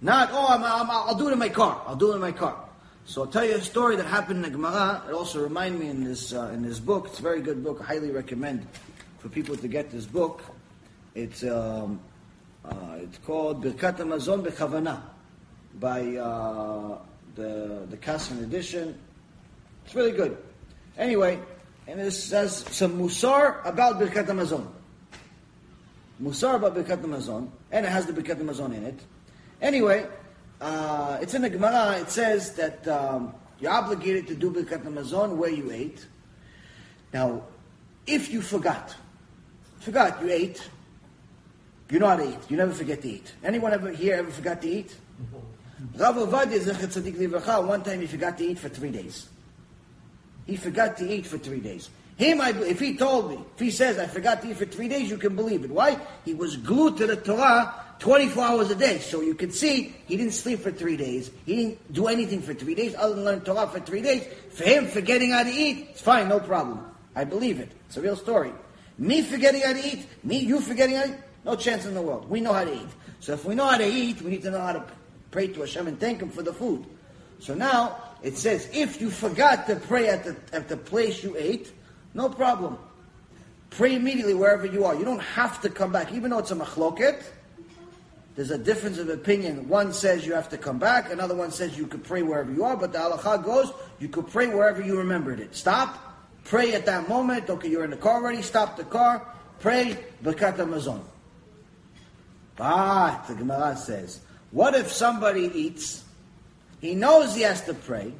Not, 0.00 0.28
oh, 0.32 0.46
I'm, 0.48 0.62
I'll 0.62 1.14
do 1.16 1.28
it 1.28 1.32
in 1.32 1.38
my 1.38 1.48
car. 1.48 1.82
I'll 1.86 1.96
do 1.96 2.12
it 2.12 2.16
in 2.16 2.20
my 2.20 2.32
car. 2.32 2.65
So 3.08 3.22
I'll 3.22 3.28
tell 3.28 3.44
you 3.44 3.54
a 3.54 3.60
story 3.60 3.94
that 3.94 4.06
happened 4.06 4.44
in 4.44 4.50
the 4.50 4.58
Gemara. 4.58 5.00
It 5.08 5.12
also 5.12 5.40
reminded 5.40 5.80
me 5.80 5.88
in 5.90 6.02
this 6.02 6.32
uh, 6.32 6.50
in 6.52 6.62
this 6.62 6.80
book. 6.80 7.06
It's 7.06 7.20
a 7.20 7.22
very 7.22 7.40
good 7.40 7.62
book. 7.62 7.78
I 7.80 7.84
highly 7.84 8.10
recommend 8.10 8.66
for 9.20 9.28
people 9.28 9.56
to 9.56 9.68
get 9.68 9.92
this 9.92 10.04
book. 10.04 10.42
It's 11.14 11.44
um, 11.44 12.00
uh, 12.64 12.96
it's 12.98 13.18
called 13.18 13.62
Birkat 13.62 13.98
Hamazon 13.98 14.44
Bechavana 14.44 15.02
by 15.78 16.16
uh, 16.16 16.98
the 17.36 17.86
the 17.88 17.96
Kassan 17.96 18.42
edition. 18.42 18.98
It's 19.84 19.94
really 19.94 20.10
good. 20.10 20.36
Anyway, 20.98 21.38
and 21.86 22.00
it 22.00 22.10
says 22.10 22.64
some 22.72 22.98
musar 22.98 23.64
about 23.64 24.00
Birkat 24.00 24.26
Hamazon. 24.26 24.66
Musar 26.20 26.56
about 26.56 26.74
Birkat 26.74 27.02
Hamazon, 27.02 27.50
and 27.70 27.86
it 27.86 27.88
has 27.88 28.06
the 28.06 28.12
Birkat 28.12 28.40
Hamazon 28.40 28.74
in 28.74 28.84
it. 28.84 28.98
Anyway, 29.62 30.08
uh, 30.60 31.18
it's 31.20 31.34
in 31.34 31.42
the 31.42 31.50
Gemara. 31.50 31.98
It 31.98 32.10
says 32.10 32.54
that 32.54 32.86
um, 32.88 33.34
you're 33.60 33.72
obligated 33.72 34.26
to 34.28 34.34
do 34.34 34.50
Birkat 34.50 34.84
Hamazon 34.84 35.36
where 35.36 35.50
you 35.50 35.70
ate. 35.70 36.06
Now, 37.12 37.44
if 38.06 38.30
you 38.30 38.42
forgot, 38.42 38.94
forgot 39.80 40.22
you 40.22 40.30
ate, 40.30 40.68
you 41.90 41.98
know 41.98 42.08
how 42.08 42.16
to 42.16 42.28
eat. 42.28 42.38
You 42.48 42.56
never 42.56 42.72
forget 42.72 43.02
to 43.02 43.08
eat. 43.08 43.32
Anyone 43.44 43.72
ever 43.72 43.90
here 43.90 44.16
ever 44.16 44.30
forgot 44.30 44.62
to 44.62 44.68
eat? 44.68 44.94
Rav 45.96 46.16
Ovadia 46.16 46.58
Zecher 46.58 46.88
Tzadik 46.88 47.14
Livracha, 47.14 47.66
one 47.66 47.82
time 47.82 48.00
he 48.00 48.06
forgot 48.06 48.36
to 48.38 48.44
eat 48.44 48.58
for 48.58 48.68
three 48.68 48.90
days. 48.90 49.28
He 50.46 50.56
forgot 50.56 50.96
to 50.98 51.08
eat 51.08 51.26
for 51.26 51.38
three 51.38 51.60
days. 51.60 51.90
Him, 52.16 52.40
I, 52.40 52.50
if 52.50 52.80
he 52.80 52.96
told 52.96 53.30
me, 53.30 53.38
if 53.54 53.60
he 53.60 53.70
says, 53.70 53.98
I 53.98 54.06
forgot 54.06 54.40
to 54.42 54.50
eat 54.50 54.56
for 54.56 54.64
three 54.64 54.88
days, 54.88 55.10
you 55.10 55.18
can 55.18 55.36
believe 55.36 55.64
it. 55.64 55.70
Why? 55.70 55.98
He 56.24 56.34
was 56.34 56.56
glued 56.56 56.96
to 56.96 57.06
the 57.06 57.16
Torah 57.16 57.74
24 57.98 58.44
hours 58.44 58.70
a 58.70 58.74
day. 58.74 58.98
So 58.98 59.20
you 59.20 59.34
can 59.34 59.50
see 59.50 59.94
he 60.06 60.16
didn't 60.16 60.34
sleep 60.34 60.60
for 60.60 60.70
three 60.70 60.96
days. 60.96 61.30
He 61.44 61.56
didn't 61.56 61.92
do 61.92 62.06
anything 62.06 62.42
for 62.42 62.54
three 62.54 62.74
days 62.74 62.94
other 62.94 63.14
than 63.14 63.24
learn 63.24 63.40
Torah 63.40 63.66
for 63.66 63.80
three 63.80 64.02
days. 64.02 64.26
For 64.50 64.64
him, 64.64 64.86
forgetting 64.86 65.30
how 65.30 65.42
to 65.42 65.50
eat, 65.50 65.88
it's 65.90 66.00
fine, 66.00 66.28
no 66.28 66.40
problem. 66.40 66.84
I 67.14 67.24
believe 67.24 67.60
it. 67.60 67.72
It's 67.86 67.96
a 67.96 68.00
real 68.00 68.16
story. 68.16 68.52
Me 68.98 69.22
forgetting 69.22 69.62
how 69.62 69.72
to 69.72 69.86
eat, 69.86 70.06
me, 70.24 70.38
you 70.38 70.60
forgetting 70.60 70.96
how 70.96 71.02
to 71.04 71.08
eat, 71.10 71.18
no 71.44 71.56
chance 71.56 71.84
in 71.84 71.94
the 71.94 72.02
world. 72.02 72.28
We 72.28 72.40
know 72.40 72.52
how 72.52 72.64
to 72.64 72.74
eat. 72.74 72.88
So 73.20 73.32
if 73.32 73.44
we 73.44 73.54
know 73.54 73.66
how 73.66 73.78
to 73.78 73.86
eat, 73.86 74.20
we 74.22 74.30
need 74.30 74.42
to 74.42 74.50
know 74.50 74.60
how 74.60 74.72
to 74.72 74.84
pray 75.30 75.48
to 75.48 75.60
Hashem 75.60 75.86
and 75.86 75.98
thank 75.98 76.20
Him 76.20 76.30
for 76.30 76.42
the 76.42 76.52
food. 76.52 76.84
So 77.38 77.54
now, 77.54 77.98
it 78.22 78.36
says, 78.36 78.68
if 78.72 79.00
you 79.00 79.10
forgot 79.10 79.66
to 79.66 79.76
pray 79.76 80.08
at 80.08 80.24
the, 80.24 80.36
at 80.52 80.68
the 80.68 80.76
place 80.76 81.22
you 81.22 81.36
ate, 81.38 81.72
no 82.14 82.28
problem. 82.28 82.78
Pray 83.70 83.94
immediately 83.94 84.34
wherever 84.34 84.66
you 84.66 84.84
are. 84.84 84.94
You 84.94 85.04
don't 85.04 85.22
have 85.22 85.60
to 85.62 85.68
come 85.68 85.92
back, 85.92 86.12
even 86.12 86.30
though 86.30 86.38
it's 86.38 86.50
a 86.50 86.56
machloket. 86.56 87.22
There's 88.36 88.50
a 88.50 88.58
difference 88.58 88.98
of 88.98 89.08
opinion. 89.08 89.66
One 89.66 89.94
says 89.94 90.26
you 90.26 90.34
have 90.34 90.50
to 90.50 90.58
come 90.58 90.78
back, 90.78 91.10
another 91.10 91.34
one 91.34 91.50
says 91.50 91.76
you 91.76 91.86
could 91.86 92.04
pray 92.04 92.22
wherever 92.22 92.52
you 92.52 92.64
are, 92.64 92.76
but 92.76 92.92
the 92.92 92.98
halacha 92.98 93.42
goes, 93.42 93.72
you 93.98 94.08
could 94.08 94.28
pray 94.28 94.46
wherever 94.46 94.82
you 94.82 94.98
remembered 94.98 95.40
it. 95.40 95.56
Stop, 95.56 95.98
pray 96.44 96.74
at 96.74 96.84
that 96.84 97.08
moment. 97.08 97.48
Okay, 97.48 97.68
you're 97.68 97.84
in 97.84 97.90
the 97.90 97.96
car 97.96 98.16
already, 98.16 98.42
stop 98.42 98.76
the 98.76 98.84
car, 98.84 99.26
pray, 99.60 99.98
Birkat 100.22 100.58
Hamazon. 100.58 101.00
But, 102.56 103.26
the 103.26 103.34
Gemara 103.34 103.74
says, 103.76 104.20
what 104.50 104.74
if 104.74 104.92
somebody 104.92 105.50
eats, 105.54 106.04
he 106.80 106.94
knows 106.94 107.34
he 107.34 107.42
has 107.42 107.62
to 107.64 107.74
pray, 107.74 108.12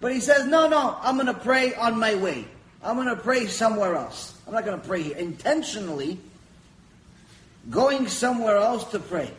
but 0.00 0.12
he 0.12 0.18
says, 0.18 0.46
no, 0.48 0.68
no, 0.68 0.98
I'm 1.00 1.14
going 1.14 1.26
to 1.26 1.34
pray 1.34 1.74
on 1.74 2.00
my 2.00 2.16
way. 2.16 2.44
I'm 2.82 2.96
going 2.96 3.06
to 3.06 3.16
pray 3.16 3.46
somewhere 3.46 3.94
else. 3.94 4.36
I'm 4.44 4.52
not 4.52 4.64
going 4.64 4.80
to 4.80 4.86
pray 4.86 5.02
here. 5.02 5.16
Intentionally 5.16 6.18
going 7.70 8.08
somewhere 8.08 8.56
else 8.56 8.84
to 8.90 8.98
pray. 8.98 9.30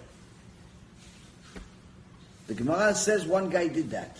The 2.54 2.64
Gemara 2.64 2.94
says 2.94 3.26
one 3.26 3.50
guy 3.50 3.68
did 3.68 3.90
that. 3.90 4.16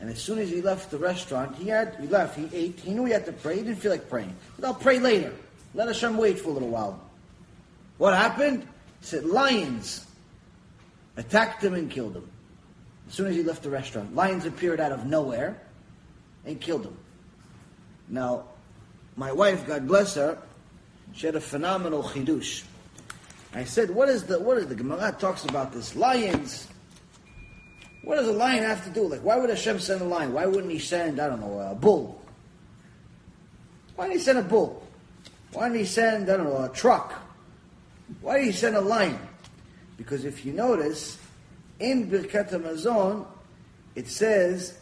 And 0.00 0.10
as 0.10 0.20
soon 0.20 0.40
as 0.40 0.50
he 0.50 0.60
left 0.60 0.90
the 0.90 0.98
restaurant, 0.98 1.54
he 1.54 1.68
had 1.68 1.94
he 2.00 2.08
left, 2.08 2.36
he 2.36 2.48
ate, 2.52 2.80
he 2.80 2.90
knew 2.90 3.04
he 3.04 3.12
had 3.12 3.24
to 3.26 3.32
pray, 3.32 3.58
he 3.58 3.62
didn't 3.62 3.78
feel 3.78 3.92
like 3.92 4.10
praying. 4.10 4.34
But 4.58 4.66
I'll 4.66 4.74
pray 4.74 4.98
later. 4.98 5.32
Let 5.72 5.86
Hashem 5.86 6.16
wait 6.16 6.40
for 6.40 6.48
a 6.48 6.52
little 6.52 6.70
while. 6.70 7.00
What 7.98 8.16
happened? 8.16 8.62
He 8.62 9.06
said 9.06 9.26
lions 9.26 10.04
attacked 11.16 11.62
him 11.62 11.74
and 11.74 11.88
killed 11.88 12.16
him. 12.16 12.28
As 13.06 13.14
soon 13.14 13.28
as 13.28 13.36
he 13.36 13.44
left 13.44 13.62
the 13.62 13.70
restaurant, 13.70 14.12
lions 14.16 14.44
appeared 14.44 14.80
out 14.80 14.90
of 14.90 15.06
nowhere 15.06 15.56
and 16.44 16.60
killed 16.60 16.84
him. 16.84 16.96
Now, 18.08 18.46
my 19.14 19.30
wife, 19.30 19.68
God 19.68 19.86
bless 19.86 20.16
her, 20.16 20.36
she 21.12 21.26
had 21.26 21.36
a 21.36 21.40
phenomenal 21.40 22.02
chidush. 22.02 22.64
I 23.54 23.62
said, 23.62 23.90
"What 23.90 24.08
is 24.08 24.24
the 24.24 24.40
what 24.40 24.58
is 24.58 24.66
the 24.66 24.74
Gemara 24.74 25.14
talks 25.16 25.44
about 25.44 25.72
this 25.72 25.94
lions? 25.94 26.66
What 28.02 28.16
does 28.16 28.28
a 28.28 28.32
lion 28.32 28.62
have 28.62 28.84
to 28.84 28.90
do? 28.90 29.06
Like, 29.06 29.20
why 29.20 29.36
would 29.36 29.50
Hashem 29.50 29.78
send 29.78 30.00
a 30.00 30.04
lion? 30.04 30.32
Why 30.32 30.46
wouldn't 30.46 30.72
he 30.72 30.78
send, 30.78 31.20
I 31.20 31.28
don't 31.28 31.40
know, 31.40 31.60
a 31.60 31.74
bull? 31.74 32.20
Why 33.96 34.08
did 34.08 34.16
he 34.16 34.22
send 34.22 34.38
a 34.38 34.42
bull? 34.42 34.82
Why 35.52 35.68
didn't 35.68 35.80
he 35.80 35.84
send, 35.84 36.30
I 36.30 36.36
don't 36.36 36.46
know, 36.46 36.64
a 36.64 36.68
truck? 36.70 37.12
Why 38.22 38.38
did 38.38 38.46
he 38.46 38.52
send 38.52 38.76
a 38.76 38.80
lion? 38.80 39.18
Because 39.96 40.24
if 40.24 40.46
you 40.46 40.52
notice, 40.52 41.18
in 41.78 42.10
Birkat 42.10 42.50
HaMazon, 42.50 43.26
it 43.94 44.08
says 44.08 44.78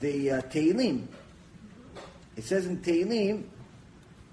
the 0.00 0.32
uh, 0.32 0.42
It 2.36 2.44
says 2.44 2.66
in 2.66 2.78
Tehillim, 2.78 3.44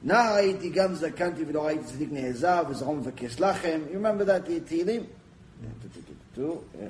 נער 0.05 0.34
הייתי 0.34 0.69
גם 0.69 0.95
זקנתי 0.95 1.43
ולא 1.47 1.68
הייתי 1.68 1.84
צדיק 1.84 2.10
You 2.11 3.97
remember 3.97 4.26
that, 4.26 4.45
the 4.45 5.05
Yeah. 6.35 6.89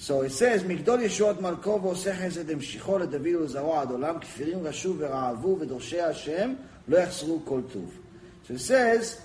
So 0.00 0.22
it 0.22 0.32
says, 0.32 0.64
מגדול 0.64 1.00
ישועות 1.00 1.40
מלכו 1.40 1.80
ועושה 1.82 2.16
חסד 2.16 2.50
המשיכו 2.50 2.98
לדוד 2.98 3.26
ולזרוע 3.26 3.82
עד 3.82 3.90
עולם, 3.90 4.18
כפירים 4.18 4.66
רשו 4.66 4.94
ורעבו 4.98 5.56
ודורשי 5.60 6.00
השם 6.00 6.54
לא 6.88 6.98
יחסרו 6.98 7.40
כל 7.44 7.60
טוב. 7.72 7.90
So 8.46 8.52
it 8.52 8.60
says, 8.60 9.20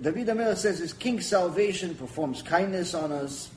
David 0.00 0.28
Amir 0.28 0.56
says 0.56 0.78
his 0.78 0.92
king's 0.92 1.26
salvation 1.26 1.94
performs 1.94 2.42
kindness 2.42 2.94
on 2.94 3.12
us 3.12 3.50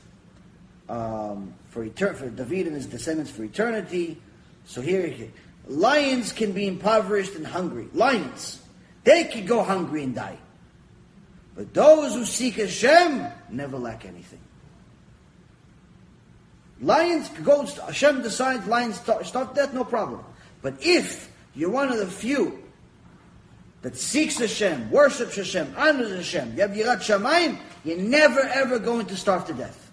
um, 0.88 1.53
for, 1.69 1.85
etern- 1.85 2.15
for 2.15 2.30
David 2.30 2.68
and 2.68 2.76
his 2.76 2.85
descendants 2.85 3.31
for 3.31 3.43
eternity. 3.43 4.18
So 4.65 4.81
here, 4.81 5.07
here 5.07 5.31
Lions 5.69 6.34
can 6.34 6.51
be 6.51 6.68
impoverished 6.68 7.35
and 7.35 7.45
hungry. 7.45 7.88
Lions. 7.93 8.61
They 9.03 9.26
can 9.26 9.45
go 9.45 9.64
hungry 9.64 10.03
and 10.03 10.15
die. 10.15 10.38
But 11.56 11.73
those 11.73 12.15
who 12.15 12.26
seek 12.26 12.56
Hashem 12.56 13.26
never 13.49 13.77
lack 13.77 14.06
anything. 14.06 14.39
Lions 16.85 17.31
go, 17.43 17.65
Hashem 17.65 18.20
decides 18.20 18.66
lions 18.66 19.01
start 19.01 19.55
death, 19.55 19.73
no 19.73 19.85
problem. 19.85 20.23
But 20.61 20.74
if 20.81 21.32
you're 21.55 21.70
one 21.70 21.90
of 21.90 21.98
the 21.98 22.06
few 22.06 22.62
that 23.81 23.97
seeks 23.97 24.39
Hashem, 24.39 24.90
worships 24.90 25.36
Hashem, 25.36 25.74
honors 25.78 26.11
Hashem, 26.11 26.55
you 26.55 26.61
have 26.61 26.73
Yirat 26.73 26.98
Shamayim, 26.98 27.59
you're 27.85 27.97
never 27.97 28.40
ever 28.40 28.78
going 28.78 29.06
to 29.06 29.16
starve 29.16 29.47
to 29.47 29.55
death. 29.55 29.90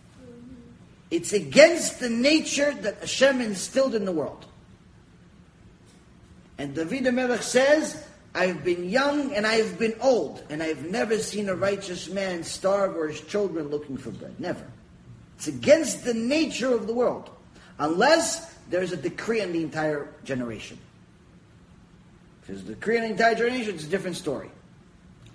It's 1.10 1.32
against 1.32 2.02
the 2.02 2.10
nature 2.10 2.74
that 2.74 3.00
Hashem 3.00 3.40
instilled 3.40 3.96
in 3.96 4.04
the 4.04 4.12
world. 4.12 4.46
And 6.58 6.76
David 6.76 7.14
Melech 7.14 7.42
says, 7.42 8.06
I've 8.36 8.66
been 8.66 8.90
young 8.90 9.34
and 9.34 9.48
I've 9.48 9.80
been 9.80 9.96
old, 10.02 10.44
and 10.50 10.62
I've 10.62 10.84
never 10.86 11.18
seen 11.20 11.48
a 11.48 11.56
righteous 11.56 12.10
man 12.10 12.44
starve 12.44 12.98
or 12.98 13.08
his 13.08 13.22
children 13.22 13.70
looking 13.70 13.98
for 13.98 14.12
bread. 14.12 14.38
Never. 14.40 14.66
It's 15.42 15.48
against 15.48 16.04
the 16.04 16.14
nature 16.14 16.72
of 16.72 16.86
the 16.86 16.94
world, 16.94 17.32
unless 17.80 18.54
there's 18.70 18.92
a 18.92 18.96
decree 18.96 19.42
on 19.42 19.52
the 19.52 19.64
entire 19.64 20.08
generation. 20.24 20.78
If 22.42 22.48
there's 22.48 22.62
a 22.62 22.76
decree 22.76 22.98
on 22.98 23.06
the 23.06 23.10
entire 23.10 23.34
generation, 23.34 23.74
it's 23.74 23.84
a 23.84 23.88
different 23.88 24.18
story. 24.18 24.52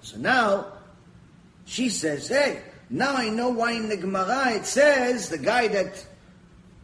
So 0.02 0.16
now, 0.18 0.74
she 1.64 1.88
says, 1.88 2.28
hey, 2.28 2.62
now 2.88 3.16
I 3.16 3.30
know 3.30 3.48
why 3.48 3.72
in 3.72 3.88
the 3.88 3.96
Gemara 3.96 4.52
it 4.52 4.64
says 4.64 5.28
the 5.28 5.38
guy 5.38 5.66
that 5.66 6.06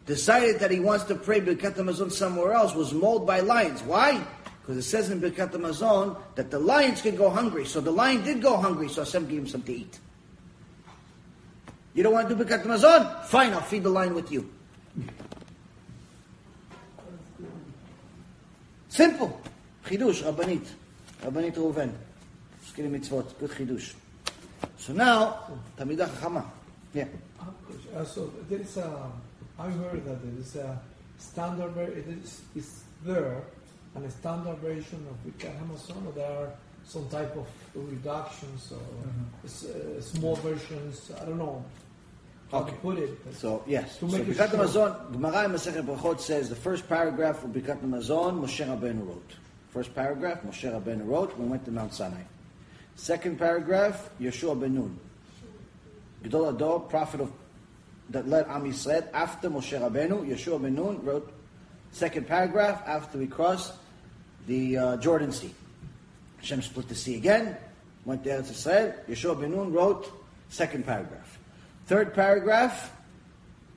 decided 0.04 0.58
that 0.58 0.72
he 0.72 0.80
wants 0.80 1.04
to 1.04 1.14
pray 1.14 1.40
Birkat 1.40 1.74
Hamazon 1.74 2.10
somewhere 2.10 2.54
else 2.54 2.74
was 2.74 2.92
mauled 2.92 3.24
by 3.24 3.38
lions. 3.38 3.84
Why? 3.84 4.20
Because 4.62 4.78
it 4.78 4.82
says 4.82 5.10
in 5.10 5.20
Birkat 5.20 5.52
Hamazon 5.52 6.16
that 6.34 6.50
the 6.50 6.58
lions 6.58 7.00
can 7.00 7.14
go 7.14 7.30
hungry. 7.30 7.66
So 7.66 7.80
the 7.80 7.92
lion 7.92 8.24
did 8.24 8.42
go 8.42 8.56
hungry, 8.56 8.88
so 8.88 9.04
Hashem 9.04 9.28
gave 9.28 9.38
him 9.38 9.46
something 9.46 9.76
to 9.76 9.80
eat. 9.82 10.00
You 11.94 12.02
don't 12.02 12.12
want 12.14 12.28
to 12.28 12.34
do 12.34 12.44
Birkat 12.44 12.62
Hamazon? 12.64 13.24
Fine, 13.26 13.52
I'll 13.52 13.60
feed 13.60 13.82
the 13.82 13.90
lion 13.90 14.14
with 14.14 14.32
you. 14.32 14.48
Simple. 18.88 19.40
Chidush, 19.84 20.22
Rabbanit. 20.22 20.66
Rabbanit 21.22 21.54
Reuven. 21.54 21.92
Skili 22.64 22.88
mitzvot. 22.90 23.38
Good 23.38 23.50
chidush. 23.50 23.94
So 24.78 24.92
now, 24.92 25.40
Tamidah 25.78 26.08
Chachama. 26.08 26.44
Yeah. 26.94 27.06
Uh, 27.96 28.04
so 28.04 28.30
there 28.48 28.60
is 28.60 28.76
a, 28.76 29.10
I 29.58 29.68
heard 29.70 30.04
that 30.04 30.22
there 30.22 30.40
is 30.40 30.56
a 30.56 30.80
standard, 31.18 31.76
it 31.76 32.06
is, 32.22 32.40
is 32.54 32.82
there, 33.04 33.42
and 33.94 34.04
a 34.04 34.10
standard 34.10 34.56
version 34.58 35.04
of 35.10 35.16
Birkat 35.32 35.54
Hamazon, 35.58 36.06
or 36.06 36.12
there 36.12 36.30
are 36.30 36.50
some 36.84 37.08
type 37.08 37.34
of 37.36 37.46
reductions 37.74 38.72
or 38.72 38.80
s- 39.44 39.64
uh, 39.64 40.00
small 40.00 40.36
versions, 40.36 41.10
I 41.20 41.24
don't 41.24 41.38
know 41.38 41.64
how 42.52 42.58
Okay. 42.60 42.70
to 42.72 42.76
put 42.76 42.98
it. 42.98 43.18
So, 43.34 43.64
yes. 43.66 43.96
To 43.98 44.10
so 44.10 44.18
make 44.18 44.26
Birkat. 44.26 44.48
Hamazon, 44.50 45.12
Gemara 45.12 45.44
in 45.46 45.52
Masechet 45.52 45.84
Brachot 45.86 46.20
says 46.20 46.48
the 46.50 46.54
first 46.54 46.86
paragraph 46.88 47.42
of 47.42 47.50
Birkat 47.50 47.80
Hamazon, 47.80 48.40
Moshe 48.40 48.64
Rabbeinu 48.64 49.08
wrote. 49.08 49.32
First 49.70 49.94
paragraph, 49.94 50.42
Moshe 50.42 50.70
Rabbeinu 50.70 51.08
wrote 51.08 51.32
when 51.38 51.46
we 51.46 51.50
went 51.52 51.64
to 51.64 51.70
Mount 51.70 51.94
Sinai. 51.94 52.22
Second 52.94 53.38
paragraph, 53.38 54.10
Yeshua 54.20 54.58
ben 54.60 54.74
Nun. 54.74 54.98
Gedol 56.22 56.54
HaDor, 56.56 56.88
prophet 56.90 57.22
of 57.22 57.32
that 58.10 58.28
led 58.28 58.46
Am 58.48 58.64
Yisrael 58.64 59.08
after 59.14 59.48
Moshe 59.48 59.72
Rabbeinu. 59.80 60.26
Yeshua 60.28 60.60
ben 60.60 60.74
Nun 60.74 61.02
wrote 61.02 61.32
second 61.90 62.28
paragraph 62.28 62.82
after 62.86 63.16
we 63.16 63.26
crossed 63.26 63.72
the 64.46 64.76
uh, 64.76 64.96
Jordan 64.98 65.32
Sea. 65.32 65.54
Hashem 66.36 66.60
split 66.60 66.88
the 66.88 66.94
sea 66.94 67.16
again, 67.16 67.56
went 68.04 68.24
to 68.24 68.30
Eretz 68.30 68.50
Yisrael. 68.52 68.94
Yeshua 69.08 69.40
ben 69.40 69.52
Nun 69.52 69.72
wrote 69.72 70.12
second 70.50 70.84
paragraph. 70.84 71.21
Third 71.86 72.14
paragraph, 72.14 72.92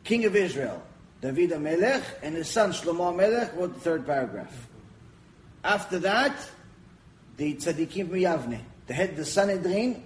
King 0.03 0.25
of 0.25 0.35
Israel, 0.35 0.81
David 1.21 1.51
HaMelech, 1.51 2.03
and 2.21 2.35
his 2.35 2.49
son 2.49 2.71
Shlomo 2.71 3.13
HaMelech 3.13 3.55
wrote 3.57 3.73
the 3.73 3.79
third 3.79 4.05
paragraph. 4.05 4.67
After 5.63 5.99
that, 5.99 6.35
the 7.37 7.55
tzaddikim 7.55 8.09
from 8.09 8.19
Yavne, 8.19 8.59
the 8.87 8.93
head 8.93 9.11
of 9.11 9.17
the 9.17 9.25
Sanhedrin, 9.25 10.03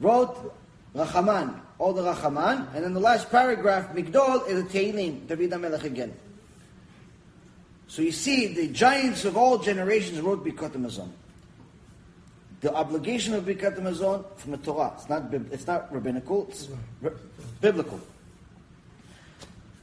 wrote 0.00 0.54
Rachaman, 0.94 1.60
all 1.78 1.92
the 1.92 2.02
Rachaman, 2.02 2.74
and 2.74 2.84
in 2.84 2.92
the 2.92 3.00
last 3.00 3.30
paragraph, 3.30 3.94
Migdol, 3.94 4.46
the 4.46 4.62
Tehillim, 4.64 5.26
David 5.28 5.50
HaMelech 5.52 5.84
again. 5.84 6.14
So 7.86 8.02
you 8.02 8.12
see, 8.12 8.48
the 8.54 8.68
giants 8.68 9.24
of 9.24 9.36
all 9.36 9.58
generations 9.58 10.20
wrote 10.20 10.44
Birkat 10.44 10.72
Hamazon. 10.72 11.10
The 12.62 12.72
obligation 12.72 13.34
of 13.34 13.44
Birkat 13.44 13.76
Hamazon 13.76 14.24
from 14.36 14.52
the 14.52 14.58
Torah. 14.58 14.92
It's 14.96 15.08
not, 15.08 15.34
it's 15.34 15.66
not 15.66 15.92
rabbinical, 15.92 16.46
it's 16.48 16.68
r- 17.02 17.12
biblical. 17.60 18.00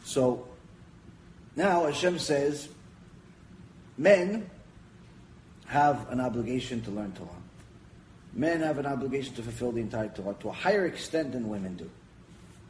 So, 0.06 0.48
now 1.58 1.86
Hashem 1.86 2.20
says, 2.20 2.70
men 3.98 4.50
have 5.66 6.10
an 6.10 6.22
obligation 6.22 6.82
to 6.84 6.92
learn 6.92 7.12
Torah. 7.12 7.30
Men 8.34 8.62
have 8.62 8.78
an 8.78 8.86
obligation 8.86 9.34
to 9.36 9.44
fulfill 9.44 9.74
the 9.74 9.82
entire 9.82 10.08
Torah 10.08 10.36
to 10.40 10.50
a 10.50 10.54
higher 10.54 10.86
extent 10.86 11.34
than 11.34 11.50
women 11.50 11.76
do. 11.76 11.90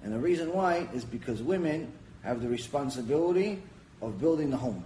And 0.04 0.12
the 0.12 0.20
reason 0.20 0.52
why 0.52 0.90
is 0.94 1.06
because 1.06 1.44
women 1.44 1.92
have 2.24 2.42
the 2.42 2.50
responsibility 2.50 3.62
of 4.02 4.20
building 4.20 4.50
the 4.50 4.58
home. 4.58 4.84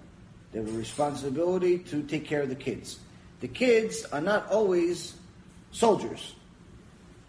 They 0.52 0.60
have 0.60 0.68
a 0.68 0.78
responsibility 0.78 1.80
to 1.80 2.04
take 2.04 2.26
care 2.26 2.42
of 2.42 2.50
the 2.50 2.56
kids. 2.56 3.00
The 3.44 3.50
kids 3.50 4.06
are 4.06 4.22
not 4.22 4.50
always 4.50 5.16
soldiers 5.74 6.34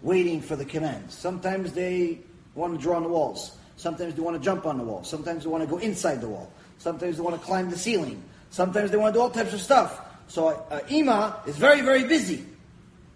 waiting 0.01 0.41
for 0.41 0.55
the 0.55 0.65
commands. 0.65 1.13
Sometimes 1.13 1.73
they 1.73 2.21
want 2.55 2.73
to 2.73 2.81
draw 2.81 2.99
on 2.99 3.03
the 3.03 3.09
walls. 3.09 3.59
Sometimes 3.77 4.15
they 4.15 4.23
want 4.23 4.37
to 4.37 4.41
jump 4.41 4.65
on 4.65 4.79
the 4.79 4.85
wall. 4.85 5.03
Sometimes 5.03 5.43
they 5.43 5.51
want 5.51 5.65
to 5.65 5.69
go 5.69 5.79
inside 5.79 6.21
the 6.21 6.29
wall. 6.29 6.53
Sometimes 6.79 7.17
they 7.17 7.21
want 7.21 7.35
to 7.35 7.45
climb 7.45 7.69
the 7.69 7.77
ceiling. 7.77 8.23
Sometimes 8.51 8.93
they 8.93 8.97
want 8.97 9.13
to 9.13 9.19
do 9.19 9.23
all 9.23 9.31
types 9.31 9.55
of 9.55 9.61
stuff. 9.61 10.07
So 10.29 10.51
uh, 10.71 10.83
Ima 10.89 11.41
is 11.49 11.57
very, 11.57 11.81
very 11.81 12.05
busy 12.05 12.47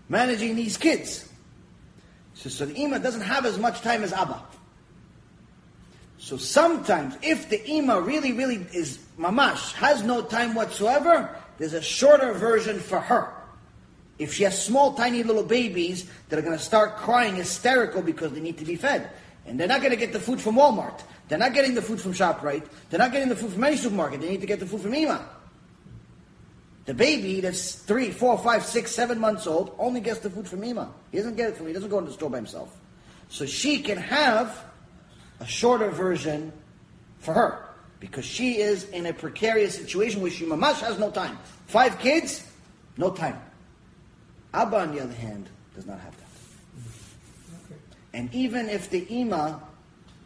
managing 0.09 0.57
these 0.57 0.77
kids. 0.77 1.29
So, 2.35 2.51
so 2.51 2.67
the 2.67 2.75
Ima 2.75 2.99
doesn't 2.99 3.21
have 3.21 3.47
as 3.47 3.61
much 3.61 3.81
time 3.81 4.03
as 4.03 4.13
Abba. 4.13 4.43
So 6.19 6.37
sometimes, 6.37 7.17
if 7.23 7.49
the 7.49 7.65
Ima 7.65 8.01
really, 8.01 8.33
really 8.33 8.67
is 8.73 8.99
mamash, 9.17 9.73
has 9.75 10.03
no 10.03 10.23
time 10.23 10.57
whatsoever, 10.57 11.33
there's 11.59 11.75
a 11.75 11.83
shorter 11.83 12.33
version 12.33 12.79
for 12.79 13.01
her. 13.01 13.33
If 14.19 14.35
she 14.35 14.45
has 14.45 14.65
small, 14.65 14.95
tiny 14.95 15.23
little 15.23 15.45
babies 15.45 16.09
that 16.29 16.39
are 16.39 16.43
going 16.43 16.57
to 16.57 16.63
start 16.63 16.97
crying 16.97 17.37
hysterical 17.37 18.03
because 18.03 18.33
they 18.33 18.41
need 18.41 18.59
to 18.59 18.65
be 18.65 18.77
fed, 18.77 19.11
and 19.47 19.59
they're 19.59 19.69
not 19.69 19.81
going 19.81 19.91
to 19.91 19.97
get 19.97 20.13
the 20.13 20.21
food 20.21 20.41
from 20.41 20.57
Walmart, 20.57 21.01
they're 21.29 21.39
not 21.39 21.55
getting 21.55 21.75
the 21.75 21.83
food 21.83 22.01
from 22.01 22.13
ShopRite, 22.13 22.67
they're 22.91 22.99
not 22.99 23.13
getting 23.13 23.29
the 23.29 23.37
food 23.37 23.53
from 23.53 23.65
any 23.65 23.77
supermarket, 23.77 24.21
they 24.21 24.31
need 24.31 24.41
to 24.41 24.47
get 24.47 24.61
the 24.61 24.67
food 24.67 24.81
from 24.81 24.95
Ima. 24.95 25.29
The 26.87 26.95
baby 26.95 27.41
that's 27.41 27.75
three, 27.75 28.11
four, 28.11 28.39
five, 28.39 28.65
six, 28.65 28.93
seven 28.93 29.21
months 29.21 29.47
old 29.47 29.75
only 29.79 30.01
gets 30.01 30.21
the 30.21 30.31
food 30.31 30.49
from 30.49 30.65
Ima. 30.65 30.91
He 31.13 31.19
doesn't 31.19 31.37
get 31.37 31.51
it 31.51 31.57
from 31.57 31.67
he 31.67 31.75
doesn't 31.75 31.91
go 31.91 31.99
into 31.99 32.11
the 32.11 32.17
store 32.17 32.31
by 32.31 32.39
himself. 32.39 32.75
So 33.29 33.45
she 33.45 33.81
can 33.81 33.99
have 33.99 34.65
a 35.39 35.47
shorter 35.47 35.91
version 35.91 36.51
for 37.19 37.35
her. 37.35 37.68
Because 38.01 38.25
she 38.25 38.59
is 38.59 38.85
in 38.91 39.07
a 39.07 39.13
precarious 39.13 39.75
situation 39.75 40.23
where 40.23 40.31
she 40.31 40.45
mamash 40.45 40.81
has 40.81 40.99
no 40.99 41.11
time. 41.11 41.39
Five 41.67 41.99
kids, 41.99 42.47
no 42.97 43.11
time. 43.11 43.41
Abba, 44.55 44.79
on 44.79 44.95
the 44.95 45.03
other 45.03 45.15
hand, 45.15 45.49
does 45.75 45.87
not 45.87 45.99
have 46.01 46.17
that. 46.17 46.29
And 48.15 48.33
even 48.35 48.69
if 48.69 48.89
the 48.91 49.07
Ima 49.21 49.61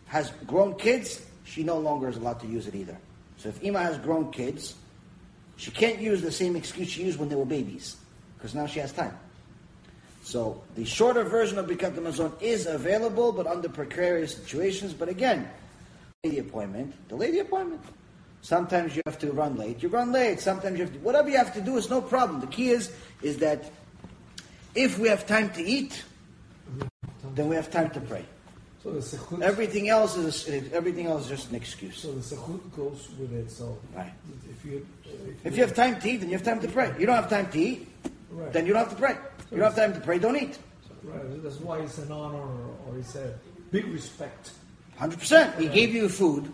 has 0.07 0.31
grown 0.47 0.77
kids, 0.77 1.23
she 1.45 1.63
no 1.63 1.79
longer 1.79 2.09
is 2.09 2.17
allowed 2.17 2.41
to 2.41 2.47
use 2.47 2.67
it 2.67 2.75
either. 2.75 2.97
So 3.39 3.49
if 3.49 3.63
Ima 3.63 3.81
has 3.81 3.99
grown 3.99 4.31
kids, 4.31 4.75
she 5.57 5.71
can't 5.71 5.99
use 5.99 6.23
the 6.23 6.31
same 6.31 6.57
excuse 6.57 6.89
she 6.89 7.03
used 7.03 7.19
when 7.19 7.29
they 7.29 7.37
were 7.37 7.45
babies, 7.47 7.97
because 8.37 8.55
now 8.55 8.67
she 8.67 8.81
has 8.81 8.93
time. 8.93 9.19
So 10.23 10.63
the 10.77 10.85
shorter 10.85 11.25
version 11.25 11.59
of 11.59 11.67
Birkat 11.67 11.95
Hamazon 11.95 12.41
is 12.41 12.67
available, 12.67 13.33
but 13.33 13.47
under 13.47 13.69
precarious 13.69 14.37
situations. 14.37 14.93
But 14.93 15.09
again, 15.09 15.51
the 16.23 16.39
appointment, 16.39 16.95
delay 17.09 17.33
the 17.33 17.41
appointment. 17.41 17.83
Sometimes 18.43 18.95
you 18.95 19.03
have 19.07 19.19
to 19.19 19.33
run 19.33 19.57
late. 19.57 19.83
You 19.83 19.89
run 19.89 20.13
late. 20.13 20.39
Sometimes 20.39 20.79
you 20.79 20.85
have 20.85 20.93
to, 20.95 21.01
whatever 21.01 21.29
you 21.29 21.37
have 21.37 21.53
to 21.55 21.61
do 21.61 21.77
is 21.77 21.91
no 21.91 22.01
problem. 22.01 22.41
The 22.41 22.47
key 22.47 22.69
is, 22.71 22.93
is 23.23 23.39
that 23.39 23.73
if 24.77 25.01
we 25.01 25.09
have 25.09 25.27
time 25.27 25.51
to 25.55 25.63
eat, 25.65 26.05
then 27.35 27.49
we 27.49 27.57
have 27.57 27.73
time 27.73 27.91
to 27.91 28.01
pray. 28.01 28.25
So 28.85 28.93
the 28.93 29.01
sehut, 29.01 29.43
Everything 29.43 29.89
else 29.89 30.17
is 30.17 30.49
everything 30.73 31.07
else 31.07 31.23
is 31.25 31.29
just 31.29 31.51
an 31.51 31.57
excuse. 31.57 31.99
so 31.99 32.13
the 32.13 32.21
sehut 32.21 32.61
goes 32.77 33.09
with 33.19 33.33
it. 33.33 33.51
So 33.51 33.77
Right. 33.93 34.13
if 34.49 34.65
you 34.65 34.87
if, 35.05 35.47
If 35.47 35.57
you 35.57 35.63
have 35.65 35.75
time 35.75 35.99
to 36.01 36.09
eat, 36.09 36.19
then 36.19 36.29
you 36.31 36.37
have 36.37 36.45
time 36.45 36.61
to 36.61 36.69
pray. 36.69 36.95
You 37.01 37.07
don't 37.07 37.17
have 37.17 37.31
time 37.31 37.51
to 37.51 37.59
eat, 37.59 37.89
right, 38.31 38.53
then 38.53 38.67
you 38.67 38.73
don't 38.75 38.85
have 38.87 38.95
to 38.95 39.01
pray. 39.01 39.17
You 39.51 39.57
don't 39.59 39.67
have 39.67 39.77
time 39.77 39.93
to 39.95 40.01
pray, 40.01 40.21
don't 40.21 40.37
eat. 40.37 40.57
right, 41.03 41.43
that's 41.43 41.59
why 41.59 41.79
it's 41.81 41.99
an 41.99 42.13
honor 42.13 42.47
or 42.87 42.97
it's 42.99 43.17
a 43.17 43.35
big 43.73 43.87
respect. 43.89 44.53
Hundred 45.03 45.19
percent. 45.19 45.61
He 45.61 45.67
gave 45.67 45.93
you 45.93 46.09
food. 46.09 46.49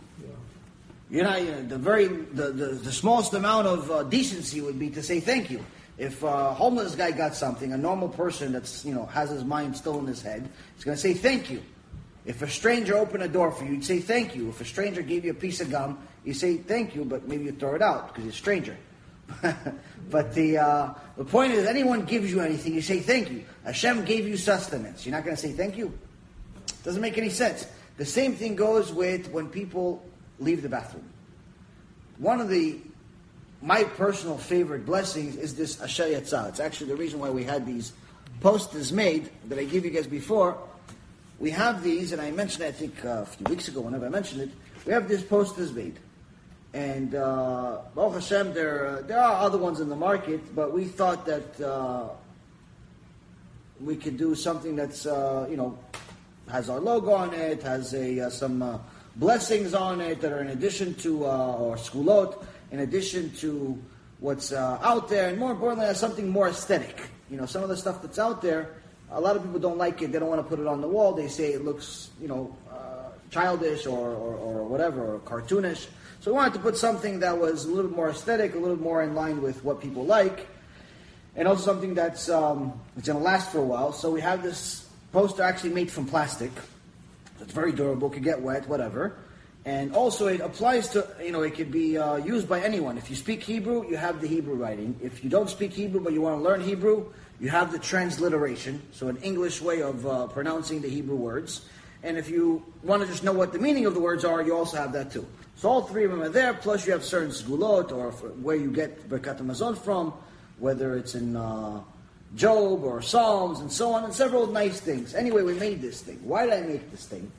You 1.11 1.23
know, 1.23 1.63
the 1.65 1.77
very 1.77 2.07
the, 2.07 2.51
the, 2.51 2.67
the 2.81 2.93
smallest 2.93 3.35
amount 3.35 3.67
of 3.67 3.91
uh, 3.91 4.05
decency 4.05 4.63
would 4.63 4.79
be 4.79 4.89
to 4.89 5.03
say 5.03 5.21
thank 5.21 5.51
you. 5.51 5.63
If 5.99 6.23
a 6.23 6.55
homeless 6.55 6.95
guy 6.95 7.11
got 7.11 7.35
something, 7.35 7.75
a 7.75 7.77
normal 7.77 8.09
person 8.09 8.53
that's 8.53 8.87
you 8.87 8.95
know 8.95 9.05
has 9.05 9.29
his 9.29 9.45
mind 9.45 9.77
still 9.77 9.99
in 9.99 10.07
his 10.07 10.23
head 10.23 10.49
going 10.83 10.97
to 10.97 11.01
say 11.01 11.13
thank 11.13 11.51
you. 11.51 11.61
If 12.25 12.41
a 12.41 12.49
stranger 12.49 12.97
opened 12.97 13.23
a 13.23 13.29
door 13.29 13.53
for 13.53 13.67
you, 13.67 13.73
you'd 13.73 13.85
say 13.85 14.01
thank 14.01 14.35
you. 14.35 14.49
If 14.49 14.63
a 14.63 14.65
stranger 14.65 15.03
gave 15.03 15.27
you 15.27 15.33
a 15.33 15.35
piece 15.35 15.61
of 15.61 15.71
gum, 15.71 15.99
you 16.25 16.33
say 16.33 16.57
thank 16.57 16.95
you, 16.95 17.05
but 17.05 17.29
maybe 17.29 17.45
you 17.45 17.53
throw 17.53 17.75
it 17.75 17.83
out 17.83 18.09
because 18.09 18.25
you're 18.25 18.33
a 18.33 18.35
stranger. 18.35 18.79
but 20.11 20.33
the 20.33 20.57
uh, 20.57 20.95
the 21.19 21.25
point 21.27 21.53
is, 21.53 21.67
anyone 21.67 22.07
gives 22.07 22.33
you 22.33 22.41
anything, 22.41 22.73
you 22.73 22.81
say 22.81 23.01
thank 23.01 23.31
you. 23.31 23.45
Hashem 23.65 24.07
gave 24.07 24.27
you 24.27 24.39
sustenance. 24.39 25.05
You're 25.05 25.15
not 25.15 25.25
going 25.25 25.37
to 25.37 25.43
say 25.43 25.53
thank 25.53 25.77
you. 25.77 25.93
Doesn't 26.83 27.03
make 27.03 27.19
any 27.19 27.29
sense. 27.29 27.67
The 27.99 28.07
same 28.07 28.35
thing 28.35 28.57
goes 28.57 28.93
with 28.93 29.31
when 29.31 29.49
people 29.49 30.05
leave 30.39 30.63
the 30.63 30.69
bathroom. 30.69 31.05
One 32.19 32.41
of 32.41 32.49
the 32.49 32.79
my 33.61 33.83
personal 33.83 34.39
favorite 34.39 34.87
blessings 34.87 35.35
is 35.35 35.57
this 35.57 35.81
Asher 35.81 36.05
Yatzar. 36.05 36.49
It's 36.49 36.61
actually 36.61 36.91
the 36.91 36.97
reason 36.97 37.19
why 37.19 37.31
we 37.31 37.43
had 37.43 37.67
these 37.67 37.93
posters 38.41 38.93
made 38.93 39.31
that 39.49 39.59
I 39.59 39.65
gave 39.65 39.85
you 39.85 39.91
guys 39.91 40.07
before. 40.07 40.57
We 41.41 41.51
have 41.51 41.83
these, 41.83 42.13
and 42.13 42.21
I 42.23 42.31
mentioned 42.31 42.65
I 42.65 42.71
think 42.71 43.05
uh, 43.05 43.23
a 43.23 43.27
few 43.27 43.47
weeks 43.47 43.67
ago, 43.67 43.81
whenever 43.81 44.07
I 44.07 44.11
mentioned 44.11 44.43
it, 44.43 44.51
we 44.87 44.93
have 44.93 45.09
these 45.09 45.23
posters 45.23 45.73
made. 45.73 45.99
And 46.73 47.17
uh, 47.17 47.81
Baruch 47.95 48.15
Hashem, 48.15 48.55
there, 48.55 48.87
uh, 48.87 49.03
there 49.03 49.19
are 49.19 49.43
other 49.43 49.59
ones 49.59 49.81
in 49.81 49.89
the 49.89 49.97
market, 49.97 50.55
but 50.55 50.73
we 50.73 50.85
thought 50.85 51.27
that 51.27 51.61
uh, 51.61 52.11
we 53.81 53.97
could 53.97 54.17
do 54.17 54.35
something 54.35 54.77
that's, 54.77 55.07
uh, 55.07 55.49
you 55.51 55.57
know, 55.57 55.79
has 56.51 56.71
our 56.71 56.81
logo 56.81 57.13
on 57.13 57.35
it, 57.35 57.63
has 57.63 57.95
a, 57.95 58.21
uh, 58.21 58.31
some 58.31 58.63
uh, 58.63 58.79
blessings 59.17 59.75
on 59.75 60.01
it 60.01 60.21
that 60.21 60.33
are 60.33 60.41
in 60.41 60.49
addition 60.49 60.95
to, 60.95 61.27
uh, 61.27 61.57
or 61.57 61.77
sgulot, 61.77 62.43
in 62.71 62.81
addition 62.81 63.31
to 63.37 63.81
what's 64.21 64.53
out 64.53 65.09
there, 65.09 65.29
and 65.29 65.39
more 65.39 65.53
importantly, 65.53 65.87
has 65.87 65.99
something 65.99 66.29
more 66.29 66.49
aesthetic. 66.49 67.01
You 67.31 67.37
know, 67.37 67.47
some 67.47 67.63
of 67.63 67.69
the 67.69 67.77
stuff 67.77 68.03
that's 68.03 68.19
out 68.19 68.43
there, 68.43 68.75
a 69.11 69.21
lot 69.21 69.37
of 69.37 69.43
people 69.43 69.61
don't 69.61 69.79
like 69.79 70.03
it. 70.03 70.13
They 70.13 70.19
don't 70.19 70.29
want 70.29 70.43
to 70.43 70.49
put 70.49 70.59
it 70.59 70.67
on 70.67 70.81
the 70.81 70.89
wall. 70.89 71.13
They 71.13 71.29
say 71.29 71.53
it 71.53 71.65
looks, 71.65 72.11
you 72.21 72.29
know, 72.29 72.55
childish 73.31 73.87
or, 73.87 74.09
or, 74.09 74.35
or 74.35 74.65
whatever, 74.65 75.15
or 75.15 75.19
cartoonish. 75.21 75.87
So 76.21 76.33
we 76.33 76.37
wanted 76.37 76.55
to 76.55 76.61
put 76.61 76.77
something 76.77 77.21
that 77.21 77.39
was 77.39 77.65
a 77.65 77.69
little 77.69 77.91
bit 77.91 77.97
more 77.97 78.11
aesthetic, 78.11 78.55
a 78.55 78.59
little 78.59 78.81
more 78.81 79.03
in 79.03 79.15
line 79.15 79.41
with 79.43 79.63
what 79.65 79.81
people 79.81 80.05
like 80.05 80.47
and 81.39 81.47
also 81.47 81.63
something 81.63 81.95
that's 81.95 82.29
um, 82.29 82.79
it's 82.97 83.07
going 83.07 83.19
to 83.19 83.25
last 83.25 83.53
for 83.53 83.59
a 83.59 83.65
while. 83.65 83.93
So 83.93 84.11
we 84.11 84.21
have 84.21 84.43
this 84.43 84.88
poster 85.13 85.43
actually 85.43 85.71
made 85.71 85.91
from 85.91 86.07
plastic. 86.07 86.51
It's 87.41 87.53
very 87.53 87.73
durable, 87.73 88.11
could 88.11 88.25
get 88.25 88.41
wet, 88.41 88.69
whatever. 88.69 89.17
And 89.65 89.95
also 89.95 90.29
it 90.29 90.41
applies 90.41 90.89
to, 90.91 91.07
you 91.23 91.31
know, 91.31 91.43
it 91.43 91.55
could 91.55 91.71
be 91.71 91.99
uh, 91.99 92.17
used 92.17 92.49
by 92.49 92.61
anyone. 92.61 92.97
If 92.97 93.11
you 93.11 93.17
speak 93.17 93.43
Hebrew, 93.43 93.89
you 93.89 93.97
have 93.97 94.21
the 94.21 94.27
Hebrew 94.27 94.55
writing. 94.55 94.99
If 95.03 95.23
you 95.23 95.31
don't 95.31 95.51
speak 95.51 95.73
Hebrew 95.73 96.01
but 96.01 96.13
you 96.13 96.23
want 96.23 96.39
to 96.39 96.43
learn 96.43 96.61
Hebrew, 96.61 97.13
you 97.41 97.51
have 97.51 97.71
the 97.71 97.79
transliteration, 97.79 98.83
so 98.93 99.09
an 99.09 99.17
English 99.19 99.63
way 99.63 99.83
of 99.83 100.07
uh, 100.07 100.27
pronouncing 100.29 100.81
the 100.81 100.89
Hebrew 100.89 101.17
words. 101.17 101.67
And 102.03 102.17
if 102.17 102.29
you 102.31 102.65
want 102.83 103.03
to 103.03 103.09
just 103.09 103.23
know 103.23 103.33
what 103.33 103.53
the 103.53 103.59
meaning 103.59 103.87
of 103.87 103.95
the 103.95 104.01
words 104.01 104.25
are, 104.25 104.43
you 104.43 104.57
also 104.57 104.77
have 104.77 104.93
that 104.93 105.13
too. 105.13 105.27
So 105.57 105.69
all 105.69 105.83
three 105.83 106.05
of 106.05 106.11
them 106.11 106.23
are 106.23 106.29
there, 106.29 106.55
plus 106.55 106.87
you 106.87 106.93
have 106.93 107.05
certain 107.05 107.31
sgulot, 107.31 107.93
or 107.93 108.11
where 108.13 108.57
you 108.57 108.71
get 108.71 109.09
Birkat 109.09 109.41
Hamazon 109.41 109.77
from, 109.77 110.15
whether 110.59 110.97
it's 110.97 111.15
in 111.15 111.37
uh, 111.37 111.81
Job 112.35 112.85
or 112.85 113.01
Psalms 113.01 113.61
and 113.61 113.73
so 113.73 113.93
on, 113.93 114.05
and 114.05 114.13
several 114.13 114.47
nice 114.47 114.81
things. 114.81 115.15
Anyway, 115.15 115.43
we 115.43 115.55
made 115.55 115.81
this 115.81 116.03
thing. 116.03 116.21
Why 116.23 116.45
did 116.45 116.55
I 116.55 116.61
make 116.61 116.91
this 116.91 117.07
thing? 117.07 117.31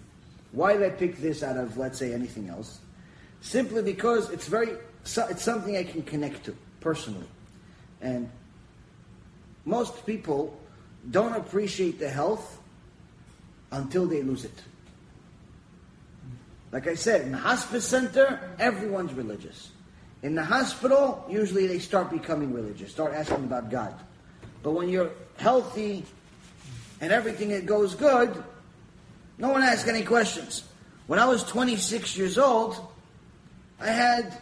Why 0.52 0.74
did 0.74 0.84
I 0.84 0.90
pick 0.90 1.18
this 1.18 1.44
out 1.44 1.57
of, 1.57 1.78
let's 1.78 1.99
say, 1.99 2.14
anything 2.14 2.49
else? 2.49 2.80
Simply 3.41 3.84
because 3.84 4.30
it's 4.32 4.48
very, 4.48 4.72
it's 5.03 5.44
something 5.44 5.78
I 5.78 5.84
can 5.84 6.02
connect 6.02 6.45
to 6.45 6.56
personally. 6.80 7.28
And 8.02 8.30
most 9.66 10.06
people 10.06 10.60
don't 11.11 11.36
appreciate 11.36 11.99
the 11.99 12.10
health 12.10 12.60
until 13.72 14.07
they 14.07 14.24
lose 14.24 14.45
it. 14.45 14.64
Like 16.72 16.88
I 16.88 16.95
said, 16.95 17.22
in 17.22 17.32
the 17.32 17.38
hospice 17.38 17.86
center, 17.86 18.40
everyone's 18.60 19.14
religious. 19.14 19.72
In 20.22 20.36
the 20.36 20.44
hospital, 20.44 21.26
usually 21.30 21.68
they 21.68 21.80
start 21.80 22.11
becoming 22.11 22.53
religious, 22.53 22.91
start 22.91 23.14
asking 23.14 23.45
about 23.45 23.70
God. 23.70 23.94
But 24.64 24.72
when 24.72 24.90
you're 24.90 25.11
healthy 25.38 26.03
and 27.02 27.11
everything 27.11 27.49
that 27.49 27.65
goes 27.65 27.95
good, 27.95 28.44
no 29.38 29.49
one 29.49 29.64
asks 29.64 29.88
any 29.88 30.03
questions. 30.03 30.64
When 31.07 31.19
I 31.19 31.26
was 31.26 31.44
26 31.44 32.18
years 32.18 32.38
old, 32.38 32.77
I 33.80 33.88
had 33.88 34.38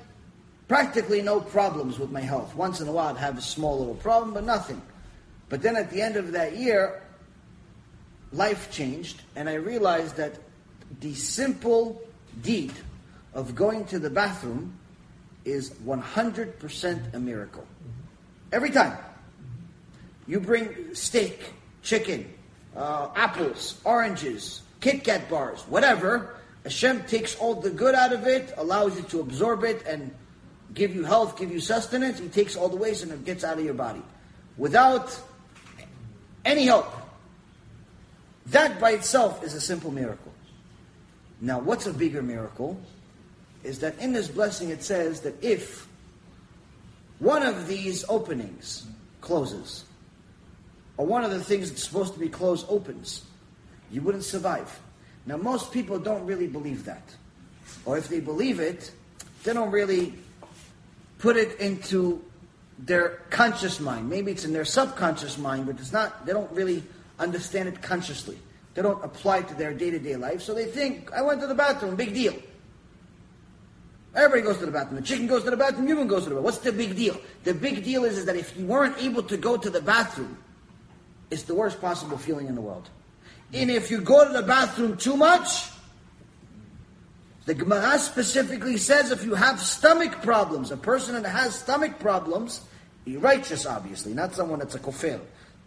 practically 0.67 1.21
no 1.21 1.39
problems 1.39 1.99
with 1.99 2.11
my 2.11 2.21
health. 2.21 2.55
Once 2.55 2.81
in 2.81 2.87
a 2.87 2.91
while, 2.91 3.15
I'd 3.15 3.17
have 3.17 3.37
a 3.37 3.41
small 3.41 3.77
little 3.79 3.95
problem, 3.95 4.33
but 4.33 4.43
nothing. 4.43 4.81
But 5.49 5.61
then 5.61 5.77
at 5.77 5.91
the 5.91 6.01
end 6.01 6.15
of 6.15 6.33
that 6.33 6.57
year, 6.57 7.01
life 8.33 8.71
changed, 8.71 9.21
and 9.35 9.47
I 9.47 9.53
realized 9.53 10.17
that 10.17 10.35
the 10.99 11.13
simple 11.13 12.01
deed 12.41 12.73
of 13.33 13.55
going 13.55 13.85
to 13.85 13.99
the 13.99 14.09
bathroom 14.09 14.73
is 15.45 15.69
100% 15.85 17.13
a 17.13 17.19
miracle. 17.19 17.65
Every 18.51 18.71
time. 18.71 18.97
You 20.27 20.39
bring 20.39 20.93
steak, 20.93 21.53
chicken, 21.81 22.31
uh, 22.75 23.09
apples, 23.15 23.79
oranges, 23.83 24.61
Kit 24.81 25.03
Kat 25.03 25.29
bars, 25.29 25.61
whatever. 25.63 26.35
Hashem 26.63 27.03
takes 27.05 27.35
all 27.37 27.55
the 27.55 27.69
good 27.69 27.95
out 27.95 28.13
of 28.13 28.27
it, 28.27 28.53
allows 28.57 28.95
you 28.97 29.03
to 29.03 29.21
absorb 29.21 29.63
it, 29.63 29.85
and 29.87 30.13
give 30.73 30.93
you 30.93 31.03
health, 31.03 31.37
give 31.37 31.51
you 31.51 31.59
sustenance. 31.59 32.19
He 32.19 32.27
takes 32.27 32.55
all 32.55 32.69
the 32.69 32.75
waste 32.75 33.03
and 33.03 33.11
it 33.11 33.25
gets 33.25 33.43
out 33.43 33.57
of 33.57 33.63
your 33.63 33.73
body. 33.73 34.01
Without 34.57 35.17
any 36.45 36.65
help. 36.65 36.91
That 38.47 38.79
by 38.79 38.91
itself 38.91 39.43
is 39.43 39.53
a 39.53 39.61
simple 39.61 39.91
miracle. 39.91 40.31
Now, 41.41 41.59
what's 41.59 41.85
a 41.85 41.93
bigger 41.93 42.21
miracle? 42.21 42.79
Is 43.63 43.79
that 43.79 43.99
in 43.99 44.13
this 44.13 44.27
blessing 44.27 44.69
it 44.69 44.83
says 44.83 45.21
that 45.21 45.43
if 45.43 45.87
one 47.19 47.43
of 47.43 47.67
these 47.67 48.05
openings 48.07 48.85
closes, 49.21 49.83
or 50.97 51.05
one 51.05 51.23
of 51.23 51.31
the 51.31 51.43
things 51.43 51.69
that's 51.69 51.83
supposed 51.83 52.13
to 52.13 52.19
be 52.19 52.27
closed 52.27 52.65
opens, 52.69 53.23
you 53.91 54.01
wouldn't 54.01 54.23
survive. 54.23 54.79
Now, 55.25 55.37
most 55.37 55.71
people 55.71 55.99
don't 55.99 56.25
really 56.25 56.47
believe 56.47 56.85
that. 56.85 57.03
Or 57.85 57.97
if 57.97 58.09
they 58.09 58.19
believe 58.19 58.59
it, 58.59 58.91
they 59.43 59.53
don't 59.53 59.71
really 59.71 60.13
put 61.19 61.37
it 61.37 61.59
into 61.59 62.23
their 62.79 63.21
conscious 63.29 63.79
mind. 63.79 64.09
Maybe 64.09 64.31
it's 64.31 64.45
in 64.45 64.53
their 64.53 64.65
subconscious 64.65 65.37
mind, 65.37 65.65
but 65.65 65.79
it's 65.79 65.93
not, 65.93 66.25
they 66.25 66.33
don't 66.33 66.51
really 66.51 66.83
understand 67.19 67.69
it 67.69 67.81
consciously. 67.81 68.37
They 68.73 68.81
don't 68.81 69.03
apply 69.03 69.39
it 69.39 69.47
to 69.49 69.55
their 69.55 69.73
day 69.73 69.89
to 69.89 69.99
day 69.99 70.15
life, 70.15 70.41
so 70.41 70.53
they 70.53 70.65
think, 70.65 71.11
I 71.11 71.21
went 71.21 71.41
to 71.41 71.47
the 71.47 71.55
bathroom, 71.55 71.95
big 71.95 72.13
deal. 72.13 72.35
Everybody 74.15 74.41
goes 74.43 74.59
to 74.59 74.65
the 74.65 74.71
bathroom. 74.71 75.01
The 75.01 75.07
chicken 75.07 75.27
goes 75.27 75.43
to 75.43 75.51
the 75.51 75.57
bathroom, 75.57 75.87
human 75.87 76.07
goes 76.07 76.23
to 76.23 76.29
the 76.29 76.35
bathroom. 76.35 76.43
What's 76.45 76.59
the 76.59 76.71
big 76.71 76.95
deal? 76.95 77.19
The 77.43 77.53
big 77.53 77.83
deal 77.83 78.05
is, 78.05 78.17
is 78.17 78.25
that 78.25 78.35
if 78.35 78.55
you 78.57 78.65
weren't 78.65 78.97
able 78.99 79.23
to 79.23 79.37
go 79.37 79.57
to 79.57 79.69
the 79.69 79.81
bathroom, 79.81 80.37
it's 81.29 81.43
the 81.43 81.55
worst 81.55 81.81
possible 81.81 82.17
feeling 82.17 82.47
in 82.47 82.55
the 82.55 82.61
world. 82.61 82.89
And 83.53 83.71
if 83.71 83.91
you 83.91 84.01
go 84.01 84.25
to 84.25 84.33
the 84.33 84.43
bathroom 84.43 84.97
too 84.97 85.15
much, 85.15 85.69
the 87.45 87.53
Gemara 87.53 87.97
specifically 87.97 88.77
says 88.77 89.11
if 89.11 89.23
you 89.23 89.33
have 89.33 89.61
stomach 89.61 90.21
problems, 90.21 90.71
a 90.71 90.77
person 90.77 91.21
that 91.21 91.29
has 91.29 91.55
stomach 91.55 91.97
problems, 91.99 92.61
righteous 93.07 93.65
obviously, 93.65 94.13
not 94.13 94.35
someone 94.35 94.59
that's 94.59 94.75
a 94.75 94.79
kofer, 94.79 95.19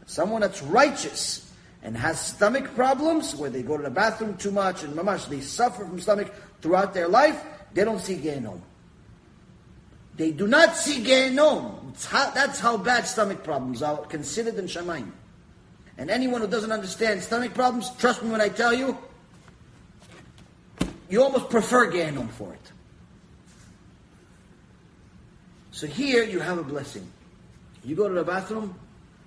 someone 0.07 0.43
that's 0.43 0.63
righteous 0.63 1.51
and 1.83 1.97
has 1.97 2.21
stomach 2.21 2.75
problems 2.75 3.35
where 3.35 3.49
they 3.49 3.63
go 3.63 3.79
to 3.79 3.83
the 3.83 3.91
bathroom 3.91 4.37
too 4.37 4.51
much 4.51 4.83
and 4.83 4.93
mamash, 4.95 5.27
they 5.29 5.41
suffer 5.41 5.87
from 5.87 5.99
stomach 5.99 6.31
throughout 6.61 6.93
their 6.93 7.09
life, 7.09 7.43
they 7.73 7.85
don't 7.85 8.01
see 8.01 8.17
Gehenom. 8.17 8.61
They 10.17 10.33
do 10.33 10.47
not 10.47 10.77
see 10.77 11.03
Gehenom. 11.03 11.95
That's 12.35 12.61
how 12.61 12.77
bad 12.77 13.07
stomach 13.07 13.43
problems 13.43 13.83
are 13.83 13.97
considered 14.05 14.57
in 14.57 14.67
Shamayim. 14.67 15.11
And 16.01 16.11
anyone 16.11 16.41
who 16.41 16.47
doesn't 16.47 16.73
understand 16.73 17.23
stomach 17.23 17.53
problems, 17.53 17.91
trust 17.99 18.23
me 18.23 18.31
when 18.31 18.41
I 18.41 18.49
tell 18.49 18.73
you, 18.73 18.97
you 21.11 21.23
almost 21.23 21.51
prefer 21.51 21.93
Gehenom 21.93 22.31
for 22.31 22.55
it. 22.55 22.73
So 25.73 25.87
here 25.87 26.25
you 26.25 26.41
have 26.41 26.57
a 26.57 26.63
blessing. 26.63 27.07
You 27.85 27.97
go 27.97 28.09
to 28.09 28.15
the 28.15 28.25
bathroom, 28.25 28.75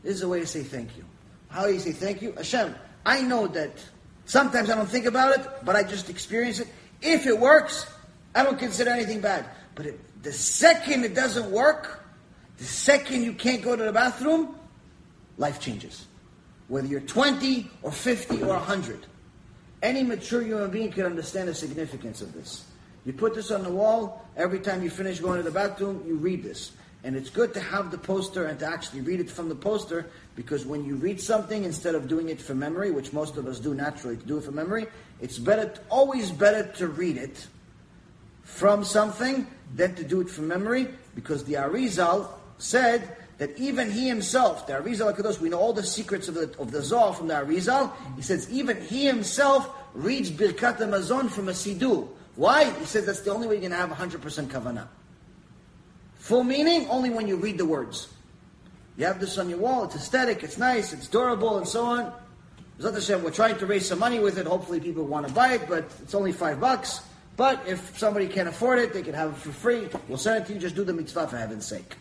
this 0.01 0.15
is 0.15 0.23
a 0.23 0.27
way 0.27 0.39
to 0.39 0.47
say 0.47 0.63
thank 0.63 0.97
you. 0.97 1.05
How 1.49 1.67
do 1.67 1.73
you 1.73 1.79
say 1.79 1.91
thank 1.91 2.23
you? 2.23 2.31
Hashem, 2.31 2.73
I 3.05 3.21
know 3.21 3.45
that 3.49 3.71
sometimes 4.25 4.71
I 4.71 4.75
don't 4.75 4.89
think 4.89 5.05
about 5.05 5.37
it, 5.37 5.47
but 5.63 5.75
I 5.75 5.83
just 5.83 6.09
experience 6.09 6.59
it. 6.59 6.69
If 7.03 7.27
it 7.27 7.39
works, 7.39 7.85
I 8.33 8.43
don't 8.43 8.57
consider 8.57 8.89
anything 8.89 9.21
bad. 9.21 9.45
But 9.75 9.85
it, 9.85 10.23
the 10.23 10.33
second 10.33 11.03
it 11.03 11.13
doesn't 11.13 11.51
work, 11.51 12.03
the 12.57 12.63
second 12.63 13.21
you 13.21 13.33
can't 13.33 13.61
go 13.61 13.75
to 13.75 13.83
the 13.83 13.93
bathroom, 13.93 14.55
life 15.37 15.59
changes. 15.59 16.07
Whether 16.73 16.87
you're 16.87 17.01
20 17.01 17.69
or 17.83 17.91
50 17.91 18.41
or 18.41 18.47
100. 18.47 19.05
Any 19.83 20.01
mature 20.01 20.41
human 20.41 20.71
being 20.71 20.91
can 20.91 21.05
understand 21.05 21.47
the 21.47 21.53
significance 21.53 22.19
of 22.19 22.33
this. 22.33 22.65
You 23.05 23.13
put 23.13 23.35
this 23.35 23.51
on 23.51 23.61
the 23.61 23.69
wall, 23.69 24.25
every 24.35 24.59
time 24.59 24.81
you 24.81 24.89
finish 24.89 25.19
going 25.19 25.37
to 25.37 25.43
the 25.43 25.51
bathroom, 25.51 26.03
you 26.07 26.15
read 26.15 26.41
this. 26.41 26.71
And 27.03 27.15
it's 27.15 27.29
good 27.29 27.53
to 27.53 27.59
have 27.59 27.91
the 27.91 27.99
poster 27.99 28.45
and 28.45 28.57
to 28.57 28.65
actually 28.65 29.01
read 29.01 29.19
it 29.19 29.29
from 29.29 29.49
the 29.49 29.55
poster 29.55 30.07
because 30.35 30.65
when 30.65 30.83
you 30.83 30.95
read 30.95 31.21
something 31.21 31.63
instead 31.63 31.93
of 31.93 32.07
doing 32.07 32.29
it 32.29 32.41
for 32.41 32.55
memory, 32.55 32.89
which 32.89 33.13
most 33.13 33.37
of 33.37 33.45
us 33.45 33.59
do 33.59 33.75
naturally 33.75 34.17
to 34.17 34.25
do 34.25 34.39
it 34.39 34.43
for 34.43 34.51
memory, 34.51 34.87
it's 35.21 35.37
better, 35.37 35.71
always 35.91 36.31
better 36.31 36.63
to 36.77 36.87
read 36.87 37.17
it 37.17 37.45
from 38.41 38.83
something 38.83 39.45
than 39.75 39.93
to 39.93 40.03
do 40.03 40.21
it 40.21 40.27
from 40.27 40.47
memory 40.47 40.87
because 41.13 41.43
the 41.43 41.53
Arizal 41.53 42.29
said 42.57 43.15
that 43.43 43.59
even 43.59 43.91
he 43.91 44.07
himself, 44.07 44.67
the 44.67 44.73
Arizal 44.73 45.13
HaKadosh, 45.13 45.41
we 45.41 45.49
know 45.49 45.59
all 45.59 45.73
the 45.73 45.83
secrets 45.83 46.29
of 46.29 46.35
the, 46.35 46.55
of 46.59 46.71
the 46.71 46.81
Zohar 46.81 47.13
from 47.13 47.27
the 47.27 47.33
Arizal, 47.33 47.91
he 48.15 48.21
says 48.21 48.49
even 48.49 48.81
he 48.81 49.05
himself 49.05 49.69
reads 49.93 50.31
Birkat 50.31 50.77
HaMazon 50.77 51.29
from 51.29 51.49
a 51.49 51.51
Siddur. 51.51 52.07
Why? 52.37 52.71
He 52.71 52.85
says 52.85 53.05
that's 53.05 53.19
the 53.19 53.33
only 53.33 53.47
way 53.47 53.55
you're 53.55 53.69
going 53.69 53.71
to 53.71 53.77
have 53.77 53.89
100% 53.89 54.47
kavanah. 54.47 54.87
Full 56.19 56.45
meaning 56.45 56.87
only 56.87 57.09
when 57.09 57.27
you 57.27 57.35
read 57.35 57.57
the 57.57 57.65
words. 57.65 58.07
You 58.95 59.07
have 59.07 59.19
this 59.19 59.37
on 59.37 59.49
your 59.49 59.59
wall, 59.59 59.83
it's 59.83 59.95
aesthetic, 59.95 60.41
it's 60.43 60.57
nice, 60.57 60.93
it's 60.93 61.09
durable, 61.09 61.57
and 61.57 61.67
so 61.67 61.83
on. 61.83 62.13
Hashem, 62.81 63.23
we're 63.25 63.31
trying 63.31 63.57
to 63.57 63.65
raise 63.65 63.85
some 63.85 63.99
money 63.99 64.19
with 64.19 64.37
it. 64.37 64.47
Hopefully, 64.47 64.79
people 64.79 65.03
want 65.03 65.27
to 65.27 65.33
buy 65.33 65.55
it, 65.55 65.67
but 65.67 65.83
it's 66.01 66.15
only 66.15 66.31
five 66.31 66.61
bucks. 66.61 67.01
But 67.35 67.61
if 67.67 67.99
somebody 67.99 68.27
can't 68.27 68.47
afford 68.47 68.79
it, 68.79 68.93
they 68.93 69.01
can 69.01 69.15
have 69.15 69.31
it 69.31 69.35
for 69.35 69.51
free. 69.51 69.89
We'll 70.07 70.17
send 70.17 70.45
it 70.45 70.47
to 70.47 70.53
you. 70.53 70.59
Just 70.59 70.75
do 70.75 70.85
the 70.85 70.93
mitzvah 70.93 71.27
for 71.27 71.35
heaven's 71.35 71.65
sake. 71.65 71.97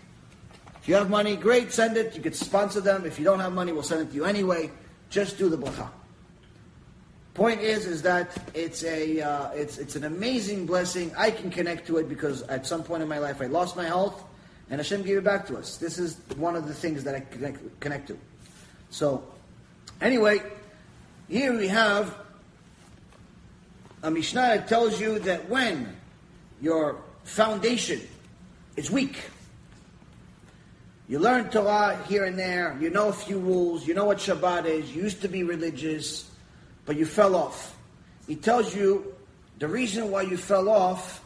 If 0.83 0.89
you 0.89 0.97
have 0.97 1.09
money, 1.09 1.37
great, 1.37 1.73
send 1.73 1.97
it. 1.97 2.17
You 2.17 2.23
could 2.23 2.35
sponsor 2.35 2.81
them. 2.81 3.07
If 3.07 3.17
you 3.17 3.25
don't 3.25 3.39
have 3.39 3.53
money, 3.53 3.71
we'll 3.71 3.85
send 3.85 4.01
it 4.01 4.11
to 4.11 4.17
you 4.17 4.25
anyway. 4.25 4.69
Just 5.11 5.39
do 5.39 5.49
the 5.49 5.57
bracha. 5.57 5.89
Point 7.35 7.61
is, 7.61 7.87
is 7.87 8.03
that 8.03 8.37
it's 8.53 8.83
a, 8.83 9.21
uh, 9.21 9.51
it's, 9.53 9.79
it's 9.79 9.95
an 9.95 10.03
amazing 10.03 10.67
blessing. 10.67 11.13
I 11.17 11.31
can 11.31 11.51
connect 11.51 11.87
to 11.87 11.99
it 11.99 12.09
because 12.09 12.43
at 12.43 12.67
some 12.67 12.83
point 12.83 13.01
in 13.01 13.09
my 13.09 13.19
life 13.19 13.41
I 13.41 13.47
lost 13.47 13.77
my 13.77 13.85
health, 13.85 14.25
and 14.71 14.81
Hashem 14.81 15.03
gave 15.03 15.19
it 15.19 15.25
back 15.25 15.47
to 15.47 15.57
us. 15.57 15.77
This 15.77 15.99
is 16.01 16.17
one 16.37 16.57
of 16.57 16.67
the 16.67 16.75
things 16.75 17.05
that 17.05 17.15
I 17.15 17.21
connect, 17.21 17.81
connect 17.81 18.09
to. 18.09 18.19
So, 18.91 19.23
anyway, 20.01 20.43
here 21.29 21.57
we 21.57 21.69
have 21.69 22.13
a 24.03 24.11
Mishnah 24.11 24.41
that 24.41 24.67
tells 24.67 25.01
you 25.01 25.21
that 25.21 25.49
when 25.49 25.97
your 26.61 26.97
foundation 27.23 28.01
is 28.77 28.91
weak, 28.91 29.17
you 31.13 31.19
learn 31.19 31.51
Torah 31.51 32.03
here 32.09 32.25
and 32.25 32.39
there, 32.39 32.75
you 32.81 32.89
know 32.89 33.09
a 33.09 33.13
few 33.13 33.39
rules, 33.39 33.87
you 33.87 33.93
know 33.93 34.07
what 34.07 34.17
Shabbat 34.17 34.65
is, 34.65 34.97
you 34.97 35.03
used 35.03 35.21
to 35.21 35.29
be 35.29 35.43
religious, 35.43 36.31
but 36.87 36.97
you 36.97 37.05
fell 37.05 37.37
off. 37.37 37.77
He 38.27 38.35
tells 38.35 38.75
you 38.75 39.15
the 39.59 39.69
reason 39.69 40.11
why 40.11 40.23
you 40.23 40.39
fell 40.39 40.71
off 40.71 41.23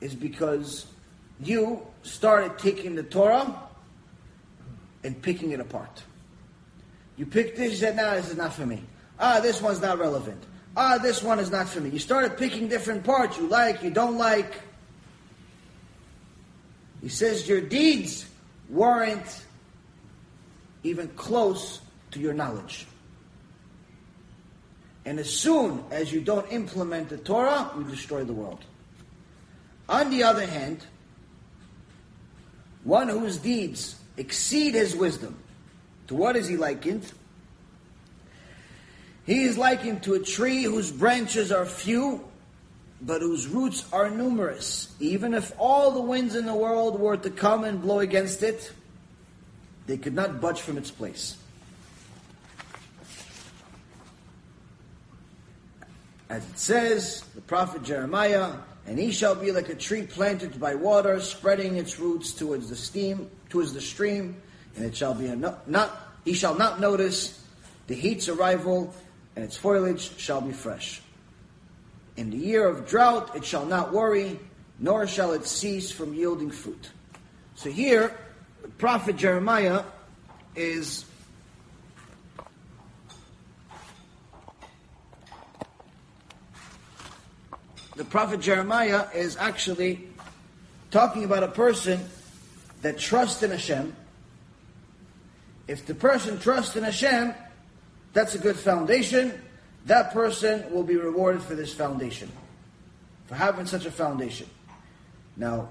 is 0.00 0.14
because 0.14 0.86
you 1.38 1.86
started 2.02 2.58
taking 2.58 2.94
the 2.94 3.02
Torah 3.02 3.54
and 5.02 5.20
picking 5.20 5.50
it 5.50 5.60
apart. 5.60 6.02
You 7.18 7.26
picked 7.26 7.58
this, 7.58 7.72
you 7.72 7.76
said, 7.76 7.96
nah, 7.96 8.14
this 8.14 8.30
is 8.30 8.38
not 8.38 8.54
for 8.54 8.64
me. 8.64 8.82
Ah, 9.20 9.38
this 9.38 9.60
one's 9.60 9.82
not 9.82 9.98
relevant. 9.98 10.42
Ah, 10.78 10.96
this 10.96 11.22
one 11.22 11.38
is 11.38 11.50
not 11.50 11.68
for 11.68 11.82
me. 11.82 11.90
You 11.90 11.98
started 11.98 12.38
picking 12.38 12.68
different 12.68 13.04
parts 13.04 13.36
you 13.36 13.48
like, 13.48 13.82
you 13.82 13.90
don't 13.90 14.16
like. 14.16 14.54
He 17.02 17.10
says 17.10 17.46
your 17.46 17.60
deeds 17.60 18.30
weren't 18.68 19.44
even 20.82 21.08
close 21.08 21.80
to 22.12 22.20
your 22.20 22.34
knowledge. 22.34 22.86
And 25.04 25.18
as 25.18 25.30
soon 25.30 25.84
as 25.90 26.12
you 26.12 26.20
don't 26.20 26.50
implement 26.50 27.10
the 27.10 27.18
Torah, 27.18 27.70
you 27.76 27.84
destroy 27.84 28.24
the 28.24 28.32
world. 28.32 28.64
On 29.88 30.10
the 30.10 30.22
other 30.22 30.46
hand, 30.46 30.84
one 32.84 33.08
whose 33.08 33.38
deeds 33.38 33.96
exceed 34.16 34.74
his 34.74 34.94
wisdom, 34.94 35.36
to 36.06 36.14
what 36.14 36.36
is 36.36 36.46
he 36.46 36.56
likened? 36.56 37.10
He 39.26 39.44
is 39.44 39.56
likened 39.58 40.02
to 40.04 40.14
a 40.14 40.20
tree 40.20 40.64
whose 40.64 40.90
branches 40.90 41.50
are 41.50 41.64
few, 41.64 42.24
but 43.02 43.20
whose 43.20 43.46
roots 43.46 43.84
are 43.92 44.10
numerous. 44.10 44.94
Even 45.00 45.34
if 45.34 45.52
all 45.58 45.90
the 45.90 46.00
winds 46.00 46.34
in 46.34 46.46
the 46.46 46.54
world 46.54 46.98
were 46.98 47.16
to 47.16 47.30
come 47.30 47.64
and 47.64 47.82
blow 47.82 48.00
against 48.00 48.42
it, 48.42 48.72
they 49.86 49.96
could 49.96 50.14
not 50.14 50.40
budge 50.40 50.60
from 50.60 50.78
its 50.78 50.90
place. 50.90 51.36
As 56.30 56.42
it 56.48 56.58
says, 56.58 57.22
the 57.34 57.42
prophet 57.42 57.82
Jeremiah, 57.82 58.52
and 58.86 58.98
he 58.98 59.12
shall 59.12 59.34
be 59.34 59.52
like 59.52 59.68
a 59.68 59.74
tree 59.74 60.02
planted 60.02 60.58
by 60.58 60.74
water, 60.74 61.20
spreading 61.20 61.76
its 61.76 62.00
roots 62.00 62.32
towards 62.32 62.68
the 62.68 62.76
steam, 62.76 63.30
towards 63.50 63.72
the 63.72 63.80
stream, 63.80 64.36
and 64.76 64.84
it 64.84 64.96
shall 64.96 65.14
be 65.14 65.28
no, 65.28 65.56
not 65.66 66.00
he 66.24 66.32
shall 66.32 66.54
not 66.54 66.80
notice 66.80 67.40
the 67.86 67.94
heat's 67.94 68.28
arrival, 68.28 68.94
and 69.36 69.44
its 69.44 69.56
foliage 69.56 70.16
shall 70.18 70.40
be 70.40 70.52
fresh. 70.52 71.02
In 72.16 72.30
the 72.30 72.36
year 72.36 72.68
of 72.68 72.86
drought 72.86 73.34
it 73.34 73.44
shall 73.44 73.66
not 73.66 73.92
worry, 73.92 74.38
nor 74.78 75.06
shall 75.06 75.32
it 75.32 75.46
cease 75.46 75.90
from 75.90 76.14
yielding 76.14 76.50
fruit. 76.50 76.90
So 77.56 77.70
here, 77.70 78.16
the 78.62 78.68
prophet 78.68 79.16
Jeremiah 79.16 79.84
is 80.54 81.04
the 87.96 88.04
prophet 88.04 88.40
Jeremiah 88.40 89.06
is 89.14 89.36
actually 89.36 90.08
talking 90.90 91.24
about 91.24 91.42
a 91.42 91.48
person 91.48 92.00
that 92.82 92.98
trusts 92.98 93.42
in 93.42 93.50
Hashem. 93.50 93.94
If 95.66 95.86
the 95.86 95.94
person 95.94 96.38
trusts 96.38 96.76
in 96.76 96.84
Hashem, 96.84 97.34
that's 98.12 98.34
a 98.34 98.38
good 98.38 98.56
foundation. 98.56 99.40
That 99.86 100.12
person 100.12 100.72
will 100.72 100.82
be 100.82 100.96
rewarded 100.96 101.42
for 101.42 101.54
this 101.54 101.74
foundation, 101.74 102.30
for 103.26 103.34
having 103.34 103.66
such 103.66 103.84
a 103.84 103.90
foundation. 103.90 104.48
Now, 105.36 105.68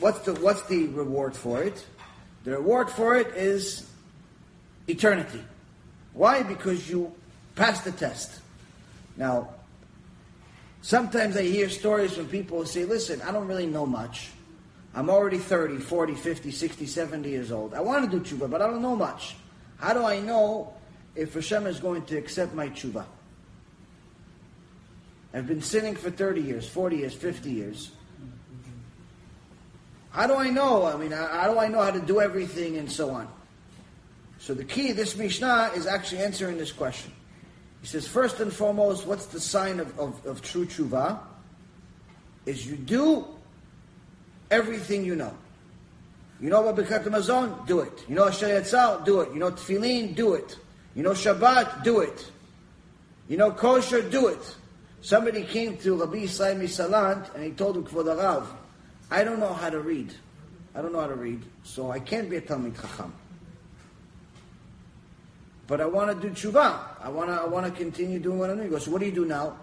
what's 0.00 0.20
the 0.20 0.34
what's 0.34 0.62
the 0.62 0.86
reward 0.88 1.34
for 1.34 1.62
it? 1.62 1.86
The 2.44 2.52
reward 2.52 2.90
for 2.90 3.16
it 3.16 3.28
is 3.28 3.88
eternity. 4.86 5.42
Why? 6.12 6.42
Because 6.42 6.90
you 6.90 7.12
passed 7.54 7.84
the 7.84 7.92
test. 7.92 8.40
Now, 9.16 9.48
Sometimes 10.82 11.36
I 11.36 11.42
hear 11.42 11.68
stories 11.68 12.12
from 12.14 12.26
people 12.26 12.58
who 12.58 12.66
say, 12.66 12.84
listen, 12.84 13.22
I 13.22 13.30
don't 13.30 13.46
really 13.46 13.66
know 13.66 13.86
much. 13.86 14.30
I'm 14.96 15.08
already 15.08 15.38
30, 15.38 15.78
40, 15.78 16.16
50, 16.16 16.50
60, 16.50 16.86
70 16.86 17.28
years 17.30 17.52
old. 17.52 17.72
I 17.72 17.80
want 17.80 18.10
to 18.10 18.18
do 18.18 18.22
tshuva, 18.22 18.50
but 18.50 18.60
I 18.60 18.66
don't 18.66 18.82
know 18.82 18.96
much. 18.96 19.36
How 19.78 19.94
do 19.94 20.04
I 20.04 20.18
know 20.18 20.74
if 21.14 21.34
Hashem 21.34 21.68
is 21.68 21.78
going 21.78 22.04
to 22.06 22.18
accept 22.18 22.52
my 22.52 22.68
tshuva? 22.68 23.04
I've 25.34 25.46
been 25.46 25.62
sinning 25.62 25.94
for 25.94 26.10
30 26.10 26.42
years, 26.42 26.68
40 26.68 26.96
years, 26.96 27.14
50 27.14 27.50
years. 27.50 27.90
How 30.10 30.26
do 30.26 30.34
I 30.34 30.50
know? 30.50 30.84
I 30.84 30.96
mean, 30.96 31.10
how 31.10 31.50
do 31.50 31.58
I 31.58 31.68
know 31.68 31.80
how 31.80 31.90
to 31.90 32.00
do 32.00 32.20
everything 32.20 32.76
and 32.76 32.90
so 32.90 33.10
on? 33.10 33.28
So 34.38 34.52
the 34.52 34.64
key 34.64 34.92
this 34.92 35.16
Mishnah 35.16 35.70
is 35.74 35.86
actually 35.86 36.22
answering 36.22 36.58
this 36.58 36.70
question. 36.70 37.12
He 37.80 37.86
says, 37.86 38.06
first 38.06 38.40
and 38.40 38.52
foremost, 38.52 39.06
what's 39.06 39.26
the 39.26 39.40
sign 39.40 39.80
of, 39.80 39.98
of, 39.98 40.24
of 40.26 40.42
true 40.42 40.66
tshuva? 40.66 41.18
Is 42.44 42.66
you 42.66 42.76
do 42.76 43.24
everything 44.50 45.04
you 45.04 45.16
know. 45.16 45.34
You 46.40 46.50
know 46.50 46.66
about 46.66 46.84
Birkat 46.84 47.04
Hamazon? 47.04 47.66
Do 47.66 47.80
it. 47.80 48.04
You 48.08 48.16
know 48.16 48.26
Yatzar? 48.26 49.04
Do 49.04 49.20
it. 49.20 49.32
You 49.32 49.38
know 49.38 49.52
Tefillin? 49.52 50.14
Do 50.14 50.34
it. 50.34 50.58
You 50.94 51.02
know 51.04 51.12
Shabbat? 51.12 51.84
Do 51.84 52.00
it. 52.00 52.30
You 53.28 53.36
know 53.36 53.52
kosher? 53.52 54.02
Do 54.02 54.26
it. 54.26 54.56
Somebody 55.02 55.42
came 55.42 55.76
to 55.78 55.96
Rabbi 55.96 56.18
Yisrael 56.18 56.60
MiSalant 56.60 57.34
and 57.34 57.42
he 57.42 57.50
told 57.50 57.76
him, 57.76 57.84
Kvod 57.84 58.04
Arav, 58.04 58.46
I 59.10 59.24
don't 59.24 59.40
know 59.40 59.52
how 59.52 59.68
to 59.68 59.80
read. 59.80 60.14
I 60.76 60.80
don't 60.80 60.92
know 60.92 61.00
how 61.00 61.08
to 61.08 61.16
read, 61.16 61.42
so 61.64 61.90
I 61.90 61.98
can't 61.98 62.30
be 62.30 62.36
a 62.36 62.40
Talmid 62.40 62.80
Chacham. 62.80 63.12
But 65.66 65.80
I 65.80 65.86
want 65.86 66.22
to 66.22 66.28
do 66.28 66.32
tshuva. 66.32 66.78
I 67.00 67.08
want 67.08 67.30
to. 67.30 67.34
I 67.34 67.46
want 67.46 67.66
to 67.66 67.72
continue 67.72 68.18
doing 68.18 68.38
what 68.38 68.50
I'm 68.50 68.56
doing. 68.56 68.68
He 68.68 68.72
goes. 68.72 68.88
What 68.88 69.00
do 69.00 69.06
you 69.06 69.12
do 69.12 69.24
now? 69.24 69.56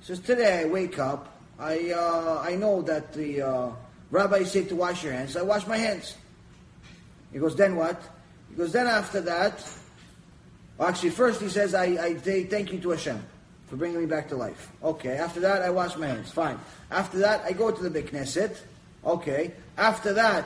He 0.00 0.06
says 0.06 0.20
today 0.20 0.62
I 0.62 0.64
wake 0.64 0.98
up. 0.98 1.36
I 1.58 1.90
uh, 1.90 2.42
I 2.44 2.56
know 2.56 2.82
that 2.82 3.12
the 3.12 3.42
uh, 3.42 3.70
rabbi 4.10 4.44
said 4.44 4.68
to 4.70 4.76
wash 4.76 5.04
your 5.04 5.12
hands. 5.12 5.36
I 5.36 5.42
wash 5.42 5.66
my 5.66 5.76
hands. 5.76 6.16
He 7.32 7.38
goes. 7.38 7.56
Then 7.56 7.76
what? 7.76 8.00
He 8.50 8.56
goes. 8.56 8.72
Then 8.72 8.86
after 8.86 9.20
that. 9.22 9.66
Well, 10.76 10.88
actually, 10.88 11.10
first 11.10 11.40
he 11.40 11.48
says 11.48 11.74
I, 11.74 11.84
I 11.84 12.16
say 12.18 12.44
thank 12.44 12.72
you 12.72 12.78
to 12.80 12.90
Hashem 12.90 13.22
for 13.68 13.76
bringing 13.76 14.00
me 14.00 14.06
back 14.06 14.28
to 14.28 14.36
life. 14.36 14.70
Okay. 14.82 15.16
After 15.16 15.40
that, 15.40 15.62
I 15.62 15.70
wash 15.70 15.96
my 15.96 16.06
hands. 16.06 16.30
Fine. 16.30 16.58
After 16.90 17.18
that, 17.18 17.44
I 17.44 17.52
go 17.52 17.70
to 17.70 17.88
the 17.88 18.02
Knesset. 18.02 18.56
Okay. 19.04 19.52
After 19.76 20.12
that, 20.14 20.44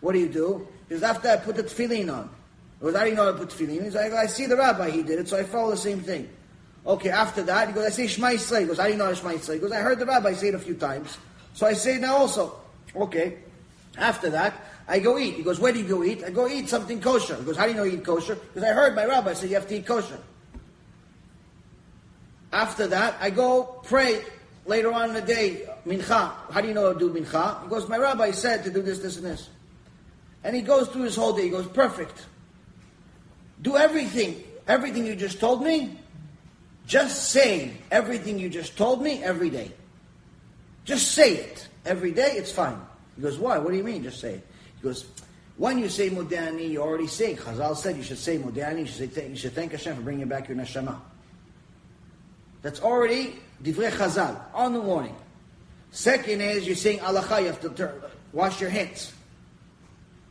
what 0.00 0.12
do 0.12 0.18
you 0.18 0.28
do? 0.28 0.66
Because 0.88 1.02
after 1.02 1.28
I 1.28 1.36
put 1.36 1.56
the 1.56 1.62
tefillin 1.62 2.12
on. 2.12 2.28
Because 2.78 2.96
I 2.96 3.04
didn't 3.04 3.16
know 3.16 3.24
how 3.24 3.32
to 3.32 3.38
put 3.38 3.48
tefillin. 3.50 3.84
He's 3.84 3.94
like, 3.94 4.12
I 4.12 4.26
see 4.26 4.46
the 4.46 4.56
rabbi, 4.56 4.90
he 4.90 5.02
did 5.02 5.18
it, 5.18 5.28
so 5.28 5.38
I 5.38 5.44
follow 5.44 5.70
the 5.70 5.76
same 5.76 6.00
thing. 6.00 6.28
Okay, 6.86 7.08
after 7.08 7.42
that, 7.44 7.68
he 7.68 7.74
goes, 7.74 7.86
I 7.86 7.90
say 7.90 8.06
Shema 8.06 8.28
Yisrael. 8.28 8.60
He 8.60 8.66
goes, 8.66 8.78
I 8.78 8.88
didn't 8.88 8.98
know 8.98 9.14
Shema 9.14 9.30
Yisrael. 9.30 9.54
He 9.54 9.60
goes, 9.60 9.72
I 9.72 9.80
heard 9.80 9.98
the 9.98 10.04
rabbi 10.04 10.34
say 10.34 10.48
it 10.48 10.54
a 10.54 10.58
few 10.58 10.74
times, 10.74 11.16
so 11.54 11.66
I 11.66 11.72
say 11.72 11.94
it 11.94 12.02
now 12.02 12.16
also. 12.16 12.54
Okay. 12.94 13.38
After 13.96 14.28
that, 14.30 14.54
I 14.86 14.98
go 14.98 15.18
eat. 15.18 15.34
He 15.34 15.42
goes, 15.42 15.58
where 15.58 15.72
do 15.72 15.78
you 15.78 15.88
go 15.88 16.04
eat? 16.04 16.22
I 16.24 16.30
go 16.30 16.46
eat 16.46 16.68
something 16.68 17.00
kosher. 17.00 17.36
He 17.36 17.44
goes, 17.44 17.56
how 17.56 17.64
do 17.64 17.70
you 17.70 17.76
know 17.76 17.84
you 17.84 17.96
eat 17.98 18.04
kosher? 18.04 18.34
Because 18.34 18.64
I 18.64 18.72
heard 18.72 18.94
my 18.94 19.06
rabbi 19.06 19.32
say 19.32 19.46
you 19.48 19.54
have 19.54 19.68
to 19.68 19.76
eat 19.76 19.86
kosher. 19.86 20.18
After 22.54 22.86
that, 22.86 23.16
I 23.20 23.30
go 23.30 23.64
pray 23.82 24.22
later 24.64 24.92
on 24.92 25.08
in 25.08 25.14
the 25.14 25.20
day, 25.20 25.68
mincha. 25.84 26.32
How 26.52 26.60
do 26.60 26.68
you 26.68 26.72
know 26.72 26.92
to 26.92 26.98
do 26.98 27.10
mincha? 27.12 27.60
He 27.64 27.68
goes, 27.68 27.88
my 27.88 27.98
rabbi 27.98 28.30
said 28.30 28.62
to 28.62 28.70
do 28.70 28.80
this, 28.80 29.00
this, 29.00 29.16
and 29.16 29.26
this. 29.26 29.50
And 30.44 30.54
he 30.54 30.62
goes 30.62 30.86
through 30.86 31.02
his 31.02 31.16
whole 31.16 31.32
day. 31.32 31.42
He 31.42 31.50
goes, 31.50 31.66
perfect. 31.66 32.24
Do 33.60 33.76
everything, 33.76 34.44
everything 34.68 35.04
you 35.04 35.16
just 35.16 35.40
told 35.40 35.64
me. 35.64 35.98
Just 36.86 37.30
say 37.30 37.72
everything 37.90 38.38
you 38.38 38.48
just 38.48 38.76
told 38.78 39.02
me 39.02 39.20
every 39.20 39.50
day. 39.50 39.72
Just 40.84 41.10
say 41.10 41.34
it 41.34 41.68
every 41.84 42.12
day. 42.12 42.34
It's 42.36 42.52
fine. 42.52 42.78
He 43.16 43.22
goes, 43.22 43.36
why? 43.36 43.58
What 43.58 43.72
do 43.72 43.76
you 43.76 43.82
mean? 43.82 44.04
Just 44.04 44.20
say 44.20 44.34
it. 44.34 44.46
He 44.76 44.82
goes, 44.82 45.06
when 45.56 45.78
you 45.78 45.88
say 45.88 46.08
Modani, 46.08 46.70
you 46.70 46.82
already 46.82 47.08
say. 47.08 47.34
Chazal 47.34 47.76
said 47.76 47.96
you 47.96 48.04
should 48.04 48.18
say 48.18 48.38
Modani. 48.38 48.80
You 48.80 48.86
should, 48.86 49.12
say, 49.12 49.28
you 49.28 49.36
should 49.36 49.54
thank 49.54 49.72
Hashem 49.72 49.96
for 49.96 50.02
bringing 50.02 50.28
back 50.28 50.46
your 50.48 50.56
neshama. 50.56 51.00
That's 52.64 52.80
already 52.80 53.38
divrei 53.62 53.90
Chazal 53.90 54.40
on 54.54 54.72
the 54.72 54.80
morning. 54.80 55.14
Second 55.90 56.40
is 56.40 56.66
you're 56.66 56.74
saying 56.74 57.00
alacha. 57.00 57.40
You 57.40 57.46
have 57.48 57.60
to 57.60 57.92
wash 58.32 58.58
your 58.58 58.70
hands. 58.70 59.12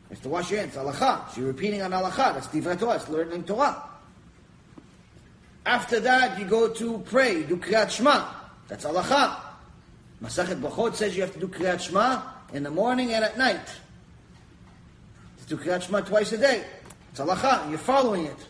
You 0.10 0.16
have 0.16 0.24
to 0.24 0.30
wash 0.30 0.50
your 0.50 0.62
hands. 0.62 0.74
Alacha. 0.74 1.30
So 1.30 1.42
you're 1.42 1.52
repeating 1.52 1.84
on 1.84 1.92
alacha. 1.92 2.34
That's 2.34 2.48
divrei 2.48 2.80
Torah. 2.80 2.96
It's 2.96 3.08
learning 3.08 3.44
Torah. 3.44 3.84
After 5.64 6.00
that, 6.00 6.40
you 6.40 6.46
go 6.46 6.70
to 6.70 6.98
pray. 7.06 7.44
Do 7.44 7.56
kriyat 7.56 7.92
shema. 7.92 8.26
That's 8.68 8.84
alacha. 8.86 9.40
Masechet 10.24 10.60
Brachot 10.60 10.96
says 10.96 11.16
you 11.16 11.22
have 11.22 11.34
to 11.34 11.40
do 11.40 11.48
kriyat 11.48 11.82
shema 11.82 12.20
in 12.52 12.64
the 12.64 12.72
morning 12.72 13.14
and 13.14 13.24
at 13.24 13.38
night. 13.38 13.68
To 15.38 15.56
do 15.56 15.64
kriyat 15.64 15.84
shema 15.84 16.02
twice 16.02 16.32
a 16.32 16.40
day. 16.40 16.66
It's 17.12 17.20
alacha. 17.20 17.70
You're 17.70 17.78
following 17.78 18.26
it. 18.26 18.48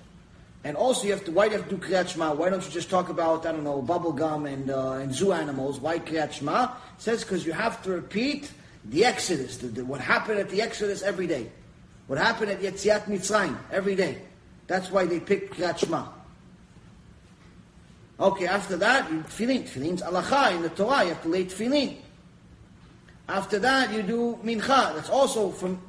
And 0.66 0.78
also, 0.78 1.06
you 1.06 1.12
have 1.12 1.26
to. 1.26 1.32
Why 1.32 1.48
do 1.50 1.56
you 1.56 1.62
have 1.62 1.70
to 1.70 1.76
do 1.76 1.86
kriyat 1.86 2.10
shema? 2.10 2.34
Why 2.34 2.50
don't 2.50 2.64
you 2.64 2.72
just 2.72 2.90
talk 2.90 3.10
about 3.10 3.46
I 3.46 3.52
don't 3.52 3.66
know 3.66 3.82
bubble 3.82 4.14
gum 4.14 4.46
and 4.46 4.70
uh, 4.70 4.94
and 4.94 5.14
zoo 5.14 5.34
animals? 5.34 5.80
Why 5.80 6.00
kriyat 6.00 6.32
shema? 6.32 6.64
It 6.64 6.70
says 7.00 7.24
because 7.24 7.46
you 7.46 7.52
have 7.52 7.84
to 7.84 7.92
repeat 7.92 8.50
the 8.86 9.04
Exodus, 9.04 9.58
the, 9.58 9.68
the, 9.68 9.86
what 9.86 10.00
happened 10.00 10.40
at 10.40 10.50
the 10.50 10.62
Exodus 10.62 11.02
every 11.02 11.28
day, 11.28 11.50
what 12.08 12.18
happened 12.18 12.52
at 12.52 12.62
Yetziat 12.62 13.06
Mitzrayim 13.06 13.58
every 13.72 13.96
day. 13.96 14.22
That's 14.68 14.90
why 14.90 15.06
they 15.06 15.20
picked 15.20 15.56
kriyat 15.56 15.80
shema. 15.80 16.08
Okay, 18.20 18.48
after 18.48 18.78
that, 18.78 19.12
you 19.12 19.20
tefillin. 19.20 19.64
Tefillin's 19.64 20.02
alacha 20.02 20.56
in 20.56 20.62
the 20.62 20.70
Torah. 20.70 21.04
You 21.04 21.10
have 21.10 21.24
to 21.24 21.30
lay 21.30 21.44
tefillin. 21.44 21.98
After 23.28 23.60
that, 23.60 23.94
you 23.94 24.02
do 24.02 24.40
mincha. 24.44 24.96
That's 24.96 25.10
also 25.10 25.50
from 25.50 25.82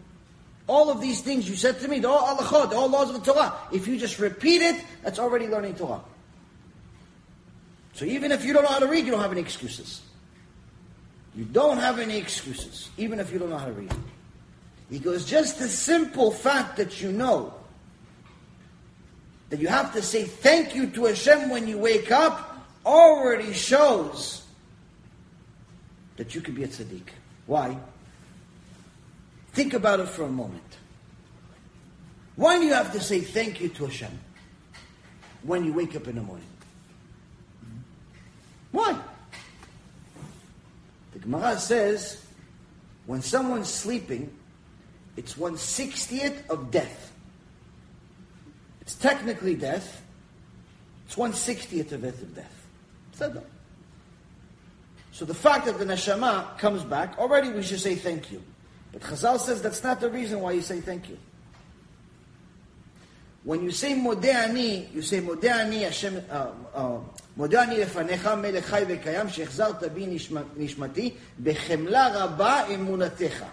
all 0.66 0.91
of 0.91 1.01
these 1.01 1.20
things 1.20 1.49
you 1.49 1.57
said 1.57 1.81
to 1.81 1.89
me. 1.89 1.99
They're 1.99 2.11
all 2.11 2.36
alachot. 2.36 2.70
They're 2.70 2.78
all 2.78 2.89
laws 2.89 3.11
of 3.11 3.23
the 3.23 3.32
Torah. 3.32 3.55
If 3.73 3.86
you 3.86 3.99
just 3.99 4.19
repeat 4.19 4.62
it, 4.62 4.82
that's 5.03 5.19
already 5.19 5.47
learning 5.47 5.74
Torah. 5.77 6.01
So 7.93 8.05
even 8.05 8.32
if 8.32 8.45
you 8.45 8.53
don't 8.53 8.65
know 8.65 8.70
how 8.70 8.81
to 8.81 8.86
read, 8.86 9.05
you 9.05 9.12
don't 9.12 9.20
have 9.20 9.32
any 9.32 9.41
excuses. 9.41 10.03
You 11.36 11.45
don't 11.45 11.78
have 11.78 11.99
any 11.99 12.16
excuses, 12.16 12.91
even 12.97 13.20
if 13.20 13.32
you 13.32 13.39
don't 13.39 13.51
know 13.51 13.59
how 13.59 13.66
to 13.66 13.73
read. 13.73 13.93
He 14.91 14.99
goes, 14.99 15.24
just 15.24 15.59
the 15.59 15.69
simple 15.69 16.31
fact 16.31 16.77
that 16.77 17.01
you 17.01 17.11
know 17.11 17.55
that 19.51 19.61
you 19.61 19.69
have 19.69 19.93
to 19.95 20.03
say 20.03 20.24
thank 20.24 20.74
you 20.74 20.89
to 20.91 21.07
Hashem 21.07 21.51
when 21.51 21.66
you 21.66 21.78
wake 21.78 22.11
up 22.11 22.66
already 22.85 23.53
shows 23.53 24.45
that 26.16 26.35
you 26.35 26.41
can 26.41 26.55
be 26.55 26.65
a 26.65 26.69
tzaddik. 26.69 27.09
Why? 27.47 27.77
Think 29.55 29.72
about 29.72 30.01
it 30.01 30.09
for 30.09 30.24
a 30.24 30.28
moment. 30.28 30.62
Why 32.36 32.59
do 32.59 32.64
you 32.64 32.74
have 32.74 32.93
to 32.93 33.01
say 33.01 33.20
thank 33.20 33.60
you 33.60 33.68
to 33.68 33.86
Hashem 33.86 34.10
when 35.44 35.64
you 35.64 35.72
wake 35.72 35.94
up 35.94 36.09
in 36.09 36.16
the 36.16 36.22
morning? 36.22 36.47
Why? 38.72 38.98
The 41.12 41.20
Gemara 41.20 41.56
says 41.59 42.20
when 43.06 43.22
someone's 43.22 43.68
sleeping, 43.68 44.36
it's 45.16 45.39
one 45.39 45.56
sixtieth 45.56 46.51
of 46.51 46.72
death. 46.72 47.12
It's 48.81 48.97
technically 48.97 49.55
death. 49.55 50.02
It's 51.06 51.16
one 51.16 51.32
sixtieth 51.32 51.93
of 51.93 52.02
it 52.02 52.20
of 52.20 52.35
death. 52.35 52.66
So 55.12 55.24
the 55.24 55.35
fact 55.35 55.66
that 55.66 55.78
the 55.78 55.85
neshama 55.85 56.59
comes 56.59 56.82
back, 56.82 57.16
already 57.18 57.51
we 57.51 57.62
should 57.62 57.78
say 57.78 57.94
thank 57.94 58.32
you. 58.32 58.43
But 58.94 59.02
Chazal 59.02 59.40
says 59.40 59.61
that's 59.61 59.84
not 59.84 59.99
the 59.99 60.10
reason 60.10 60.41
why 60.41 60.53
you 60.53 60.61
say 60.61 60.82
thank 60.82 61.10
you. 61.10 61.18
When 63.44 63.64
you 63.64 63.72
say 63.72 63.94
Modeh 63.94 64.94
you 64.94 65.02
say 65.02 65.22
Modeh 65.22 65.84
Hashem, 65.84 66.22
uh, 66.30 66.52
uh, 66.74 66.99
מודה 67.40 67.64
אני 67.64 67.80
לפניך 67.80 68.28
מלך 68.28 68.66
חי 68.66 68.84
וקיים 68.88 69.30
שהחזרת 69.30 69.84
בי 69.84 70.18
נשמתי 70.57 71.14
בחמלה 71.44 72.07
רבה 72.14 72.68
אמונתך. 72.76 73.44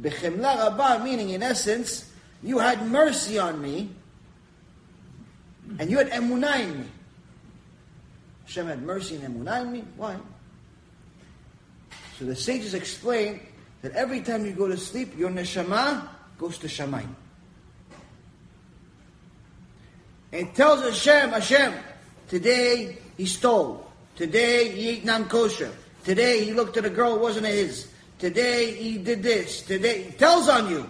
בחמלה 0.00 0.66
רבה 0.66 1.04
meaning 1.04 1.30
in 1.30 1.42
essence 1.42 2.04
you 2.44 2.58
had 2.58 2.86
mercy 2.86 3.38
on 3.38 3.60
me 3.60 3.88
and 5.78 5.90
you 5.90 5.98
had 5.98 6.10
emunah 6.10 6.60
in 6.60 6.80
me. 6.80 6.86
Hashem 8.44 8.66
had 8.66 8.82
mercy 8.82 9.16
and 9.16 9.24
emunah 9.34 9.62
in 9.62 9.72
me. 9.72 9.84
Why? 9.96 10.16
So 12.18 12.26
the 12.26 12.36
sages 12.36 12.74
explain 12.74 13.40
that 13.81 13.91
every 13.93 14.21
time 14.21 14.45
you 14.45 14.51
go 14.51 14.67
to 14.67 14.77
sleep, 14.77 15.17
your 15.17 15.29
neshama 15.29 16.07
goes 16.37 16.57
to 16.59 16.67
Shamayim. 16.67 17.13
And 20.33 20.53
tells 20.53 20.81
Hashem, 20.81 21.29
Hashem, 21.29 21.73
today 22.27 22.97
he 23.17 23.25
stole. 23.25 23.89
Today 24.15 24.69
he 24.69 24.89
ate 24.89 25.05
non-kosher. 25.05 25.71
Today 26.03 26.43
he 26.43 26.53
looked 26.53 26.77
at 26.77 26.85
a 26.85 26.89
girl, 26.89 27.19
wasn't 27.19 27.47
his. 27.47 27.87
Today 28.19 28.73
he 28.73 28.97
did 28.97 29.23
this. 29.23 29.61
Today 29.61 30.03
he 30.03 30.11
tells 30.11 30.49
on 30.49 30.69
you. 30.69 30.89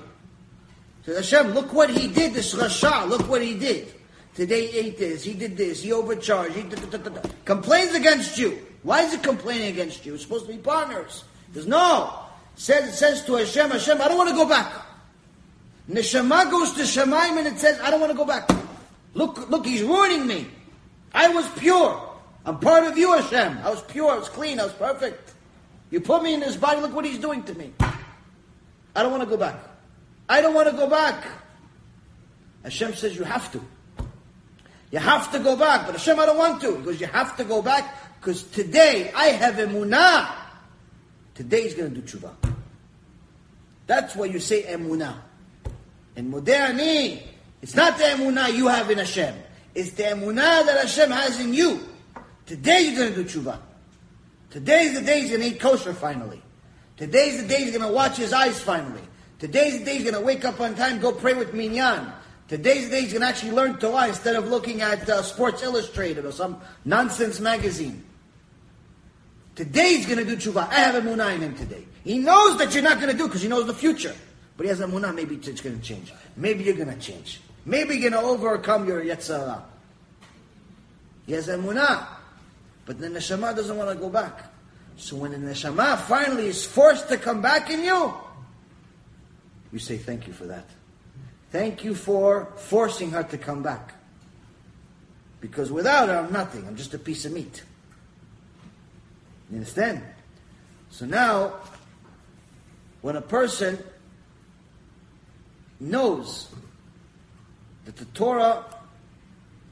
Says 1.05 1.29
Hashem, 1.29 1.53
look 1.53 1.71
what 1.73 1.89
he 1.89 2.07
did, 2.07 2.33
this 2.33 2.53
Rasha, 2.53 3.07
look 3.07 3.29
what 3.29 3.41
he 3.41 3.57
did. 3.57 3.93
Today 4.35 4.67
he 4.67 4.77
ate 4.77 4.97
this, 4.97 5.23
he 5.23 5.33
did 5.33 5.55
this, 5.55 5.81
he 5.81 5.91
overcharged, 5.91 6.53
he 6.53 6.63
did, 6.63 6.91
did, 6.91 7.03
did, 7.03 7.19
complains 7.45 7.95
against 7.95 8.37
you. 8.37 8.59
Why 8.83 9.03
is 9.03 9.13
it 9.13 9.23
complaining 9.23 9.69
against 9.69 10.05
you? 10.05 10.13
It's 10.13 10.23
supposed 10.23 10.47
to 10.47 10.51
be 10.51 10.57
partners. 10.59 11.23
He 11.47 11.53
says, 11.55 11.67
no. 11.67 12.26
Says, 12.57 12.97
says 12.97 13.23
to 13.25 13.35
Hashem, 13.35 13.69
Hashem, 13.69 14.01
I 14.01 14.07
don't 14.07 14.17
want 14.17 14.29
to 14.29 14.35
go 14.35 14.49
back. 14.49 14.73
Neshama 15.89 16.49
goes 16.51 16.73
to 16.73 16.81
Shamayim 16.81 17.37
and 17.37 17.47
it 17.47 17.59
says, 17.59 17.79
I 17.79 17.89
don't 17.89 18.01
want 18.01 18.11
to 18.11 18.17
go 18.17 18.25
back. 18.25 18.49
Look, 19.13 19.49
look, 19.49 19.65
he's 19.65 19.83
ruining 19.83 20.27
me. 20.27 20.47
I 21.13 21.29
was 21.29 21.47
pure. 21.57 22.03
I'm 22.45 22.59
part 22.59 22.83
of 22.83 22.97
you, 22.97 23.13
Hashem. 23.13 23.59
I 23.63 23.69
was 23.69 23.81
pure, 23.83 24.11
I 24.11 24.17
was 24.17 24.27
clean, 24.27 24.59
I 24.59 24.63
was 24.63 24.73
perfect. 24.73 25.33
You 25.91 26.01
put 26.01 26.23
me 26.23 26.33
in 26.33 26.39
this 26.39 26.57
body, 26.57 26.81
look 26.81 26.93
what 26.93 27.05
he's 27.05 27.19
doing 27.19 27.43
to 27.43 27.53
me. 27.53 27.71
I 27.79 29.03
don't 29.03 29.11
want 29.11 29.23
to 29.23 29.29
go 29.29 29.37
back. 29.37 29.55
I 30.27 30.41
don't 30.41 30.53
want 30.53 30.69
to 30.69 30.75
go 30.75 30.87
back. 30.87 31.25
Hashem 32.63 32.95
says 32.95 33.15
you 33.15 33.23
have 33.23 33.51
to. 33.51 33.61
You 34.91 34.99
have 34.99 35.31
to 35.31 35.39
go 35.39 35.55
back. 35.55 35.85
But 35.85 35.95
Hashem, 35.95 36.19
I 36.19 36.25
don't 36.25 36.37
want 36.37 36.61
to. 36.61 36.75
Because 36.77 36.99
you 36.99 37.07
have 37.07 37.37
to 37.37 37.43
go 37.43 37.61
back 37.61 37.93
because 38.19 38.43
today 38.43 39.11
I 39.15 39.27
have 39.27 39.55
emunah. 39.55 40.27
Today 41.37 41.61
he's 41.61 41.75
going 41.75 41.93
to 41.93 42.01
do 42.01 42.17
tshuva. 42.17 42.33
That's 43.85 44.15
why 44.15 44.25
you 44.25 44.39
say 44.39 44.63
emunah. 44.63 45.17
And 46.15 46.33
Modeh 46.33 47.21
it's 47.61 47.75
not 47.75 47.99
the 47.99 48.05
emunah 48.05 48.55
you 48.55 48.67
have 48.67 48.89
in 48.89 48.97
Hashem. 48.97 49.35
It's 49.75 49.91
the 49.91 50.03
emunah 50.03 50.65
that 50.65 50.79
Hashem 50.81 51.11
has 51.11 51.39
in 51.39 51.53
you. 51.53 51.87
Today 52.47 52.81
you're 52.81 52.95
going 52.95 53.13
to 53.13 53.23
do 53.23 53.39
tshuva. 53.39 53.59
Today's 54.49 54.95
the 54.95 55.05
day 55.05 55.21
he's 55.21 55.29
going 55.29 55.41
to 55.41 55.47
eat 55.49 55.59
kosher 55.59 55.93
finally. 55.93 56.41
Today's 56.95 57.39
the 57.39 57.47
day 57.47 57.65
he's 57.65 57.77
going 57.77 57.87
to 57.87 57.93
watch 57.93 58.17
his 58.17 58.33
eyes 58.33 58.59
finally. 58.59 59.03
Today's 59.37 59.77
the 59.77 59.85
day 59.85 59.93
he's 59.97 60.09
going 60.09 60.15
to 60.15 60.21
wake 60.21 60.43
up 60.43 60.59
on 60.59 60.73
time, 60.73 60.99
go 60.99 61.11
pray 61.11 61.35
with 61.35 61.53
minyan. 61.53 62.13
Today's 62.47 62.85
the 62.85 62.95
day 62.95 63.01
he's 63.01 63.13
going 63.13 63.21
to 63.21 63.27
actually 63.27 63.51
learn 63.51 63.77
Torah 63.77 64.07
instead 64.07 64.37
of 64.37 64.47
looking 64.47 64.81
at 64.81 65.07
uh, 65.07 65.21
Sports 65.21 65.61
Illustrated 65.61 66.25
or 66.25 66.31
some 66.31 66.59
nonsense 66.83 67.39
magazine. 67.39 68.06
Today 69.57 69.95
he's 69.95 70.05
going 70.05 70.19
to 70.19 70.23
do 70.23 70.37
tshuva. 70.37 70.69
I 70.69 70.75
have 70.75 70.93
a 70.93 71.01
munah 71.01 71.33
in 71.33 71.41
him 71.41 71.55
today. 71.55 71.83
He 72.03 72.19
knows 72.19 72.59
that 72.59 72.75
you're 72.75 72.83
not 72.83 73.01
going 73.01 73.11
to 73.11 73.17
do 73.17 73.25
because 73.25 73.41
he 73.41 73.47
knows 73.47 73.65
the 73.65 73.73
future. 73.73 74.15
But 74.55 74.65
he 74.65 74.69
has 74.69 74.81
a 74.81 74.85
munah, 74.85 75.15
maybe 75.15 75.33
it's 75.33 75.61
going 75.61 75.79
to 75.79 75.83
change. 75.83 76.13
Maybe 76.35 76.63
you're 76.63 76.75
going 76.75 76.93
to 76.93 76.99
change. 76.99 77.41
Maybe 77.65 77.95
you're 77.95 78.11
going 78.11 78.23
to 78.23 78.29
overcome 78.29 78.87
your 78.87 79.03
yetzer 79.03 79.39
hara. 79.39 79.65
He 81.25 81.33
has 81.33 81.49
a 81.49 81.57
munah. 81.57 82.05
But 82.85 82.99
the 82.99 83.07
neshama 83.07 83.55
doesn't 83.55 83.75
want 83.75 83.89
to 83.89 83.95
go 83.95 84.09
back. 84.09 84.53
So 84.95 85.15
when 85.15 85.31
the 85.31 85.37
neshama 85.37 85.97
finally 86.01 86.45
is 86.49 86.63
forced 86.63 87.09
to 87.09 87.17
come 87.17 87.41
back 87.41 87.71
in 87.71 87.83
you, 87.83 88.13
you 89.73 89.79
say 89.79 89.97
thank 89.97 90.27
you 90.27 90.33
for 90.33 90.45
that. 90.45 90.69
Thank 91.49 91.83
you 91.83 91.95
for 91.95 92.53
forcing 92.57 93.09
her 93.09 93.23
to 93.23 93.39
come 93.39 93.63
back. 93.63 93.95
Because 95.41 95.71
without 95.71 96.09
her, 96.09 96.17
I'm 96.17 96.31
nothing. 96.31 96.67
I'm 96.67 96.75
just 96.75 96.93
a 96.93 96.99
piece 96.99 97.25
of 97.25 97.31
meat. 97.31 97.63
You 99.49 99.57
understand? 99.57 100.01
So 100.89 101.05
now, 101.05 101.53
when 103.01 103.15
a 103.15 103.21
person 103.21 103.81
knows 105.79 106.47
that 107.85 107.95
the 107.95 108.05
Torah 108.05 108.65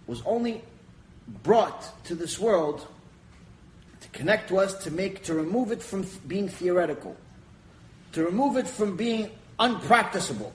was 0.07 0.22
only 0.26 0.61
brought 1.43 2.03
to 2.06 2.15
this 2.15 2.39
world 2.39 2.88
to 4.02 4.07
connect 4.10 4.49
to 4.49 4.60
us 4.60 4.84
to 4.84 4.91
make 4.91 5.23
to 5.23 5.34
remove 5.34 5.72
it 5.72 5.81
from 5.81 6.06
being 6.27 6.47
theoretical, 6.47 7.15
to 8.14 8.23
remove 8.23 8.57
it 8.57 8.68
from 8.68 8.95
being 8.95 9.31
unpracticable. 9.60 10.53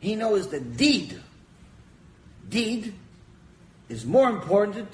He 0.00 0.16
knows 0.16 0.48
that 0.48 0.76
deed, 0.76 1.20
deed 2.48 2.94
is 3.88 4.04
more 4.04 4.28
important 4.30 4.88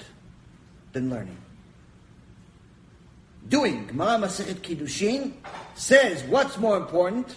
than 0.93 1.09
learning. 1.09 1.37
Doing, 3.47 3.87
Gemara 3.87 4.17
Masechet 4.17 4.55
Kiddushin 4.55 5.33
says 5.75 6.23
what's 6.23 6.57
more 6.57 6.77
important? 6.77 7.35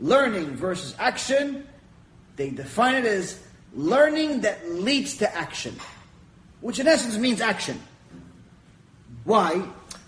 Learning 0.00 0.54
versus 0.56 0.94
action. 0.98 1.66
They 2.36 2.50
define 2.50 2.96
it 2.96 3.04
as 3.06 3.40
learning 3.74 4.42
that 4.42 4.68
leads 4.70 5.18
to 5.18 5.34
action, 5.34 5.76
which 6.60 6.78
in 6.78 6.86
essence 6.86 7.16
means 7.16 7.40
action. 7.40 7.80
Why? 9.24 9.62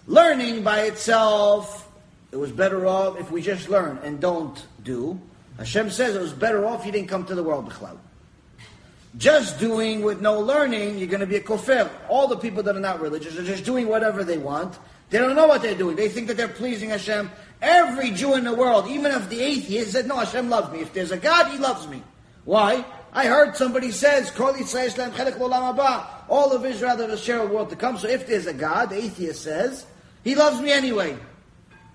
Learning 0.07 0.63
by 0.63 0.83
itself, 0.83 1.89
it 2.33 2.37
was 2.37 2.53
better 2.53 2.87
off 2.87 3.19
if 3.19 3.31
we 3.31 3.41
just 3.41 3.69
learn 3.69 3.99
and 4.03 4.21
don't 4.21 4.67
do. 4.83 5.19
Hashem 5.57 5.91
says 5.91 6.15
it 6.15 6.21
was 6.21 6.33
better 6.33 6.67
off 6.67 6.85
you 6.85 6.93
didn't 6.93 7.09
come 7.09 7.25
to 7.25 7.35
the 7.35 7.43
world, 7.43 7.71
B'chlal. 7.71 7.97
Just 9.17 9.59
doing 9.59 10.03
with 10.03 10.21
no 10.21 10.41
learning, 10.41 10.99
you're 10.99 11.09
going 11.09 11.21
to 11.21 11.27
be 11.27 11.37
a 11.37 11.41
kofer. 11.41 11.91
All 12.09 12.29
the 12.29 12.37
people 12.37 12.63
that 12.65 12.77
are 12.77 12.81
not 12.81 13.01
religious 13.01 13.39
are 13.39 13.45
just 13.45 13.65
doing 13.65 13.89
whatever 13.89 14.25
they 14.25 14.39
want. 14.39 14.79
They 15.09 15.19
don't 15.19 15.37
know 15.37 15.47
what 15.47 15.63
they're 15.63 15.77
doing. 15.77 15.97
They 15.97 16.09
think 16.09 16.27
that 16.29 16.37
they're 16.37 16.49
pleasing 16.49 16.91
Hashem. 16.91 17.31
Every 17.63 18.11
Jew 18.11 18.35
in 18.35 18.45
the 18.45 18.55
world, 18.55 18.89
even 18.89 19.13
if 19.13 19.29
the 19.31 19.41
atheist 19.41 19.93
said, 19.93 20.07
no, 20.07 20.17
Hashem 20.17 20.51
loves 20.51 20.71
me. 20.73 20.81
If 20.81 20.93
there's 20.93 21.13
a 21.13 21.17
God, 21.17 21.51
He 21.51 21.59
loves 21.59 21.87
me. 21.87 22.03
Why? 22.45 22.85
I 23.13 23.27
heard 23.27 23.57
somebody 23.57 23.93
says, 23.93 24.31
All 24.39 24.51
of 26.53 26.65
Israel 26.67 27.01
a 27.01 27.17
share 27.17 27.41
of 27.41 27.49
the 27.49 27.55
world 27.55 27.71
to 27.71 27.77
come. 27.77 27.97
So 27.97 28.09
if 28.09 28.27
there's 28.27 28.47
a 28.47 28.53
God, 28.53 28.91
the 28.91 28.97
atheist 28.97 29.43
says, 29.43 29.87
He 30.23 30.35
loves 30.35 30.61
me 30.61 30.71
anyway. 30.71 31.17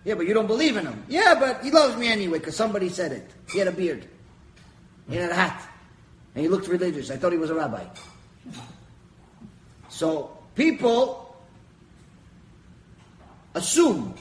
Yeah, 0.04 0.16
but 0.16 0.26
you 0.26 0.34
don't 0.34 0.48
believe 0.48 0.78
in 0.78 0.88
Him. 0.88 1.04
Yeah, 1.08 1.36
but 1.40 1.64
He 1.64 1.70
loves 1.70 1.96
me 1.96 2.08
anyway 2.12 2.40
because 2.40 2.56
somebody 2.56 2.90
said 2.90 3.12
it. 3.12 3.30
He 3.52 3.60
had 3.60 3.68
a 3.68 3.72
beard. 3.72 4.08
He 5.10 5.18
had 5.18 5.30
a 5.30 5.36
hat. 5.36 5.71
And 6.36 6.44
he 6.44 6.48
looked 6.48 6.68
religious. 6.68 7.12
I 7.12 7.18
thought 7.18 7.32
he 7.32 7.38
was 7.38 7.50
a 7.50 7.56
rabbi. 7.56 7.86
So 9.90 10.38
people 10.56 11.36
assume 13.54 14.16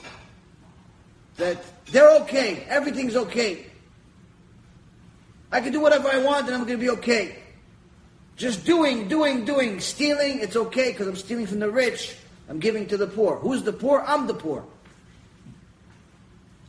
that 1.36 1.62
they're 1.86 2.10
okay, 2.22 2.64
everything's 2.68 3.16
okay. 3.16 3.66
I 5.52 5.60
can 5.60 5.72
do 5.72 5.80
whatever 5.80 6.08
I 6.08 6.18
want 6.18 6.46
and 6.46 6.54
I'm 6.54 6.64
going 6.64 6.78
to 6.78 6.84
be 6.84 6.90
okay. 6.90 7.36
Just 8.36 8.64
doing, 8.64 9.08
doing, 9.08 9.44
doing, 9.44 9.80
stealing, 9.80 10.40
it's 10.40 10.56
okay 10.56 10.92
because 10.92 11.06
I'm 11.06 11.16
stealing 11.16 11.46
from 11.46 11.58
the 11.58 11.70
rich. 11.70 12.16
I'm 12.48 12.58
giving 12.58 12.86
to 12.88 12.96
the 12.96 13.06
poor. 13.06 13.36
Who's 13.36 13.62
the 13.62 13.72
poor? 13.72 14.02
I'm 14.06 14.26
the 14.26 14.34
poor. 14.34 14.64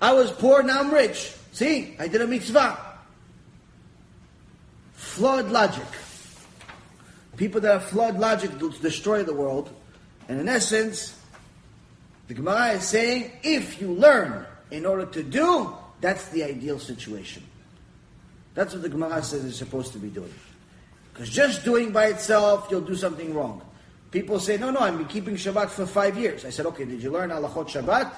I 0.01 0.13
was 0.13 0.31
poor, 0.31 0.63
now 0.63 0.79
I'm 0.79 0.91
rich. 0.91 1.31
See, 1.51 1.95
I 1.99 2.07
did 2.07 2.21
a 2.21 2.27
mitzvah. 2.27 2.90
Flawed 5.11 5.51
logic. 5.51 5.83
People 7.35 7.59
that 7.59 7.73
have 7.73 7.83
flawed 7.83 8.17
logic 8.17 8.51
destroy 8.81 9.23
the 9.23 9.33
world. 9.33 9.69
And 10.29 10.39
in 10.39 10.47
essence, 10.47 11.19
the 12.29 12.33
Gemara 12.33 12.75
is 12.75 12.85
saying, 12.85 13.29
if 13.43 13.81
you 13.81 13.91
learn 13.91 14.45
in 14.71 14.85
order 14.85 15.05
to 15.07 15.21
do, 15.21 15.75
that's 15.99 16.29
the 16.29 16.45
ideal 16.45 16.79
situation. 16.79 17.43
That's 18.53 18.73
what 18.73 18.83
the 18.83 18.89
Gemara 18.89 19.21
says 19.21 19.43
is 19.43 19.57
supposed 19.57 19.91
to 19.91 19.99
be 19.99 20.07
doing. 20.07 20.33
Because 21.11 21.29
just 21.29 21.65
doing 21.65 21.91
by 21.91 22.05
itself, 22.05 22.69
you'll 22.71 22.79
do 22.79 22.95
something 22.95 23.33
wrong. 23.33 23.61
People 24.11 24.39
say, 24.39 24.57
no, 24.57 24.71
no, 24.71 24.79
I've 24.79 24.97
been 24.97 25.07
keeping 25.07 25.35
Shabbat 25.35 25.71
for 25.71 25.85
five 25.85 26.17
years. 26.17 26.45
I 26.45 26.51
said, 26.51 26.65
okay, 26.67 26.85
did 26.85 27.03
you 27.03 27.11
learn 27.11 27.31
Halachot 27.31 27.67
Shabbat? 27.67 28.13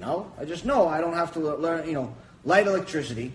No, 0.00 0.32
I 0.40 0.46
just 0.46 0.64
know 0.64 0.88
I 0.88 1.02
don't 1.02 1.12
have 1.12 1.34
to 1.34 1.40
learn, 1.40 1.86
you 1.86 1.92
know, 1.92 2.16
light 2.46 2.66
electricity, 2.66 3.34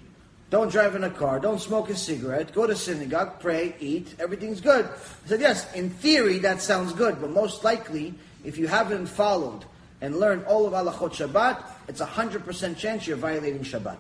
don't 0.50 0.72
drive 0.72 0.96
in 0.96 1.04
a 1.04 1.10
car, 1.10 1.40
don't 1.40 1.60
smoke 1.60 1.90
a 1.90 1.96
cigarette, 1.96 2.54
go 2.54 2.68
to 2.68 2.76
synagogue, 2.76 3.40
pray, 3.40 3.76
eat, 3.80 4.16
everything's 4.20 4.62
good. 4.62 4.86
I 4.86 5.28
said, 5.28 5.42
yes, 5.42 5.72
in 5.74 5.90
theory 5.90 6.40
that 6.40 6.62
sounds 6.62 6.94
good, 6.94 7.20
but 7.20 7.32
most 7.32 7.64
likely, 7.64 8.14
if 8.44 8.58
you 8.58 8.68
haven't 8.68 9.08
followed 9.08 9.66
and 10.02 10.20
learned 10.20 10.46
all 10.46 10.68
of 10.68 10.74
Halachot 10.74 11.14
Shabbat, 11.14 11.64
it's 11.88 12.02
a 12.02 12.06
100% 12.06 12.78
chance 12.78 13.08
you're 13.08 13.18
violating 13.18 13.62
Shabbat. 13.62 13.98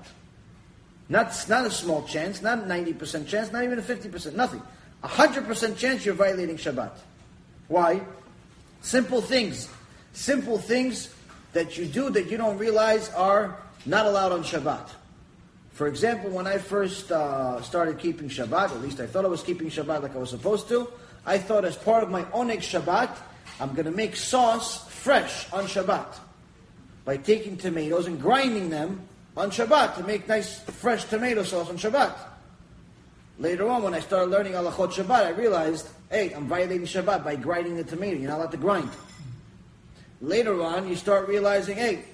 Not, 1.10 1.46
not 1.50 1.66
a 1.66 1.72
small 1.72 2.04
chance, 2.04 2.42
not 2.42 2.66
90% 2.66 3.28
chance, 3.28 3.52
not 3.52 3.64
even 3.64 3.80
a 3.80 3.82
50%, 3.82 4.34
nothing. 4.34 4.62
A 5.04 5.08
100% 5.08 5.78
chance 5.78 6.06
you're 6.06 6.16
violating 6.16 6.58
Shabbat. 6.58 6.92
Why? 7.68 8.02
Simple 8.82 9.22
things. 9.22 9.68
Simple 10.14 10.58
things 10.58 11.10
that 11.54 11.78
you 11.78 11.86
do 11.86 12.10
that 12.12 12.30
you 12.30 12.38
don't 12.38 12.58
realize 12.58 13.10
are 13.12 13.58
not 13.86 14.06
allowed 14.06 14.32
on 14.32 14.44
Shabbat. 14.44 14.90
For 15.76 15.88
example, 15.88 16.30
when 16.30 16.47
I 16.47 16.57
first 16.57 17.11
uh, 17.11 17.61
started 17.61 17.99
keeping 17.99 18.30
Shabbat, 18.30 18.72
at 18.72 18.81
least 18.81 19.02
I 19.02 19.07
thought 19.07 19.26
I 19.26 19.27
was 19.27 19.43
keeping 19.43 19.68
Shabbat 19.68 20.03
like 20.03 20.15
I 20.15 20.19
was 20.19 20.30
supposed 20.30 20.69
to, 20.69 20.89
I 21.26 21.38
thought 21.38 21.65
as 21.65 21.76
part 21.76 22.02
of 22.02 22.10
my 22.10 22.23
Oneg 22.23 22.60
Shabbat, 22.60 23.14
I'm 23.60 23.73
going 23.73 23.84
to 23.84 23.91
make 23.91 24.15
sauce 24.15 24.88
fresh 24.88 25.52
on 25.52 25.65
Shabbat 25.65 26.06
by 27.03 27.18
taking 27.18 27.57
tomatoes 27.57 28.07
and 28.07 28.22
grinding 28.22 28.69
them 28.69 29.02
on 29.35 29.52
Shabbat 29.52 29.97
to 29.97 30.03
make 30.06 30.30
nice 30.30 30.61
fresh 30.61 31.03
tomato 31.03 31.43
sauce 31.43 31.68
on 31.68 31.77
Shabbat. 31.77 32.15
Later 33.38 33.68
on, 33.68 33.84
when 33.84 33.93
I 33.93 33.99
started 33.99 34.31
learning 34.31 34.53
halachot 34.53 34.93
Shabbat, 34.93 35.26
I 35.26 35.30
realized, 35.31 35.89
hey, 36.10 36.31
I'm 36.31 36.47
violating 36.47 36.88
Shabbat 36.88 37.26
by 37.26 37.35
grinding 37.35 37.76
the 37.76 37.84
tomato. 37.84 38.15
You're 38.15 38.30
not 38.30 38.38
allowed 38.38 38.52
to 38.52 38.57
grind. 38.57 38.91
Later 40.22 40.64
on, 40.64 40.88
you 40.88 40.95
start 40.95 41.27
realizing, 41.27 41.76
hey, 41.76 42.06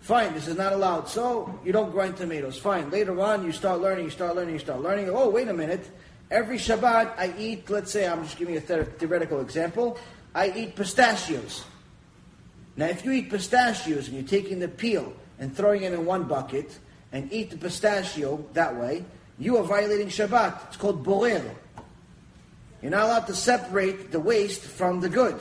fine, 0.00 0.34
this 0.34 0.48
is 0.48 0.56
not 0.56 0.72
allowed. 0.72 1.08
So 1.08 1.58
you 1.64 1.72
don't 1.72 1.90
grind 1.90 2.16
tomatoes. 2.16 2.58
Fine. 2.58 2.90
Later 2.90 3.20
on, 3.20 3.44
you 3.44 3.52
start 3.52 3.80
learning, 3.80 4.04
you 4.04 4.10
start 4.10 4.36
learning, 4.36 4.54
you 4.54 4.60
start 4.60 4.80
learning. 4.80 5.08
Oh, 5.10 5.30
wait 5.30 5.48
a 5.48 5.54
minute. 5.54 5.88
Every 6.30 6.58
Shabbat, 6.58 7.14
I 7.18 7.32
eat, 7.38 7.70
let's 7.70 7.90
say, 7.90 8.06
I'm 8.06 8.22
just 8.22 8.36
giving 8.36 8.54
you 8.54 8.60
a 8.60 8.84
theoretical 8.84 9.40
example, 9.40 9.98
I 10.34 10.50
eat 10.50 10.76
pistachios. 10.76 11.64
Now, 12.76 12.86
if 12.86 13.04
you 13.04 13.12
eat 13.12 13.30
pistachios 13.30 14.08
and 14.08 14.16
you're 14.16 14.26
taking 14.26 14.58
the 14.58 14.68
peel 14.68 15.12
and 15.38 15.56
throwing 15.56 15.82
it 15.82 15.92
in 15.92 16.04
one 16.04 16.24
bucket 16.24 16.78
and 17.12 17.32
eat 17.32 17.50
the 17.50 17.56
pistachio 17.56 18.44
that 18.52 18.76
way, 18.76 19.04
you 19.38 19.56
are 19.56 19.64
violating 19.64 20.08
Shabbat. 20.08 20.68
It's 20.68 20.76
called 20.76 21.02
borer. 21.02 21.42
You're 22.82 22.90
not 22.90 23.04
allowed 23.04 23.26
to 23.26 23.34
separate 23.34 24.12
the 24.12 24.20
waste 24.20 24.62
from 24.62 25.00
the 25.00 25.08
good. 25.08 25.40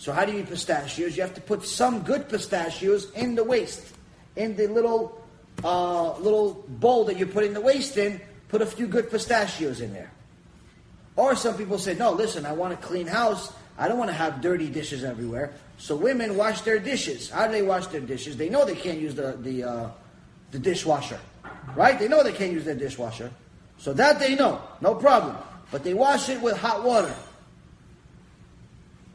So 0.00 0.12
how 0.12 0.24
do 0.24 0.32
you 0.32 0.38
eat 0.38 0.48
pistachios? 0.48 1.14
You 1.14 1.20
have 1.20 1.34
to 1.34 1.42
put 1.42 1.62
some 1.62 2.00
good 2.00 2.26
pistachios 2.26 3.10
in 3.12 3.34
the 3.34 3.44
waste, 3.44 3.86
in 4.34 4.56
the 4.56 4.66
little 4.66 5.20
uh, 5.62 6.16
little 6.16 6.64
bowl 6.66 7.04
that 7.04 7.18
you 7.18 7.26
put 7.26 7.44
in 7.44 7.52
the 7.52 7.60
waste 7.60 7.98
in. 7.98 8.18
Put 8.48 8.62
a 8.62 8.66
few 8.66 8.86
good 8.86 9.10
pistachios 9.10 9.82
in 9.82 9.92
there. 9.92 10.10
Or 11.16 11.36
some 11.36 11.54
people 11.54 11.78
say, 11.78 11.94
no, 11.94 12.12
listen, 12.12 12.46
I 12.46 12.52
want 12.52 12.72
a 12.72 12.78
clean 12.78 13.06
house. 13.06 13.52
I 13.76 13.88
don't 13.88 13.98
want 13.98 14.08
to 14.08 14.16
have 14.16 14.40
dirty 14.40 14.70
dishes 14.70 15.04
everywhere. 15.04 15.52
So 15.76 15.96
women 15.96 16.34
wash 16.34 16.62
their 16.62 16.78
dishes. 16.78 17.28
How 17.28 17.46
do 17.46 17.52
they 17.52 17.62
wash 17.62 17.86
their 17.88 18.00
dishes? 18.00 18.38
They 18.38 18.48
know 18.48 18.64
they 18.64 18.76
can't 18.76 18.98
use 18.98 19.14
the 19.14 19.36
the 19.42 19.64
uh, 19.64 19.90
the 20.50 20.58
dishwasher, 20.58 21.20
right? 21.76 21.98
They 21.98 22.08
know 22.08 22.22
they 22.22 22.32
can't 22.32 22.52
use 22.52 22.64
their 22.64 22.74
dishwasher. 22.74 23.30
So 23.76 23.92
that 23.92 24.18
they 24.18 24.34
know, 24.34 24.62
no 24.80 24.94
problem. 24.94 25.36
But 25.70 25.84
they 25.84 25.92
wash 25.92 26.30
it 26.30 26.40
with 26.40 26.56
hot 26.56 26.84
water. 26.84 27.14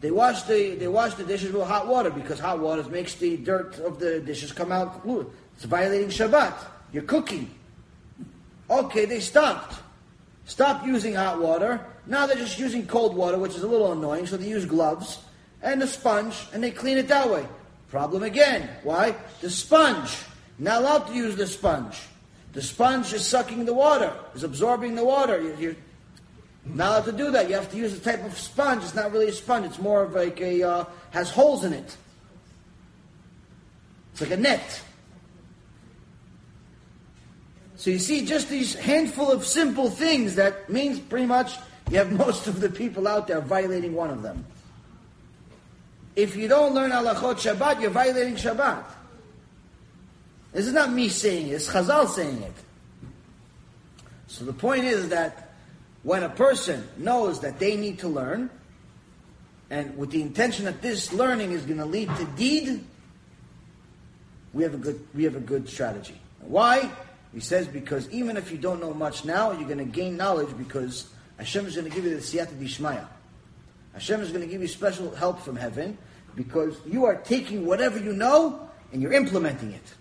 They 0.06 0.11
wash 0.11 0.44
the 0.44 0.76
they 0.76 0.88
wash 0.88 1.15
the 1.15 1.23
dishes 1.23 1.52
with 1.52 1.65
hot 1.65 1.88
water 1.88 2.11
because 2.11 2.38
hot 2.38 2.60
water 2.60 2.84
makes 2.84 3.15
the 3.15 3.38
dirt 3.38 3.80
of 3.80 3.98
the 3.98 4.19
dishes 4.19 4.52
come 4.52 4.72
out. 4.72 5.02
It's 5.56 5.65
violating 5.65 6.10
Shabbat. 6.10 6.53
You're 6.94 7.10
cooking. 7.10 7.49
Okay, 8.69 9.06
they 9.06 9.19
stopped. 9.19 9.82
Stop 10.45 10.86
using 10.86 11.15
hot 11.15 11.41
water. 11.41 11.84
Now 12.06 12.27
they're 12.27 12.38
just 12.38 12.60
using 12.60 12.86
cold 12.86 13.15
water, 13.15 13.40
which 13.40 13.56
is 13.56 13.64
a 13.64 13.68
little 13.68 13.94
annoying. 13.94 14.27
So 14.27 14.38
they 14.38 14.48
use 14.48 14.65
gloves 14.65 15.18
and 15.64 15.82
a 15.82 15.88
sponge, 15.88 16.36
and 16.53 16.64
they 16.64 16.69
clean 16.69 16.99
it 16.99 17.07
that 17.07 17.27
way. 17.27 17.48
Problem 17.90 18.22
again. 18.22 18.69
Why? 18.84 19.15
The 19.41 19.49
sponge. 19.49 20.15
Not 20.60 20.82
allowed 20.84 21.07
to 21.07 21.14
use 21.15 21.36
the 21.36 21.48
sponge. 21.48 21.99
The 22.53 22.61
sponge 22.61 23.11
is 23.11 23.26
sucking 23.26 23.65
the 23.65 23.73
water, 23.73 24.14
is 24.36 24.44
absorbing 24.44 24.94
the 24.94 25.03
water. 25.03 25.41
You- 25.41 25.57
You're 25.57 25.76
not 26.74 26.90
allowed 26.90 27.06
to 27.06 27.12
do 27.12 27.32
that. 27.32 27.48
You 27.48 27.56
have 27.56 27.70
to 27.72 27.78
use 27.78 27.94
a 27.94 28.00
type 28.00 28.24
of 28.26 28.38
sponge. 28.38 28.84
It's 28.84 28.96
not 28.96 29.12
really 29.12 29.28
a 29.28 29.34
sponge. 29.34 29.66
It's 29.66 29.80
more 29.80 30.04
of 30.04 30.14
like 30.14 30.42
a 30.42 30.64
uh, 30.64 30.86
has 31.12 31.30
holes 31.30 31.64
in 31.64 31.74
it. 31.74 31.98
It's 34.12 34.22
like 34.22 34.32
a 34.32 34.38
net. 34.38 34.82
So 37.76 37.92
you 37.92 38.00
see, 38.00 38.26
just 38.26 38.50
these 38.50 38.74
handful 38.74 39.32
of 39.32 39.46
simple 39.46 39.90
things 39.90 40.36
that 40.36 40.70
means 40.70 41.00
pretty 41.00 41.26
much 41.26 41.58
you 41.92 41.98
have 41.98 42.12
most 42.26 42.48
of 42.48 42.60
the 42.60 42.70
people 42.70 43.08
out 43.08 43.28
there 43.28 43.42
violating 43.42 43.94
one 43.94 44.10
of 44.10 44.22
them. 44.22 44.46
If 46.16 46.36
you 46.36 46.48
don't 46.48 46.74
learn 46.74 46.92
halachot 46.92 47.36
Shabbat, 47.36 47.82
you're 47.82 47.92
violating 47.92 48.36
Shabbat. 48.36 48.84
This 50.54 50.66
is 50.66 50.74
not 50.74 50.92
me 50.92 51.10
saying 51.10 51.50
it, 51.50 51.56
it's 51.56 51.68
Chazal 51.68 52.08
saying 52.08 52.42
it. 52.42 52.54
So 54.28 54.46
the 54.46 54.54
point 54.54 54.86
is 54.86 55.10
that 55.10 55.45
when 56.06 56.22
a 56.22 56.30
person 56.30 56.88
knows 56.98 57.40
that 57.40 57.57
they 57.57 57.76
need 57.76 57.98
to 57.98 58.07
learn, 58.07 58.52
and 59.72 59.98
with 59.98 60.11
the 60.11 60.22
intention 60.22 60.65
that 60.65 60.80
this 60.80 61.11
learning 61.11 61.52
is 61.52 61.65
going 61.65 61.80
to 61.80 61.86
lead 61.86 62.07
to 62.18 62.26
deed, 62.38 62.86
we 64.53 64.61
have 64.61 64.76
a 64.76 64.77
good 64.77 65.06
we 65.15 65.23
have 65.23 65.36
a 65.36 65.40
good 65.40 65.68
strategy. 65.68 66.22
Why? 66.41 66.91
He 67.34 67.40
says 67.40 67.65
because 67.65 68.07
even 68.11 68.38
if 68.38 68.52
you 68.52 68.57
don't 68.60 68.80
know 68.80 68.94
much 68.94 69.26
now, 69.26 69.52
you're 69.52 69.68
going 69.68 69.80
to 69.80 69.84
gain 69.84 70.15
knowledge 70.15 70.56
because 70.60 71.10
Hashem 71.38 71.65
is 71.65 71.76
going 71.76 71.90
to 71.90 71.94
give 71.94 72.06
you 72.06 72.11
the 72.11 72.22
siyata 72.22 72.53
dishmaya. 72.53 73.07
Hashem 73.94 74.22
is 74.22 74.30
going 74.30 74.41
to 74.41 74.48
give 74.48 74.61
you 74.61 74.68
special 74.68 75.10
help 75.15 75.41
from 75.41 75.56
heaven 75.56 75.98
because 76.36 76.77
you 76.86 77.06
are 77.06 77.15
taking 77.15 77.65
whatever 77.65 77.98
you 77.98 78.14
know 78.14 78.69
and 78.94 79.02
you're 79.02 79.14
implementing 79.14 79.72
it. 79.72 79.94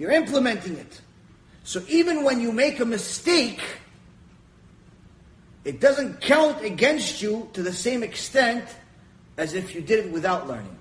You're 0.00 0.10
implementing 0.10 0.76
it. 0.76 1.00
So 1.62 1.80
even 1.86 2.24
when 2.24 2.40
you 2.40 2.50
make 2.50 2.80
a 2.80 2.84
mistake, 2.84 3.60
it 5.66 5.80
doesn't 5.80 6.20
count 6.20 6.64
against 6.64 7.20
you 7.20 7.50
to 7.54 7.60
the 7.60 7.72
same 7.72 8.04
extent 8.04 8.64
as 9.36 9.52
if 9.52 9.74
you 9.74 9.80
did 9.80 10.06
it 10.06 10.12
without 10.12 10.46
learning. 10.46 10.78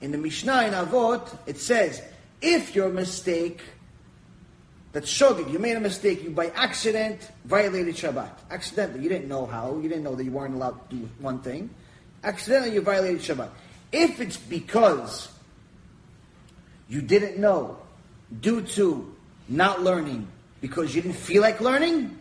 In 0.00 0.10
the 0.10 0.18
Mishnah 0.18 0.64
in 0.64 0.72
Avot, 0.72 1.38
it 1.46 1.58
says, 1.58 2.02
if 2.42 2.74
your 2.74 2.88
mistake, 2.88 3.60
that's 4.90 5.06
shogeg, 5.06 5.52
you 5.52 5.60
made 5.60 5.76
a 5.76 5.80
mistake, 5.80 6.24
you 6.24 6.30
by 6.30 6.48
accident 6.48 7.30
violated 7.44 7.94
Shabbat. 7.94 8.32
Accidentally, 8.50 9.04
you 9.04 9.08
didn't 9.08 9.28
know 9.28 9.46
how, 9.46 9.78
you 9.80 9.88
didn't 9.88 10.02
know 10.02 10.16
that 10.16 10.24
you 10.24 10.32
weren't 10.32 10.54
allowed 10.54 10.90
to 10.90 10.96
do 10.96 11.08
one 11.20 11.38
thing. 11.38 11.70
Accidentally, 12.24 12.74
you 12.74 12.80
violated 12.80 13.20
Shabbat. 13.20 13.50
If 13.92 14.20
it's 14.20 14.36
because 14.36 15.28
you 16.88 17.02
didn't 17.02 17.38
know 17.38 17.78
due 18.40 18.62
to 18.62 19.14
not 19.48 19.80
learning 19.82 20.26
because 20.60 20.92
you 20.92 21.02
didn't 21.02 21.18
feel 21.18 21.40
like 21.40 21.60
learning, 21.60 22.18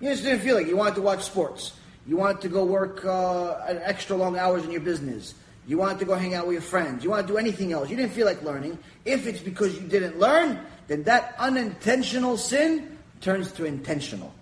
you 0.00 0.10
just 0.10 0.22
didn't 0.22 0.40
feel 0.40 0.54
like 0.56 0.66
you 0.66 0.76
wanted 0.76 0.94
to 0.96 1.02
watch 1.02 1.24
sports. 1.24 1.72
You 2.06 2.16
wanted 2.16 2.40
to 2.42 2.48
go 2.48 2.64
work 2.64 3.04
uh, 3.04 3.56
extra 3.66 4.16
long 4.16 4.38
hours 4.38 4.64
in 4.64 4.70
your 4.70 4.80
business. 4.80 5.34
You 5.66 5.76
wanted 5.76 5.98
to 5.98 6.04
go 6.06 6.14
hang 6.14 6.34
out 6.34 6.46
with 6.46 6.54
your 6.54 6.62
friends. 6.62 7.04
You 7.04 7.10
wanted 7.10 7.26
to 7.26 7.32
do 7.34 7.36
anything 7.36 7.72
else. 7.72 7.90
You 7.90 7.96
didn't 7.96 8.12
feel 8.12 8.26
like 8.26 8.42
learning. 8.42 8.78
If 9.04 9.26
it's 9.26 9.40
because 9.40 9.74
you 9.78 9.86
didn't 9.86 10.18
learn, 10.18 10.58
then 10.86 11.02
that 11.02 11.34
unintentional 11.38 12.38
sin 12.38 12.98
turns 13.20 13.52
to 13.52 13.66
intentional. 13.66 14.32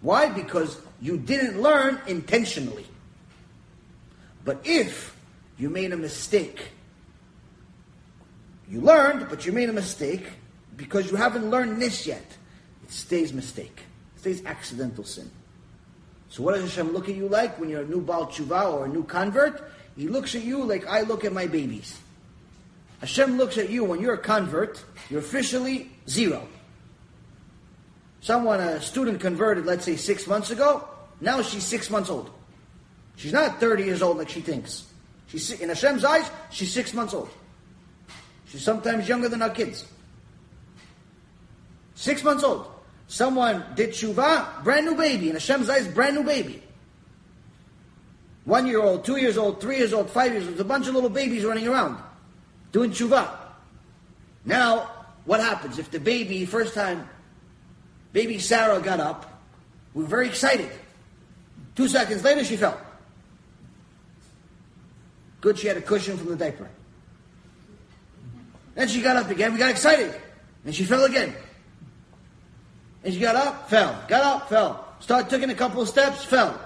Why? 0.00 0.30
Because 0.30 0.78
you 1.00 1.18
didn't 1.18 1.60
learn 1.60 2.00
intentionally. 2.06 2.86
But 4.44 4.60
if 4.64 5.14
you 5.58 5.68
made 5.68 5.92
a 5.92 5.96
mistake, 5.96 6.70
you 8.68 8.80
learned, 8.80 9.28
but 9.28 9.44
you 9.44 9.52
made 9.52 9.68
a 9.68 9.72
mistake 9.72 10.26
because 10.76 11.10
you 11.10 11.16
haven't 11.16 11.50
learned 11.50 11.80
this 11.80 12.06
yet, 12.06 12.24
it 12.82 12.90
stays 12.90 13.32
mistake. 13.32 13.82
It 14.24 14.36
stays 14.36 14.46
accidental 14.46 15.04
sin. 15.04 15.30
So 16.30 16.42
what 16.42 16.54
does 16.54 16.62
Hashem 16.62 16.94
look 16.94 17.10
at 17.10 17.14
you 17.14 17.28
like 17.28 17.60
when 17.60 17.68
you're 17.68 17.82
a 17.82 17.86
new 17.86 18.00
Baal 18.00 18.26
Tshuva 18.26 18.72
or 18.72 18.86
a 18.86 18.88
new 18.88 19.04
convert? 19.04 19.70
He 19.96 20.08
looks 20.08 20.34
at 20.34 20.42
you 20.42 20.64
like 20.64 20.86
I 20.86 21.02
look 21.02 21.26
at 21.26 21.32
my 21.34 21.46
babies. 21.46 21.98
Hashem 23.00 23.36
looks 23.36 23.58
at 23.58 23.68
you 23.68 23.84
when 23.84 24.00
you're 24.00 24.14
a 24.14 24.18
convert, 24.18 24.82
you're 25.10 25.20
officially 25.20 25.90
zero. 26.08 26.48
Someone, 28.22 28.60
a 28.60 28.80
student 28.80 29.20
converted, 29.20 29.66
let's 29.66 29.84
say 29.84 29.96
six 29.96 30.26
months 30.26 30.50
ago, 30.50 30.88
now 31.20 31.42
she's 31.42 31.62
six 31.62 31.90
months 31.90 32.08
old. 32.08 32.30
She's 33.16 33.32
not 33.32 33.60
30 33.60 33.84
years 33.84 34.00
old 34.00 34.16
like 34.16 34.30
she 34.30 34.40
thinks. 34.40 34.86
She's, 35.26 35.60
in 35.60 35.68
Hashem's 35.68 36.04
eyes, 36.04 36.30
she's 36.50 36.72
six 36.72 36.94
months 36.94 37.12
old. 37.12 37.28
She's 38.46 38.62
sometimes 38.62 39.06
younger 39.06 39.28
than 39.28 39.42
our 39.42 39.50
kids. 39.50 39.86
Six 41.94 42.24
months 42.24 42.42
old. 42.42 42.73
Someone 43.14 43.64
did 43.76 43.90
tshuva, 43.90 44.64
brand 44.64 44.86
new 44.86 44.96
baby. 44.96 45.28
and 45.28 45.34
Hashem's 45.34 45.70
eyes, 45.70 45.86
brand 45.86 46.16
new 46.16 46.24
baby. 46.24 46.60
One 48.44 48.66
year 48.66 48.82
old, 48.82 49.04
two 49.04 49.18
years 49.18 49.38
old, 49.38 49.60
three 49.60 49.76
years 49.76 49.92
old, 49.92 50.10
five 50.10 50.32
years 50.32 50.48
old. 50.48 50.58
A 50.58 50.64
bunch 50.64 50.88
of 50.88 50.94
little 50.96 51.08
babies 51.08 51.44
running 51.44 51.68
around 51.68 51.96
doing 52.72 52.90
tshuva. 52.90 53.30
Now, 54.44 54.90
what 55.26 55.38
happens 55.38 55.78
if 55.78 55.92
the 55.92 56.00
baby, 56.00 56.44
first 56.44 56.74
time, 56.74 57.08
baby 58.12 58.40
Sarah 58.40 58.80
got 58.80 58.98
up, 58.98 59.40
we 59.94 60.02
were 60.02 60.08
very 60.08 60.26
excited. 60.26 60.72
Two 61.76 61.86
seconds 61.86 62.24
later, 62.24 62.42
she 62.42 62.56
fell. 62.56 62.80
Good, 65.40 65.56
she 65.56 65.68
had 65.68 65.76
a 65.76 65.82
cushion 65.82 66.16
from 66.16 66.30
the 66.30 66.36
diaper. 66.36 66.68
Then 68.74 68.88
she 68.88 69.00
got 69.00 69.16
up 69.16 69.30
again, 69.30 69.52
we 69.52 69.60
got 69.60 69.70
excited. 69.70 70.12
And 70.64 70.74
she 70.74 70.82
fell 70.82 71.04
again. 71.04 71.32
And 73.04 73.12
she 73.12 73.20
got 73.20 73.36
up, 73.36 73.68
fell. 73.68 74.02
Got 74.08 74.24
up, 74.24 74.48
fell. 74.48 74.88
Started 75.00 75.28
taking 75.30 75.50
a 75.50 75.54
couple 75.54 75.82
of 75.82 75.88
steps, 75.88 76.24
fell. 76.24 76.58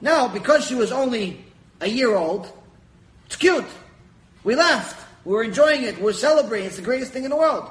Now, 0.00 0.26
because 0.26 0.66
she 0.66 0.74
was 0.74 0.90
only 0.90 1.44
a 1.80 1.86
year 1.86 2.14
old, 2.16 2.50
it's 3.26 3.36
cute. 3.36 3.66
We 4.42 4.56
laughed. 4.56 4.98
We 5.24 5.32
were 5.32 5.44
enjoying 5.44 5.84
it. 5.84 6.00
We 6.00 6.10
are 6.10 6.14
celebrating. 6.14 6.66
It's 6.66 6.76
the 6.76 6.82
greatest 6.82 7.12
thing 7.12 7.24
in 7.24 7.30
the 7.30 7.36
world. 7.36 7.70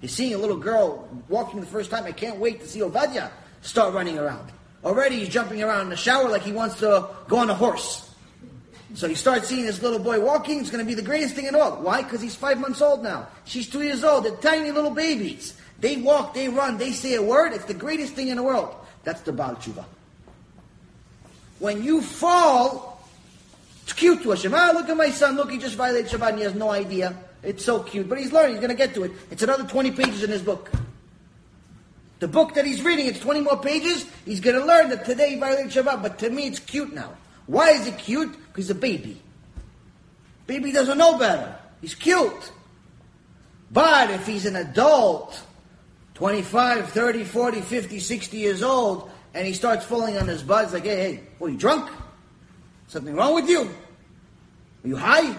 You're 0.00 0.08
seeing 0.08 0.34
a 0.34 0.38
little 0.38 0.56
girl 0.56 1.08
walking 1.28 1.60
the 1.60 1.66
first 1.66 1.90
time. 1.90 2.04
I 2.04 2.12
can't 2.12 2.38
wait 2.38 2.60
to 2.60 2.68
see 2.68 2.80
Ovadia 2.80 3.30
start 3.62 3.92
running 3.92 4.18
around. 4.18 4.52
Already 4.84 5.18
he's 5.18 5.28
jumping 5.28 5.62
around 5.62 5.82
in 5.82 5.88
the 5.90 5.96
shower 5.96 6.28
like 6.28 6.42
he 6.42 6.52
wants 6.52 6.78
to 6.78 7.08
go 7.28 7.38
on 7.38 7.50
a 7.50 7.54
horse. 7.54 8.08
So 8.94 9.08
you 9.08 9.16
start 9.16 9.44
seeing 9.44 9.66
this 9.66 9.82
little 9.82 9.98
boy 9.98 10.20
walking. 10.20 10.60
It's 10.60 10.70
going 10.70 10.84
to 10.84 10.88
be 10.88 10.94
the 10.94 11.02
greatest 11.02 11.34
thing 11.34 11.46
in 11.46 11.52
the 11.52 11.58
world. 11.58 11.82
Why? 11.82 12.02
Because 12.02 12.20
he's 12.20 12.36
five 12.36 12.58
months 12.60 12.80
old 12.80 13.02
now. 13.02 13.26
She's 13.44 13.68
two 13.68 13.82
years 13.82 14.04
old. 14.04 14.24
They're 14.24 14.36
tiny 14.36 14.70
little 14.70 14.92
babies. 14.92 15.54
They 15.78 15.96
walk, 15.96 16.34
they 16.34 16.48
run, 16.48 16.78
they 16.78 16.92
say 16.92 17.14
a 17.14 17.22
word. 17.22 17.52
It's 17.52 17.64
the 17.64 17.74
greatest 17.74 18.14
thing 18.14 18.28
in 18.28 18.36
the 18.36 18.42
world. 18.42 18.74
That's 19.04 19.20
the 19.20 19.32
Baal 19.32 19.56
Tshuva. 19.56 19.84
When 21.58 21.82
you 21.82 22.02
fall, 22.02 22.96
it's 23.82 23.92
cute 23.92 24.22
to 24.22 24.30
Hashem. 24.30 24.52
Ah, 24.54 24.72
look 24.74 24.88
at 24.88 24.96
my 24.96 25.10
son. 25.10 25.36
Look, 25.36 25.50
he 25.50 25.58
just 25.58 25.76
violated 25.76 26.10
Shabbat 26.10 26.30
and 26.30 26.38
he 26.38 26.44
has 26.44 26.54
no 26.54 26.70
idea. 26.70 27.16
It's 27.42 27.64
so 27.64 27.82
cute. 27.82 28.08
But 28.08 28.18
he's 28.18 28.32
learning. 28.32 28.52
He's 28.52 28.60
going 28.60 28.70
to 28.70 28.76
get 28.76 28.94
to 28.94 29.04
it. 29.04 29.12
It's 29.30 29.42
another 29.42 29.64
20 29.64 29.92
pages 29.92 30.22
in 30.22 30.30
his 30.30 30.42
book. 30.42 30.70
The 32.18 32.28
book 32.28 32.54
that 32.54 32.64
he's 32.64 32.82
reading, 32.82 33.06
it's 33.06 33.20
20 33.20 33.42
more 33.42 33.58
pages. 33.58 34.06
He's 34.24 34.40
going 34.40 34.58
to 34.58 34.64
learn 34.64 34.88
that 34.90 35.04
today 35.04 35.30
he 35.30 35.36
violated 35.36 35.70
Shabbat. 35.70 36.02
But 36.02 36.18
to 36.20 36.30
me, 36.30 36.46
it's 36.46 36.58
cute 36.58 36.92
now. 36.92 37.12
Why 37.46 37.70
is 37.70 37.86
it 37.86 37.98
cute? 37.98 38.32
Because 38.32 38.64
he's 38.64 38.70
a 38.70 38.74
baby. 38.74 39.22
Baby 40.46 40.72
doesn't 40.72 40.98
know 40.98 41.18
better. 41.18 41.56
He's 41.80 41.94
cute. 41.94 42.50
But 43.70 44.10
if 44.10 44.26
he's 44.26 44.46
an 44.46 44.56
adult, 44.56 45.40
25, 46.16 46.92
30, 46.92 47.24
40, 47.24 47.60
50, 47.60 47.98
60 47.98 48.36
years 48.38 48.62
old, 48.62 49.10
and 49.34 49.46
he 49.46 49.52
starts 49.52 49.84
falling 49.84 50.16
on 50.16 50.26
his 50.26 50.40
it's 50.40 50.72
like, 50.72 50.84
hey, 50.84 50.96
hey, 50.96 51.20
what, 51.36 51.52
you 51.52 51.58
drunk? 51.58 51.90
Something 52.88 53.14
wrong 53.14 53.34
with 53.34 53.50
you? 53.50 53.68
Are 54.82 54.88
you 54.88 54.96
high? 54.96 55.36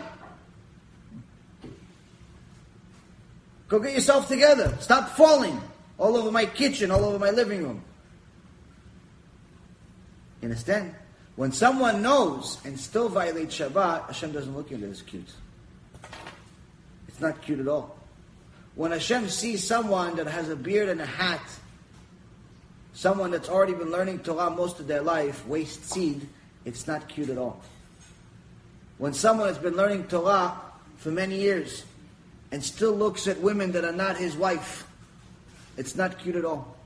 Go 3.68 3.80
get 3.80 3.96
yourself 3.96 4.28
together. 4.28 4.78
Stop 4.80 5.10
falling 5.10 5.60
all 5.98 6.16
over 6.16 6.32
my 6.32 6.46
kitchen, 6.46 6.92
all 6.92 7.06
over 7.06 7.18
my 7.18 7.32
living 7.32 7.64
room. 7.64 7.84
You 10.42 10.50
understand? 10.50 10.94
When 11.38 11.52
someone 11.52 12.04
knows 12.04 12.60
and 12.66 12.80
still 12.80 13.10
violates 13.10 13.58
Shabbat, 13.58 14.06
Hashem 14.06 14.32
doesn't 14.32 14.56
look 14.56 14.72
at 14.72 14.80
it 14.84 14.92
as 14.92 15.02
cute. 15.02 15.34
It's 17.08 17.20
not 17.20 17.42
cute 17.42 17.62
at 17.62 17.68
all. 17.68 17.97
When 18.78 18.92
Hashem 18.92 19.30
sees 19.30 19.66
someone 19.66 20.18
that 20.18 20.28
has 20.28 20.50
a 20.50 20.56
beard 20.56 20.88
and 20.88 21.02
a 21.02 21.06
hat, 21.06 21.42
someone 22.94 23.32
that's 23.32 23.50
already 23.50 23.74
been 23.74 23.90
learning 23.90 24.20
Torah 24.20 24.52
most 24.52 24.80
of 24.80 24.86
their 24.86 25.02
life, 25.02 25.48
waste 25.48 25.90
seed, 25.90 26.30
it's 26.64 26.86
not 26.86 27.08
cute 27.08 27.32
at 27.32 27.40
all. 27.40 27.60
When 29.00 29.14
someone 29.14 29.48
has 29.48 29.58
been 29.58 29.76
learning 29.76 30.06
Torah 30.06 30.62
for 30.98 31.10
many 31.10 31.40
years 31.40 31.86
and 32.52 32.64
still 32.64 32.92
looks 32.92 33.28
at 33.28 33.42
women 33.42 33.72
that 33.72 33.84
are 33.84 33.92
not 33.92 34.16
his 34.16 34.36
wife, 34.36 34.88
it's 35.76 35.96
not 35.96 36.20
cute 36.20 36.36
at 36.36 36.46
all. 36.46 36.78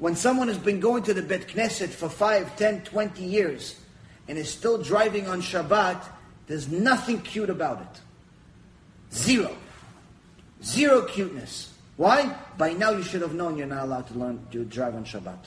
When 0.00 0.16
someone 0.16 0.48
has 0.48 0.58
been 0.58 0.80
going 0.80 1.04
to 1.04 1.14
the 1.14 1.22
Bet 1.22 1.46
Knesset 1.46 1.90
for 1.90 2.08
5, 2.08 2.56
10, 2.56 2.82
20 2.82 3.22
years 3.22 3.80
and 4.26 4.36
is 4.36 4.50
still 4.50 4.82
driving 4.82 5.28
on 5.28 5.42
Shabbat, 5.42 6.02
there's 6.48 6.68
nothing 6.68 7.20
cute 7.22 7.50
about 7.50 7.82
it. 7.82 8.00
Zero. 9.14 9.56
Zero 10.64 11.02
cuteness. 11.02 11.72
Why? 11.96 12.34
By 12.56 12.72
now 12.72 12.90
you 12.90 13.02
should 13.02 13.20
have 13.20 13.34
known 13.34 13.56
you're 13.56 13.66
not 13.66 13.84
allowed 13.84 14.08
to 14.08 14.14
learn 14.14 14.46
to 14.50 14.64
drive 14.64 14.94
on 14.94 15.04
Shabbat. 15.04 15.38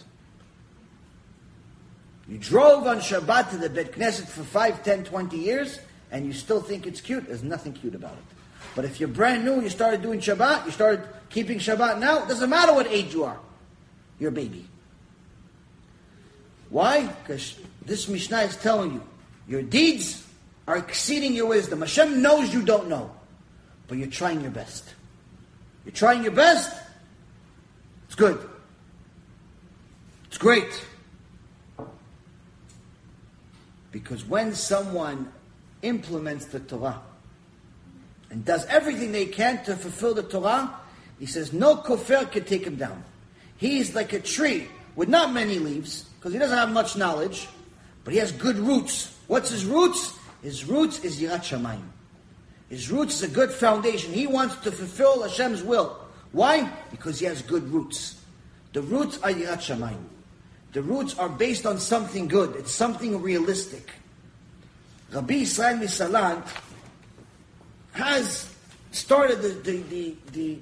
You 2.30 2.38
drove 2.38 2.86
on 2.86 3.00
Shabbat 3.00 3.52
to 3.52 3.58
the 3.58 3.70
Bet 3.70 3.94
Knesset 3.94 4.28
for 4.28 4.44
5, 4.44 4.84
10, 4.84 5.06
20 5.06 5.38
years, 5.38 5.80
and 6.12 6.26
you 6.26 6.34
still 6.34 6.62
think 6.62 6.86
it's 6.86 7.02
cute. 7.02 7.28
There's 7.28 7.44
nothing 7.44 7.74
cute 7.74 7.96
about 7.96 8.14
it. 8.14 8.36
But 8.76 8.86
if 8.86 9.00
you're 9.00 9.10
brand 9.10 9.44
new, 9.44 9.62
you 9.62 9.70
started 9.70 10.02
doing 10.02 10.20
Shabbat, 10.20 10.66
you 10.66 10.72
started 10.72 11.08
keeping 11.30 11.58
Shabbat 11.58 12.00
now, 12.00 12.24
it 12.24 12.28
doesn't 12.28 12.50
matter 12.50 12.74
what 12.74 12.88
age 12.88 13.14
you 13.14 13.24
are. 13.24 13.40
You're 14.20 14.30
a 14.30 14.34
baby. 14.34 14.68
Why? 16.70 17.08
Because 17.08 17.58
this 17.86 18.08
Mishnah 18.08 18.42
is 18.42 18.58
telling 18.58 18.94
you, 18.94 19.04
your 19.48 19.62
deeds 19.62 20.26
are 20.68 20.78
exceeding 20.78 21.34
your 21.34 21.48
wisdom. 21.48 21.80
Hashem 21.80 22.22
knows 22.22 22.54
you 22.54 22.62
don't 22.62 22.90
know, 22.90 23.10
but 23.88 23.98
you're 23.98 24.08
trying 24.08 24.42
your 24.42 24.52
best. 24.52 24.84
You're 25.88 25.94
trying 25.94 26.24
your 26.24 26.34
best. 26.34 26.70
It's 28.08 28.16
good. 28.16 28.38
It's 30.26 30.38
great. 30.38 30.86
Because 33.94 34.26
when 34.26 34.54
someone 34.54 35.32
implements 35.84 36.48
the 36.48 36.60
Torah 36.60 37.00
and 38.30 38.44
does 38.44 38.66
everything 38.66 39.14
they 39.14 39.28
can 39.28 39.64
to 39.64 39.78
fulfill 39.78 40.14
the 40.14 40.24
Torah, 40.24 40.74
he 41.20 41.26
says 41.26 41.54
no 41.54 41.78
kofer 41.78 42.30
can 42.30 42.44
take 42.44 42.68
him 42.68 42.76
down. 42.76 43.02
He's 43.56 43.96
like 43.96 44.12
a 44.12 44.20
tree 44.20 44.68
with 44.98 45.08
not 45.08 45.32
many 45.32 45.58
leaves 45.58 46.04
because 46.20 46.34
he 46.34 46.40
doesn't 46.40 46.58
have 46.58 46.74
much 46.74 46.98
knowledge, 46.98 47.48
but 48.04 48.12
he 48.12 48.20
has 48.20 48.34
good 48.34 48.58
roots. 48.58 49.18
What's 49.28 49.52
his 49.52 49.64
roots? 49.64 50.20
His 50.44 50.66
roots 50.66 51.00
is 51.06 51.18
Yirat 51.22 51.44
Shamayim. 51.44 51.80
His 52.70 52.92
roots 52.92 53.16
is 53.16 53.24
a 53.24 53.34
good 53.34 53.52
foundation. 53.52 54.12
He 54.12 54.28
wants 54.28 54.56
to 54.58 54.72
fulfill 54.72 55.24
Hashem's 55.24 55.64
will. 55.64 55.98
Why? 56.32 56.70
Because 56.92 57.20
he 57.20 57.26
has 57.26 57.42
good 57.42 57.64
roots. 57.72 58.22
The 58.74 58.82
roots 58.82 59.18
are 59.24 59.32
Yirat 59.32 59.60
Shamayim. 59.60 60.04
The 60.74 60.82
roots 60.82 61.18
are 61.18 61.30
based 61.30 61.66
on 61.66 61.80
something 61.80 62.28
good. 62.28 62.56
It's 62.56 62.74
something 62.74 63.22
realistic. 63.22 63.90
Rabbi 65.12 65.36
Israel 65.36 65.78
MiSalant 65.78 66.46
has 67.94 68.54
started 68.92 69.42
the, 69.42 69.50
the, 69.50 69.82
the, 69.84 70.16
the 70.34 70.60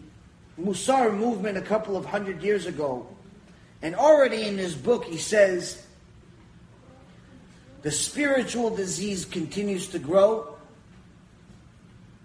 Musar 0.62 1.16
movement 1.18 1.58
a 1.58 1.62
couple 1.62 1.98
of 1.98 2.06
hundred 2.06 2.44
years 2.44 2.68
ago. 2.68 3.08
And 3.82 3.96
already 3.96 4.44
in 4.44 4.58
his 4.58 4.76
book 4.76 5.06
he 5.06 5.18
says, 5.18 5.84
the 7.82 7.92
spiritual 7.92 8.76
disease 8.76 9.26
continues 9.26 9.88
to 9.90 10.00
grow 10.00 10.55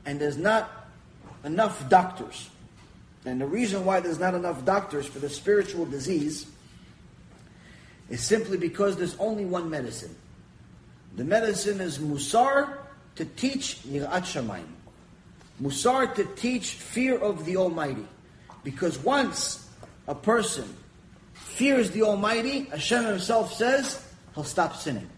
and 0.05 0.21
there's 0.21 0.37
not 0.37 0.71
enough 1.45 1.89
doctors. 1.89 2.51
And 3.25 3.41
the 3.41 3.47
reason 3.47 3.85
why 3.85 4.01
there's 4.01 4.19
not 4.19 4.35
enough 4.35 4.65
doctors 4.65 5.07
for 5.07 5.19
the 5.19 5.29
spiritual 5.29 5.85
disease 5.85 6.47
is 8.09 8.23
simply 8.23 8.57
because 8.57 8.97
there's 8.97 9.17
only 9.19 9.45
one 9.45 9.71
medicine. 9.71 10.15
The 11.17 11.25
medicine 11.25 11.81
is 11.81 11.99
Musar 11.99 12.79
to 13.17 13.25
teach 13.25 13.83
Yirat 13.83 14.23
Shamayim. 14.23 14.65
Musar 15.63 16.15
to 16.15 16.25
teach 16.37 16.73
fear 16.73 17.19
of 17.19 17.45
the 17.45 17.57
Almighty. 17.57 18.07
Because 18.65 18.99
once 18.99 19.69
a 20.09 20.15
person 20.15 20.75
fears 21.35 21.91
the 21.91 22.03
Almighty, 22.03 22.65
Hashem 22.65 23.05
Himself 23.05 23.53
says, 23.53 24.03
he'll 24.35 24.45
stop 24.45 24.77
sinning. 24.77 25.09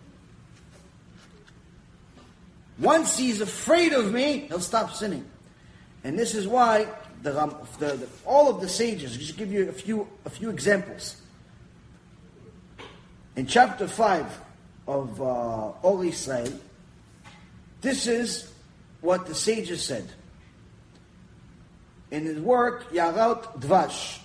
Once 2.78 3.16
he's 3.16 3.40
afraid 3.40 3.92
of 3.92 4.12
me, 4.12 4.46
he'll 4.48 4.60
stop 4.60 4.92
sinning. 4.92 5.24
And 6.04 6.18
this 6.18 6.34
is 6.34 6.48
why 6.48 6.88
the, 7.22 7.32
the, 7.78 7.86
the, 7.86 8.08
all 8.24 8.48
of 8.48 8.60
the 8.60 8.68
sages, 8.68 9.16
just 9.16 9.36
give 9.36 9.52
you 9.52 9.68
a 9.68 9.72
few, 9.72 10.08
a 10.24 10.30
few 10.30 10.50
examples. 10.50 11.16
In 13.36 13.46
chapter 13.46 13.86
5 13.86 14.40
of 14.88 15.22
uh, 15.22 16.02
Israel, 16.02 16.52
this 17.80 18.06
is 18.06 18.52
what 19.00 19.26
the 19.26 19.34
sages 19.34 19.84
said. 19.84 20.08
In 22.10 22.24
his 22.24 22.38
work, 22.38 22.90
Yarat 22.92 23.60
Dvash, 23.60 24.18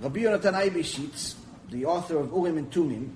Rabbi 0.00 0.20
Yonatan 0.20 0.54
Eibeshitz, 0.54 1.34
the 1.70 1.84
author 1.84 2.18
of 2.18 2.32
Urim 2.32 2.58
and 2.58 2.70
Tumim, 2.70 3.10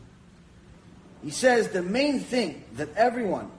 he 1.23 1.31
says 1.31 1.69
the 1.71 1.83
main 1.83 2.21
thing 2.21 2.63
that 2.75 2.95
everyone, 2.97 3.51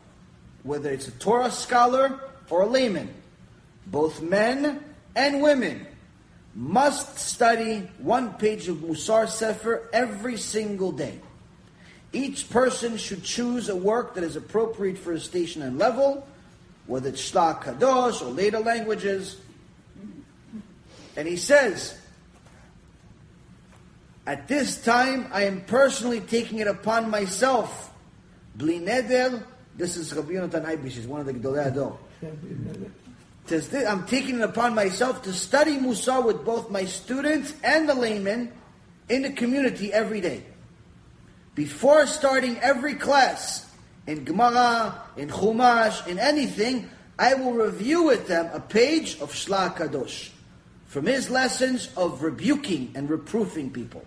whether 0.66 0.92
it's 0.92 1.08
a 1.08 1.12
Torah 1.12 1.52
scholar 1.52 2.20
or 2.50 2.64
a 2.64 2.66
layman, 2.66 3.14
both 3.86 4.22
men 4.22 4.84
and 5.16 5.42
women, 5.42 5.86
must 6.56 7.20
study 7.20 7.88
one 8.00 8.34
page 8.34 8.68
of 8.68 8.78
Musar 8.78 9.30
Sefer 9.30 9.88
every 9.94 10.38
single 10.38 10.92
day. 10.92 11.20
Each 12.12 12.50
person 12.50 12.98
should 12.98 13.24
choose 13.24 13.70
a 13.70 13.76
work 13.76 14.16
that 14.16 14.24
is 14.24 14.36
appropriate 14.36 14.98
for 14.98 15.12
his 15.12 15.24
station 15.24 15.62
and 15.62 15.78
level, 15.78 16.26
whether 16.88 17.10
it's 17.10 17.32
Shelah 17.32 17.62
Kadosh 17.62 18.22
or 18.22 18.32
later 18.32 18.60
languages. 18.60 19.38
And 21.16 21.28
he 21.28 21.38
says, 21.38 22.00
at 24.26 24.48
this 24.48 24.82
time, 24.82 25.28
I 25.32 25.44
am 25.44 25.62
personally 25.62 26.22
taking 26.22 26.58
it 26.58 26.68
upon 26.68 27.12
myself. 27.12 27.94
Bli 28.56 28.80
neder, 28.80 29.44
this 29.78 29.98
is 29.98 30.14
Rabbi 30.14 30.34
Yonatan 30.34 30.66
Eibish, 30.66 31.06
one 31.06 31.20
of 31.22 31.26
the 31.26 31.34
Gedolei 31.34 31.68
Ador. 31.68 31.98
I'm 33.88 34.06
taking 34.08 34.36
it 34.36 34.42
upon 34.42 34.74
myself 34.74 35.22
to 35.24 35.34
study 35.34 35.78
Musar 35.78 36.26
with 36.26 36.44
both 36.46 36.70
my 36.72 36.86
students 36.86 37.54
and 37.64 37.88
the 37.88 37.94
laymen 37.94 38.52
in 39.10 39.22
the 39.22 39.32
community 39.32 39.94
every 39.94 40.22
day. 40.22 40.44
Before 41.54 42.08
starting 42.08 42.58
every 42.60 42.96
class, 42.96 43.70
in 44.08 44.24
Gemara, 44.24 45.02
in 45.18 45.30
Chumash, 45.30 46.08
in 46.08 46.20
anything, 46.20 46.90
I 47.18 47.34
will 47.34 47.54
review 47.54 48.04
with 48.04 48.28
them 48.28 48.50
a 48.54 48.60
page 48.60 49.20
of 49.20 49.32
Shelah 49.32 49.76
Kadosh 49.76 50.32
from 50.86 51.06
his 51.06 51.30
lessons 51.30 51.90
of 51.98 52.24
rebuking 52.24 52.92
and 52.96 53.10
reproofing 53.10 53.72
people. 53.72 54.04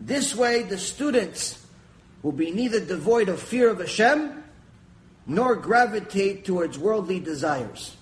This 0.00 0.34
way, 0.34 0.62
the 0.62 0.78
students 0.78 1.64
will 2.28 2.36
be 2.36 2.50
neither 2.50 2.78
devoid 2.78 3.30
of 3.30 3.40
fear 3.40 3.70
of 3.70 3.78
Hashem 3.80 4.44
nor 5.26 5.56
gravitate 5.56 6.44
towards 6.44 6.78
worldly 6.78 7.20
desires. 7.20 7.96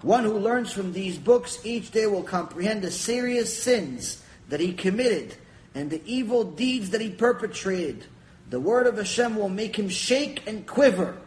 One 0.00 0.24
who 0.24 0.38
learns 0.38 0.72
from 0.72 0.94
these 0.94 1.18
books 1.18 1.60
each 1.62 1.90
day 1.90 2.06
will 2.06 2.22
comprehend 2.22 2.80
the 2.80 2.90
serious 2.90 3.62
sins 3.62 4.22
that 4.48 4.60
he 4.60 4.72
committed 4.72 5.34
and 5.74 5.90
the 5.90 6.00
evil 6.06 6.42
deeds 6.42 6.88
that 6.88 7.02
he 7.02 7.10
perpetrated. 7.10 8.06
The 8.48 8.60
word 8.60 8.86
of 8.86 8.96
Hashem 8.96 9.36
will 9.36 9.50
make 9.50 9.78
him 9.78 9.90
shake 9.90 10.48
and 10.48 10.66
quiver 10.66 11.18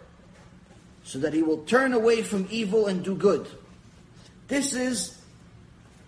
so 1.04 1.20
that 1.20 1.36
he 1.36 1.44
will 1.44 1.60
turn 1.66 1.94
away 1.94 2.24
from 2.24 2.48
evil 2.50 2.88
and 2.88 3.04
do 3.04 3.14
good. 3.16 3.48
This 4.48 4.74
is 4.74 5.22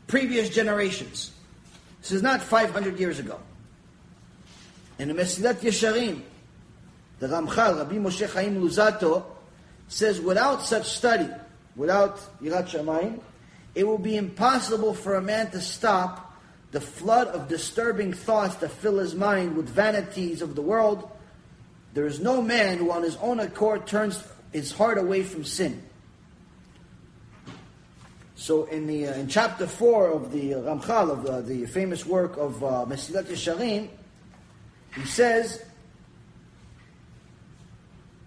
previous 0.08 0.50
generations. 0.50 1.34
This 2.02 2.14
is 2.14 2.24
not 2.24 2.42
500 2.42 3.00
years 3.00 3.20
ago. 3.20 3.40
In 5.00 5.10
the 5.10 5.14
Mesilat 5.14 5.56
Yesharim, 5.56 6.22
the 7.20 7.28
Ramchal, 7.28 7.78
Rabbi 7.78 7.96
Moshe 7.96 8.32
Chaim 8.32 8.62
Luzzatto, 8.62 9.24
says 9.88 10.20
without 10.20 10.64
such 10.64 10.90
study, 10.90 11.30
without 11.76 12.18
Yirat 12.42 12.68
Shamayim, 12.68 13.20
it 13.76 13.86
will 13.86 13.98
be 13.98 14.18
impossible 14.18 14.94
for 14.94 15.16
a 15.16 15.22
man 15.22 15.52
to 15.52 15.62
stop 15.62 16.28
the 16.72 16.82
flood 16.82 17.28
of 17.30 17.48
disturbing 17.48 18.14
thoughts 18.14 18.56
that 18.56 18.70
fill 18.70 18.98
his 18.98 19.16
mind 19.16 19.56
with 19.56 19.70
vanities 19.70 20.42
of 20.42 20.56
the 20.56 20.62
world, 20.62 21.10
there 21.94 22.06
is 22.06 22.20
no 22.20 22.42
man 22.42 22.78
who 22.78 22.92
on 22.92 23.04
his 23.04 23.16
own 23.18 23.40
accord 23.40 23.88
turns 23.88 24.22
his 24.52 24.72
heart 24.72 24.98
away 24.98 25.24
from 25.24 25.44
sin. 25.44 25.82
So 28.36 28.66
in 28.66 28.86
the 28.86 29.08
uh, 29.08 29.14
in 29.14 29.28
chapter 29.28 29.66
four 29.66 30.10
of 30.10 30.32
the 30.32 30.52
Ramchal 30.52 31.10
of 31.10 31.26
uh, 31.26 31.42
the 31.42 31.66
famous 31.66 32.06
work 32.06 32.38
of 32.38 32.64
uh, 32.64 32.86
Mesilat 32.88 33.24
Yesharim, 33.24 33.90
he 34.98 35.06
says 35.06 35.64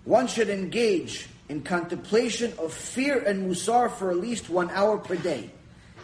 one 0.04 0.28
should 0.28 0.48
engage 0.48 1.28
in 1.48 1.62
contemplation 1.62 2.52
of 2.58 2.72
fear 2.72 3.18
and 3.18 3.50
musar 3.50 3.90
for 3.90 4.10
at 4.10 4.18
least 4.18 4.48
one 4.48 4.70
hour 4.70 4.98
per 4.98 5.16
day. 5.16 5.50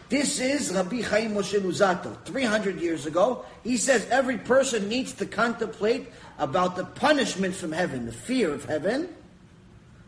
This 0.08 0.40
is 0.40 0.72
Rabbi 0.72 1.02
Chaim 1.02 1.34
Moshe 1.34 1.58
Luzzatto, 1.58 2.24
300 2.24 2.80
years 2.80 3.06
ago. 3.06 3.44
He 3.64 3.76
says 3.76 4.06
every 4.10 4.38
person 4.38 4.88
needs 4.88 5.12
to 5.14 5.26
contemplate 5.26 6.08
about 6.38 6.76
the 6.76 6.84
punishment 6.84 7.54
from 7.54 7.72
heaven, 7.72 8.06
the 8.06 8.12
fear 8.12 8.52
of 8.52 8.64
heaven, 8.64 9.08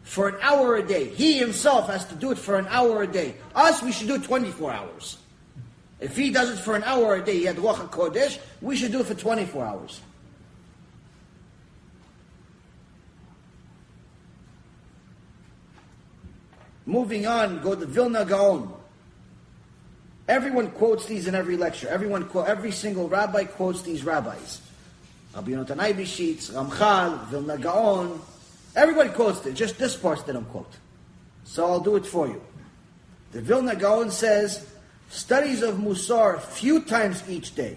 for 0.03 0.29
an 0.29 0.37
hour 0.41 0.77
a 0.77 0.83
day. 0.83 1.09
He 1.09 1.39
himself 1.39 1.89
has 1.89 2.05
to 2.07 2.15
do 2.15 2.31
it 2.31 2.39
for 2.39 2.59
an 2.59 2.67
hour 2.69 3.03
a 3.03 3.07
day. 3.07 3.35
Us, 3.55 3.83
we 3.83 3.93
should 3.93 4.09
do 4.09 4.15
it 4.15 4.25
24 4.25 4.73
hours. 4.73 5.19
If 6.01 6.17
he 6.17 6.31
does 6.31 6.51
it 6.51 6.59
for 6.63 6.77
an 6.77 6.85
hour 6.85 7.17
a 7.17 7.25
day, 7.25 7.39
he 7.39 7.45
had 7.45 7.57
Ruach 7.57 7.91
Kodesh, 7.91 8.39
we 8.61 8.77
should 8.77 8.93
do 8.93 9.01
it 9.01 9.07
for 9.07 9.15
24 9.15 9.65
hours. 9.65 10.01
Moving 16.89 17.27
on, 17.27 17.61
go 17.61 17.75
to 17.75 17.85
Vilna 17.85 18.25
Gaon. 18.25 18.73
Everyone 20.27 20.71
quotes 20.71 21.05
these 21.05 21.27
in 21.27 21.35
every 21.35 21.59
lecture. 21.59 21.87
Everyone, 21.87 22.27
every 22.47 22.73
single 22.73 23.11
rabbi 23.11 23.45
quotes 23.45 23.83
these 23.83 24.05
rabbis. 24.05 24.63
Rabbi 25.35 25.51
Yonatan 25.51 25.77
Eibeshitz, 25.77 26.51
Ramchal, 26.51 27.27
Vilna 27.27 27.59
Gaon. 27.59 28.19
Everybody 28.75 29.11
quotes 29.11 29.45
it. 29.45 29.53
Just 29.53 29.77
this 29.79 29.99
part 29.99 30.25
they 30.27 30.33
don't 30.33 30.49
quote. 30.49 30.79
So 31.45 31.67
I'll 31.67 31.81
do 31.81 31.97
it 31.97 32.07
for 32.07 32.27
you. 32.27 32.41
The 33.33 33.43
Vilna 33.43 33.77
Gaon 33.77 34.11
says, 34.11 34.67
studies 35.11 35.61
of 35.61 35.75
Musar 35.75 36.37
a 36.37 36.41
few 36.41 36.81
times 36.81 37.23
each 37.29 37.55
day 37.55 37.77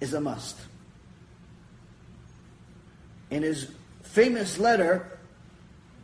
is 0.00 0.14
a 0.14 0.20
must. 0.20 0.56
In 3.30 3.42
his 3.42 3.68
famous 4.04 4.60
letter, 4.60 5.15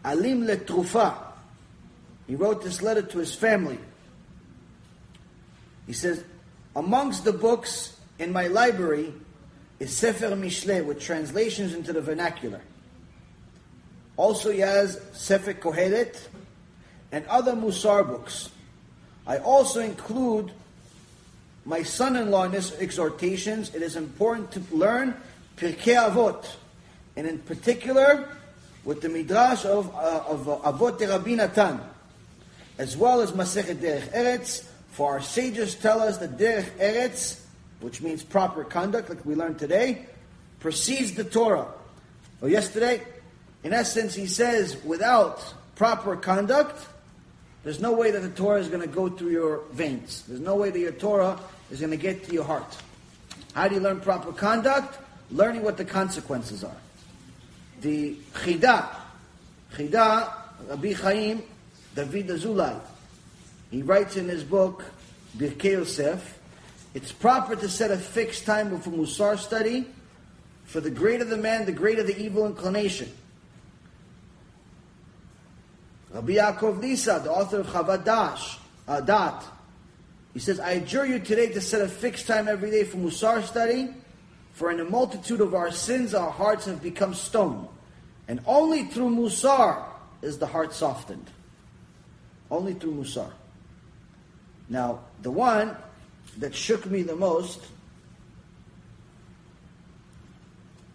Alim 0.05 0.45
le 0.45 0.57
Trufa, 0.57 1.15
he 2.27 2.35
wrote 2.35 2.63
this 2.63 2.83
letter 2.83 3.03
to 3.03 3.19
his 3.19 3.35
family. 3.35 3.79
He 5.87 5.93
says, 5.93 6.25
amongst 6.75 7.25
the 7.25 7.33
books 7.33 7.97
in 8.19 8.33
my 8.33 8.47
library 8.47 9.13
is 9.79 9.95
Sefer 9.97 10.31
Mishle 10.31 10.85
with 10.85 11.01
translations 11.01 11.75
into 11.75 11.93
the 11.93 12.01
vernacular. 12.01 12.61
Also 14.17 14.51
he 14.51 14.61
has 14.61 15.01
Sefer 15.13 15.55
Kohelet 15.55 16.29
and 17.11 17.27
other 17.27 17.53
Musar 17.53 18.07
books. 18.07 18.51
I 19.27 19.39
also 19.39 19.81
include 19.81 20.53
my 21.65 21.83
son-in-law 21.83 22.45
in 22.45 22.53
his 22.53 22.73
exhortations. 22.75 23.75
It 23.75 23.83
is 23.83 23.97
important 23.97 24.51
to 24.53 24.63
learn 24.75 25.15
Pirkei 25.57 26.11
Avot, 26.11 26.45
and 27.17 27.27
in 27.27 27.39
particular 27.39 28.29
with 28.85 29.01
the 29.01 29.09
Midrash 29.09 29.65
of, 29.65 29.95
uh, 29.95 30.25
of 30.27 30.49
uh, 30.49 30.73
Avot 30.73 31.01
Rabbi 31.01 31.35
Natan, 31.35 31.81
as 32.79 32.97
well 32.97 33.21
as 33.21 33.33
Masechet 33.33 33.77
Derech 33.77 34.13
Eretz, 34.13 34.65
for 34.91 35.13
our 35.13 35.23
sages 35.23 35.75
tell 35.75 36.01
us 36.01 36.19
that 36.19 36.37
Derech 36.37 36.71
Eretz, 36.79 37.41
which 37.81 38.03
means 38.03 38.23
proper 38.23 38.65
conduct, 38.65 39.09
like 39.09 39.25
we 39.25 39.35
learned 39.35 39.59
today, 39.59 40.07
precedes 40.61 41.15
the 41.15 41.25
Torah. 41.25 41.67
Well, 42.41 42.51
yesterday, 42.51 43.03
in 43.63 43.73
essence, 43.73 44.15
he 44.15 44.27
says, 44.27 44.77
without 44.85 45.55
proper 45.77 46.17
conduct, 46.17 46.87
there's 47.63 47.81
no 47.81 47.93
way 47.93 48.11
that 48.11 48.21
the 48.21 48.31
Torah 48.31 48.61
is 48.61 48.69
going 48.69 48.83
to 48.83 48.89
go 48.89 49.09
through 49.09 49.31
your 49.31 49.63
veins. 49.73 50.25
There's 50.27 50.41
no 50.41 50.57
way 50.57 50.71
that 50.71 50.79
your 50.79 50.93
Torah 50.93 51.39
is 51.71 51.79
going 51.79 51.93
to 51.93 51.97
get 51.97 52.25
to 52.25 52.33
your 52.33 52.45
heart. 52.45 52.77
How 53.55 53.69
do 53.69 53.77
you 53.77 53.81
learn 53.81 54.01
proper 54.01 54.33
conduct? 54.33 54.99
Learning 55.31 55.63
what 55.63 55.77
the 55.77 55.85
consequences 55.85 56.65
are 56.65 56.77
the 57.83 58.17
Chida, 58.35 58.89
Chida, 59.75 60.33
Rabbi 60.69 60.93
Chaim, 60.95 61.43
David 61.95 62.29
Azulai. 62.29 62.81
He 63.71 63.83
writes 63.83 64.17
in 64.17 64.29
his 64.29 64.45
book, 64.45 64.85
Birkei 65.37 65.73
Yosef, 65.73 66.39
it's 66.95 67.13
proper 67.13 67.57
to 67.57 67.69
set 67.69 67.91
a 67.91 67.97
fixed 67.97 68.45
time 68.45 68.73
a 68.73 68.79
Musar 68.79 69.39
study, 69.39 69.87
for 70.65 70.81
the 70.81 70.91
greater 70.91 71.25
the 71.25 71.37
man, 71.37 71.67
the 71.67 71.73
greater 71.73 72.03
the 72.03 72.17
evil 72.19 72.47
inclination. 72.47 73.11
Rabbi 76.13 76.35
Yaakov 76.35 76.81
Lisa, 76.81 77.21
the 77.25 77.31
author 77.31 77.61
of 77.61 77.67
Chavat 77.69 78.05
Daat, 78.05 78.59
uh, 78.87 79.43
he 80.35 80.39
says, 80.39 80.61
I 80.61 80.73
adjure 80.73 81.05
you 81.05 81.19
today 81.19 81.49
to 81.53 81.61
set 81.61 81.83
a 81.83 81.89
fixed 81.89 82.27
time 82.27 82.49
every 82.49 82.71
day 82.71 82.85
for 82.85 82.97
Musar 82.97 83.43
study, 83.43 83.89
for 84.53 84.71
in 84.71 84.81
a 84.81 84.85
multitude 84.85 85.41
of 85.41 85.55
our 85.55 85.71
sins, 85.71 86.15
our 86.15 86.31
hearts 86.31 86.67
have 86.67 86.83
become 86.83 87.15
stone. 87.15 87.69
And 88.33 88.41
only 88.47 88.85
through 88.85 89.11
Musar 89.11 89.85
is 90.23 90.39
the 90.39 90.47
heart 90.47 90.73
softened. 90.73 91.29
Only 92.51 92.73
through 92.73 92.95
Musar. 92.95 93.31
Now, 94.71 95.01
the 95.21 95.31
one 95.31 95.77
that 96.39 96.55
shook 96.55 96.87
me 96.87 97.03
the 97.03 97.15
most 97.15 97.61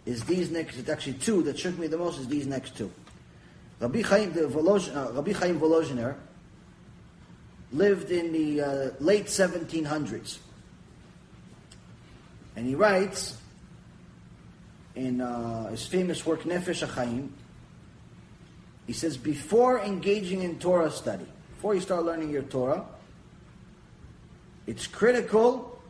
is 0.04 0.24
these 0.24 0.50
next, 0.50 0.78
it's 0.78 0.88
actually 0.88 1.12
two 1.12 1.44
that 1.44 1.56
shook 1.56 1.78
me 1.78 1.86
the 1.86 1.96
most 1.96 2.18
is 2.18 2.26
these 2.26 2.48
next 2.48 2.76
two. 2.76 2.90
Rabbi 3.78 4.02
Chaim, 4.02 4.32
the 4.32 4.46
uh, 4.46 5.12
Rabbi 5.12 5.32
Chaim 5.32 5.60
Volozhiner 5.60 6.16
lived 7.70 8.10
in 8.10 8.32
the 8.32 8.60
uh, 8.60 8.90
late 8.98 9.26
1700s. 9.26 10.38
And 12.56 12.66
he 12.66 12.74
writes 12.74 13.36
in 14.98 15.20
uh, 15.20 15.68
his 15.70 15.86
famous 15.86 16.26
work 16.26 16.42
Nefesh 16.42 16.86
HaChaim, 16.86 17.28
he 18.86 18.92
says, 18.92 19.16
before 19.16 19.80
engaging 19.80 20.42
in 20.42 20.58
Torah 20.58 20.90
study, 20.90 21.26
before 21.54 21.74
you 21.74 21.80
start 21.80 22.04
learning 22.04 22.30
your 22.30 22.42
Torah, 22.42 22.84
it's 24.66 24.86
critical 24.86 25.80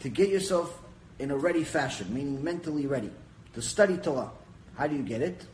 to 0.00 0.08
get 0.08 0.30
yourself 0.30 0.80
in 1.18 1.30
a 1.30 1.36
ready 1.36 1.62
fashion, 1.62 2.12
meaning 2.12 2.42
mentally 2.42 2.86
ready, 2.86 3.10
to 3.54 3.62
study 3.62 3.96
Torah. 3.96 4.30
How 4.76 4.86
do 4.86 4.96
you 4.96 5.02
get 5.02 5.20
it? 5.20 5.44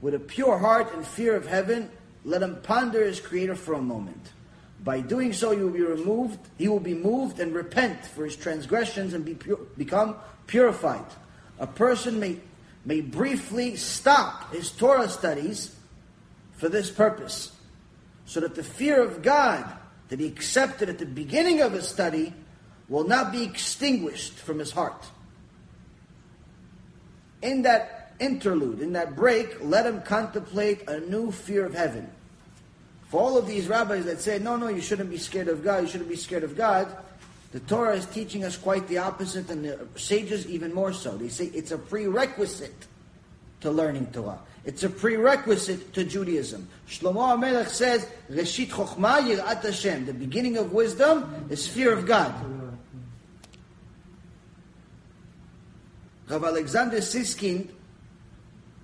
With 0.00 0.14
a 0.14 0.18
pure 0.20 0.58
heart 0.58 0.92
and 0.94 1.06
fear 1.06 1.34
of 1.36 1.46
heaven, 1.46 1.90
let 2.24 2.42
him 2.42 2.60
ponder 2.62 3.04
his 3.04 3.20
Creator 3.20 3.54
for 3.54 3.74
a 3.74 3.82
moment. 3.82 4.32
By 4.84 5.00
doing 5.00 5.32
so, 5.32 5.52
you 5.52 5.66
will 5.66 5.72
be 5.72 5.82
removed. 5.82 6.38
He 6.58 6.68
will 6.68 6.80
be 6.80 6.94
moved 6.94 7.38
and 7.38 7.54
repent 7.54 8.04
for 8.04 8.24
his 8.24 8.36
transgressions 8.36 9.14
and 9.14 9.24
be 9.24 9.38
become 9.76 10.16
purified. 10.46 11.06
A 11.58 11.66
person 11.66 12.18
may 12.18 12.40
may 12.84 13.00
briefly 13.00 13.76
stop 13.76 14.52
his 14.52 14.72
Torah 14.72 15.08
studies 15.08 15.76
for 16.54 16.68
this 16.68 16.90
purpose, 16.90 17.52
so 18.26 18.40
that 18.40 18.54
the 18.54 18.64
fear 18.64 19.00
of 19.00 19.22
God 19.22 19.64
that 20.08 20.18
he 20.18 20.26
accepted 20.26 20.88
at 20.88 20.98
the 20.98 21.06
beginning 21.06 21.60
of 21.60 21.72
his 21.72 21.88
study 21.88 22.34
will 22.88 23.06
not 23.06 23.32
be 23.32 23.44
extinguished 23.44 24.34
from 24.34 24.58
his 24.58 24.72
heart. 24.72 25.06
In 27.40 27.62
that 27.62 28.14
interlude, 28.20 28.80
in 28.80 28.92
that 28.92 29.16
break, 29.16 29.62
let 29.62 29.86
him 29.86 30.02
contemplate 30.02 30.88
a 30.88 31.00
new 31.00 31.30
fear 31.32 31.64
of 31.64 31.74
heaven. 31.74 32.10
For 33.12 33.20
all 33.20 33.36
of 33.36 33.46
these 33.46 33.68
rabbis 33.68 34.06
that 34.06 34.22
say, 34.22 34.38
no, 34.38 34.56
no, 34.56 34.68
you 34.68 34.80
shouldn't 34.80 35.10
be 35.10 35.18
scared 35.18 35.48
of 35.48 35.62
God, 35.62 35.82
you 35.82 35.88
shouldn't 35.90 36.08
be 36.08 36.16
scared 36.16 36.44
of 36.44 36.56
God, 36.56 36.96
the 37.50 37.60
Torah 37.60 37.94
is 37.94 38.06
teaching 38.06 38.42
us 38.42 38.56
quite 38.56 38.88
the 38.88 38.96
opposite, 38.96 39.50
and 39.50 39.66
the 39.66 39.86
sages 39.96 40.46
even 40.46 40.72
more 40.72 40.94
so. 40.94 41.18
They 41.18 41.28
say 41.28 41.50
it's 41.52 41.72
a 41.72 41.76
prerequisite 41.76 42.86
to 43.60 43.70
learning 43.70 44.06
Torah. 44.14 44.38
It's 44.64 44.82
a 44.82 44.88
prerequisite 44.88 45.92
to 45.92 46.04
Judaism. 46.04 46.66
Shlomo 46.88 47.36
HaMelech 47.36 47.68
says, 47.68 48.08
Reshit 48.30 48.68
Yirat 48.70 49.62
Hashem. 49.62 50.06
The 50.06 50.14
beginning 50.14 50.56
of 50.56 50.72
wisdom 50.72 51.48
is 51.50 51.66
fear 51.66 51.92
of 51.92 52.06
God. 52.06 52.32
Rav 56.30 56.44
Alexander 56.44 57.02
Siskin 57.02 57.68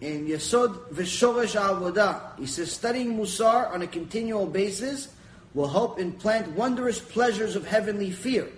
in 0.00 0.26
Yesod 0.26 0.90
Veshoresh 0.90 1.58
Avodah, 1.60 2.38
he 2.38 2.46
says 2.46 2.70
studying 2.70 3.16
Musar 3.16 3.72
on 3.72 3.82
a 3.82 3.86
continual 3.86 4.46
basis 4.46 5.08
will 5.54 5.68
help 5.68 5.98
implant 5.98 6.48
wondrous 6.52 7.00
pleasures 7.00 7.56
of 7.56 7.66
heavenly 7.66 8.10
fear 8.10 8.48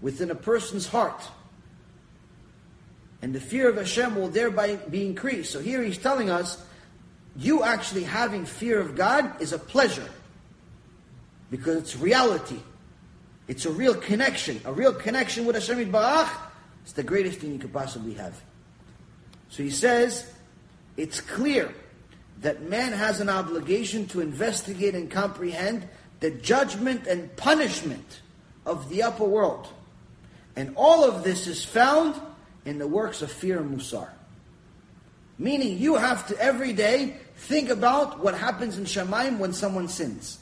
within 0.00 0.30
a 0.30 0.34
person's 0.34 0.86
heart. 0.86 1.22
And 3.20 3.34
the 3.34 3.40
fear 3.40 3.68
of 3.68 3.76
Hashem 3.76 4.14
will 4.14 4.28
thereby 4.28 4.76
be 4.76 5.04
increased. 5.04 5.52
So 5.52 5.60
here 5.60 5.82
he's 5.82 5.98
telling 5.98 6.30
us, 6.30 6.62
you 7.36 7.62
actually 7.62 8.04
having 8.04 8.46
fear 8.46 8.80
of 8.80 8.96
God 8.96 9.40
is 9.42 9.52
a 9.52 9.58
pleasure. 9.58 10.08
Because 11.50 11.76
it's 11.76 11.96
reality. 11.96 12.60
It's 13.48 13.66
a 13.66 13.70
real 13.70 13.94
connection. 13.94 14.60
A 14.64 14.72
real 14.72 14.92
connection 14.92 15.44
with 15.44 15.56
Hashem 15.56 15.92
Barach 15.92 16.30
It's 16.82 16.92
the 16.92 17.02
greatest 17.02 17.38
thing 17.38 17.52
you 17.52 17.58
could 17.58 17.72
possibly 17.72 18.14
have. 18.14 18.40
So 19.48 19.62
he 19.62 19.70
says, 19.70 20.30
it's 20.96 21.20
clear 21.20 21.72
that 22.40 22.62
man 22.62 22.92
has 22.92 23.20
an 23.20 23.28
obligation 23.28 24.06
to 24.08 24.20
investigate 24.20 24.94
and 24.94 25.10
comprehend 25.10 25.88
the 26.20 26.30
judgment 26.30 27.06
and 27.06 27.34
punishment 27.36 28.20
of 28.64 28.88
the 28.88 29.02
upper 29.02 29.24
world. 29.24 29.68
And 30.54 30.72
all 30.76 31.04
of 31.04 31.22
this 31.22 31.46
is 31.46 31.64
found 31.64 32.20
in 32.64 32.78
the 32.78 32.86
works 32.86 33.22
of 33.22 33.30
fear 33.30 33.58
and 33.58 33.78
musar. 33.78 34.08
Meaning 35.38 35.78
you 35.78 35.96
have 35.96 36.26
to 36.28 36.38
every 36.38 36.72
day 36.72 37.16
think 37.36 37.68
about 37.68 38.20
what 38.20 38.34
happens 38.34 38.78
in 38.78 38.84
Shamayim 38.84 39.38
when 39.38 39.52
someone 39.52 39.88
sins. 39.88 40.38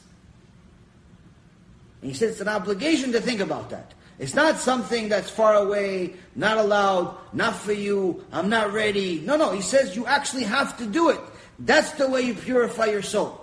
And 2.01 2.11
he 2.11 2.17
said 2.17 2.29
it's 2.29 2.41
an 2.41 2.47
obligation 2.47 3.11
to 3.11 3.19
think 3.19 3.41
about 3.41 3.69
that. 3.71 3.93
It's 4.17 4.33
not 4.33 4.57
something 4.57 5.09
that's 5.09 5.29
far 5.29 5.55
away, 5.55 6.13
not 6.35 6.57
allowed, 6.57 7.17
not 7.33 7.55
for 7.55 7.73
you, 7.73 8.23
I'm 8.31 8.49
not 8.49 8.71
ready. 8.71 9.19
No, 9.19 9.35
no, 9.35 9.51
he 9.51 9.61
says 9.61 9.95
you 9.95 10.05
actually 10.05 10.43
have 10.43 10.77
to 10.77 10.85
do 10.85 11.09
it. 11.09 11.19
That's 11.59 11.91
the 11.93 12.09
way 12.09 12.21
you 12.21 12.33
purify 12.33 12.85
your 12.85 13.01
soul. 13.01 13.41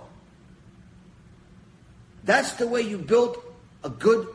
That's 2.23 2.53
the 2.53 2.67
way 2.67 2.81
you 2.81 2.97
build 2.97 3.37
a 3.83 3.89
good 3.89 4.27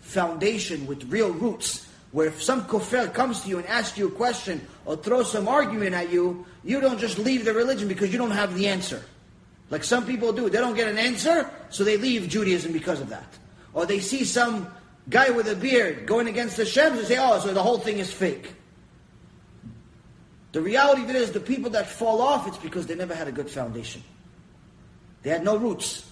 foundation 0.00 0.86
with 0.86 1.10
real 1.10 1.30
roots. 1.30 1.86
Where 2.10 2.26
if 2.26 2.42
some 2.42 2.64
kofer 2.64 3.12
comes 3.12 3.42
to 3.42 3.48
you 3.48 3.58
and 3.58 3.66
asks 3.66 3.98
you 3.98 4.08
a 4.08 4.10
question 4.10 4.66
or 4.86 4.96
throws 4.96 5.30
some 5.30 5.46
argument 5.46 5.94
at 5.94 6.10
you, 6.10 6.46
you 6.64 6.80
don't 6.80 6.98
just 6.98 7.18
leave 7.18 7.44
the 7.44 7.52
religion 7.52 7.86
because 7.86 8.10
you 8.10 8.18
don't 8.18 8.30
have 8.30 8.54
the 8.54 8.66
answer. 8.66 9.02
Like 9.70 9.84
some 9.84 10.06
people 10.06 10.32
do. 10.32 10.48
They 10.48 10.58
don't 10.58 10.74
get 10.74 10.88
an 10.88 10.98
answer, 10.98 11.50
so 11.68 11.84
they 11.84 11.98
leave 11.98 12.28
Judaism 12.28 12.72
because 12.72 13.00
of 13.00 13.10
that. 13.10 13.26
Or 13.74 13.84
they 13.84 14.00
see 14.00 14.24
some 14.24 14.72
guy 15.08 15.30
with 15.30 15.48
a 15.48 15.56
beard 15.56 16.06
going 16.06 16.28
against 16.28 16.56
Hashem 16.56 16.98
and 16.98 17.06
say, 17.06 17.16
oh, 17.18 17.38
so 17.40 17.54
the 17.54 17.62
whole 17.62 17.78
thing 17.78 17.98
is 17.98 18.12
fake. 18.12 18.54
The 20.52 20.60
reality 20.60 21.02
of 21.02 21.10
it 21.10 21.16
is 21.16 21.32
the 21.32 21.40
people 21.40 21.70
that 21.70 21.88
fall 21.88 22.20
off, 22.20 22.46
it's 22.46 22.58
because 22.58 22.86
they 22.86 22.94
never 22.94 23.14
had 23.14 23.28
a 23.28 23.32
good 23.32 23.50
foundation. 23.50 24.02
They 25.22 25.30
had 25.30 25.44
no 25.44 25.56
roots. 25.56 26.10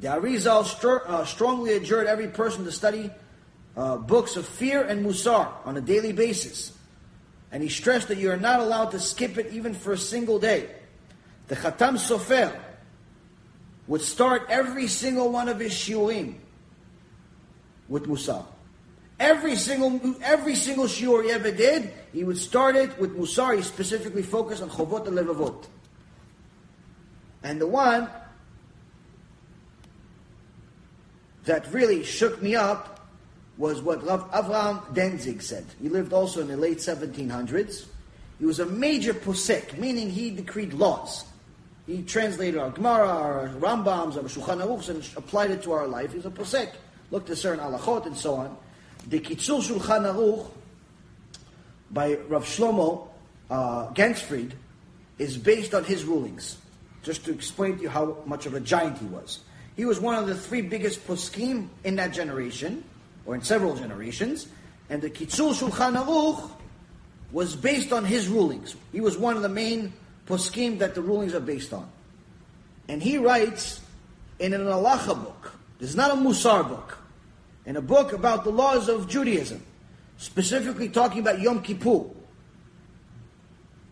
The 0.00 0.08
Arizal 0.08 0.64
str- 0.64 1.06
uh, 1.06 1.24
strongly 1.24 1.74
adjured 1.74 2.06
every 2.06 2.28
person 2.28 2.64
to 2.64 2.72
study 2.72 3.10
uh, 3.76 3.96
books 3.96 4.36
of 4.36 4.46
fear 4.46 4.82
and 4.82 5.04
musar 5.06 5.48
on 5.64 5.76
a 5.76 5.80
daily 5.80 6.12
basis. 6.12 6.72
And 7.52 7.62
he 7.62 7.68
stressed 7.68 8.08
that 8.08 8.18
you 8.18 8.30
are 8.30 8.36
not 8.36 8.60
allowed 8.60 8.90
to 8.92 8.98
skip 8.98 9.38
it 9.38 9.52
even 9.52 9.74
for 9.74 9.92
a 9.92 9.98
single 9.98 10.38
day. 10.38 10.68
The 11.48 11.56
Khatam 11.56 11.98
Sofer 11.98 12.58
would 13.86 14.00
start 14.00 14.46
every 14.48 14.86
single 14.86 15.30
one 15.30 15.48
of 15.48 15.60
his 15.60 15.72
shiurim 15.72 16.36
with 17.92 18.06
Musar. 18.06 18.44
Every 19.20 19.54
single 19.54 20.16
every 20.22 20.56
single 20.56 20.86
shiur 20.86 21.22
he 21.24 21.30
ever 21.30 21.52
did, 21.52 21.92
he 22.12 22.24
would 22.24 22.38
start 22.38 22.74
it 22.74 22.98
with 22.98 23.16
Musar. 23.16 23.54
He 23.54 23.62
specifically 23.62 24.22
focused 24.22 24.62
on 24.62 24.70
Chovot 24.70 25.06
HaLevavot. 25.06 25.66
And 27.44 27.60
the 27.60 27.66
one 27.66 28.08
that 31.44 31.70
really 31.72 32.02
shook 32.02 32.40
me 32.40 32.56
up 32.56 33.06
was 33.58 33.82
what 33.82 34.04
Rav 34.04 34.30
Avraham 34.32 34.94
Danzig 34.94 35.42
said. 35.42 35.66
He 35.80 35.88
lived 35.88 36.12
also 36.12 36.40
in 36.40 36.48
the 36.48 36.56
late 36.56 36.78
1700s. 36.78 37.86
He 38.38 38.46
was 38.46 38.58
a 38.58 38.66
major 38.66 39.12
posek, 39.12 39.78
meaning 39.78 40.10
he 40.10 40.30
decreed 40.30 40.72
laws. 40.72 41.26
He 41.86 42.02
translated 42.02 42.58
our 42.58 42.70
Gemara, 42.70 43.08
our 43.08 43.48
Rambams, 43.60 44.16
our 44.16 44.22
Shulchan 44.22 44.64
Aruchs, 44.64 44.88
and 44.88 45.06
applied 45.16 45.50
it 45.50 45.62
to 45.64 45.72
our 45.72 45.86
life. 45.86 46.12
He's 46.12 46.26
a 46.26 46.30
posek. 46.30 46.70
Looked 47.12 47.28
at 47.28 47.36
certain 47.36 47.62
halachot 47.62 48.06
and 48.06 48.16
so 48.16 48.34
on. 48.36 48.56
The 49.06 49.20
Kitzur 49.20 49.60
Shulchan 49.60 50.12
Aruch 50.12 50.50
by 51.90 52.14
Rav 52.26 52.46
Shlomo 52.46 53.06
uh, 53.50 53.92
Ganzfried 53.92 54.52
is 55.18 55.36
based 55.36 55.74
on 55.74 55.84
his 55.84 56.04
rulings. 56.04 56.56
Just 57.02 57.26
to 57.26 57.30
explain 57.30 57.76
to 57.76 57.82
you 57.82 57.90
how 57.90 58.16
much 58.24 58.46
of 58.46 58.54
a 58.54 58.60
giant 58.60 58.96
he 58.96 59.04
was. 59.04 59.40
He 59.76 59.84
was 59.84 60.00
one 60.00 60.14
of 60.14 60.26
the 60.26 60.34
three 60.34 60.62
biggest 60.62 61.06
poskim 61.06 61.68
in 61.84 61.96
that 61.96 62.14
generation, 62.14 62.82
or 63.26 63.34
in 63.34 63.42
several 63.42 63.76
generations, 63.76 64.46
and 64.88 65.02
the 65.02 65.10
Kitzur 65.10 65.52
Shulchan 65.52 66.02
Aruch 66.02 66.50
was 67.30 67.54
based 67.54 67.92
on 67.92 68.06
his 68.06 68.26
rulings. 68.26 68.74
He 68.90 69.02
was 69.02 69.18
one 69.18 69.36
of 69.36 69.42
the 69.42 69.50
main 69.50 69.92
poskim 70.26 70.78
that 70.78 70.94
the 70.94 71.02
rulings 71.02 71.34
are 71.34 71.40
based 71.40 71.74
on. 71.74 71.90
And 72.88 73.02
he 73.02 73.18
writes 73.18 73.82
in 74.38 74.54
an 74.54 74.62
halacha 74.62 75.22
book. 75.22 75.52
This 75.78 75.90
is 75.90 75.96
not 75.96 76.10
a 76.10 76.14
musar 76.14 76.66
book. 76.66 76.98
In 77.64 77.76
a 77.76 77.82
book 77.82 78.12
about 78.12 78.44
the 78.44 78.50
laws 78.50 78.88
of 78.88 79.08
Judaism, 79.08 79.62
specifically 80.18 80.88
talking 80.88 81.20
about 81.20 81.40
Yom 81.40 81.62
Kippur. 81.62 82.04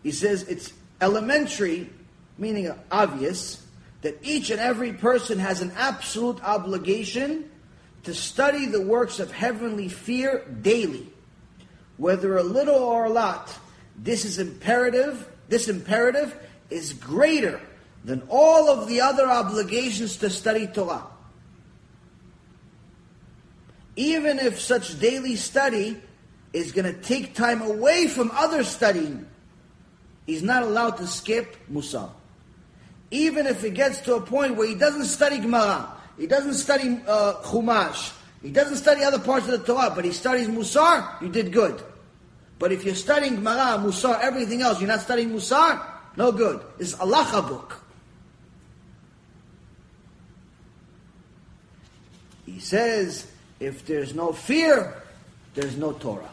He 0.03 0.11
says 0.11 0.43
it's 0.43 0.73
elementary, 0.99 1.89
meaning 2.37 2.73
obvious, 2.91 3.65
that 4.01 4.17
each 4.23 4.49
and 4.49 4.59
every 4.59 4.93
person 4.93 5.39
has 5.39 5.61
an 5.61 5.71
absolute 5.75 6.43
obligation 6.43 7.49
to 8.03 8.13
study 8.13 8.65
the 8.65 8.81
works 8.81 9.19
of 9.19 9.31
heavenly 9.31 9.87
fear 9.87 10.43
daily. 10.61 11.07
Whether 11.97 12.37
a 12.37 12.43
little 12.43 12.75
or 12.75 13.05
a 13.05 13.09
lot, 13.09 13.55
this 13.95 14.25
is 14.25 14.39
imperative, 14.39 15.27
this 15.49 15.67
imperative 15.67 16.35
is 16.69 16.93
greater 16.93 17.61
than 18.03 18.23
all 18.27 18.69
of 18.69 18.87
the 18.87 19.01
other 19.01 19.27
obligations 19.27 20.17
to 20.17 20.29
study 20.29 20.65
Torah. 20.65 21.03
Even 23.95 24.39
if 24.39 24.59
such 24.59 24.99
daily 24.99 25.35
study 25.35 26.01
is 26.53 26.71
going 26.71 26.85
to 26.85 27.01
take 27.01 27.35
time 27.35 27.61
away 27.61 28.07
from 28.07 28.31
other 28.33 28.63
studying, 28.63 29.25
he's 30.25 30.43
not 30.43 30.63
allowed 30.63 30.97
to 30.97 31.07
skip 31.07 31.55
Musar. 31.71 32.09
Even 33.11 33.45
if 33.47 33.63
it 33.63 33.73
gets 33.73 33.99
to 34.01 34.15
a 34.15 34.21
point 34.21 34.55
where 34.55 34.67
he 34.67 34.75
doesn't 34.75 35.05
study 35.05 35.39
Gemara, 35.39 35.91
he 36.17 36.27
doesn't 36.27 36.53
study 36.53 36.99
uh, 37.07 37.33
Chumash, 37.43 38.13
he 38.41 38.49
doesn't 38.49 38.77
study 38.77 39.03
other 39.03 39.19
parts 39.19 39.47
of 39.47 39.59
the 39.59 39.65
Torah, 39.65 39.91
but 39.93 40.05
he 40.05 40.11
studies 40.11 40.47
Musar, 40.47 41.21
you 41.21 41.29
did 41.29 41.51
good. 41.51 41.81
But 42.59 42.71
if 42.71 42.85
you're 42.85 42.95
studying 42.95 43.35
Gemara, 43.35 43.79
Musar, 43.79 44.19
everything 44.21 44.61
else, 44.61 44.79
you're 44.79 44.87
not 44.87 45.01
studying 45.01 45.31
Musar, 45.31 45.83
no 46.15 46.31
good. 46.31 46.61
It's 46.79 46.93
halacha 46.95 47.47
book. 47.47 47.83
He 52.45 52.59
says, 52.59 53.30
if 53.61 53.85
there's 53.85 54.15
no 54.15 54.33
fear, 54.33 54.95
there's 55.53 55.77
no 55.77 55.93
Torah. 55.93 56.31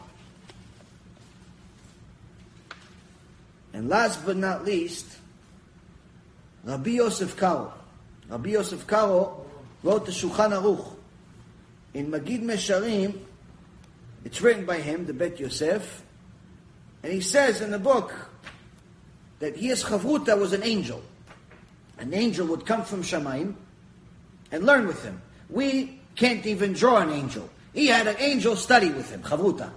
And 3.71 3.87
last 3.87 4.25
but 4.25 4.35
not 4.35 4.65
least, 4.65 5.05
Rabbi 6.63 6.89
Yosef 6.89 7.37
Karo. 7.37 7.71
Rabbi 8.27 8.49
Yosef 8.49 8.85
Karo 8.87 9.45
wrote 9.83 10.07
the 10.07 10.11
Shulchan 10.11 10.59
Aruch. 10.59 10.95
In 11.93 12.11
Magid 12.11 12.41
Mesharim, 12.41 13.19
it's 14.25 14.41
written 14.41 14.65
by 14.65 14.77
him, 14.79 15.05
the 15.05 15.13
Bet 15.13 15.39
Yosef, 15.39 16.03
and 17.03 17.13
he 17.13 17.21
says 17.21 17.61
in 17.61 17.69
the 17.69 17.79
book 17.79 18.13
that 19.37 19.55
he 19.55 19.69
is 19.69 19.83
Chavruta 19.83 20.37
was 20.37 20.51
an 20.53 20.63
angel. 20.63 21.01
An 21.99 22.13
angel 22.13 22.47
would 22.47 22.65
come 22.65 22.83
from 22.83 23.03
Shamayim 23.03 23.53
and 24.51 24.65
learn 24.65 24.87
with 24.87 25.03
him. 25.03 25.21
We 25.49 25.98
can't 26.19 26.45
even 26.45 26.73
draw 26.73 26.97
an 26.97 27.09
angel. 27.09 27.49
He 27.73 27.87
had 27.87 28.05
an 28.05 28.17
angel 28.19 28.57
study 28.57 28.89
with 28.91 29.09
him, 29.09 29.21
Chavruta. 29.23 29.71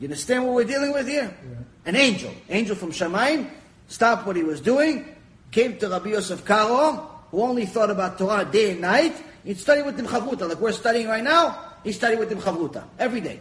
You 0.00 0.06
understand 0.06 0.46
what 0.46 0.54
we're 0.54 0.64
dealing 0.64 0.94
with 0.94 1.06
here? 1.06 1.30
Yeah. 1.30 1.56
An 1.84 1.96
angel. 1.96 2.32
Angel 2.48 2.74
from 2.74 2.92
Shamayim 2.92 3.50
stopped 3.88 4.26
what 4.26 4.36
he 4.36 4.42
was 4.42 4.62
doing, 4.62 5.04
came 5.50 5.76
to 5.78 5.88
Rabbi 5.90 6.10
Yosef 6.10 6.46
Karo, 6.46 7.10
who 7.30 7.42
only 7.42 7.66
thought 7.66 7.90
about 7.90 8.16
Torah 8.16 8.46
day 8.46 8.70
and 8.72 8.80
night. 8.80 9.22
He'd 9.44 9.58
study 9.58 9.82
with 9.82 10.00
him 10.00 10.06
Chavruta, 10.06 10.48
like 10.48 10.58
we're 10.58 10.72
studying 10.72 11.06
right 11.06 11.22
now. 11.22 11.74
He 11.84 11.92
studied 11.92 12.18
with 12.18 12.32
him 12.32 12.38
Chavruta, 12.38 12.84
every 12.98 13.20
day. 13.20 13.40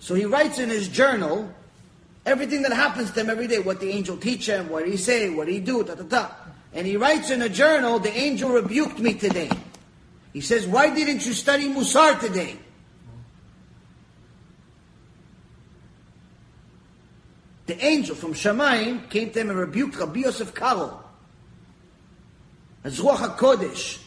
So 0.00 0.16
he 0.16 0.24
writes 0.24 0.58
in 0.58 0.68
his 0.68 0.88
journal 0.88 1.48
everything 2.26 2.62
that 2.62 2.72
happens 2.72 3.12
to 3.12 3.20
him 3.20 3.30
every 3.30 3.46
day, 3.46 3.60
what 3.60 3.78
the 3.78 3.90
angel 3.90 4.16
teach 4.16 4.48
him, 4.48 4.68
what 4.68 4.84
he 4.88 4.96
say, 4.96 5.30
what 5.30 5.46
he 5.46 5.60
do, 5.60 5.84
ta 5.84 5.94
ta 5.94 6.02
ta. 6.02 6.43
And 6.74 6.86
he 6.86 6.96
writes 6.96 7.30
in 7.30 7.40
a 7.40 7.48
journal, 7.48 8.00
the 8.00 8.12
angel 8.12 8.50
rebuked 8.50 8.98
me 8.98 9.14
today. 9.14 9.50
He 10.32 10.40
says, 10.40 10.66
why 10.66 10.92
didn't 10.92 11.24
you 11.24 11.32
study 11.32 11.68
Musar 11.68 12.18
today? 12.18 12.58
The 17.66 17.82
angel 17.82 18.16
from 18.16 18.34
Shamayim 18.34 19.08
came 19.08 19.30
to 19.30 19.40
him 19.40 19.50
and 19.50 19.58
rebuked 19.58 19.96
Rabbi 19.96 20.20
Yosef 20.20 20.52
Karo. 20.52 21.00
As 22.82 22.98
Ruach 22.98 23.36
HaKodesh. 23.36 24.00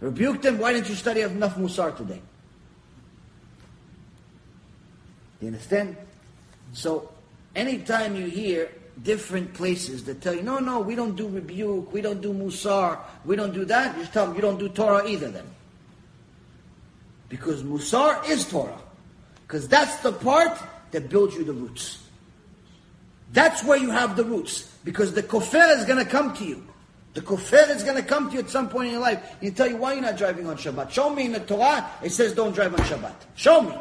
Rebuked 0.00 0.46
him, 0.46 0.58
why 0.58 0.72
didn't 0.72 0.88
you 0.88 0.94
study 0.94 1.20
enough 1.20 1.56
Musar 1.56 1.94
today? 1.94 2.20
You 5.40 5.48
understand? 5.48 5.96
So, 6.72 7.12
anytime 7.54 8.16
you 8.16 8.26
hear 8.26 8.70
different 9.02 9.52
places 9.54 10.04
that 10.04 10.20
tell 10.20 10.34
you, 10.34 10.42
no, 10.42 10.58
no, 10.58 10.80
we 10.80 10.94
don't 10.94 11.16
do 11.16 11.28
rebuke, 11.28 11.92
we 11.92 12.00
don't 12.00 12.20
do 12.20 12.32
musar, 12.32 12.98
we 13.24 13.36
don't 13.36 13.52
do 13.52 13.64
that, 13.64 13.96
you 13.96 14.02
just 14.02 14.12
tell 14.12 14.26
them 14.26 14.36
you 14.36 14.42
don't 14.42 14.58
do 14.58 14.68
Torah 14.68 15.06
either 15.08 15.30
then. 15.30 15.46
Because 17.28 17.62
musar 17.62 18.28
is 18.28 18.48
Torah. 18.48 18.78
Because 19.46 19.68
that's 19.68 19.96
the 19.96 20.12
part 20.12 20.58
that 20.92 21.08
builds 21.08 21.34
you 21.34 21.44
the 21.44 21.52
roots. 21.52 21.98
That's 23.32 23.64
where 23.64 23.76
you 23.76 23.90
have 23.90 24.16
the 24.16 24.24
roots. 24.24 24.72
Because 24.84 25.12
the 25.12 25.22
kofer 25.22 25.76
is 25.76 25.84
going 25.84 25.98
to 26.02 26.08
come 26.08 26.34
to 26.34 26.44
you. 26.44 26.64
The 27.14 27.20
kofer 27.20 27.68
is 27.74 27.82
going 27.82 27.96
to 27.96 28.02
come 28.02 28.28
to 28.28 28.34
you 28.34 28.40
at 28.40 28.50
some 28.50 28.68
point 28.68 28.86
in 28.86 28.92
your 28.92 29.02
life. 29.02 29.36
He 29.40 29.50
tell 29.50 29.68
you 29.68 29.76
why 29.76 29.94
you're 29.94 30.02
not 30.02 30.16
driving 30.16 30.46
on 30.46 30.56
Shabbat. 30.56 30.90
Show 30.90 31.10
me 31.10 31.26
in 31.26 31.32
the 31.32 31.40
Torah, 31.40 31.90
it 32.02 32.10
says 32.10 32.34
don't 32.34 32.52
drive 32.54 32.72
on 32.74 32.80
Shabbat. 32.86 33.14
Show 33.34 33.62
me. 33.62 33.76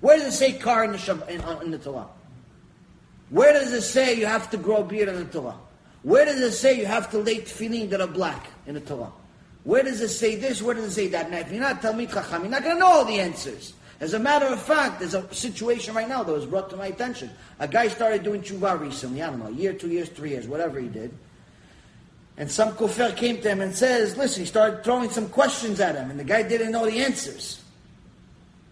Where 0.00 0.18
does 0.18 0.34
it 0.34 0.36
say 0.36 0.52
car 0.54 0.84
in 0.84 0.92
the, 0.92 0.98
Shabbat, 0.98 1.28
in, 1.28 1.64
in 1.64 1.70
the 1.70 1.78
Torah? 1.78 2.06
Where 3.32 3.54
does 3.54 3.72
it 3.72 3.80
say 3.80 4.14
you 4.14 4.26
have 4.26 4.50
to 4.50 4.58
grow 4.58 4.82
beard 4.82 5.08
in 5.08 5.16
the 5.16 5.24
Torah? 5.24 5.56
Where 6.02 6.26
does 6.26 6.38
it 6.38 6.52
say 6.52 6.78
you 6.78 6.84
have 6.84 7.10
to 7.12 7.18
lay 7.18 7.38
tefillin 7.38 7.88
that 7.88 8.02
are 8.02 8.06
black 8.06 8.48
in 8.66 8.74
the 8.74 8.80
Torah? 8.80 9.10
Where 9.64 9.82
does 9.82 10.02
it 10.02 10.10
say 10.10 10.36
this? 10.36 10.60
Where 10.60 10.74
does 10.74 10.84
it 10.84 10.90
say 10.90 11.08
that? 11.08 11.30
Now, 11.30 11.38
if 11.38 11.50
you're 11.50 11.58
not 11.58 11.80
Talmid 11.80 12.12
Chacham, 12.12 12.42
you're 12.42 12.50
not 12.50 12.62
going 12.62 12.76
to 12.76 12.80
know 12.80 12.86
all 12.88 13.04
the 13.06 13.18
answers. 13.18 13.72
As 14.00 14.12
a 14.12 14.18
matter 14.18 14.44
of 14.44 14.60
fact, 14.60 14.98
there's 14.98 15.14
a 15.14 15.32
situation 15.32 15.94
right 15.94 16.06
now 16.06 16.22
that 16.22 16.30
was 16.30 16.44
brought 16.44 16.68
to 16.70 16.76
my 16.76 16.88
attention. 16.88 17.30
A 17.58 17.66
guy 17.66 17.88
started 17.88 18.22
doing 18.22 18.42
tshuva 18.42 18.78
recently, 18.78 19.22
I 19.22 19.30
don't 19.30 19.38
know, 19.38 19.46
a 19.46 19.52
year, 19.52 19.72
two 19.72 19.88
years, 19.88 20.10
three 20.10 20.30
years, 20.30 20.46
whatever 20.46 20.78
he 20.78 20.88
did. 20.88 21.10
And 22.36 22.50
some 22.50 22.72
kofer 22.72 23.16
came 23.16 23.40
to 23.40 23.48
him 23.48 23.62
and 23.62 23.74
says, 23.74 24.14
listen, 24.18 24.42
he 24.42 24.46
started 24.46 24.84
throwing 24.84 25.08
some 25.08 25.30
questions 25.30 25.80
at 25.80 25.94
him, 25.94 26.10
and 26.10 26.20
the 26.20 26.24
guy 26.24 26.42
didn't 26.42 26.72
know 26.72 26.84
the 26.84 26.98
answers. 26.98 27.61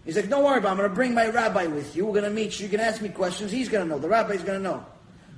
He's 0.05 0.15
like, 0.15 0.29
don't 0.29 0.43
worry 0.43 0.57
about 0.57 0.69
it, 0.69 0.71
I'm 0.71 0.77
going 0.77 0.89
to 0.89 0.95
bring 0.95 1.13
my 1.13 1.27
rabbi 1.27 1.67
with 1.67 1.95
you. 1.95 2.05
We're 2.05 2.13
going 2.13 2.23
to 2.25 2.31
meet 2.31 2.59
you. 2.59 2.65
You 2.65 2.69
can 2.69 2.79
ask 2.79 3.01
me 3.01 3.09
questions. 3.09 3.51
He's 3.51 3.69
going 3.69 3.87
to 3.87 3.89
know. 3.89 3.99
The 3.99 4.09
rabbi's 4.09 4.43
going 4.43 4.57
to 4.57 4.63
know. 4.63 4.85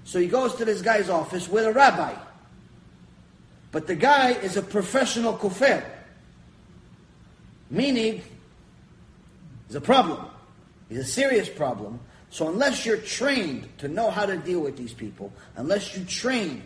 So 0.05 0.19
he 0.19 0.27
goes 0.27 0.55
to 0.55 0.65
this 0.65 0.81
guy's 0.81 1.09
office 1.09 1.49
with 1.49 1.65
a 1.65 1.73
rabbi. 1.73 2.13
But 3.71 3.87
the 3.87 3.95
guy 3.95 4.31
is 4.31 4.55
a 4.55 4.61
professional 4.61 5.37
kofer. 5.37 5.83
Meaning, 7.69 8.21
is 9.69 9.75
a 9.75 9.81
problem. 9.81 10.27
It's 10.89 10.99
a 10.99 11.11
serious 11.11 11.49
problem. 11.49 11.99
So 12.29 12.47
unless 12.47 12.85
you're 12.85 12.97
trained 12.97 13.67
to 13.79 13.87
know 13.87 14.11
how 14.11 14.25
to 14.25 14.37
deal 14.37 14.59
with 14.59 14.77
these 14.77 14.93
people, 14.93 15.33
unless 15.55 15.97
you 15.97 16.05
train 16.05 16.63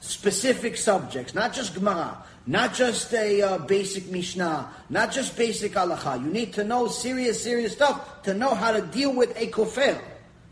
specific 0.00 0.76
subjects, 0.76 1.34
not 1.34 1.52
just 1.52 1.74
Gemara, 1.74 2.16
not 2.46 2.74
just 2.74 3.12
a 3.12 3.42
uh, 3.42 3.58
basic 3.58 4.10
Mishnah, 4.10 4.70
not 4.88 5.10
just 5.10 5.36
basic 5.36 5.72
Halacha, 5.72 6.22
you 6.22 6.30
need 6.30 6.52
to 6.54 6.64
know 6.64 6.86
serious, 6.86 7.42
serious 7.42 7.72
stuff 7.72 8.22
to 8.22 8.34
know 8.34 8.54
how 8.54 8.72
to 8.72 8.82
deal 8.82 9.12
with 9.12 9.36
a 9.36 9.48
kofer. 9.48 10.00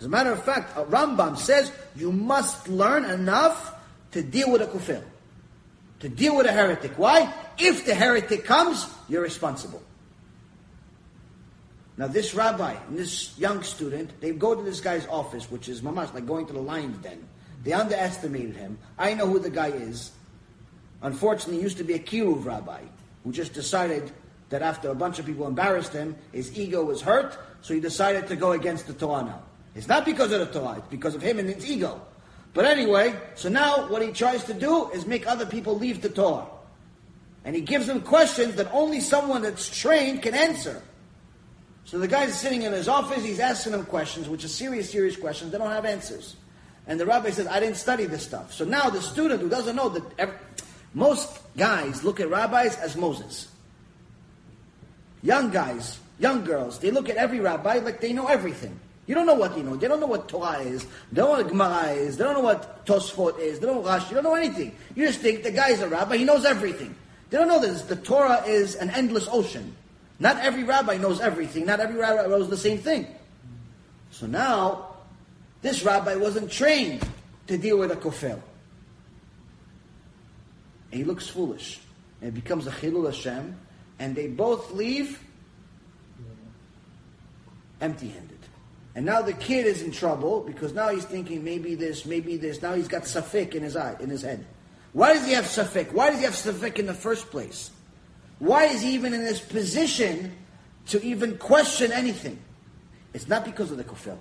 As 0.01 0.07
a 0.07 0.09
matter 0.09 0.33
of 0.33 0.43
fact, 0.43 0.75
Rambam 0.75 1.39
says 1.39 1.71
you 1.95 2.11
must 2.11 2.69
learn 2.69 3.05
enough 3.05 3.75
to 4.11 4.23
deal 4.23 4.51
with 4.51 4.62
a 4.62 4.66
kofer, 4.66 5.05
to 6.01 6.09
deal 6.09 6.37
with 6.37 6.47
a 6.47 6.53
heretic. 6.53 6.93
Why? 6.99 7.33
If 7.59 7.87
the 7.87 7.95
heretic 7.95 8.45
comes, 8.45 8.89
you're 9.09 9.23
responsible. 9.23 9.83
Now, 11.97 12.09
this 12.09 12.35
rabbi 12.35 12.75
and 12.89 12.99
this 12.99 13.39
young 13.39 13.62
student, 13.62 14.21
they 14.21 14.33
go 14.33 14.57
to 14.57 14.62
this 14.62 14.81
guy's 14.81 15.07
office, 15.07 15.49
which 15.49 15.69
is 15.69 15.81
mamash, 15.81 16.12
like 16.12 16.27
going 16.27 16.47
to 16.47 16.53
the 16.53 16.61
lion's 16.61 16.99
den. 16.99 17.29
They 17.62 17.73
underestimated 17.73 18.57
him. 18.57 18.79
I 18.99 19.15
know 19.15 19.29
who 19.29 19.39
the 19.39 19.49
guy 19.49 19.69
is. 19.69 20.11
Unfortunately, 21.05 21.59
he 21.59 21.62
used 21.62 21.76
to 21.76 21.85
be 21.85 21.93
a 21.94 21.98
Kiruv 21.98 22.44
rabbi 22.44 22.81
who 23.22 23.31
just 23.31 23.52
decided 23.52 24.10
that 24.48 24.62
after 24.62 24.90
a 24.90 24.94
bunch 24.94 25.18
of 25.18 25.26
people 25.26 25.47
embarrassed 25.47 25.93
him, 25.93 26.16
his 26.32 26.59
ego 26.59 26.82
was 26.82 27.02
hurt, 27.02 27.39
so 27.60 27.74
he 27.74 27.81
decided 27.81 28.26
to 28.26 28.36
go 28.36 28.52
against 28.52 28.86
the 28.86 28.94
Torah 28.94 29.22
now. 29.22 29.43
It's 29.74 29.86
not 29.86 30.06
because 30.06 30.32
of 30.32 30.40
the 30.40 30.59
Torah, 30.59 30.78
it's 30.78 30.89
because 30.89 31.14
of 31.14 31.20
him 31.20 31.39
and 31.39 31.48
his 31.48 31.70
ego. 31.70 32.01
But 32.55 32.64
anyway, 32.64 33.14
so 33.35 33.51
now 33.51 33.89
what 33.89 34.01
he 34.01 34.12
tries 34.12 34.44
to 34.44 34.55
do 34.55 34.89
is 34.90 35.06
make 35.06 35.26
other 35.26 35.44
people 35.44 35.78
leave 35.78 36.01
the 36.01 36.09
Torah. 36.09 36.47
And 37.44 37.55
he 37.55 37.60
gives 37.60 37.86
them 37.86 38.01
questions 38.01 38.55
that 38.55 38.72
only 38.72 39.01
someone 39.01 39.43
that's 39.43 39.68
trained 39.68 40.22
can 40.22 40.35
answer. 40.35 40.81
So 41.85 41.98
the 41.98 42.09
guy's 42.09 42.39
sitting 42.39 42.62
in 42.62 42.72
his 42.72 42.89
office, 42.89 43.22
he's 43.22 43.40
asking 43.40 43.72
them 43.72 43.85
questions, 43.85 44.26
which 44.26 44.43
are 44.44 44.48
serious, 44.48 44.89
serious 44.89 45.16
questions. 45.16 45.52
They 45.52 45.59
don't 45.59 45.70
have 45.70 45.85
answers. 45.85 46.36
And 46.86 46.98
the 46.98 47.06
rabbi 47.06 47.31
says, 47.31 47.47
I 47.47 47.60
didn't 47.60 47.76
study 47.76 48.06
this 48.06 48.22
stuff. 48.22 48.52
So 48.52 48.64
now 48.64 48.89
the 48.90 49.02
student 49.02 49.40
who 49.40 49.48
doesn't 49.48 49.76
know 49.76 49.89
that 49.90 50.44
most 50.95 51.41
guys 51.57 52.05
look 52.05 52.21
at 52.21 52.31
rabbis 52.31 52.77
as 52.77 52.97
Moses. 52.97 53.49
Young 55.23 55.51
guys, 55.51 55.99
young 56.19 56.45
girls, 56.45 56.79
they 56.79 56.91
look 56.91 57.09
at 57.09 57.16
every 57.16 57.41
rabbi 57.41 57.79
like 57.79 58.01
they 58.01 58.12
know 58.12 58.27
everything. 58.27 58.79
You 59.07 59.15
don't 59.15 59.27
know 59.27 59.35
what 59.35 59.57
you 59.57 59.62
know. 59.62 59.77
They 59.77 59.89
don't 59.89 60.01
know 60.01 60.07
what 60.07 60.29
Torah 60.29 60.61
is. 60.61 60.85
They 61.12 61.21
don't 61.21 61.31
know 61.31 61.43
what 61.43 61.49
Gemara 61.49 61.93
is. 61.93 62.16
They 62.16 62.25
don't 62.25 62.35
know 62.35 62.41
what 62.41 62.87
Tosfot 62.87 63.39
is. 63.39 63.59
They 63.59 63.66
don't 63.66 63.85
know 63.85 63.91
Rashi. 63.91 64.11
You 64.11 64.15
don't 64.15 64.25
know 64.25 64.35
anything. 64.35 64.75
You 64.95 65.07
just 65.07 65.21
think 65.21 65.43
the 65.43 65.51
guy 65.51 65.71
is 65.71 65.81
a 65.81 65.89
rabbi. 65.89 66.16
He 66.16 66.25
knows 66.25 66.47
everything. 66.47 66.95
They 67.29 67.37
don't 67.37 67.49
know 67.49 67.61
this. 67.61 67.83
The 67.83 67.97
Torah 67.97 68.43
is 68.47 68.77
an 68.77 68.91
endless 68.91 69.29
ocean. 69.31 69.77
Not 70.21 70.39
every 70.39 70.65
rabbi 70.65 70.97
knows 70.97 71.21
everything. 71.21 71.66
Not 71.66 71.81
every 71.81 71.97
rabbi 71.97 72.27
knows 72.29 72.49
the 72.49 72.57
same 72.57 72.79
thing. 72.79 73.07
So 74.11 74.27
now, 74.27 74.95
this 75.61 75.83
rabbi 75.83 76.15
wasn't 76.15 76.51
trained 76.51 77.07
to 77.49 77.59
deal 77.59 77.79
with 77.79 77.91
a 77.91 77.97
kofel. 77.97 78.41
And 80.95 81.03
he 81.03 81.05
looks 81.05 81.27
foolish. 81.27 81.81
And 82.21 82.29
it 82.29 82.35
becomes 82.35 82.69
a 82.69 82.71
chilul 82.71 83.07
Hashem. 83.07 83.59
And 83.99 84.15
they 84.15 84.29
both 84.29 84.71
leave 84.71 85.21
empty-handed. 87.81 88.39
And 88.95 89.05
now 89.05 89.21
the 89.21 89.33
kid 89.33 89.66
is 89.66 89.83
in 89.83 89.91
trouble 89.91 90.43
because 90.43 90.73
now 90.73 90.91
he's 90.91 91.05
thinking 91.05 91.43
maybe 91.43 91.75
this, 91.75 92.07
maybe 92.07 92.37
this. 92.37 92.62
Now 92.62 92.75
he's 92.75 92.87
got 92.87 93.03
safik 93.03 93.57
in 93.57 93.65
his 93.65 93.77
eye, 93.77 93.97
in 93.99 94.09
his 94.09 94.23
head. 94.23 94.47
Why 94.93 95.15
does 95.15 95.27
he 95.27 95.33
have 95.33 95.47
safik? 95.47 95.93
Why 95.93 96.11
does 96.11 96.21
he 96.21 96.27
have 96.27 96.35
safik 96.35 96.79
in 96.79 96.87
the 96.87 96.95
first 96.95 97.29
place? 97.33 97.73
Why 98.39 98.66
is 98.66 98.83
he 98.83 98.95
even 98.95 99.15
in 99.15 99.25
this 99.25 99.41
position 99.41 100.33
to 100.91 101.05
even 101.05 101.39
question 101.39 101.91
anything? 101.91 102.39
It's 103.15 103.27
not 103.27 103.45
because 103.45 103.73
of 103.73 103.79
the 103.79 103.85
kufel. 103.85 104.19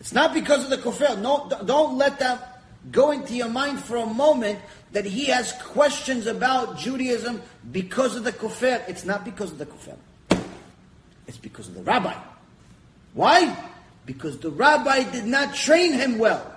It's 0.00 0.12
not 0.12 0.34
because 0.34 0.64
of 0.64 0.70
the 0.70 0.78
kufel. 0.78 1.20
No, 1.20 1.48
don't 1.64 1.96
let 1.96 2.18
that 2.18 2.51
go 2.90 3.10
into 3.10 3.34
your 3.34 3.48
mind 3.48 3.80
for 3.80 3.96
a 3.96 4.06
moment 4.06 4.58
that 4.92 5.04
he 5.04 5.26
has 5.26 5.52
questions 5.52 6.26
about 6.26 6.78
Judaism 6.78 7.40
because 7.70 8.16
of 8.16 8.24
the 8.24 8.32
kufel. 8.32 8.82
It's 8.88 9.04
not 9.04 9.24
because 9.24 9.52
of 9.52 9.58
the 9.58 9.66
kufel. 9.66 9.96
It's 11.26 11.38
because 11.38 11.68
of 11.68 11.74
the 11.74 11.82
rabbi. 11.82 12.14
Why? 13.14 13.56
Because 14.04 14.38
the 14.38 14.50
rabbi 14.50 15.10
did 15.10 15.26
not 15.26 15.54
train 15.54 15.92
him 15.92 16.18
well. 16.18 16.48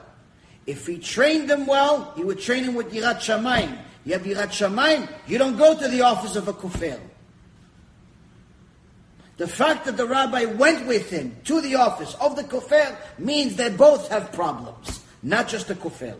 If 0.65 0.87
he 0.87 0.97
trained 0.97 1.49
him 1.49 1.67
well, 1.67 2.11
he 2.15 2.23
would 2.23 2.39
train 2.39 2.63
him 2.63 2.73
with 2.73 2.91
Yirat 2.91 3.19
Shamayim. 3.19 3.77
You 4.03 4.13
have 4.13 4.23
Yirat 4.23 4.49
Shamayim, 4.49 5.07
you 5.27 5.37
don't 5.37 5.57
go 5.57 5.77
to 5.77 5.87
the 5.87 6.01
office 6.01 6.35
of 6.35 6.47
a 6.47 6.53
kufel. 6.53 6.99
The 9.37 9.47
fact 9.47 9.85
that 9.85 9.97
the 9.97 10.05
rabbi 10.05 10.45
went 10.45 10.87
with 10.87 11.09
him 11.09 11.35
to 11.45 11.59
the 11.59 11.75
office 11.75 12.15
of 12.15 12.35
the 12.35 12.43
kufel 12.43 12.95
means 13.19 13.55
they 13.55 13.69
both 13.69 14.07
have 14.09 14.31
problems, 14.31 15.01
not 15.25 15.47
just 15.47 15.71
a 15.71 15.75
kufel. 15.75 16.15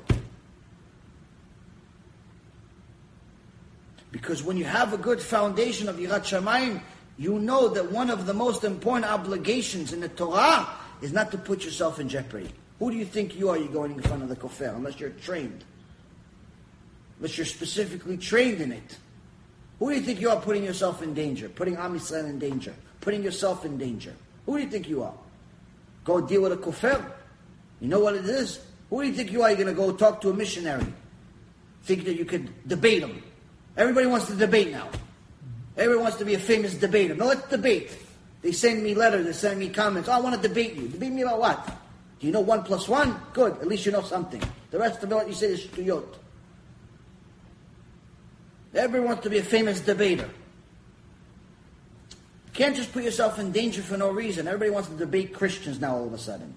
Because 4.11 4.41
when 4.43 4.57
you 4.57 4.65
have 4.65 4.93
a 4.93 4.97
good 4.97 5.21
foundation 5.21 5.87
of 5.87 5.97
Yirat 5.97 6.23
Shamayim, 6.23 6.81
you 7.17 7.37
know 7.37 7.67
that 7.69 7.91
one 7.91 8.09
of 8.09 8.25
the 8.25 8.33
most 8.33 8.63
important 8.63 9.05
obligations 9.05 9.93
in 9.93 9.99
the 9.99 10.09
Torah 10.09 10.67
is 11.01 11.13
not 11.13 11.29
to 11.31 11.37
put 11.37 11.63
yourself 11.63 11.99
in 11.99 12.09
jeopardy. 12.09 12.49
Who 12.79 12.89
do 12.89 12.97
you 12.97 13.05
think 13.05 13.37
you 13.37 13.49
are? 13.49 13.57
You're 13.57 13.67
going 13.67 13.91
in 13.91 14.01
front 14.01 14.23
of 14.23 14.29
the 14.29 14.35
kofer, 14.35 14.75
unless 14.75 14.99
you're 14.99 15.11
trained, 15.11 15.63
unless 17.17 17.37
you're 17.37 17.45
specifically 17.45 18.17
trained 18.17 18.59
in 18.59 18.71
it. 18.71 18.97
Who 19.77 19.89
do 19.89 19.95
you 19.95 20.01
think 20.01 20.19
you 20.19 20.31
are 20.31 20.41
putting 20.41 20.63
yourself 20.63 21.03
in 21.03 21.13
danger, 21.13 21.47
putting 21.47 21.75
Am 21.75 21.93
Yisrael 21.93 22.25
in 22.25 22.39
danger, 22.39 22.73
putting 23.01 23.21
yourself 23.21 23.65
in 23.65 23.77
danger? 23.77 24.15
Who 24.47 24.57
do 24.57 24.63
you 24.63 24.69
think 24.69 24.89
you 24.89 25.03
are? 25.03 25.13
Go 26.05 26.21
deal 26.21 26.41
with 26.41 26.53
a 26.53 26.57
kofer? 26.57 27.05
You 27.79 27.87
know 27.87 27.99
what 27.99 28.15
it 28.15 28.25
is? 28.25 28.61
Who 28.89 29.01
do 29.01 29.07
you 29.07 29.13
think 29.13 29.31
you 29.31 29.41
are? 29.41 29.49
You're 29.49 29.57
going 29.57 29.67
to 29.67 29.73
go 29.73 29.91
talk 29.91 30.21
to 30.21 30.29
a 30.29 30.33
missionary. 30.33 30.85
Think 31.83 32.05
that 32.05 32.15
you 32.15 32.25
could 32.25 32.49
debate 32.67 33.03
him. 33.03 33.23
Everybody 33.77 34.07
wants 34.07 34.27
to 34.27 34.35
debate 34.35 34.71
now. 34.71 34.89
Everyone 35.77 36.03
wants 36.03 36.17
to 36.19 36.25
be 36.25 36.33
a 36.35 36.39
famous 36.39 36.73
debater. 36.75 37.15
No, 37.15 37.25
let's 37.25 37.47
debate. 37.49 37.97
They 38.41 38.51
send 38.51 38.83
me 38.83 38.93
letters, 38.93 39.25
they 39.25 39.33
send 39.33 39.59
me 39.59 39.69
comments. 39.69 40.07
Oh, 40.07 40.13
I 40.13 40.19
want 40.19 40.41
to 40.41 40.47
debate 40.47 40.75
you. 40.75 40.87
Debate 40.87 41.11
me 41.11 41.23
about 41.23 41.39
what? 41.39 41.65
Do 42.19 42.27
you 42.27 42.31
know 42.31 42.41
one 42.41 42.63
plus 42.63 42.87
one? 42.87 43.19
Good. 43.33 43.53
At 43.53 43.67
least 43.67 43.85
you 43.85 43.91
know 43.91 44.01
something. 44.01 44.41
The 44.71 44.79
rest 44.79 45.03
of 45.03 45.11
what 45.11 45.27
you 45.27 45.33
say 45.33 45.47
is 45.47 45.65
shtuyot. 45.65 46.05
Everyone 48.73 49.09
wants 49.09 49.23
to 49.23 49.29
be 49.29 49.37
a 49.37 49.43
famous 49.43 49.79
debater. 49.79 50.29
You 52.45 52.51
can't 52.53 52.75
just 52.75 52.93
put 52.93 53.03
yourself 53.03 53.39
in 53.39 53.51
danger 53.51 53.81
for 53.81 53.97
no 53.97 54.11
reason. 54.11 54.47
Everybody 54.47 54.71
wants 54.71 54.89
to 54.89 54.95
debate 54.95 55.33
Christians 55.33 55.79
now 55.79 55.95
all 55.95 56.07
of 56.07 56.13
a 56.13 56.17
sudden. 56.17 56.55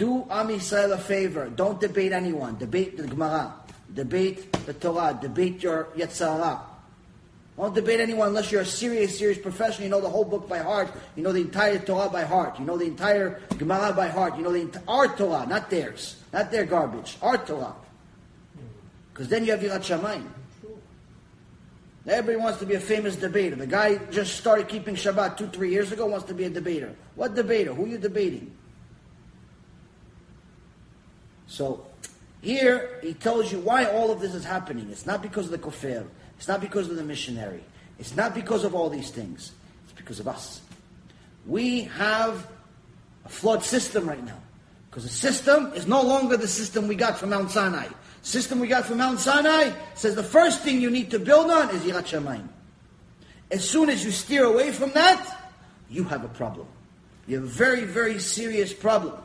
Do 0.00 0.26
Am 0.30 0.48
Yisrael 0.48 0.92
a 0.92 0.96
favor. 0.96 1.50
Don't 1.50 1.78
debate 1.78 2.12
anyone. 2.12 2.56
Debate 2.56 2.96
the 2.96 3.06
Gemara. 3.06 3.52
Debate 3.92 4.50
the 4.64 4.72
Torah. 4.72 5.18
Debate 5.20 5.62
your 5.62 5.88
yetzer 5.94 6.24
hara. 6.24 6.62
Don't 7.58 7.74
debate 7.74 8.00
anyone 8.00 8.28
unless 8.28 8.50
you're 8.50 8.62
a 8.62 8.64
serious, 8.64 9.18
serious 9.18 9.36
professional. 9.36 9.84
You 9.84 9.90
know 9.90 10.00
the 10.00 10.08
whole 10.08 10.24
book 10.24 10.48
by 10.48 10.56
heart. 10.56 10.90
You 11.16 11.22
know 11.22 11.32
the 11.32 11.42
entire 11.42 11.78
Torah 11.78 12.08
by 12.08 12.24
heart. 12.24 12.58
You 12.58 12.64
know 12.64 12.78
the 12.78 12.86
entire 12.86 13.42
Gemara 13.58 13.92
by 13.92 14.08
heart. 14.08 14.38
You 14.38 14.42
know 14.42 14.52
the 14.52 14.64
enti- 14.64 14.82
our 14.88 15.14
Torah, 15.14 15.44
not 15.46 15.68
theirs, 15.68 16.16
not 16.32 16.50
their 16.50 16.64
garbage. 16.64 17.18
Our 17.20 17.36
Torah. 17.36 17.74
Because 19.12 19.28
then 19.28 19.44
you 19.44 19.50
have 19.50 19.60
Yirat 19.60 19.84
Shamayim. 19.84 20.26
Everybody 22.06 22.42
wants 22.42 22.58
to 22.60 22.64
be 22.64 22.76
a 22.76 22.80
famous 22.80 23.16
debater. 23.16 23.54
The 23.54 23.66
guy 23.66 23.96
just 24.10 24.38
started 24.38 24.66
keeping 24.66 24.94
Shabbat 24.94 25.36
two, 25.36 25.48
three 25.48 25.70
years 25.70 25.92
ago 25.92 26.06
wants 26.06 26.24
to 26.28 26.32
be 26.32 26.44
a 26.44 26.48
debater. 26.48 26.94
What 27.16 27.34
debater? 27.34 27.74
Who 27.74 27.84
are 27.84 27.88
you 27.88 27.98
debating? 27.98 28.56
So 31.50 31.84
here 32.42 33.00
he 33.02 33.12
tells 33.12 33.50
you 33.50 33.58
why 33.58 33.84
all 33.84 34.12
of 34.12 34.20
this 34.20 34.34
is 34.34 34.44
happening. 34.44 34.88
It's 34.90 35.04
not 35.04 35.20
because 35.20 35.46
of 35.46 35.50
the 35.50 35.58
kofer. 35.58 36.06
It's 36.38 36.46
not 36.46 36.60
because 36.60 36.88
of 36.88 36.96
the 36.96 37.02
missionary. 37.02 37.62
It's 37.98 38.16
not 38.16 38.34
because 38.34 38.62
of 38.62 38.74
all 38.74 38.88
these 38.88 39.10
things. 39.10 39.50
It's 39.84 39.92
because 39.92 40.20
of 40.20 40.28
us. 40.28 40.60
We 41.46 41.82
have 41.82 42.46
a 43.24 43.28
flawed 43.28 43.64
system 43.64 44.08
right 44.08 44.24
now. 44.24 44.38
Because 44.88 45.02
the 45.02 45.10
system 45.10 45.72
is 45.74 45.86
no 45.86 46.00
longer 46.02 46.36
the 46.36 46.48
system 46.48 46.86
we 46.86 46.94
got 46.94 47.18
from 47.18 47.30
Mount 47.30 47.50
Sinai. 47.50 47.88
System 48.22 48.60
we 48.60 48.68
got 48.68 48.86
from 48.86 48.98
Mount 48.98 49.18
Sinai 49.18 49.72
says 49.94 50.14
the 50.14 50.22
first 50.22 50.60
thing 50.60 50.80
you 50.80 50.90
need 50.90 51.10
to 51.10 51.18
build 51.18 51.50
on 51.50 51.68
is 51.70 51.82
Yirat 51.82 52.04
Shamayim. 52.04 52.48
As 53.50 53.68
soon 53.68 53.90
as 53.90 54.04
you 54.04 54.12
steer 54.12 54.44
away 54.44 54.70
from 54.70 54.92
that, 54.92 55.50
you 55.90 56.04
have 56.04 56.24
a 56.24 56.28
problem. 56.28 56.68
You 57.26 57.36
have 57.36 57.44
a 57.44 57.48
very, 57.48 57.84
very 57.84 58.20
serious 58.20 58.72
problem. 58.72 59.20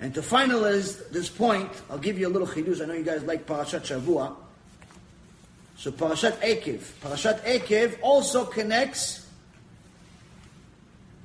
And 0.00 0.14
to 0.14 0.22
finalize 0.22 1.10
this 1.10 1.28
point, 1.28 1.70
I'll 1.90 1.98
give 1.98 2.18
you 2.18 2.26
a 2.26 2.30
little 2.30 2.48
chidush. 2.48 2.80
I 2.80 2.86
know 2.86 2.94
you 2.94 3.04
guys 3.04 3.22
like 3.24 3.46
Parashat 3.46 3.82
Shavua. 3.82 4.34
So 5.76 5.92
Parashat 5.92 6.40
Ekev. 6.40 6.80
Parashat 7.02 7.40
Ekev 7.42 7.98
also 8.00 8.46
connects 8.46 9.26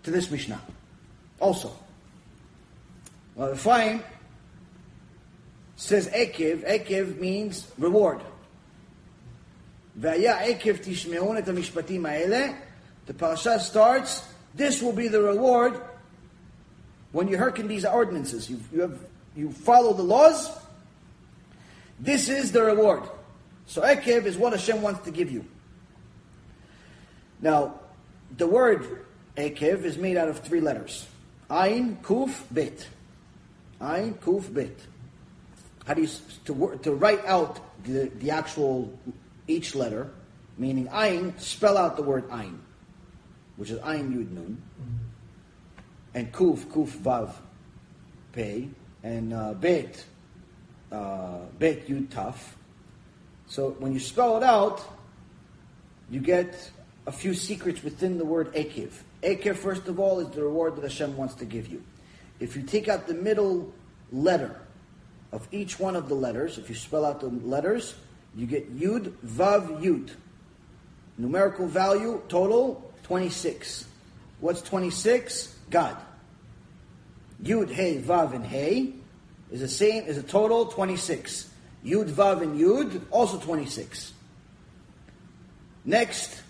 to 0.03 0.11
this 0.11 0.29
Mishnah. 0.29 0.61
Also. 1.39 1.71
Well, 3.35 3.55
fine. 3.55 4.03
says 5.77 6.09
Ekev. 6.09 6.69
Ekev 6.69 7.17
means 7.19 7.71
reward. 7.77 8.21
והיה 9.97 10.39
עקב 10.43 10.75
תשמעון 10.81 11.37
The 13.07 13.13
parasha 13.13 13.59
starts, 13.59 14.23
this 14.55 14.81
will 14.81 14.91
be 14.91 15.07
the 15.07 15.21
reward 15.21 15.79
when 17.15 17.29
you 17.29 17.37
hearken 17.37 17.69
these 17.69 17.85
ordinances. 17.85 18.49
You, 18.49 18.59
you, 18.73 18.81
have, 18.81 18.99
you 19.37 19.49
follow 19.49 19.93
the 19.93 20.03
laws, 20.03 20.51
this 21.97 22.27
is 22.27 22.51
the 22.51 22.61
reward. 22.61 23.03
So 23.67 23.81
Ekev 23.83 24.25
is 24.25 24.35
what 24.35 24.51
Hashem 24.51 24.81
wants 24.81 25.05
to 25.05 25.11
give 25.11 25.31
you. 25.31 25.45
Now, 27.39 27.79
the 28.35 28.45
word 28.47 29.05
Ekev 29.37 29.85
is 29.85 29.97
made 29.97 30.17
out 30.17 30.27
of 30.27 30.39
three 30.39 30.59
letters. 30.59 31.07
Ain, 31.49 31.99
Kuf, 32.03 32.43
Bet. 32.51 32.85
Ain, 33.81 34.15
Kuf, 34.15 34.53
Bet. 34.53 34.75
How 35.85 35.93
do 35.93 36.01
you, 36.01 36.09
to, 36.43 36.79
to 36.83 36.95
write 36.95 37.25
out 37.25 37.61
the, 37.85 38.11
the 38.19 38.31
actual, 38.31 38.91
each 39.47 39.73
letter, 39.73 40.11
meaning 40.57 40.89
Ain, 40.91 41.33
spell 41.37 41.77
out 41.77 41.95
the 41.95 42.03
word 42.03 42.25
Ain, 42.33 42.59
which 43.55 43.69
is 43.69 43.79
Ain 43.85 44.11
Yud 44.11 44.31
Nun. 44.31 44.61
And 46.15 46.31
Kuf, 46.31 46.65
Kuf, 46.65 46.87
Vav, 46.87 47.31
Pei. 48.31 48.69
And 49.03 49.33
uh, 49.33 49.53
Bet, 49.53 50.03
uh, 50.91 51.41
Bet 51.59 51.87
Yud 51.87 52.07
Taf. 52.07 52.37
So 53.45 53.71
when 53.77 53.93
you 53.93 53.99
spell 53.99 54.37
it 54.37 54.43
out, 54.43 54.81
you 56.09 56.19
get 56.19 56.71
a 57.05 57.11
few 57.11 57.35
secrets 57.35 57.83
within 57.83 58.17
the 58.17 58.25
word 58.25 58.51
Ekev. 58.53 58.91
Ekev, 59.21 59.57
first 59.57 59.87
of 59.87 59.99
all, 59.99 60.19
is 60.19 60.29
the 60.29 60.41
reward 60.41 60.75
that 60.77 60.83
Hashem 60.83 61.15
wants 61.15 61.35
to 61.35 61.45
give 61.45 61.67
you. 61.67 61.83
If 62.39 62.55
you 62.55 62.63
take 62.63 62.87
out 62.87 63.07
the 63.07 63.13
middle 63.13 63.71
letter 64.11 64.59
of 65.31 65.47
each 65.51 65.79
one 65.79 65.95
of 65.95 66.09
the 66.09 66.15
letters, 66.15 66.57
if 66.57 66.69
you 66.69 66.75
spell 66.75 67.05
out 67.05 67.19
the 67.19 67.27
letters, 67.27 67.95
you 68.35 68.45
get 68.45 68.75
Yud, 68.77 69.11
Vav, 69.25 69.81
Yud. 69.81 70.11
Numerical 71.17 71.67
value, 71.67 72.21
total, 72.27 72.91
26. 73.03 73.85
What's 74.39 74.61
26? 74.61 75.54
God. 75.69 75.97
Yud, 77.43 77.71
Hey, 77.71 77.99
Vav, 77.99 78.33
and 78.33 78.45
Hey 78.45 78.93
is 79.51 79.61
the 79.61 79.67
same, 79.67 80.05
is 80.05 80.17
a 80.17 80.23
total 80.23 80.65
26. 80.65 81.49
Yud, 81.85 82.09
Vav, 82.09 82.41
and 82.41 82.59
Yud, 82.59 83.01
also 83.11 83.39
26. 83.39 84.13
Next, 85.83 86.41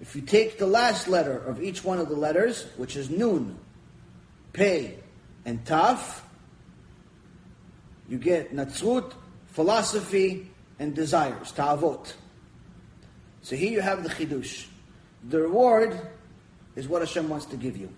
if 0.00 0.14
you 0.14 0.22
take 0.22 0.58
the 0.58 0.66
last 0.66 1.08
letter 1.08 1.38
of 1.38 1.62
each 1.62 1.84
one 1.84 1.98
of 1.98 2.08
the 2.08 2.16
letters, 2.16 2.66
which 2.76 2.96
is 2.96 3.08
Nun, 3.08 3.58
Pei, 4.52 4.98
and 5.44 5.64
Taf, 5.64 6.20
you 8.08 8.18
get 8.18 8.54
Natsrut, 8.54 9.12
philosophy, 9.46 10.50
and 10.78 10.94
desires, 10.94 11.52
Ta'avot. 11.52 12.12
So 13.42 13.56
here 13.56 13.70
you 13.70 13.80
have 13.80 14.02
the 14.02 14.08
Chidush. 14.08 14.66
The 15.28 15.40
reward 15.40 15.98
is 16.76 16.88
what 16.88 17.00
Hashem 17.00 17.28
wants 17.28 17.46
to 17.46 17.56
give 17.56 17.76
you. 17.76 17.88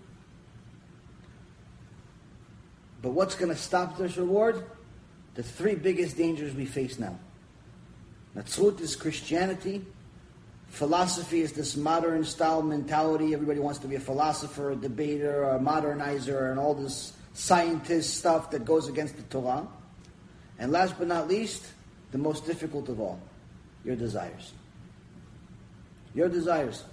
But 3.05 3.11
what's 3.11 3.35
going 3.35 3.51
to 3.51 3.55
stop 3.55 3.99
this 3.99 4.17
reward? 4.17 4.65
The 5.35 5.43
three 5.43 5.75
biggest 5.75 6.17
dangers 6.17 6.55
we 6.55 6.65
face 6.65 6.97
now. 6.97 7.19
Natsrut 8.35 8.81
is 8.81 8.95
Christianity. 8.95 9.85
Philosophy 10.69 11.41
is 11.41 11.53
this 11.53 11.75
modern 11.75 12.23
style 12.23 12.63
mentality. 12.63 13.35
Everybody 13.35 13.59
wants 13.59 13.77
to 13.81 13.87
be 13.87 13.93
a 13.93 13.99
philosopher, 13.99 14.71
a 14.71 14.75
debater, 14.75 15.43
a 15.43 15.59
modernizer, 15.59 16.49
and 16.49 16.59
all 16.59 16.73
this 16.73 17.13
scientist 17.35 18.17
stuff 18.17 18.49
that 18.49 18.65
goes 18.65 18.87
against 18.87 19.17
the 19.17 19.23
Torah. 19.23 19.67
And 20.57 20.71
last 20.71 20.97
but 20.97 21.07
not 21.07 21.27
least, 21.27 21.63
the 22.11 22.17
most 22.17 22.47
difficult 22.47 22.89
of 22.89 22.99
all, 22.99 23.19
your 23.83 23.95
desires. 23.95 24.51
Your 26.15 26.27
desires. 26.27 26.83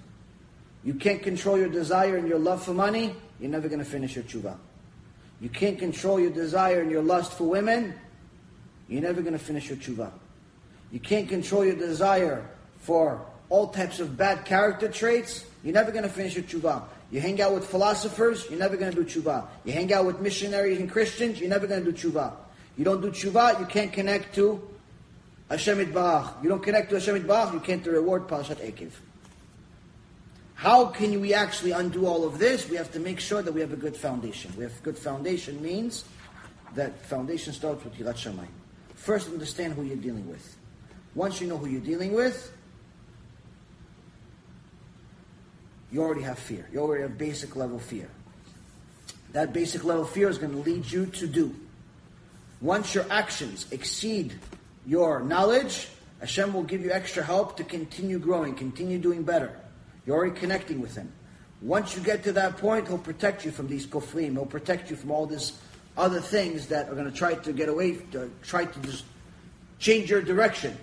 You 0.84 0.92
can't 0.92 1.22
control 1.22 1.56
your 1.56 1.70
desire 1.70 2.18
and 2.18 2.28
your 2.28 2.38
love 2.38 2.62
for 2.62 2.74
money, 2.74 3.16
you're 3.40 3.50
never 3.50 3.68
going 3.68 3.78
to 3.78 3.90
finish 3.90 4.14
your 4.14 4.24
tshuva. 4.24 4.58
You 5.42 5.48
can't 5.48 5.76
control 5.76 6.20
your 6.20 6.30
desire 6.30 6.80
and 6.80 6.90
your 6.90 7.02
lust 7.02 7.32
for 7.32 7.44
women, 7.44 7.94
you're 8.88 9.02
never 9.02 9.22
going 9.22 9.32
to 9.32 9.40
finish 9.40 9.68
your 9.68 9.76
tshuva. 9.76 10.12
You 10.92 11.00
can't 11.00 11.28
control 11.28 11.64
your 11.64 11.74
desire 11.74 12.48
for 12.78 13.26
all 13.48 13.66
types 13.66 13.98
of 13.98 14.16
bad 14.16 14.44
character 14.44 14.86
traits, 14.88 15.44
you're 15.64 15.74
never 15.74 15.90
going 15.90 16.04
to 16.04 16.08
finish 16.08 16.36
your 16.36 16.44
tshuva. 16.44 16.84
You 17.10 17.20
hang 17.20 17.42
out 17.42 17.54
with 17.54 17.66
philosophers, 17.66 18.46
you're 18.48 18.58
never 18.58 18.76
going 18.76 18.92
to 18.92 19.04
do 19.04 19.20
tshuva. 19.20 19.48
You 19.64 19.72
hang 19.72 19.92
out 19.92 20.06
with 20.06 20.20
missionaries 20.20 20.78
and 20.78 20.88
Christians, 20.88 21.40
you're 21.40 21.50
never 21.50 21.66
going 21.66 21.84
to 21.84 21.92
do 21.92 22.10
tshuva. 22.10 22.34
You 22.78 22.84
don't 22.84 23.00
do 23.00 23.10
tshuva, 23.10 23.58
you 23.58 23.66
can't 23.66 23.92
connect 23.92 24.36
to 24.36 24.62
Hashem 25.50 25.78
Yitbarach. 25.78 26.40
You 26.42 26.50
don't 26.50 26.62
connect 26.62 26.90
to 26.90 27.00
Hashem 27.00 27.20
Yitbarach, 27.20 27.52
you 27.52 27.60
can't 27.60 27.84
reward 27.84 28.28
Parashat 28.28 28.64
Ekev. 28.64 28.92
How 30.62 30.86
can 30.86 31.20
we 31.20 31.34
actually 31.34 31.72
undo 31.72 32.06
all 32.06 32.24
of 32.24 32.38
this? 32.38 32.68
We 32.68 32.76
have 32.76 32.92
to 32.92 33.00
make 33.00 33.18
sure 33.18 33.42
that 33.42 33.52
we 33.52 33.60
have 33.62 33.72
a 33.72 33.76
good 33.76 33.96
foundation. 33.96 34.52
We 34.56 34.62
have 34.62 34.82
good 34.84 34.96
foundation 34.96 35.60
means 35.60 36.04
that 36.76 37.04
foundation 37.06 37.52
starts 37.52 37.82
with 37.82 37.94
Yirat 37.94 38.14
Shamayim. 38.14 38.46
First, 38.94 39.26
understand 39.26 39.74
who 39.74 39.82
you're 39.82 39.96
dealing 39.96 40.28
with. 40.28 40.56
Once 41.16 41.40
you 41.40 41.48
know 41.48 41.58
who 41.58 41.66
you're 41.66 41.80
dealing 41.80 42.12
with, 42.12 42.52
you 45.90 46.00
already 46.00 46.22
have 46.22 46.38
fear. 46.38 46.68
You 46.72 46.78
already 46.78 47.02
have 47.02 47.18
basic 47.18 47.56
level 47.56 47.80
fear. 47.80 48.08
That 49.32 49.52
basic 49.52 49.82
level 49.82 50.04
fear 50.04 50.28
is 50.28 50.38
going 50.38 50.52
to 50.52 50.58
lead 50.58 50.88
you 50.88 51.06
to 51.06 51.26
do. 51.26 51.56
Once 52.60 52.94
your 52.94 53.06
actions 53.10 53.66
exceed 53.72 54.32
your 54.86 55.24
knowledge, 55.24 55.88
Hashem 56.20 56.54
will 56.54 56.62
give 56.62 56.84
you 56.84 56.92
extra 56.92 57.24
help 57.24 57.56
to 57.56 57.64
continue 57.64 58.20
growing, 58.20 58.54
continue 58.54 59.00
doing 59.00 59.24
better. 59.24 59.58
You're 60.06 60.16
already 60.16 60.38
connecting 60.38 60.80
with 60.80 60.94
Him. 60.94 61.12
Once 61.60 61.96
you 61.96 62.02
get 62.02 62.24
to 62.24 62.32
that 62.32 62.56
point, 62.56 62.88
He'll 62.88 62.98
protect 62.98 63.44
you 63.44 63.50
from 63.50 63.68
these 63.68 63.86
kofrim. 63.86 64.32
He'll 64.32 64.46
protect 64.46 64.90
you 64.90 64.96
from 64.96 65.10
all 65.10 65.26
these 65.26 65.52
other 65.96 66.20
things 66.20 66.66
that 66.68 66.88
are 66.88 66.94
going 66.94 67.10
to 67.10 67.16
try 67.16 67.34
to 67.34 67.52
get 67.52 67.68
away, 67.68 67.96
to 68.12 68.30
try 68.42 68.64
to 68.64 68.80
just 68.80 69.04
change 69.78 70.10
your 70.10 70.22
direction. 70.22 70.76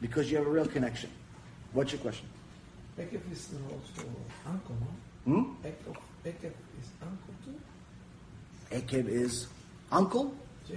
Because 0.00 0.30
you 0.30 0.36
have 0.36 0.46
a 0.46 0.50
real 0.50 0.66
connection. 0.66 1.10
What's 1.72 1.92
your 1.92 2.00
question? 2.00 2.26
Ekef 2.98 3.32
is 3.32 3.48
also 3.70 4.08
uncle, 4.46 4.76
no? 5.26 5.32
Hmm? 5.32 5.66
Ekef, 5.66 5.96
Ekef 6.24 6.52
is 6.80 6.88
uncle 7.02 7.34
too? 7.44 8.76
Ekeb 8.76 9.08
is 9.08 9.46
uncle? 9.92 10.34
Yeah. 10.68 10.76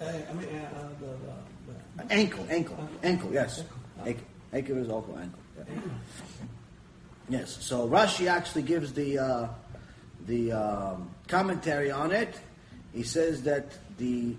Uh, 0.00 0.04
I 0.04 0.32
mean, 0.32 0.48
uh, 0.48 0.78
uh, 0.78 0.88
the, 1.00 1.06
the, 1.06 2.04
the 2.04 2.12
Ankle, 2.14 2.46
ankle, 2.48 2.88
ankle, 3.02 3.30
yes. 3.32 3.62
Ankle. 4.04 4.24
Ankle 4.52 4.78
is 4.78 4.88
also 4.88 5.16
ankle. 5.16 5.38
Yes, 7.28 7.56
so 7.60 7.88
Rashi 7.88 8.26
actually 8.26 8.62
gives 8.62 8.92
the, 8.92 9.18
uh, 9.18 9.48
the 10.26 10.52
um, 10.52 11.10
commentary 11.28 11.90
on 11.90 12.12
it. 12.12 12.34
He 12.92 13.04
says 13.04 13.42
that 13.44 13.72
the, 13.98 14.34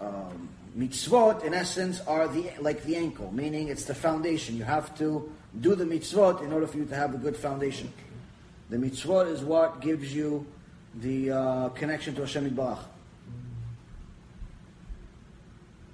um, 0.00 0.48
Mitzvot, 0.76 1.44
in 1.44 1.54
essence, 1.54 2.00
are 2.00 2.26
the 2.26 2.50
like 2.60 2.82
the 2.82 2.96
ankle, 2.96 3.32
meaning 3.32 3.68
it's 3.68 3.84
the 3.84 3.94
foundation. 3.94 4.56
You 4.56 4.64
have 4.64 4.96
to 4.98 5.32
do 5.60 5.76
the 5.76 5.84
mitzvot 5.84 6.42
in 6.42 6.52
order 6.52 6.66
for 6.66 6.78
you 6.78 6.84
to 6.86 6.96
have 6.96 7.14
a 7.14 7.18
good 7.18 7.36
foundation. 7.36 7.92
The 8.70 8.76
mitzvot 8.76 9.30
is 9.30 9.44
what 9.44 9.80
gives 9.80 10.12
you 10.12 10.44
the 10.96 11.30
uh, 11.30 11.68
connection 11.70 12.16
to 12.16 12.22
Hashem 12.22 12.50
Yitbarach. 12.50 12.80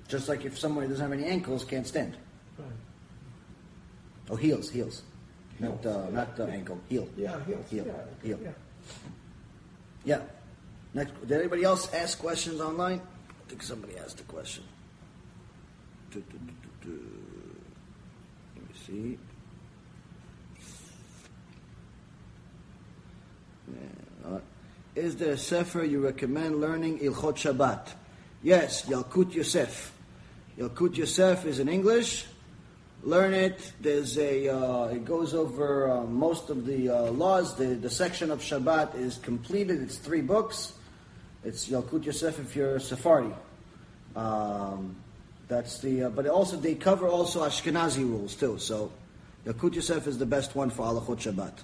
Just 0.08 0.30
like 0.30 0.46
if 0.46 0.58
someone 0.58 0.88
doesn't 0.88 1.02
have 1.02 1.12
any 1.12 1.28
ankles, 1.28 1.62
can't 1.64 1.86
stand. 1.86 2.16
Oh, 4.30 4.36
heels, 4.36 4.70
heels. 4.70 5.02
Not, 5.58 5.84
uh, 5.84 6.08
not 6.10 6.38
uh, 6.38 6.44
ankle, 6.44 6.78
heel. 6.88 7.08
Yeah, 7.16 7.42
heels. 7.44 7.66
Heel, 7.68 7.84
Yeah, 7.86 7.92
heel. 8.22 8.38
yeah. 8.42 8.50
Yeah. 10.04 10.20
Next, 10.94 11.12
did 11.20 11.32
anybody 11.32 11.64
else 11.64 11.92
ask 11.92 12.18
questions 12.18 12.60
online? 12.60 13.00
I 13.00 13.48
think 13.48 13.62
somebody 13.62 13.96
asked 13.98 14.20
a 14.20 14.24
question. 14.24 14.64
Let 16.14 16.22
me 16.86 16.96
see. 18.86 19.18
Yeah, 23.72 24.28
uh, 24.28 24.40
Is 24.94 25.16
there 25.16 25.32
a 25.34 25.38
sefer 25.38 25.84
you 25.84 26.00
recommend 26.00 26.60
learning 26.60 26.98
Hilchot 26.98 27.36
Shabbat? 27.36 27.88
Yes, 28.42 28.86
Yalkut 28.86 29.32
Yosef. 29.34 29.92
Yalkut 30.58 30.96
Yosef 30.96 31.44
is 31.44 31.58
in 31.60 31.68
English. 31.68 32.26
Learn 33.02 33.32
it. 33.32 33.72
There's 33.80 34.18
a. 34.18 34.48
Uh, 34.48 34.84
it 34.88 35.06
goes 35.06 35.32
over 35.32 35.90
uh, 35.90 36.04
most 36.04 36.50
of 36.50 36.66
the 36.66 36.90
uh, 36.90 37.02
laws. 37.12 37.56
The 37.56 37.68
the 37.68 37.88
section 37.88 38.30
of 38.30 38.40
Shabbat 38.40 38.94
is 38.94 39.16
completed. 39.18 39.80
It's 39.80 39.96
three 39.96 40.20
books. 40.20 40.74
It's 41.42 41.68
Yalkut 41.68 42.04
Yosef 42.04 42.38
if 42.38 42.54
you're 42.54 42.76
a 42.76 42.80
Sephardi. 42.80 43.32
Um, 44.14 44.96
that's 45.48 45.78
the. 45.78 46.04
Uh, 46.04 46.10
but 46.10 46.26
also 46.26 46.56
they 46.58 46.74
cover 46.74 47.08
also 47.08 47.40
Ashkenazi 47.40 48.00
rules 48.04 48.34
too. 48.34 48.58
So 48.58 48.92
Yalkut 49.46 49.74
Yosef 49.74 50.06
is 50.06 50.18
the 50.18 50.26
best 50.26 50.54
one 50.54 50.68
for 50.68 50.84
Halachot 50.84 51.32
Shabbat. 51.32 51.54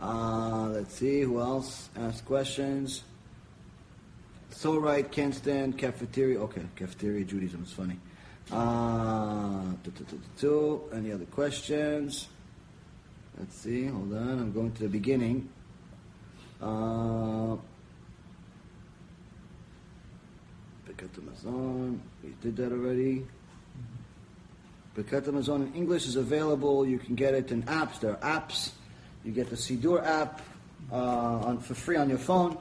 Uh, 0.00 0.70
let's 0.70 0.94
see 0.94 1.20
who 1.20 1.40
else 1.40 1.88
asked 1.96 2.24
questions. 2.24 3.04
So 4.50 4.78
right, 4.78 5.08
can't 5.08 5.34
stand 5.34 5.78
cafeteria. 5.78 6.40
Okay, 6.40 6.62
cafeteria 6.74 7.24
Judaism 7.24 7.62
is 7.62 7.70
funny. 7.70 7.98
Uh. 8.50 9.48
Any 10.92 11.12
other 11.12 11.26
questions? 11.26 12.28
Let's 13.38 13.56
see. 13.56 13.86
Hold 13.86 14.12
on. 14.14 14.38
I'm 14.38 14.52
going 14.52 14.72
to 14.72 14.82
the 14.82 14.88
beginning. 14.88 15.48
Uh, 16.60 17.56
Birkat 20.86 21.10
Hamazon. 21.16 21.98
We 22.22 22.34
did 22.42 22.56
that 22.56 22.72
already. 22.72 23.26
Birkat 24.96 25.22
Hamazon 25.22 25.68
in 25.68 25.74
English 25.74 26.06
is 26.06 26.16
available. 26.16 26.86
You 26.86 26.98
can 26.98 27.14
get 27.14 27.34
it 27.34 27.52
in 27.52 27.62
apps. 27.64 28.00
There 28.00 28.12
are 28.12 28.40
apps. 28.40 28.70
You 29.24 29.32
get 29.32 29.50
the 29.50 29.56
Sidur 29.56 30.04
app 30.04 30.40
uh, 30.90 30.94
on, 30.94 31.58
for 31.58 31.74
free 31.74 31.96
on 31.96 32.08
your 32.08 32.18
phone. 32.18 32.56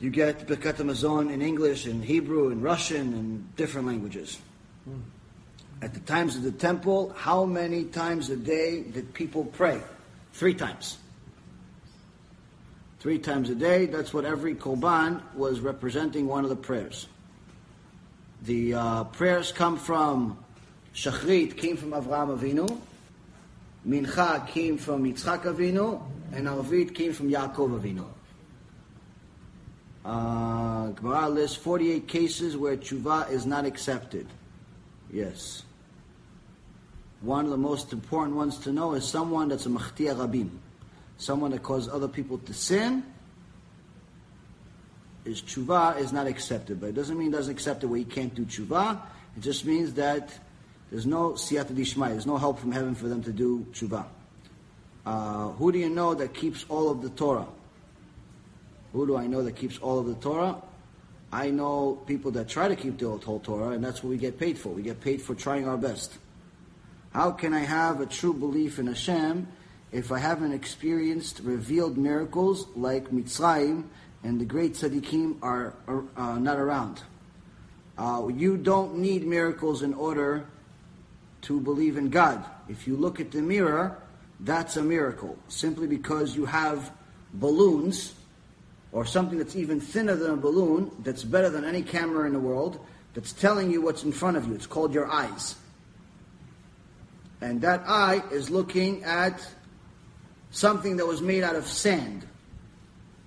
You 0.00 0.10
get 0.10 0.46
Birkat 0.46 0.76
Hamazon 0.76 1.32
in 1.32 1.42
English, 1.42 1.86
in 1.86 2.02
Hebrew, 2.02 2.50
in 2.50 2.62
Russian, 2.62 3.12
and 3.14 3.56
different 3.56 3.86
languages. 3.86 4.38
At 5.80 5.94
the 5.94 6.00
times 6.00 6.36
of 6.36 6.42
the 6.42 6.52
temple, 6.52 7.12
how 7.16 7.44
many 7.44 7.84
times 7.84 8.30
a 8.30 8.36
day 8.36 8.82
did 8.82 9.14
people 9.14 9.44
pray? 9.44 9.80
Three 10.32 10.54
times. 10.54 10.98
Three 13.00 13.18
times 13.18 13.48
a 13.48 13.54
day. 13.54 13.86
That's 13.86 14.12
what 14.12 14.24
every 14.24 14.56
Korban 14.56 15.22
was 15.34 15.60
representing 15.60 16.26
one 16.26 16.42
of 16.42 16.50
the 16.50 16.56
prayers. 16.56 17.06
The 18.42 18.74
uh, 18.74 19.04
prayers 19.04 19.52
come 19.52 19.76
from 19.76 20.38
Shachrit, 20.94 21.56
came 21.56 21.76
from 21.76 21.90
Avraham 21.90 22.36
Avinu. 22.36 22.80
Mincha 23.86 24.48
came 24.48 24.78
from 24.78 25.04
Yitzchak 25.04 25.42
Avinu. 25.42 26.02
And 26.32 26.46
Arvit 26.46 26.94
came 26.94 27.12
from 27.12 27.30
Yaakov 27.30 27.80
Avinu. 27.80 28.04
Uh, 30.04 30.88
Gemara 30.88 31.28
lists 31.28 31.56
48 31.56 32.08
cases 32.08 32.56
where 32.56 32.76
tshuva 32.76 33.30
is 33.30 33.46
not 33.46 33.64
accepted. 33.64 34.26
Yes. 35.12 35.62
One 37.20 37.44
of 37.44 37.50
the 37.50 37.56
most 37.56 37.92
important 37.92 38.36
ones 38.36 38.58
to 38.58 38.72
know 38.72 38.94
is 38.94 39.04
someone 39.04 39.48
that's 39.48 39.66
a 39.66 39.70
machtia 39.70 40.14
rabim, 40.14 40.50
someone 41.16 41.50
that 41.50 41.62
causes 41.62 41.92
other 41.92 42.08
people 42.08 42.38
to 42.38 42.54
sin. 42.54 43.02
His 45.24 45.42
tshuva 45.42 45.98
is 45.98 46.12
not 46.12 46.26
accepted, 46.26 46.80
but 46.80 46.90
it 46.90 46.94
doesn't 46.94 47.18
mean 47.18 47.28
he 47.28 47.32
doesn't 47.32 47.52
accept 47.52 47.82
it 47.82 47.86
where 47.86 47.98
he 47.98 48.04
can't 48.04 48.34
do 48.34 48.44
tshuva. 48.44 49.00
It 49.36 49.40
just 49.40 49.64
means 49.64 49.94
that 49.94 50.30
there's 50.90 51.06
no 51.06 51.32
siyata 51.32 51.74
dishmai, 51.74 52.10
there's 52.10 52.26
no 52.26 52.38
help 52.38 52.58
from 52.58 52.72
heaven 52.72 52.94
for 52.94 53.08
them 53.08 53.22
to 53.24 53.32
do 53.32 53.66
tshuva. 53.72 54.06
Uh, 55.04 55.48
who 55.50 55.72
do 55.72 55.78
you 55.78 55.90
know 55.90 56.14
that 56.14 56.34
keeps 56.34 56.64
all 56.68 56.90
of 56.90 57.02
the 57.02 57.10
Torah? 57.10 57.46
Who 58.92 59.06
do 59.06 59.16
I 59.16 59.26
know 59.26 59.42
that 59.42 59.56
keeps 59.56 59.78
all 59.78 59.98
of 59.98 60.06
the 60.06 60.14
Torah? 60.14 60.56
I 61.32 61.50
know 61.50 62.02
people 62.06 62.30
that 62.32 62.48
try 62.48 62.68
to 62.68 62.76
keep 62.76 62.98
the 62.98 63.06
old 63.06 63.24
whole 63.24 63.40
Torah, 63.40 63.70
and 63.70 63.84
that's 63.84 64.02
what 64.02 64.10
we 64.10 64.16
get 64.16 64.38
paid 64.38 64.58
for. 64.58 64.70
We 64.70 64.82
get 64.82 65.00
paid 65.00 65.20
for 65.20 65.34
trying 65.34 65.68
our 65.68 65.76
best. 65.76 66.16
How 67.12 67.30
can 67.30 67.52
I 67.52 67.60
have 67.60 68.00
a 68.00 68.06
true 68.06 68.32
belief 68.32 68.78
in 68.78 68.86
Hashem 68.86 69.46
if 69.92 70.10
I 70.12 70.18
haven't 70.18 70.52
experienced 70.52 71.40
revealed 71.40 71.98
miracles 71.98 72.66
like 72.76 73.10
Mitzrayim 73.10 73.84
and 74.22 74.40
the 74.40 74.44
great 74.44 74.74
tzaddikim 74.74 75.38
are 75.42 75.74
uh, 76.16 76.38
not 76.38 76.58
around? 76.58 77.02
Uh, 77.98 78.28
you 78.34 78.56
don't 78.56 78.96
need 78.98 79.26
miracles 79.26 79.82
in 79.82 79.92
order 79.92 80.46
to 81.42 81.60
believe 81.60 81.96
in 81.96 82.08
God. 82.08 82.44
If 82.68 82.86
you 82.86 82.96
look 82.96 83.20
at 83.20 83.32
the 83.32 83.42
mirror, 83.42 84.00
that's 84.40 84.76
a 84.76 84.82
miracle. 84.82 85.36
Simply 85.48 85.86
because 85.86 86.36
you 86.36 86.46
have 86.46 86.92
balloons 87.34 88.14
or 88.92 89.04
something 89.04 89.38
that's 89.38 89.56
even 89.56 89.80
thinner 89.80 90.14
than 90.14 90.32
a 90.32 90.36
balloon, 90.36 90.90
that's 91.00 91.24
better 91.24 91.50
than 91.50 91.64
any 91.64 91.82
camera 91.82 92.26
in 92.26 92.32
the 92.32 92.38
world, 92.38 92.78
that's 93.14 93.32
telling 93.32 93.70
you 93.70 93.82
what's 93.82 94.04
in 94.04 94.12
front 94.12 94.36
of 94.36 94.46
you. 94.46 94.54
It's 94.54 94.66
called 94.66 94.94
your 94.94 95.08
eyes. 95.08 95.56
And 97.40 97.60
that 97.60 97.84
eye 97.86 98.22
is 98.32 98.50
looking 98.50 99.04
at 99.04 99.46
something 100.50 100.96
that 100.96 101.06
was 101.06 101.20
made 101.20 101.42
out 101.42 101.56
of 101.56 101.66
sand, 101.66 102.26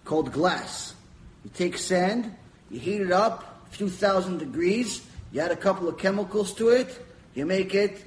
called 0.03 0.31
glass. 0.31 0.95
You 1.43 1.51
take 1.53 1.77
sand, 1.77 2.33
you 2.69 2.80
heat 2.80 3.01
it 3.01 3.11
up 3.11 3.65
a 3.72 3.75
few 3.75 3.90
thousand 3.90 4.40
degrees, 4.40 5.06
you 5.31 5.41
add 5.41 5.51
a 5.51 5.56
couple 5.56 5.88
of 5.88 5.98
chemicals 5.98 6.53
to 6.56 6.69
it, 6.69 7.06
you 7.35 7.45
make 7.45 7.73
it 7.73 8.03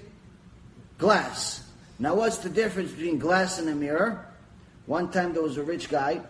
glass. 0.99 1.63
Now, 1.99 2.17
what's 2.17 2.39
the 2.39 2.51
difference 2.51 2.91
between 2.93 3.19
glass 3.19 3.59
and 3.59 3.69
a 3.69 3.75
mirror? 3.75 4.27
One 4.87 5.11
time 5.11 5.33
there 5.33 5.43
was 5.43 5.57
a 5.57 5.63
rich 5.63 5.89
guy, 5.89 6.21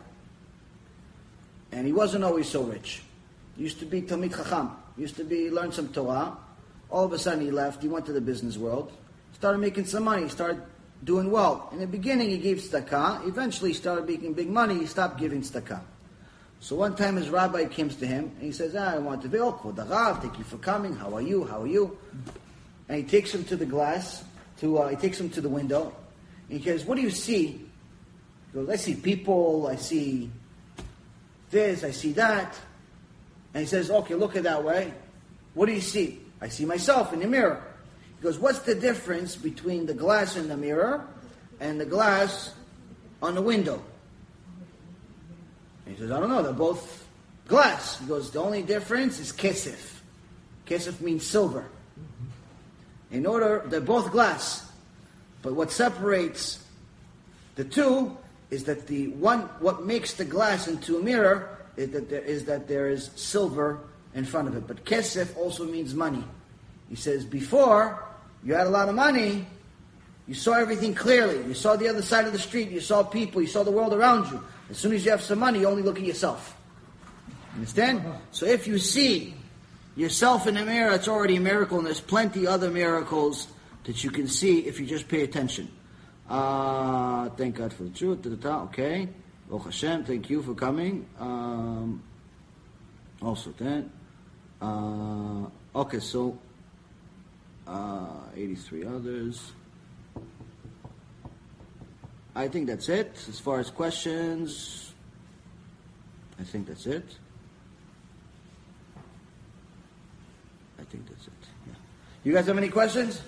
and 1.74 1.86
he 1.86 1.92
wasn't 1.92 2.22
always 2.22 2.48
so 2.48 2.62
rich. 2.62 3.02
He 3.56 3.64
used 3.64 3.80
to 3.80 3.86
be 3.86 4.00
Talmid 4.02 4.36
Chacham. 4.36 4.70
He 4.94 5.02
used 5.02 5.16
to 5.16 5.24
be 5.24 5.50
learn 5.50 5.72
some 5.72 5.88
Torah. 5.88 6.36
All 6.88 7.04
of 7.04 7.12
a 7.12 7.18
sudden 7.18 7.40
he 7.44 7.50
left. 7.50 7.82
He 7.82 7.88
went 7.88 8.06
to 8.06 8.12
the 8.12 8.20
business 8.20 8.56
world. 8.56 8.92
Started 9.32 9.58
making 9.58 9.86
some 9.86 10.04
money. 10.04 10.28
Started 10.28 10.62
doing 11.02 11.30
well. 11.32 11.68
In 11.72 11.80
the 11.80 11.86
beginning 11.86 12.30
he 12.30 12.38
gave 12.38 12.58
tzedakah. 12.58 13.26
Eventually 13.26 13.70
he 13.70 13.74
started 13.74 14.06
making 14.06 14.34
big 14.34 14.48
money. 14.48 14.78
He 14.78 14.86
stopped 14.86 15.18
giving 15.18 15.42
tzedakah. 15.42 15.80
So 16.60 16.76
one 16.76 16.94
time 16.94 17.16
his 17.16 17.28
rabbi 17.28 17.64
comes 17.64 17.96
to 17.96 18.06
him 18.06 18.30
and 18.36 18.42
he 18.42 18.52
says, 18.52 18.74
ah, 18.76 18.94
I 18.94 18.98
want 18.98 19.22
to 19.22 19.28
be 19.28 19.38
oh, 19.38 19.52
Kvod 19.52 19.76
Rav, 19.90 20.22
thank 20.22 20.38
you 20.38 20.44
for 20.44 20.56
coming. 20.58 20.94
How 20.94 21.12
are 21.14 21.20
you? 21.20 21.44
How 21.44 21.62
are 21.62 21.66
you? 21.66 21.98
And 22.88 22.98
he 22.98 23.04
takes 23.04 23.34
him 23.34 23.44
to 23.44 23.56
the 23.56 23.66
glass. 23.66 24.22
To 24.60 24.78
uh, 24.78 24.88
he 24.88 24.96
takes 24.96 25.18
him 25.18 25.28
to 25.30 25.40
the 25.40 25.48
window. 25.48 25.92
And 26.48 26.60
he 26.60 26.64
says, 26.64 26.84
What 26.84 26.94
do 26.94 27.02
you 27.02 27.10
see? 27.10 27.46
He 27.48 28.54
goes, 28.54 28.68
I 28.68 28.76
see 28.76 28.94
people. 28.94 29.66
I 29.66 29.76
see 29.76 30.30
this, 31.54 31.82
I 31.82 31.92
see 31.92 32.12
that. 32.12 32.54
And 33.54 33.62
he 33.62 33.66
says, 33.66 33.90
okay, 33.90 34.14
look 34.14 34.36
at 34.36 34.42
that 34.42 34.62
way. 34.62 34.92
What 35.54 35.66
do 35.66 35.72
you 35.72 35.80
see? 35.80 36.20
I 36.42 36.48
see 36.48 36.66
myself 36.66 37.14
in 37.14 37.20
the 37.20 37.26
mirror. 37.26 37.62
He 38.18 38.22
goes, 38.22 38.38
what's 38.38 38.58
the 38.58 38.74
difference 38.74 39.36
between 39.36 39.86
the 39.86 39.94
glass 39.94 40.36
in 40.36 40.48
the 40.48 40.56
mirror 40.56 41.06
and 41.60 41.80
the 41.80 41.86
glass 41.86 42.52
on 43.22 43.34
the 43.34 43.40
window? 43.40 43.82
And 45.86 45.94
he 45.94 46.00
says, 46.00 46.10
I 46.10 46.20
don't 46.20 46.28
know, 46.28 46.42
they're 46.42 46.52
both 46.52 47.06
glass. 47.48 47.98
He 48.00 48.06
goes, 48.06 48.30
the 48.30 48.40
only 48.40 48.62
difference 48.62 49.20
is 49.20 49.32
kesef. 49.32 50.00
Kesef 50.66 51.00
means 51.00 51.24
silver. 51.24 51.66
In 53.10 53.26
order, 53.26 53.62
they're 53.66 53.80
both 53.80 54.10
glass. 54.10 54.68
But 55.42 55.54
what 55.54 55.70
separates 55.70 56.58
the 57.54 57.64
two 57.64 58.16
is 58.54 58.64
that 58.64 58.86
the 58.86 59.08
one 59.08 59.40
what 59.58 59.84
makes 59.84 60.14
the 60.14 60.24
glass 60.24 60.68
into 60.68 60.96
a 60.96 61.02
mirror 61.02 61.58
is 61.76 61.90
that 61.90 62.08
there 62.08 62.22
is 62.22 62.44
that 62.44 62.68
there 62.68 62.88
is 62.88 63.10
silver 63.16 63.80
in 64.14 64.24
front 64.24 64.46
of 64.48 64.56
it. 64.56 64.66
But 64.66 64.84
kesef 64.84 65.36
also 65.36 65.64
means 65.64 65.92
money. 65.94 66.24
He 66.88 66.94
says 66.94 67.24
before 67.24 68.02
you 68.44 68.54
had 68.54 68.66
a 68.66 68.70
lot 68.70 68.88
of 68.88 68.94
money, 68.94 69.46
you 70.28 70.34
saw 70.34 70.52
everything 70.52 70.94
clearly. 70.94 71.44
You 71.46 71.54
saw 71.54 71.76
the 71.76 71.88
other 71.88 72.02
side 72.02 72.26
of 72.26 72.32
the 72.32 72.38
street. 72.38 72.70
You 72.70 72.80
saw 72.80 73.02
people. 73.02 73.42
You 73.42 73.48
saw 73.48 73.64
the 73.64 73.72
world 73.72 73.92
around 73.92 74.30
you. 74.30 74.40
As 74.70 74.78
soon 74.78 74.92
as 74.92 75.04
you 75.04 75.10
have 75.10 75.20
some 75.20 75.40
money, 75.40 75.60
you 75.60 75.68
only 75.68 75.82
look 75.82 75.98
at 75.98 76.04
yourself. 76.04 76.56
Understand? 77.54 78.02
So 78.30 78.46
if 78.46 78.66
you 78.66 78.78
see 78.78 79.34
yourself 79.96 80.46
in 80.46 80.54
the 80.54 80.64
mirror, 80.64 80.92
it's 80.92 81.08
already 81.08 81.36
a 81.36 81.40
miracle, 81.40 81.78
and 81.78 81.86
there's 81.86 82.00
plenty 82.00 82.46
other 82.46 82.70
miracles 82.70 83.48
that 83.84 84.02
you 84.02 84.10
can 84.10 84.26
see 84.26 84.60
if 84.60 84.80
you 84.80 84.86
just 84.86 85.08
pay 85.08 85.22
attention. 85.22 85.68
Uh, 86.28 87.28
thank 87.30 87.56
God 87.56 87.72
for 87.72 87.84
the 87.84 87.90
truth. 87.90 88.22
Da-da-da, 88.22 88.64
okay. 88.64 89.08
Baruch 89.48 89.64
Hashem, 89.66 90.04
thank 90.04 90.30
you 90.30 90.42
for 90.42 90.54
coming. 90.54 91.06
Um, 91.18 92.02
also 93.20 93.50
that. 93.58 93.84
Uh, 94.60 95.46
okay, 95.76 96.00
so 96.00 96.38
uh, 97.66 98.06
83 98.34 98.84
others. 98.86 99.52
I 102.34 102.48
think 102.48 102.66
that's 102.66 102.88
it. 102.88 103.12
As 103.28 103.38
far 103.38 103.60
as 103.60 103.70
questions, 103.70 104.92
I 106.38 106.42
think 106.42 106.66
that's 106.66 106.86
it. 106.86 107.04
I 110.78 110.84
think 110.84 111.08
that's 111.08 111.26
it. 111.26 111.32
Yeah. 111.66 111.74
You 112.24 112.32
guys 112.32 112.46
have 112.46 112.58
any 112.58 112.70
questions? 112.70 113.20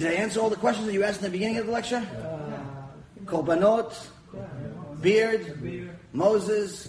Did 0.00 0.12
I 0.12 0.14
answer 0.14 0.40
all 0.40 0.48
the 0.48 0.56
questions 0.56 0.86
that 0.86 0.94
you 0.94 1.04
asked 1.04 1.18
in 1.18 1.24
the 1.24 1.30
beginning 1.30 1.58
of 1.58 1.66
the 1.66 1.72
lecture? 1.72 2.02
Korbanot, 3.26 3.94
beard. 5.02 5.60
Moses, 6.14 6.88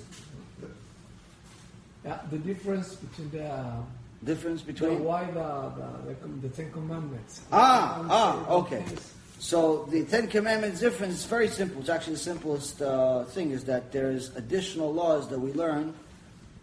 Yeah, 2.05 2.19
the 2.31 2.37
difference 2.37 2.95
between 2.95 3.31
the, 3.31 3.83
difference 4.23 4.61
the 4.61 4.71
between. 4.71 5.03
why 5.03 5.25
the, 5.25 5.73
the, 6.07 6.13
the, 6.13 6.47
the 6.47 6.55
Ten 6.55 6.71
Commandments. 6.71 7.41
Ah, 7.51 8.05
ah, 8.09 8.49
okay. 8.49 8.85
So 9.39 9.83
the 9.91 10.05
Ten 10.05 10.27
Commandments 10.27 10.79
difference 10.79 11.15
is 11.15 11.25
very 11.25 11.49
simple. 11.49 11.81
It's 11.81 11.89
actually 11.89 12.13
the 12.13 12.19
simplest 12.19 12.81
uh, 12.81 13.25
thing 13.25 13.51
is 13.51 13.65
that 13.65 13.91
there's 13.91 14.33
additional 14.37 14.93
laws 14.93 15.27
that 15.27 15.37
we 15.37 15.51
learn 15.51 15.93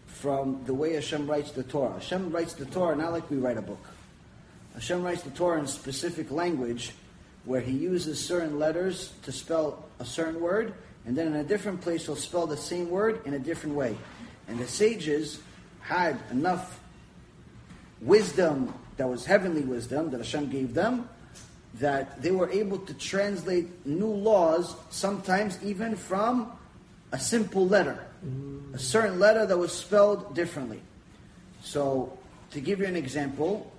from 0.07 0.63
the 0.65 0.73
way 0.73 0.93
Hashem 0.93 1.27
writes 1.29 1.51
the 1.51 1.61
Torah. 1.61 1.93
Hashem 1.93 2.31
writes 2.31 2.53
the 2.53 2.65
Torah 2.65 2.95
not 2.95 3.11
like 3.11 3.29
we 3.29 3.37
write 3.37 3.57
a 3.57 3.61
book. 3.61 3.85
Hashem 4.73 5.03
writes 5.03 5.23
the 5.23 5.31
Torah 5.31 5.59
in 5.59 5.67
specific 5.67 6.31
language 6.31 6.93
where 7.45 7.61
he 7.61 7.71
uses 7.71 8.23
certain 8.23 8.59
letters 8.59 9.11
to 9.23 9.31
spell 9.31 9.85
a 9.99 10.05
certain 10.05 10.39
word, 10.39 10.73
and 11.05 11.17
then 11.17 11.27
in 11.27 11.35
a 11.35 11.43
different 11.43 11.81
place 11.81 12.05
he'll 12.05 12.15
spell 12.15 12.45
the 12.45 12.57
same 12.57 12.89
word 12.89 13.21
in 13.25 13.33
a 13.33 13.39
different 13.39 13.75
way. 13.75 13.97
And 14.47 14.59
the 14.59 14.67
sages 14.67 15.39
had 15.81 16.19
enough 16.31 16.79
wisdom 18.01 18.73
that 18.97 19.07
was 19.07 19.25
heavenly 19.25 19.61
wisdom 19.61 20.11
that 20.11 20.17
Hashem 20.17 20.49
gave 20.49 20.73
them, 20.73 21.09
that 21.75 22.21
they 22.21 22.31
were 22.31 22.49
able 22.49 22.79
to 22.79 22.93
translate 22.93 23.85
new 23.85 24.07
laws, 24.07 24.75
sometimes 24.89 25.57
even 25.63 25.95
from 25.95 26.51
a 27.11 27.19
simple 27.19 27.67
letter, 27.67 28.05
a 28.73 28.77
certain 28.77 29.19
letter 29.19 29.45
that 29.45 29.57
was 29.57 29.71
spelled 29.71 30.35
differently. 30.35 30.81
So, 31.61 32.17
to 32.51 32.61
give 32.61 32.79
you 32.79 32.85
an 32.85 32.95
example, 32.95 33.71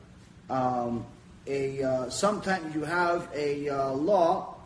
um, 0.51 1.07
a 1.47 1.83
uh, 1.83 2.11
sometimes 2.11 2.75
you 2.75 2.85
have 2.85 3.29
a 3.35 3.69
uh, 3.69 3.93
law 3.93 4.57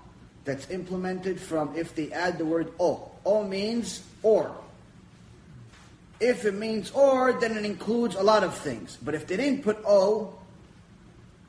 that's 0.44 0.68
implemented 0.70 1.40
from 1.40 1.74
if 1.76 1.94
they 1.94 2.10
add 2.12 2.38
the 2.38 2.44
word 2.44 2.72
o. 2.80 3.10
O 3.24 3.44
means 3.44 4.02
or. 4.22 4.54
If 6.20 6.44
it 6.44 6.54
means 6.54 6.90
or, 6.90 7.32
then 7.32 7.56
it 7.56 7.64
includes 7.64 8.14
a 8.14 8.22
lot 8.22 8.44
of 8.44 8.56
things. 8.56 8.98
But 9.02 9.14
if 9.14 9.26
they 9.26 9.36
didn't 9.36 9.62
put 9.62 9.78
o, 9.86 10.34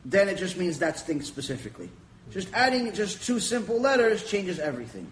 then 0.03 0.29
it 0.29 0.37
just 0.37 0.57
means 0.57 0.79
that 0.79 0.99
thing 0.99 1.21
specifically. 1.21 1.89
Just 2.31 2.49
adding 2.53 2.91
just 2.93 3.23
two 3.23 3.39
simple 3.39 3.79
letters 3.79 4.23
changes 4.23 4.59
everything. 4.59 5.11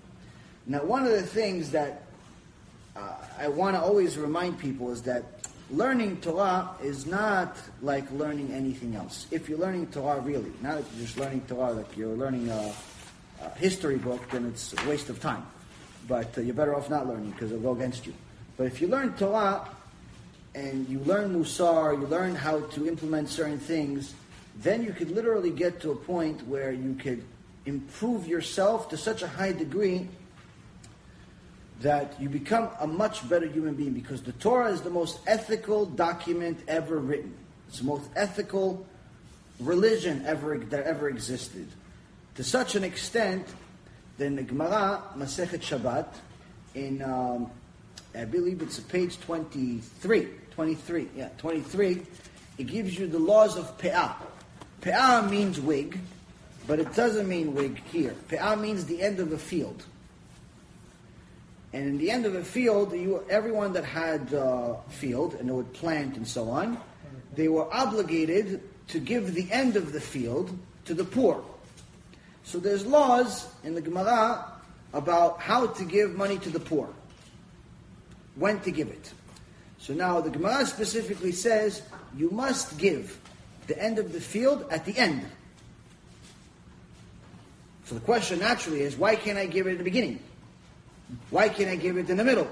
Now, 0.66 0.84
one 0.84 1.04
of 1.04 1.12
the 1.12 1.24
things 1.24 1.72
that 1.72 2.04
uh, 2.96 3.16
I 3.38 3.48
want 3.48 3.76
to 3.76 3.82
always 3.82 4.18
remind 4.18 4.60
people 4.60 4.92
is 4.92 5.02
that 5.04 5.24
learning 5.72 6.18
Torah 6.22 6.72
is 6.82 7.06
not 7.06 7.58
like 7.82 8.10
learning 8.12 8.52
anything 8.52 8.96
else. 8.96 9.28
If 9.32 9.50
you're 9.50 9.60
learning 9.60 9.88
Torah 9.88 10.20
really, 10.20 10.52
not 10.62 10.80
if 10.80 10.88
you're 10.94 11.06
just 11.06 11.18
learning 11.18 11.42
Torah 11.48 11.72
like 11.72 11.98
you're 11.98 12.16
learning 12.16 12.50
a, 12.50 12.74
a 13.42 13.50
history 13.58 13.98
book, 13.98 14.22
then 14.32 14.46
it's 14.46 14.74
a 14.74 14.90
waste 14.90 15.10
of 15.10 15.20
time. 15.20 15.46
But 16.08 16.38
uh, 16.38 16.42
you're 16.42 16.56
better 16.56 16.76
off 16.76 16.90
not 16.90 17.08
learning 17.08 17.32
because 17.32 17.52
it'll 17.52 17.64
go 17.64 17.72
against 17.72 18.06
you. 18.06 18.14
But 18.58 18.68
if 18.68 18.82
you 18.82 18.88
learn 18.88 19.14
Torah 19.14 19.68
and 20.54 20.88
you 20.88 21.00
learn 21.00 21.34
Musar, 21.34 22.00
you 22.00 22.08
learn 22.08 22.36
how 22.36 22.60
to 22.62 22.88
implement 22.88 23.30
certain 23.30 23.60
things, 23.60 24.14
then 24.58 24.84
you 24.84 24.94
could 24.94 25.12
literally 25.12 25.50
get 25.50 25.80
to 25.82 25.92
a 25.92 25.96
point 25.96 26.46
where 26.48 26.72
you 26.72 26.94
could 26.96 27.24
improve 27.66 28.28
yourself 28.28 28.90
to 28.90 28.98
such 28.98 29.24
a 29.24 29.28
high 29.28 29.54
degree 29.54 30.08
that 31.84 32.20
you 32.20 32.30
become 32.30 32.70
a 32.80 32.88
much 32.88 33.28
better 33.30 33.46
human 33.46 33.76
being 33.76 33.94
because 33.94 34.24
the 34.24 34.32
Torah 34.34 34.72
is 34.72 34.82
the 34.82 34.90
most 34.90 35.20
ethical 35.28 35.86
document 35.86 36.60
ever 36.68 36.98
written. 36.98 37.36
It's 37.68 37.80
the 37.80 37.86
most 37.86 38.10
ethical 38.16 38.86
religion 39.60 40.24
ever 40.26 40.58
that 40.58 40.86
ever 40.86 41.10
existed. 41.10 41.68
To 42.36 42.44
such 42.44 42.76
an 42.76 42.84
extent, 42.84 43.46
that 44.18 44.26
in 44.26 44.36
the 44.36 44.44
Gemara, 44.44 45.04
Masechet 45.18 45.60
Shabbat, 45.60 46.08
in, 46.74 47.02
um, 47.02 47.52
I 48.16 48.26
believe 48.26 48.62
it's 48.62 48.80
page 48.80 49.20
23, 49.20 50.28
23, 50.52 51.10
yeah, 51.16 51.30
23, 51.38 52.02
it 52.60 52.64
gives 52.68 52.98
you 52.98 53.08
the 53.08 53.20
laws 53.20 53.58
of 53.58 53.78
Pe'ah. 53.78 54.16
Pe'ah 54.82 55.30
means 55.30 55.60
wig, 55.60 56.00
but 56.66 56.80
it 56.80 56.94
doesn't 56.96 57.28
mean 57.28 57.54
wig 57.54 57.82
here. 57.92 58.16
Pe'ah 58.30 58.60
means 58.60 58.86
the 58.86 59.02
end 59.02 59.20
of 59.20 59.34
a 59.34 59.38
field. 59.38 59.84
And 61.74 61.88
in 61.88 61.98
the 61.98 62.12
end 62.12 62.28
of 62.28 62.36
a 62.36 62.44
field, 62.44 62.94
you, 62.94 63.26
everyone 63.30 63.74
that 63.74 63.84
had 63.84 64.32
a 64.32 64.78
field 64.90 65.34
and 65.34 65.50
they 65.50 65.54
would 65.54 65.74
plant 65.74 66.18
and 66.18 66.28
so 66.28 66.50
on, 66.50 66.80
they 67.36 67.48
were 67.48 67.72
obligated 67.74 68.62
to 68.90 69.00
give 69.00 69.34
the 69.34 69.52
end 69.52 69.76
of 69.76 69.92
the 69.92 70.00
field 70.00 70.56
to 70.86 70.94
the 70.94 71.04
poor. 71.04 71.44
So 72.44 72.60
there's 72.60 72.86
laws 72.86 73.48
in 73.64 73.74
the 73.74 73.82
Gemara 73.82 74.46
about 74.94 75.40
how 75.40 75.66
to 75.66 75.84
give 75.84 76.16
money 76.16 76.38
to 76.40 76.50
the 76.52 76.60
poor, 76.60 76.90
when 78.36 78.60
to 78.62 78.72
give 78.72 78.90
it. 78.90 79.12
So 79.80 79.94
now 79.94 80.22
the 80.22 80.30
Gemara 80.30 80.68
specifically 80.68 81.32
says 81.32 81.82
you 82.16 82.30
must 82.30 82.78
give 82.78 83.20
the 83.66 83.82
end 83.82 83.98
of 83.98 84.14
the 84.14 84.22
field 84.22 84.66
at 84.70 84.86
the 84.86 84.96
end. 84.96 85.26
So 87.86 87.96
the 87.96 88.02
question 88.02 88.40
naturally 88.40 88.82
is 88.82 88.96
why 88.96 89.16
can't 89.16 89.38
I 89.38 89.48
give 89.48 89.66
it 89.66 89.72
at 89.72 89.78
the 89.80 89.84
beginning? 89.84 90.20
Why 91.30 91.50
can't 91.50 91.70
I 91.70 91.76
give 91.76 91.98
it 91.98 92.10
in 92.10 92.18
the 92.18 92.24
middle? 92.24 92.48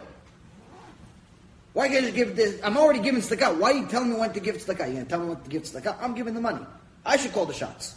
Why 1.74 1.88
can't 1.88 2.00
I 2.00 2.02
just 2.02 2.16
give 2.16 2.36
this? 2.36 2.60
I'm 2.64 2.78
already 2.78 3.00
giving 3.00 3.22
tzedakah. 3.22 3.58
Why 3.58 3.72
are 3.72 3.76
you 3.76 3.88
telling 3.88 4.12
me 4.12 4.18
when 4.18 4.34
to 4.34 4.40
give 4.40 4.58
tzedakah? 4.58 4.88
You're 4.88 4.94
gonna 4.94 5.06
tell 5.06 5.20
me 5.20 5.28
when 5.30 5.42
to 5.42 5.50
give 5.50 5.64
tzedakah? 5.64 5.98
I'm 6.02 6.14
giving 6.14 6.34
the 6.34 6.42
money. 6.42 6.66
I 7.06 7.18
should 7.18 7.34
call 7.34 7.46
the 7.46 7.54
shots. 7.54 7.96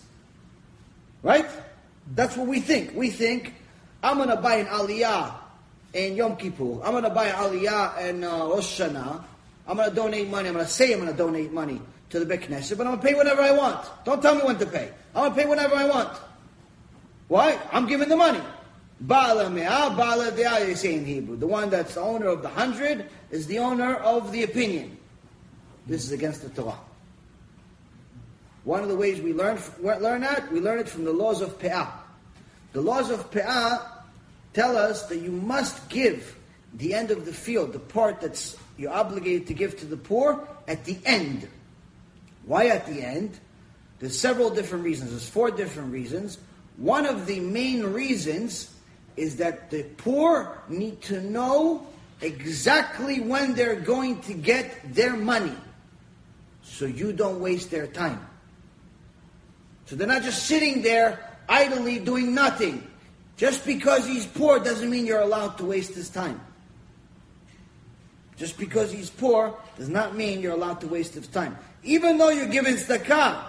Right? 1.23 1.47
That's 2.15 2.37
what 2.37 2.47
we 2.47 2.61
think. 2.61 2.95
We 2.95 3.11
think, 3.11 3.55
I'm 4.03 4.19
gonna 4.19 4.37
buy 4.37 4.57
an 4.57 4.67
aliyah 4.67 5.35
in 5.95 6.17
Yom 6.17 6.37
Kippur. 6.37 6.83
I'm 6.85 6.93
gonna 6.93 7.11
buy 7.11 7.27
an 7.27 7.37
aliyah 7.37 8.09
in 8.09 8.23
uh, 8.23 8.47
Rosh 8.47 8.81
Hashanah. 8.81 9.25
I'm 9.67 9.77
gonna 9.77 9.95
donate 9.95 10.29
money. 10.29 10.49
I'm 10.49 10.55
gonna 10.55 10.69
say 10.69 10.93
I'm 10.93 11.01
gonna 11.01 11.13
donate 11.13 11.53
money 11.53 11.81
to 12.11 12.21
the 12.21 12.27
Beit 12.27 12.43
Knesset, 12.43 12.77
but 12.77 12.87
I'm 12.87 12.97
gonna 12.97 13.03
pay 13.03 13.15
whenever 13.15 13.41
I 13.41 13.53
want. 13.53 13.89
Don't 14.05 14.21
tell 14.21 14.35
me 14.35 14.43
when 14.43 14.59
to 14.59 14.67
pay. 14.67 14.93
I'm 15.15 15.25
gonna 15.31 15.35
pay 15.35 15.47
whenever 15.47 15.75
I 15.75 15.87
want. 15.87 16.17
Why? 17.29 17.59
I'm 17.73 17.87
giving 17.87 18.09
the 18.09 18.17
money. 18.17 18.41
Bala 19.01 19.51
me'ah, 19.51 19.95
bala 19.97 20.31
de'ah, 20.31 20.61
they 20.61 20.75
say 20.75 20.95
in 20.95 21.05
Hebrew. 21.05 21.37
The 21.37 21.47
one 21.47 21.71
that's 21.71 21.95
the 21.95 22.01
owner 22.01 22.29
of 22.29 22.43
the 22.43 22.49
hundred 22.49 23.09
is 23.31 23.47
the 23.47 23.59
owner 23.59 23.97
of 23.97 24.33
the 24.33 24.45
opinion. 24.45 24.97
This 25.87 26.05
is 26.05 26.13
against 26.13 26.43
the 26.43 26.49
Torah. 26.49 26.79
One 28.65 28.83
of 28.83 28.89
the 28.89 28.97
ways 28.97 29.21
we 29.21 29.35
learn, 29.35 29.59
learn 29.83 30.23
that, 30.23 30.51
we 30.51 30.61
learn 30.61 30.79
it 30.79 30.89
from 30.89 31.05
the 31.05 31.13
laws 31.13 31.43
of 31.43 31.59
Pe'ah. 31.59 31.91
The 32.73 32.81
laws 32.81 33.11
of 33.11 33.31
Pe'ah 33.31 33.83
tell 34.55 34.77
us 34.77 35.07
that 35.07 35.19
you 35.19 35.31
must 35.31 35.89
give 35.91 36.37
the 36.73 36.95
end 36.95 37.11
of 37.11 37.27
the 37.27 37.33
field, 37.33 37.73
the 37.73 37.79
part 37.79 38.21
that's 38.21 38.57
you're 38.77 38.93
obligated 38.93 39.47
to 39.49 39.55
give 39.55 39.79
to 39.81 39.87
the 39.87 39.97
poor, 39.97 40.49
at 40.67 40.85
the 40.85 40.99
end. 41.05 41.47
Why 42.47 42.69
at 42.69 42.87
the 42.87 43.03
end? 43.03 43.39
There's 44.01 44.19
several 44.19 44.51
different 44.51 44.85
reasons. 44.85 45.11
There's 45.11 45.29
four 45.29 45.51
different 45.51 45.93
reasons. 45.93 46.39
One 46.77 47.07
of 47.07 47.27
the 47.27 47.41
main 47.41 47.85
reasons 47.85 48.74
is 49.17 49.37
that 49.37 49.71
the 49.71 49.83
poor 49.97 50.63
need 50.69 51.01
to 51.03 51.21
know 51.21 51.87
exactly 52.21 53.21
when 53.21 53.55
they're 53.55 53.81
going 53.81 54.21
to 54.23 54.35
get 54.35 54.95
their 54.95 55.15
money 55.17 55.57
so 56.63 56.87
you 56.87 57.13
don't 57.13 57.41
waste 57.41 57.71
their 57.71 57.87
time. 57.87 58.27
So 59.87 59.97
they're 59.97 60.09
not 60.09 60.23
just 60.23 60.47
sitting 60.47 60.83
there 60.83 61.31
idly 61.49 61.99
doing 61.99 62.35
nothing. 62.35 62.87
Just 63.37 63.67
because 63.67 64.07
he's 64.07 64.27
poor 64.27 64.59
doesn't 64.59 64.89
mean 64.89 65.07
you're 65.07 65.21
allowed 65.21 65.59
to 65.59 65.65
waste 65.65 65.95
his 65.95 66.09
time. 66.09 66.41
Just 68.37 68.59
because 68.59 68.91
he's 68.91 69.11
poor 69.11 69.57
does 69.77 69.89
not 69.89 70.17
mean 70.17 70.41
you're 70.41 70.55
allowed 70.55 70.81
to 70.81 70.89
waste 70.89 71.15
his 71.15 71.29
time. 71.29 71.57
Even 71.83 72.19
though 72.19 72.31
you're 72.31 72.49
giving 72.49 72.75
tzedakah, 72.75 73.45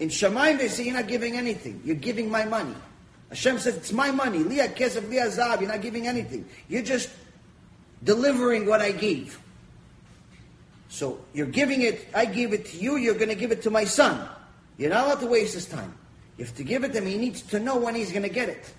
in 0.00 0.08
Shamayim 0.08 0.58
they 0.58 0.68
say 0.68 0.84
you're 0.84 0.94
not 0.94 1.08
giving 1.08 1.36
anything. 1.36 1.80
You're 1.84 1.96
giving 1.96 2.30
my 2.30 2.44
money. 2.44 2.74
Hashem 3.30 3.58
says 3.58 3.76
it's 3.76 3.92
my 3.92 4.10
money. 4.10 4.38
Liya 4.38 4.74
kesef, 4.74 5.02
liya 5.02 5.30
zab. 5.30 5.60
You're 5.60 5.70
not 5.70 5.82
giving 5.82 6.06
anything. 6.06 6.46
You're 6.68 6.82
just 6.82 7.10
delivering 8.02 8.66
what 8.66 8.80
I 8.80 8.92
gave. 8.92 9.38
So 10.88 11.20
you're 11.34 11.46
giving 11.46 11.82
it, 11.82 12.08
I 12.14 12.24
give 12.24 12.52
it 12.52 12.66
to 12.66 12.76
you, 12.78 12.96
you're 12.96 13.14
going 13.14 13.28
to 13.28 13.34
give 13.34 13.52
it 13.52 13.62
to 13.62 13.70
my 13.70 13.84
son. 13.84 14.26
You're 14.78 14.90
not 14.90 15.06
allowed 15.06 15.20
to 15.20 15.26
waste 15.26 15.54
his 15.54 15.66
time. 15.66 15.94
You 16.38 16.44
have 16.44 16.56
to 16.56 16.64
give 16.64 16.84
it 16.84 16.92
to 16.92 16.98
him, 16.98 17.06
he 17.06 17.18
needs 17.18 17.42
to 17.42 17.60
know 17.60 17.76
when 17.76 17.94
he's 17.94 18.10
going 18.10 18.22
to 18.22 18.28
get 18.28 18.48
it. 18.48 18.72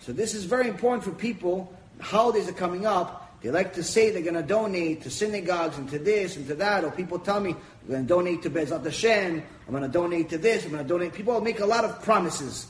So 0.00 0.12
this 0.12 0.34
is 0.34 0.44
very 0.44 0.68
important 0.68 1.04
for 1.04 1.12
people. 1.12 1.72
Holidays 2.00 2.48
are 2.48 2.52
coming 2.52 2.86
up. 2.86 3.40
They 3.40 3.50
like 3.50 3.74
to 3.74 3.82
say 3.82 4.10
they're 4.10 4.22
going 4.22 4.34
to 4.34 4.42
donate 4.42 5.02
to 5.02 5.10
synagogues 5.10 5.78
and 5.78 5.88
to 5.90 5.98
this 5.98 6.36
and 6.36 6.46
to 6.48 6.54
that. 6.56 6.84
Or 6.84 6.90
people 6.90 7.18
tell 7.18 7.40
me, 7.40 7.50
I'm 7.50 7.88
going 7.88 8.02
to 8.02 8.08
donate 8.08 8.42
to 8.42 8.50
Bezrat 8.50 8.84
Hashem. 8.84 9.42
I'm 9.66 9.70
going 9.70 9.82
to 9.82 9.88
donate 9.88 10.28
to 10.30 10.38
this. 10.38 10.64
I'm 10.64 10.72
going 10.72 10.82
to 10.82 10.88
donate. 10.88 11.12
People 11.12 11.40
make 11.40 11.60
a 11.60 11.66
lot 11.66 11.84
of 11.84 12.02
promises. 12.02 12.66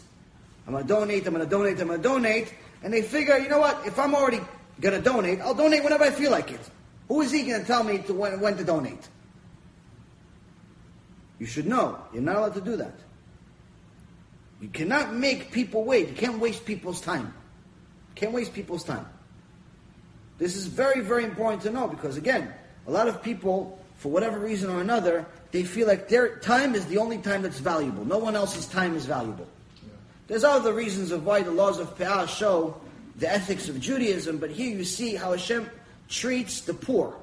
I'm 0.66 0.72
going 0.72 0.84
to 0.84 0.88
donate, 0.88 1.26
I'm 1.26 1.34
going 1.34 1.44
to 1.44 1.50
donate, 1.50 1.80
I'm 1.80 1.88
going 1.88 2.02
to 2.02 2.08
donate. 2.08 2.54
And 2.82 2.92
they 2.92 3.02
figure, 3.02 3.38
you 3.38 3.48
know 3.48 3.58
what? 3.58 3.86
If 3.86 3.98
I'm 3.98 4.14
already 4.14 4.40
going 4.80 4.94
to 4.94 5.02
donate, 5.02 5.40
I'll 5.40 5.54
donate 5.54 5.82
whenever 5.84 6.04
I 6.04 6.10
feel 6.10 6.30
like 6.30 6.50
it. 6.52 6.60
Who 7.08 7.20
is 7.20 7.30
he 7.30 7.42
going 7.42 7.60
to 7.60 7.66
tell 7.66 7.84
me 7.84 7.98
to 7.98 8.14
when, 8.14 8.40
when 8.40 8.56
to 8.56 8.64
donate? 8.64 9.08
You 11.38 11.46
should 11.46 11.66
know. 11.66 11.98
You're 12.12 12.22
not 12.22 12.36
allowed 12.36 12.54
to 12.54 12.60
do 12.60 12.76
that. 12.76 12.94
You 14.60 14.68
cannot 14.68 15.12
make 15.12 15.50
people 15.50 15.84
wait. 15.84 16.08
You 16.08 16.14
can't 16.14 16.38
waste 16.38 16.64
people's 16.64 17.00
time. 17.00 17.26
You 17.26 18.14
can't 18.14 18.32
waste 18.32 18.54
people's 18.54 18.84
time. 18.84 19.06
This 20.38 20.56
is 20.56 20.66
very, 20.66 21.00
very 21.00 21.24
important 21.24 21.62
to 21.62 21.70
know 21.70 21.88
because, 21.88 22.16
again, 22.16 22.52
a 22.86 22.90
lot 22.90 23.08
of 23.08 23.22
people, 23.22 23.78
for 23.96 24.10
whatever 24.10 24.38
reason 24.38 24.70
or 24.70 24.80
another, 24.80 25.26
they 25.50 25.64
feel 25.64 25.86
like 25.86 26.08
their 26.08 26.36
time 26.36 26.74
is 26.74 26.86
the 26.86 26.98
only 26.98 27.18
time 27.18 27.42
that's 27.42 27.58
valuable. 27.58 28.04
No 28.04 28.18
one 28.18 28.36
else's 28.36 28.66
time 28.66 28.94
is 28.94 29.06
valuable. 29.06 29.46
There's 30.32 30.44
other 30.44 30.72
reasons 30.72 31.10
of 31.10 31.26
why 31.26 31.42
the 31.42 31.50
laws 31.50 31.78
of 31.78 31.94
Pe'ah 31.98 32.26
show 32.26 32.80
the 33.16 33.30
ethics 33.30 33.68
of 33.68 33.78
Judaism, 33.78 34.38
but 34.38 34.48
here 34.50 34.74
you 34.74 34.82
see 34.82 35.14
how 35.14 35.32
Hashem 35.32 35.68
treats 36.08 36.62
the 36.62 36.72
poor. 36.72 37.14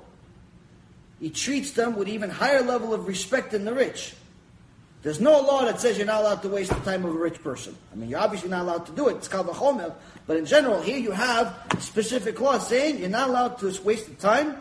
He 1.20 1.32
treats 1.32 1.72
them 1.72 1.96
with 1.96 2.08
even 2.08 2.30
higher 2.30 2.62
level 2.62 2.94
of 2.94 3.08
respect 3.08 3.50
than 3.50 3.66
the 3.66 3.74
rich. 3.74 4.14
There's 5.02 5.20
no 5.20 5.42
law 5.42 5.66
that 5.66 5.82
says 5.82 5.98
you're 5.98 6.06
not 6.06 6.22
allowed 6.22 6.44
to 6.44 6.50
waste 6.50 6.70
the 6.70 6.80
time 6.82 7.04
of 7.04 7.16
a 7.16 7.18
rich 7.18 7.42
person. 7.42 7.76
I 7.92 7.96
mean, 7.96 8.12
you're 8.12 8.20
obviously 8.20 8.52
not 8.52 8.62
allowed 8.62 8.86
to 8.86 8.92
do 8.92 9.08
it. 9.08 9.16
It's 9.16 9.28
called 9.28 9.50
a 9.50 9.54
homel. 9.54 9.96
But 10.28 10.38
in 10.38 10.46
general, 10.46 10.80
here 10.80 11.00
you 11.00 11.10
have 11.10 11.58
specific 11.80 12.40
laws 12.40 12.68
saying 12.68 13.00
you're 13.00 13.10
not 13.10 13.30
allowed 13.30 13.58
to 13.62 13.82
waste 13.82 14.06
the 14.06 14.22
time 14.22 14.56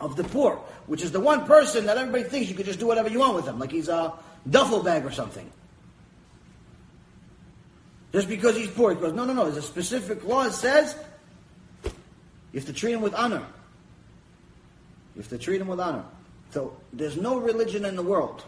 of 0.00 0.16
the 0.16 0.24
poor, 0.24 0.56
which 0.86 1.02
is 1.02 1.12
the 1.12 1.20
one 1.20 1.46
person 1.46 1.86
that 1.86 1.98
everybody 1.98 2.24
thinks 2.24 2.48
you 2.48 2.56
could 2.56 2.66
just 2.66 2.80
do 2.80 2.88
whatever 2.88 3.08
you 3.08 3.20
want 3.20 3.36
with 3.36 3.46
him, 3.46 3.60
like 3.60 3.70
he's 3.70 3.88
a 3.88 4.12
duffel 4.50 4.82
bag 4.82 5.04
or 5.04 5.12
something. 5.12 5.48
Just 8.12 8.28
because 8.28 8.56
he's 8.56 8.70
poor. 8.70 8.94
He 8.94 9.00
goes, 9.00 9.12
no, 9.12 9.24
no, 9.24 9.32
no. 9.32 9.44
There's 9.44 9.56
a 9.56 9.62
specific 9.62 10.24
law 10.24 10.44
that 10.44 10.52
says 10.52 10.96
you 11.84 12.60
have 12.60 12.66
to 12.66 12.72
treat 12.72 12.92
him 12.92 13.02
with 13.02 13.14
honor. 13.14 13.44
You 15.14 15.22
have 15.22 15.28
to 15.28 15.38
treat 15.38 15.60
him 15.60 15.68
with 15.68 15.80
honor. 15.80 16.04
So 16.50 16.76
there's 16.92 17.16
no 17.16 17.38
religion 17.38 17.84
in 17.84 17.96
the 17.96 18.02
world 18.02 18.44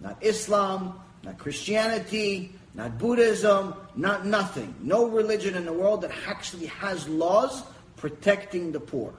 not 0.00 0.18
Islam, 0.22 1.00
not 1.22 1.38
Christianity, 1.38 2.52
not 2.74 2.98
Buddhism, 2.98 3.74
not 3.96 4.26
nothing. 4.26 4.74
No 4.82 5.08
religion 5.08 5.54
in 5.54 5.64
the 5.64 5.72
world 5.72 6.02
that 6.02 6.10
actually 6.26 6.66
has 6.66 7.08
laws 7.08 7.62
protecting 7.96 8.72
the 8.72 8.80
poor. 8.80 9.14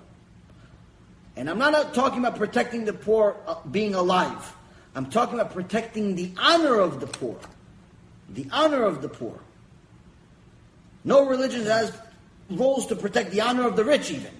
And 1.36 1.50
I'm 1.50 1.58
not 1.58 1.94
talking 1.94 2.20
about 2.20 2.38
protecting 2.38 2.86
the 2.86 2.94
poor 2.94 3.36
uh, 3.48 3.56
being 3.72 3.96
alive. 3.96 4.56
I'm 4.94 5.08
talking 5.08 5.40
about 5.40 5.54
protecting 5.54 6.16
the 6.16 6.32
honor 6.38 6.80
of 6.80 7.00
the 7.00 7.08
poor. 7.08 7.38
The 8.30 8.48
honor 8.52 8.84
of 8.84 9.02
the 9.02 9.10
poor. 9.10 9.40
No 11.04 11.26
religion 11.26 11.66
has 11.66 11.96
rules 12.50 12.88
to 12.88 12.96
protect 12.96 13.32
the 13.32 13.42
honor 13.42 13.68
of 13.68 13.76
the 13.76 13.84
rich, 13.84 14.12
even. 14.12 14.32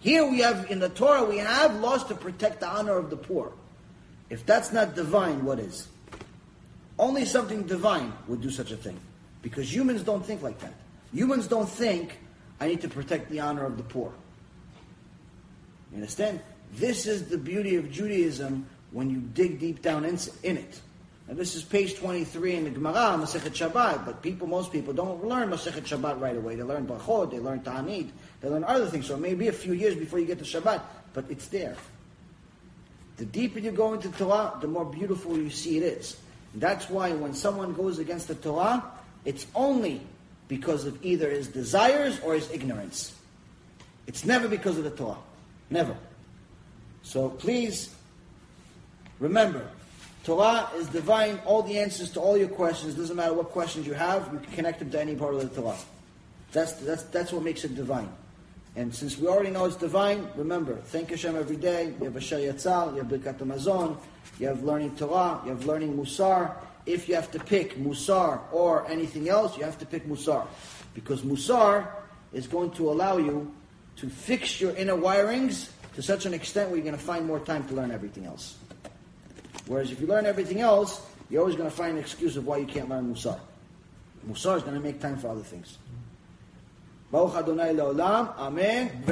Here 0.00 0.28
we 0.28 0.40
have, 0.40 0.70
in 0.70 0.78
the 0.78 0.88
Torah, 0.88 1.24
we 1.24 1.38
have 1.38 1.80
laws 1.80 2.04
to 2.04 2.14
protect 2.14 2.60
the 2.60 2.68
honor 2.68 2.96
of 2.96 3.10
the 3.10 3.16
poor. 3.16 3.52
If 4.30 4.44
that's 4.44 4.72
not 4.72 4.94
divine, 4.94 5.44
what 5.44 5.58
is? 5.58 5.88
Only 6.98 7.24
something 7.24 7.62
divine 7.64 8.12
would 8.26 8.40
do 8.40 8.50
such 8.50 8.70
a 8.70 8.76
thing. 8.76 8.98
Because 9.42 9.72
humans 9.74 10.02
don't 10.02 10.24
think 10.24 10.42
like 10.42 10.58
that. 10.60 10.74
Humans 11.12 11.46
don't 11.46 11.68
think, 11.68 12.18
I 12.60 12.68
need 12.68 12.80
to 12.82 12.88
protect 12.88 13.30
the 13.30 13.40
honor 13.40 13.64
of 13.64 13.76
the 13.76 13.82
poor. 13.82 14.12
You 15.90 15.96
understand? 15.96 16.40
This 16.74 17.06
is 17.06 17.28
the 17.28 17.38
beauty 17.38 17.76
of 17.76 17.90
Judaism 17.90 18.66
when 18.90 19.08
you 19.10 19.18
dig 19.18 19.58
deep 19.58 19.82
down 19.82 20.04
in, 20.04 20.18
in 20.42 20.58
it. 20.58 20.80
Now 21.28 21.34
this 21.34 21.54
is 21.54 21.62
page 21.62 21.94
23 21.96 22.54
in 22.54 22.64
the 22.64 22.70
Gemara, 22.70 23.18
Masechet 23.18 23.52
Shabbat, 23.52 24.06
but 24.06 24.22
people, 24.22 24.46
most 24.46 24.72
people 24.72 24.94
don't 24.94 25.22
learn 25.26 25.50
Masechet 25.50 25.82
Shabbat 25.82 26.18
right 26.18 26.36
away. 26.36 26.56
They 26.56 26.62
learn 26.62 26.86
Brachot, 26.86 27.30
they 27.30 27.38
learn 27.38 27.60
Ta'anit, 27.60 28.08
they 28.40 28.48
learn 28.48 28.64
other 28.64 28.86
things. 28.86 29.06
So 29.06 29.14
it 29.14 29.20
may 29.20 29.34
be 29.34 29.48
a 29.48 29.52
few 29.52 29.74
years 29.74 29.94
before 29.94 30.18
you 30.18 30.24
get 30.24 30.38
to 30.38 30.44
Shabbat, 30.44 30.80
but 31.12 31.26
it's 31.28 31.48
there. 31.48 31.76
The 33.18 33.26
deeper 33.26 33.58
you 33.58 33.72
go 33.72 33.92
into 33.92 34.08
Torah, 34.10 34.56
the 34.60 34.68
more 34.68 34.86
beautiful 34.86 35.36
you 35.36 35.50
see 35.50 35.76
it 35.76 35.82
is. 35.82 36.16
That's 36.54 36.88
why 36.88 37.12
when 37.12 37.34
someone 37.34 37.74
goes 37.74 37.98
against 37.98 38.28
the 38.28 38.34
Torah, 38.34 38.82
it's 39.26 39.46
only 39.54 40.00
because 40.46 40.86
of 40.86 41.04
either 41.04 41.28
his 41.28 41.48
desires 41.48 42.18
or 42.20 42.34
his 42.34 42.50
ignorance. 42.50 43.14
It's 44.06 44.24
never 44.24 44.48
because 44.48 44.78
of 44.78 44.84
the 44.84 44.90
Torah. 44.90 45.18
Never. 45.68 45.94
So 47.02 47.28
please 47.28 47.94
remember, 49.18 49.68
Torah 50.24 50.68
is 50.76 50.88
divine. 50.88 51.40
All 51.44 51.62
the 51.62 51.78
answers 51.78 52.10
to 52.10 52.20
all 52.20 52.36
your 52.36 52.48
questions, 52.48 52.94
doesn't 52.94 53.16
matter 53.16 53.32
what 53.32 53.50
questions 53.50 53.86
you 53.86 53.94
have, 53.94 54.30
you 54.32 54.38
can 54.38 54.52
connect 54.52 54.78
them 54.80 54.90
to 54.90 55.00
any 55.00 55.14
part 55.14 55.34
of 55.34 55.40
the 55.40 55.60
Torah. 55.60 55.76
That's, 56.52 56.72
that's, 56.74 57.04
that's 57.04 57.32
what 57.32 57.42
makes 57.42 57.64
it 57.64 57.74
divine. 57.74 58.10
And 58.76 58.94
since 58.94 59.18
we 59.18 59.26
already 59.26 59.50
know 59.50 59.64
it's 59.64 59.76
divine, 59.76 60.28
remember, 60.36 60.76
thank 60.76 61.10
Hashem 61.10 61.34
every 61.34 61.56
day. 61.56 61.92
You 61.98 62.04
have 62.04 62.16
Asher 62.16 62.38
Yatzar, 62.38 62.94
you 62.94 63.02
have 63.02 63.08
Birkat 63.08 63.38
Hamazon, 63.38 63.96
you 64.38 64.46
have 64.46 64.62
learning 64.62 64.94
Torah, 64.96 65.40
you 65.44 65.50
have 65.50 65.66
learning 65.66 65.96
Musar. 65.96 66.54
If 66.86 67.08
you 67.08 67.16
have 67.16 67.30
to 67.32 67.40
pick 67.40 67.76
Musar 67.76 68.40
or 68.52 68.88
anything 68.88 69.28
else, 69.28 69.58
you 69.58 69.64
have 69.64 69.78
to 69.78 69.86
pick 69.86 70.06
Musar. 70.06 70.46
Because 70.94 71.22
Musar 71.22 71.88
is 72.32 72.46
going 72.46 72.70
to 72.72 72.90
allow 72.90 73.18
you 73.18 73.52
to 73.96 74.08
fix 74.08 74.60
your 74.60 74.74
inner 74.76 74.94
wirings 74.94 75.70
to 75.94 76.02
such 76.02 76.26
an 76.26 76.32
extent 76.32 76.70
where 76.70 76.76
you're 76.76 76.84
going 76.84 76.96
to 76.96 77.02
find 77.02 77.26
more 77.26 77.40
time 77.40 77.66
to 77.68 77.74
learn 77.74 77.90
everything 77.90 78.26
else. 78.26 78.56
Whereas 79.68 79.92
if 79.92 80.00
you 80.00 80.06
learn 80.06 80.26
everything 80.26 80.60
else, 80.60 81.02
you're 81.30 81.40
always 81.42 81.56
going 81.56 81.70
to 81.70 81.76
find 81.76 81.92
an 81.92 81.98
excuse 81.98 82.36
of 82.36 82.46
why 82.46 82.56
you 82.56 82.66
can't 82.66 82.88
learn 82.88 83.14
Musar. 83.14 83.38
Musar 84.28 84.56
is 84.56 84.62
going 84.62 84.74
to 84.74 84.80
make 84.80 85.00
time 85.00 85.18
for 85.18 85.28
other 85.28 85.42
things. 85.42 85.78
Baruch 87.12 87.36
Adonai 87.36 87.74
Leolam. 87.74 88.36
Amen. 88.38 89.02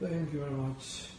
Thank 0.00 0.32
you 0.32 0.40
very 0.40 0.50
much. 0.50 1.13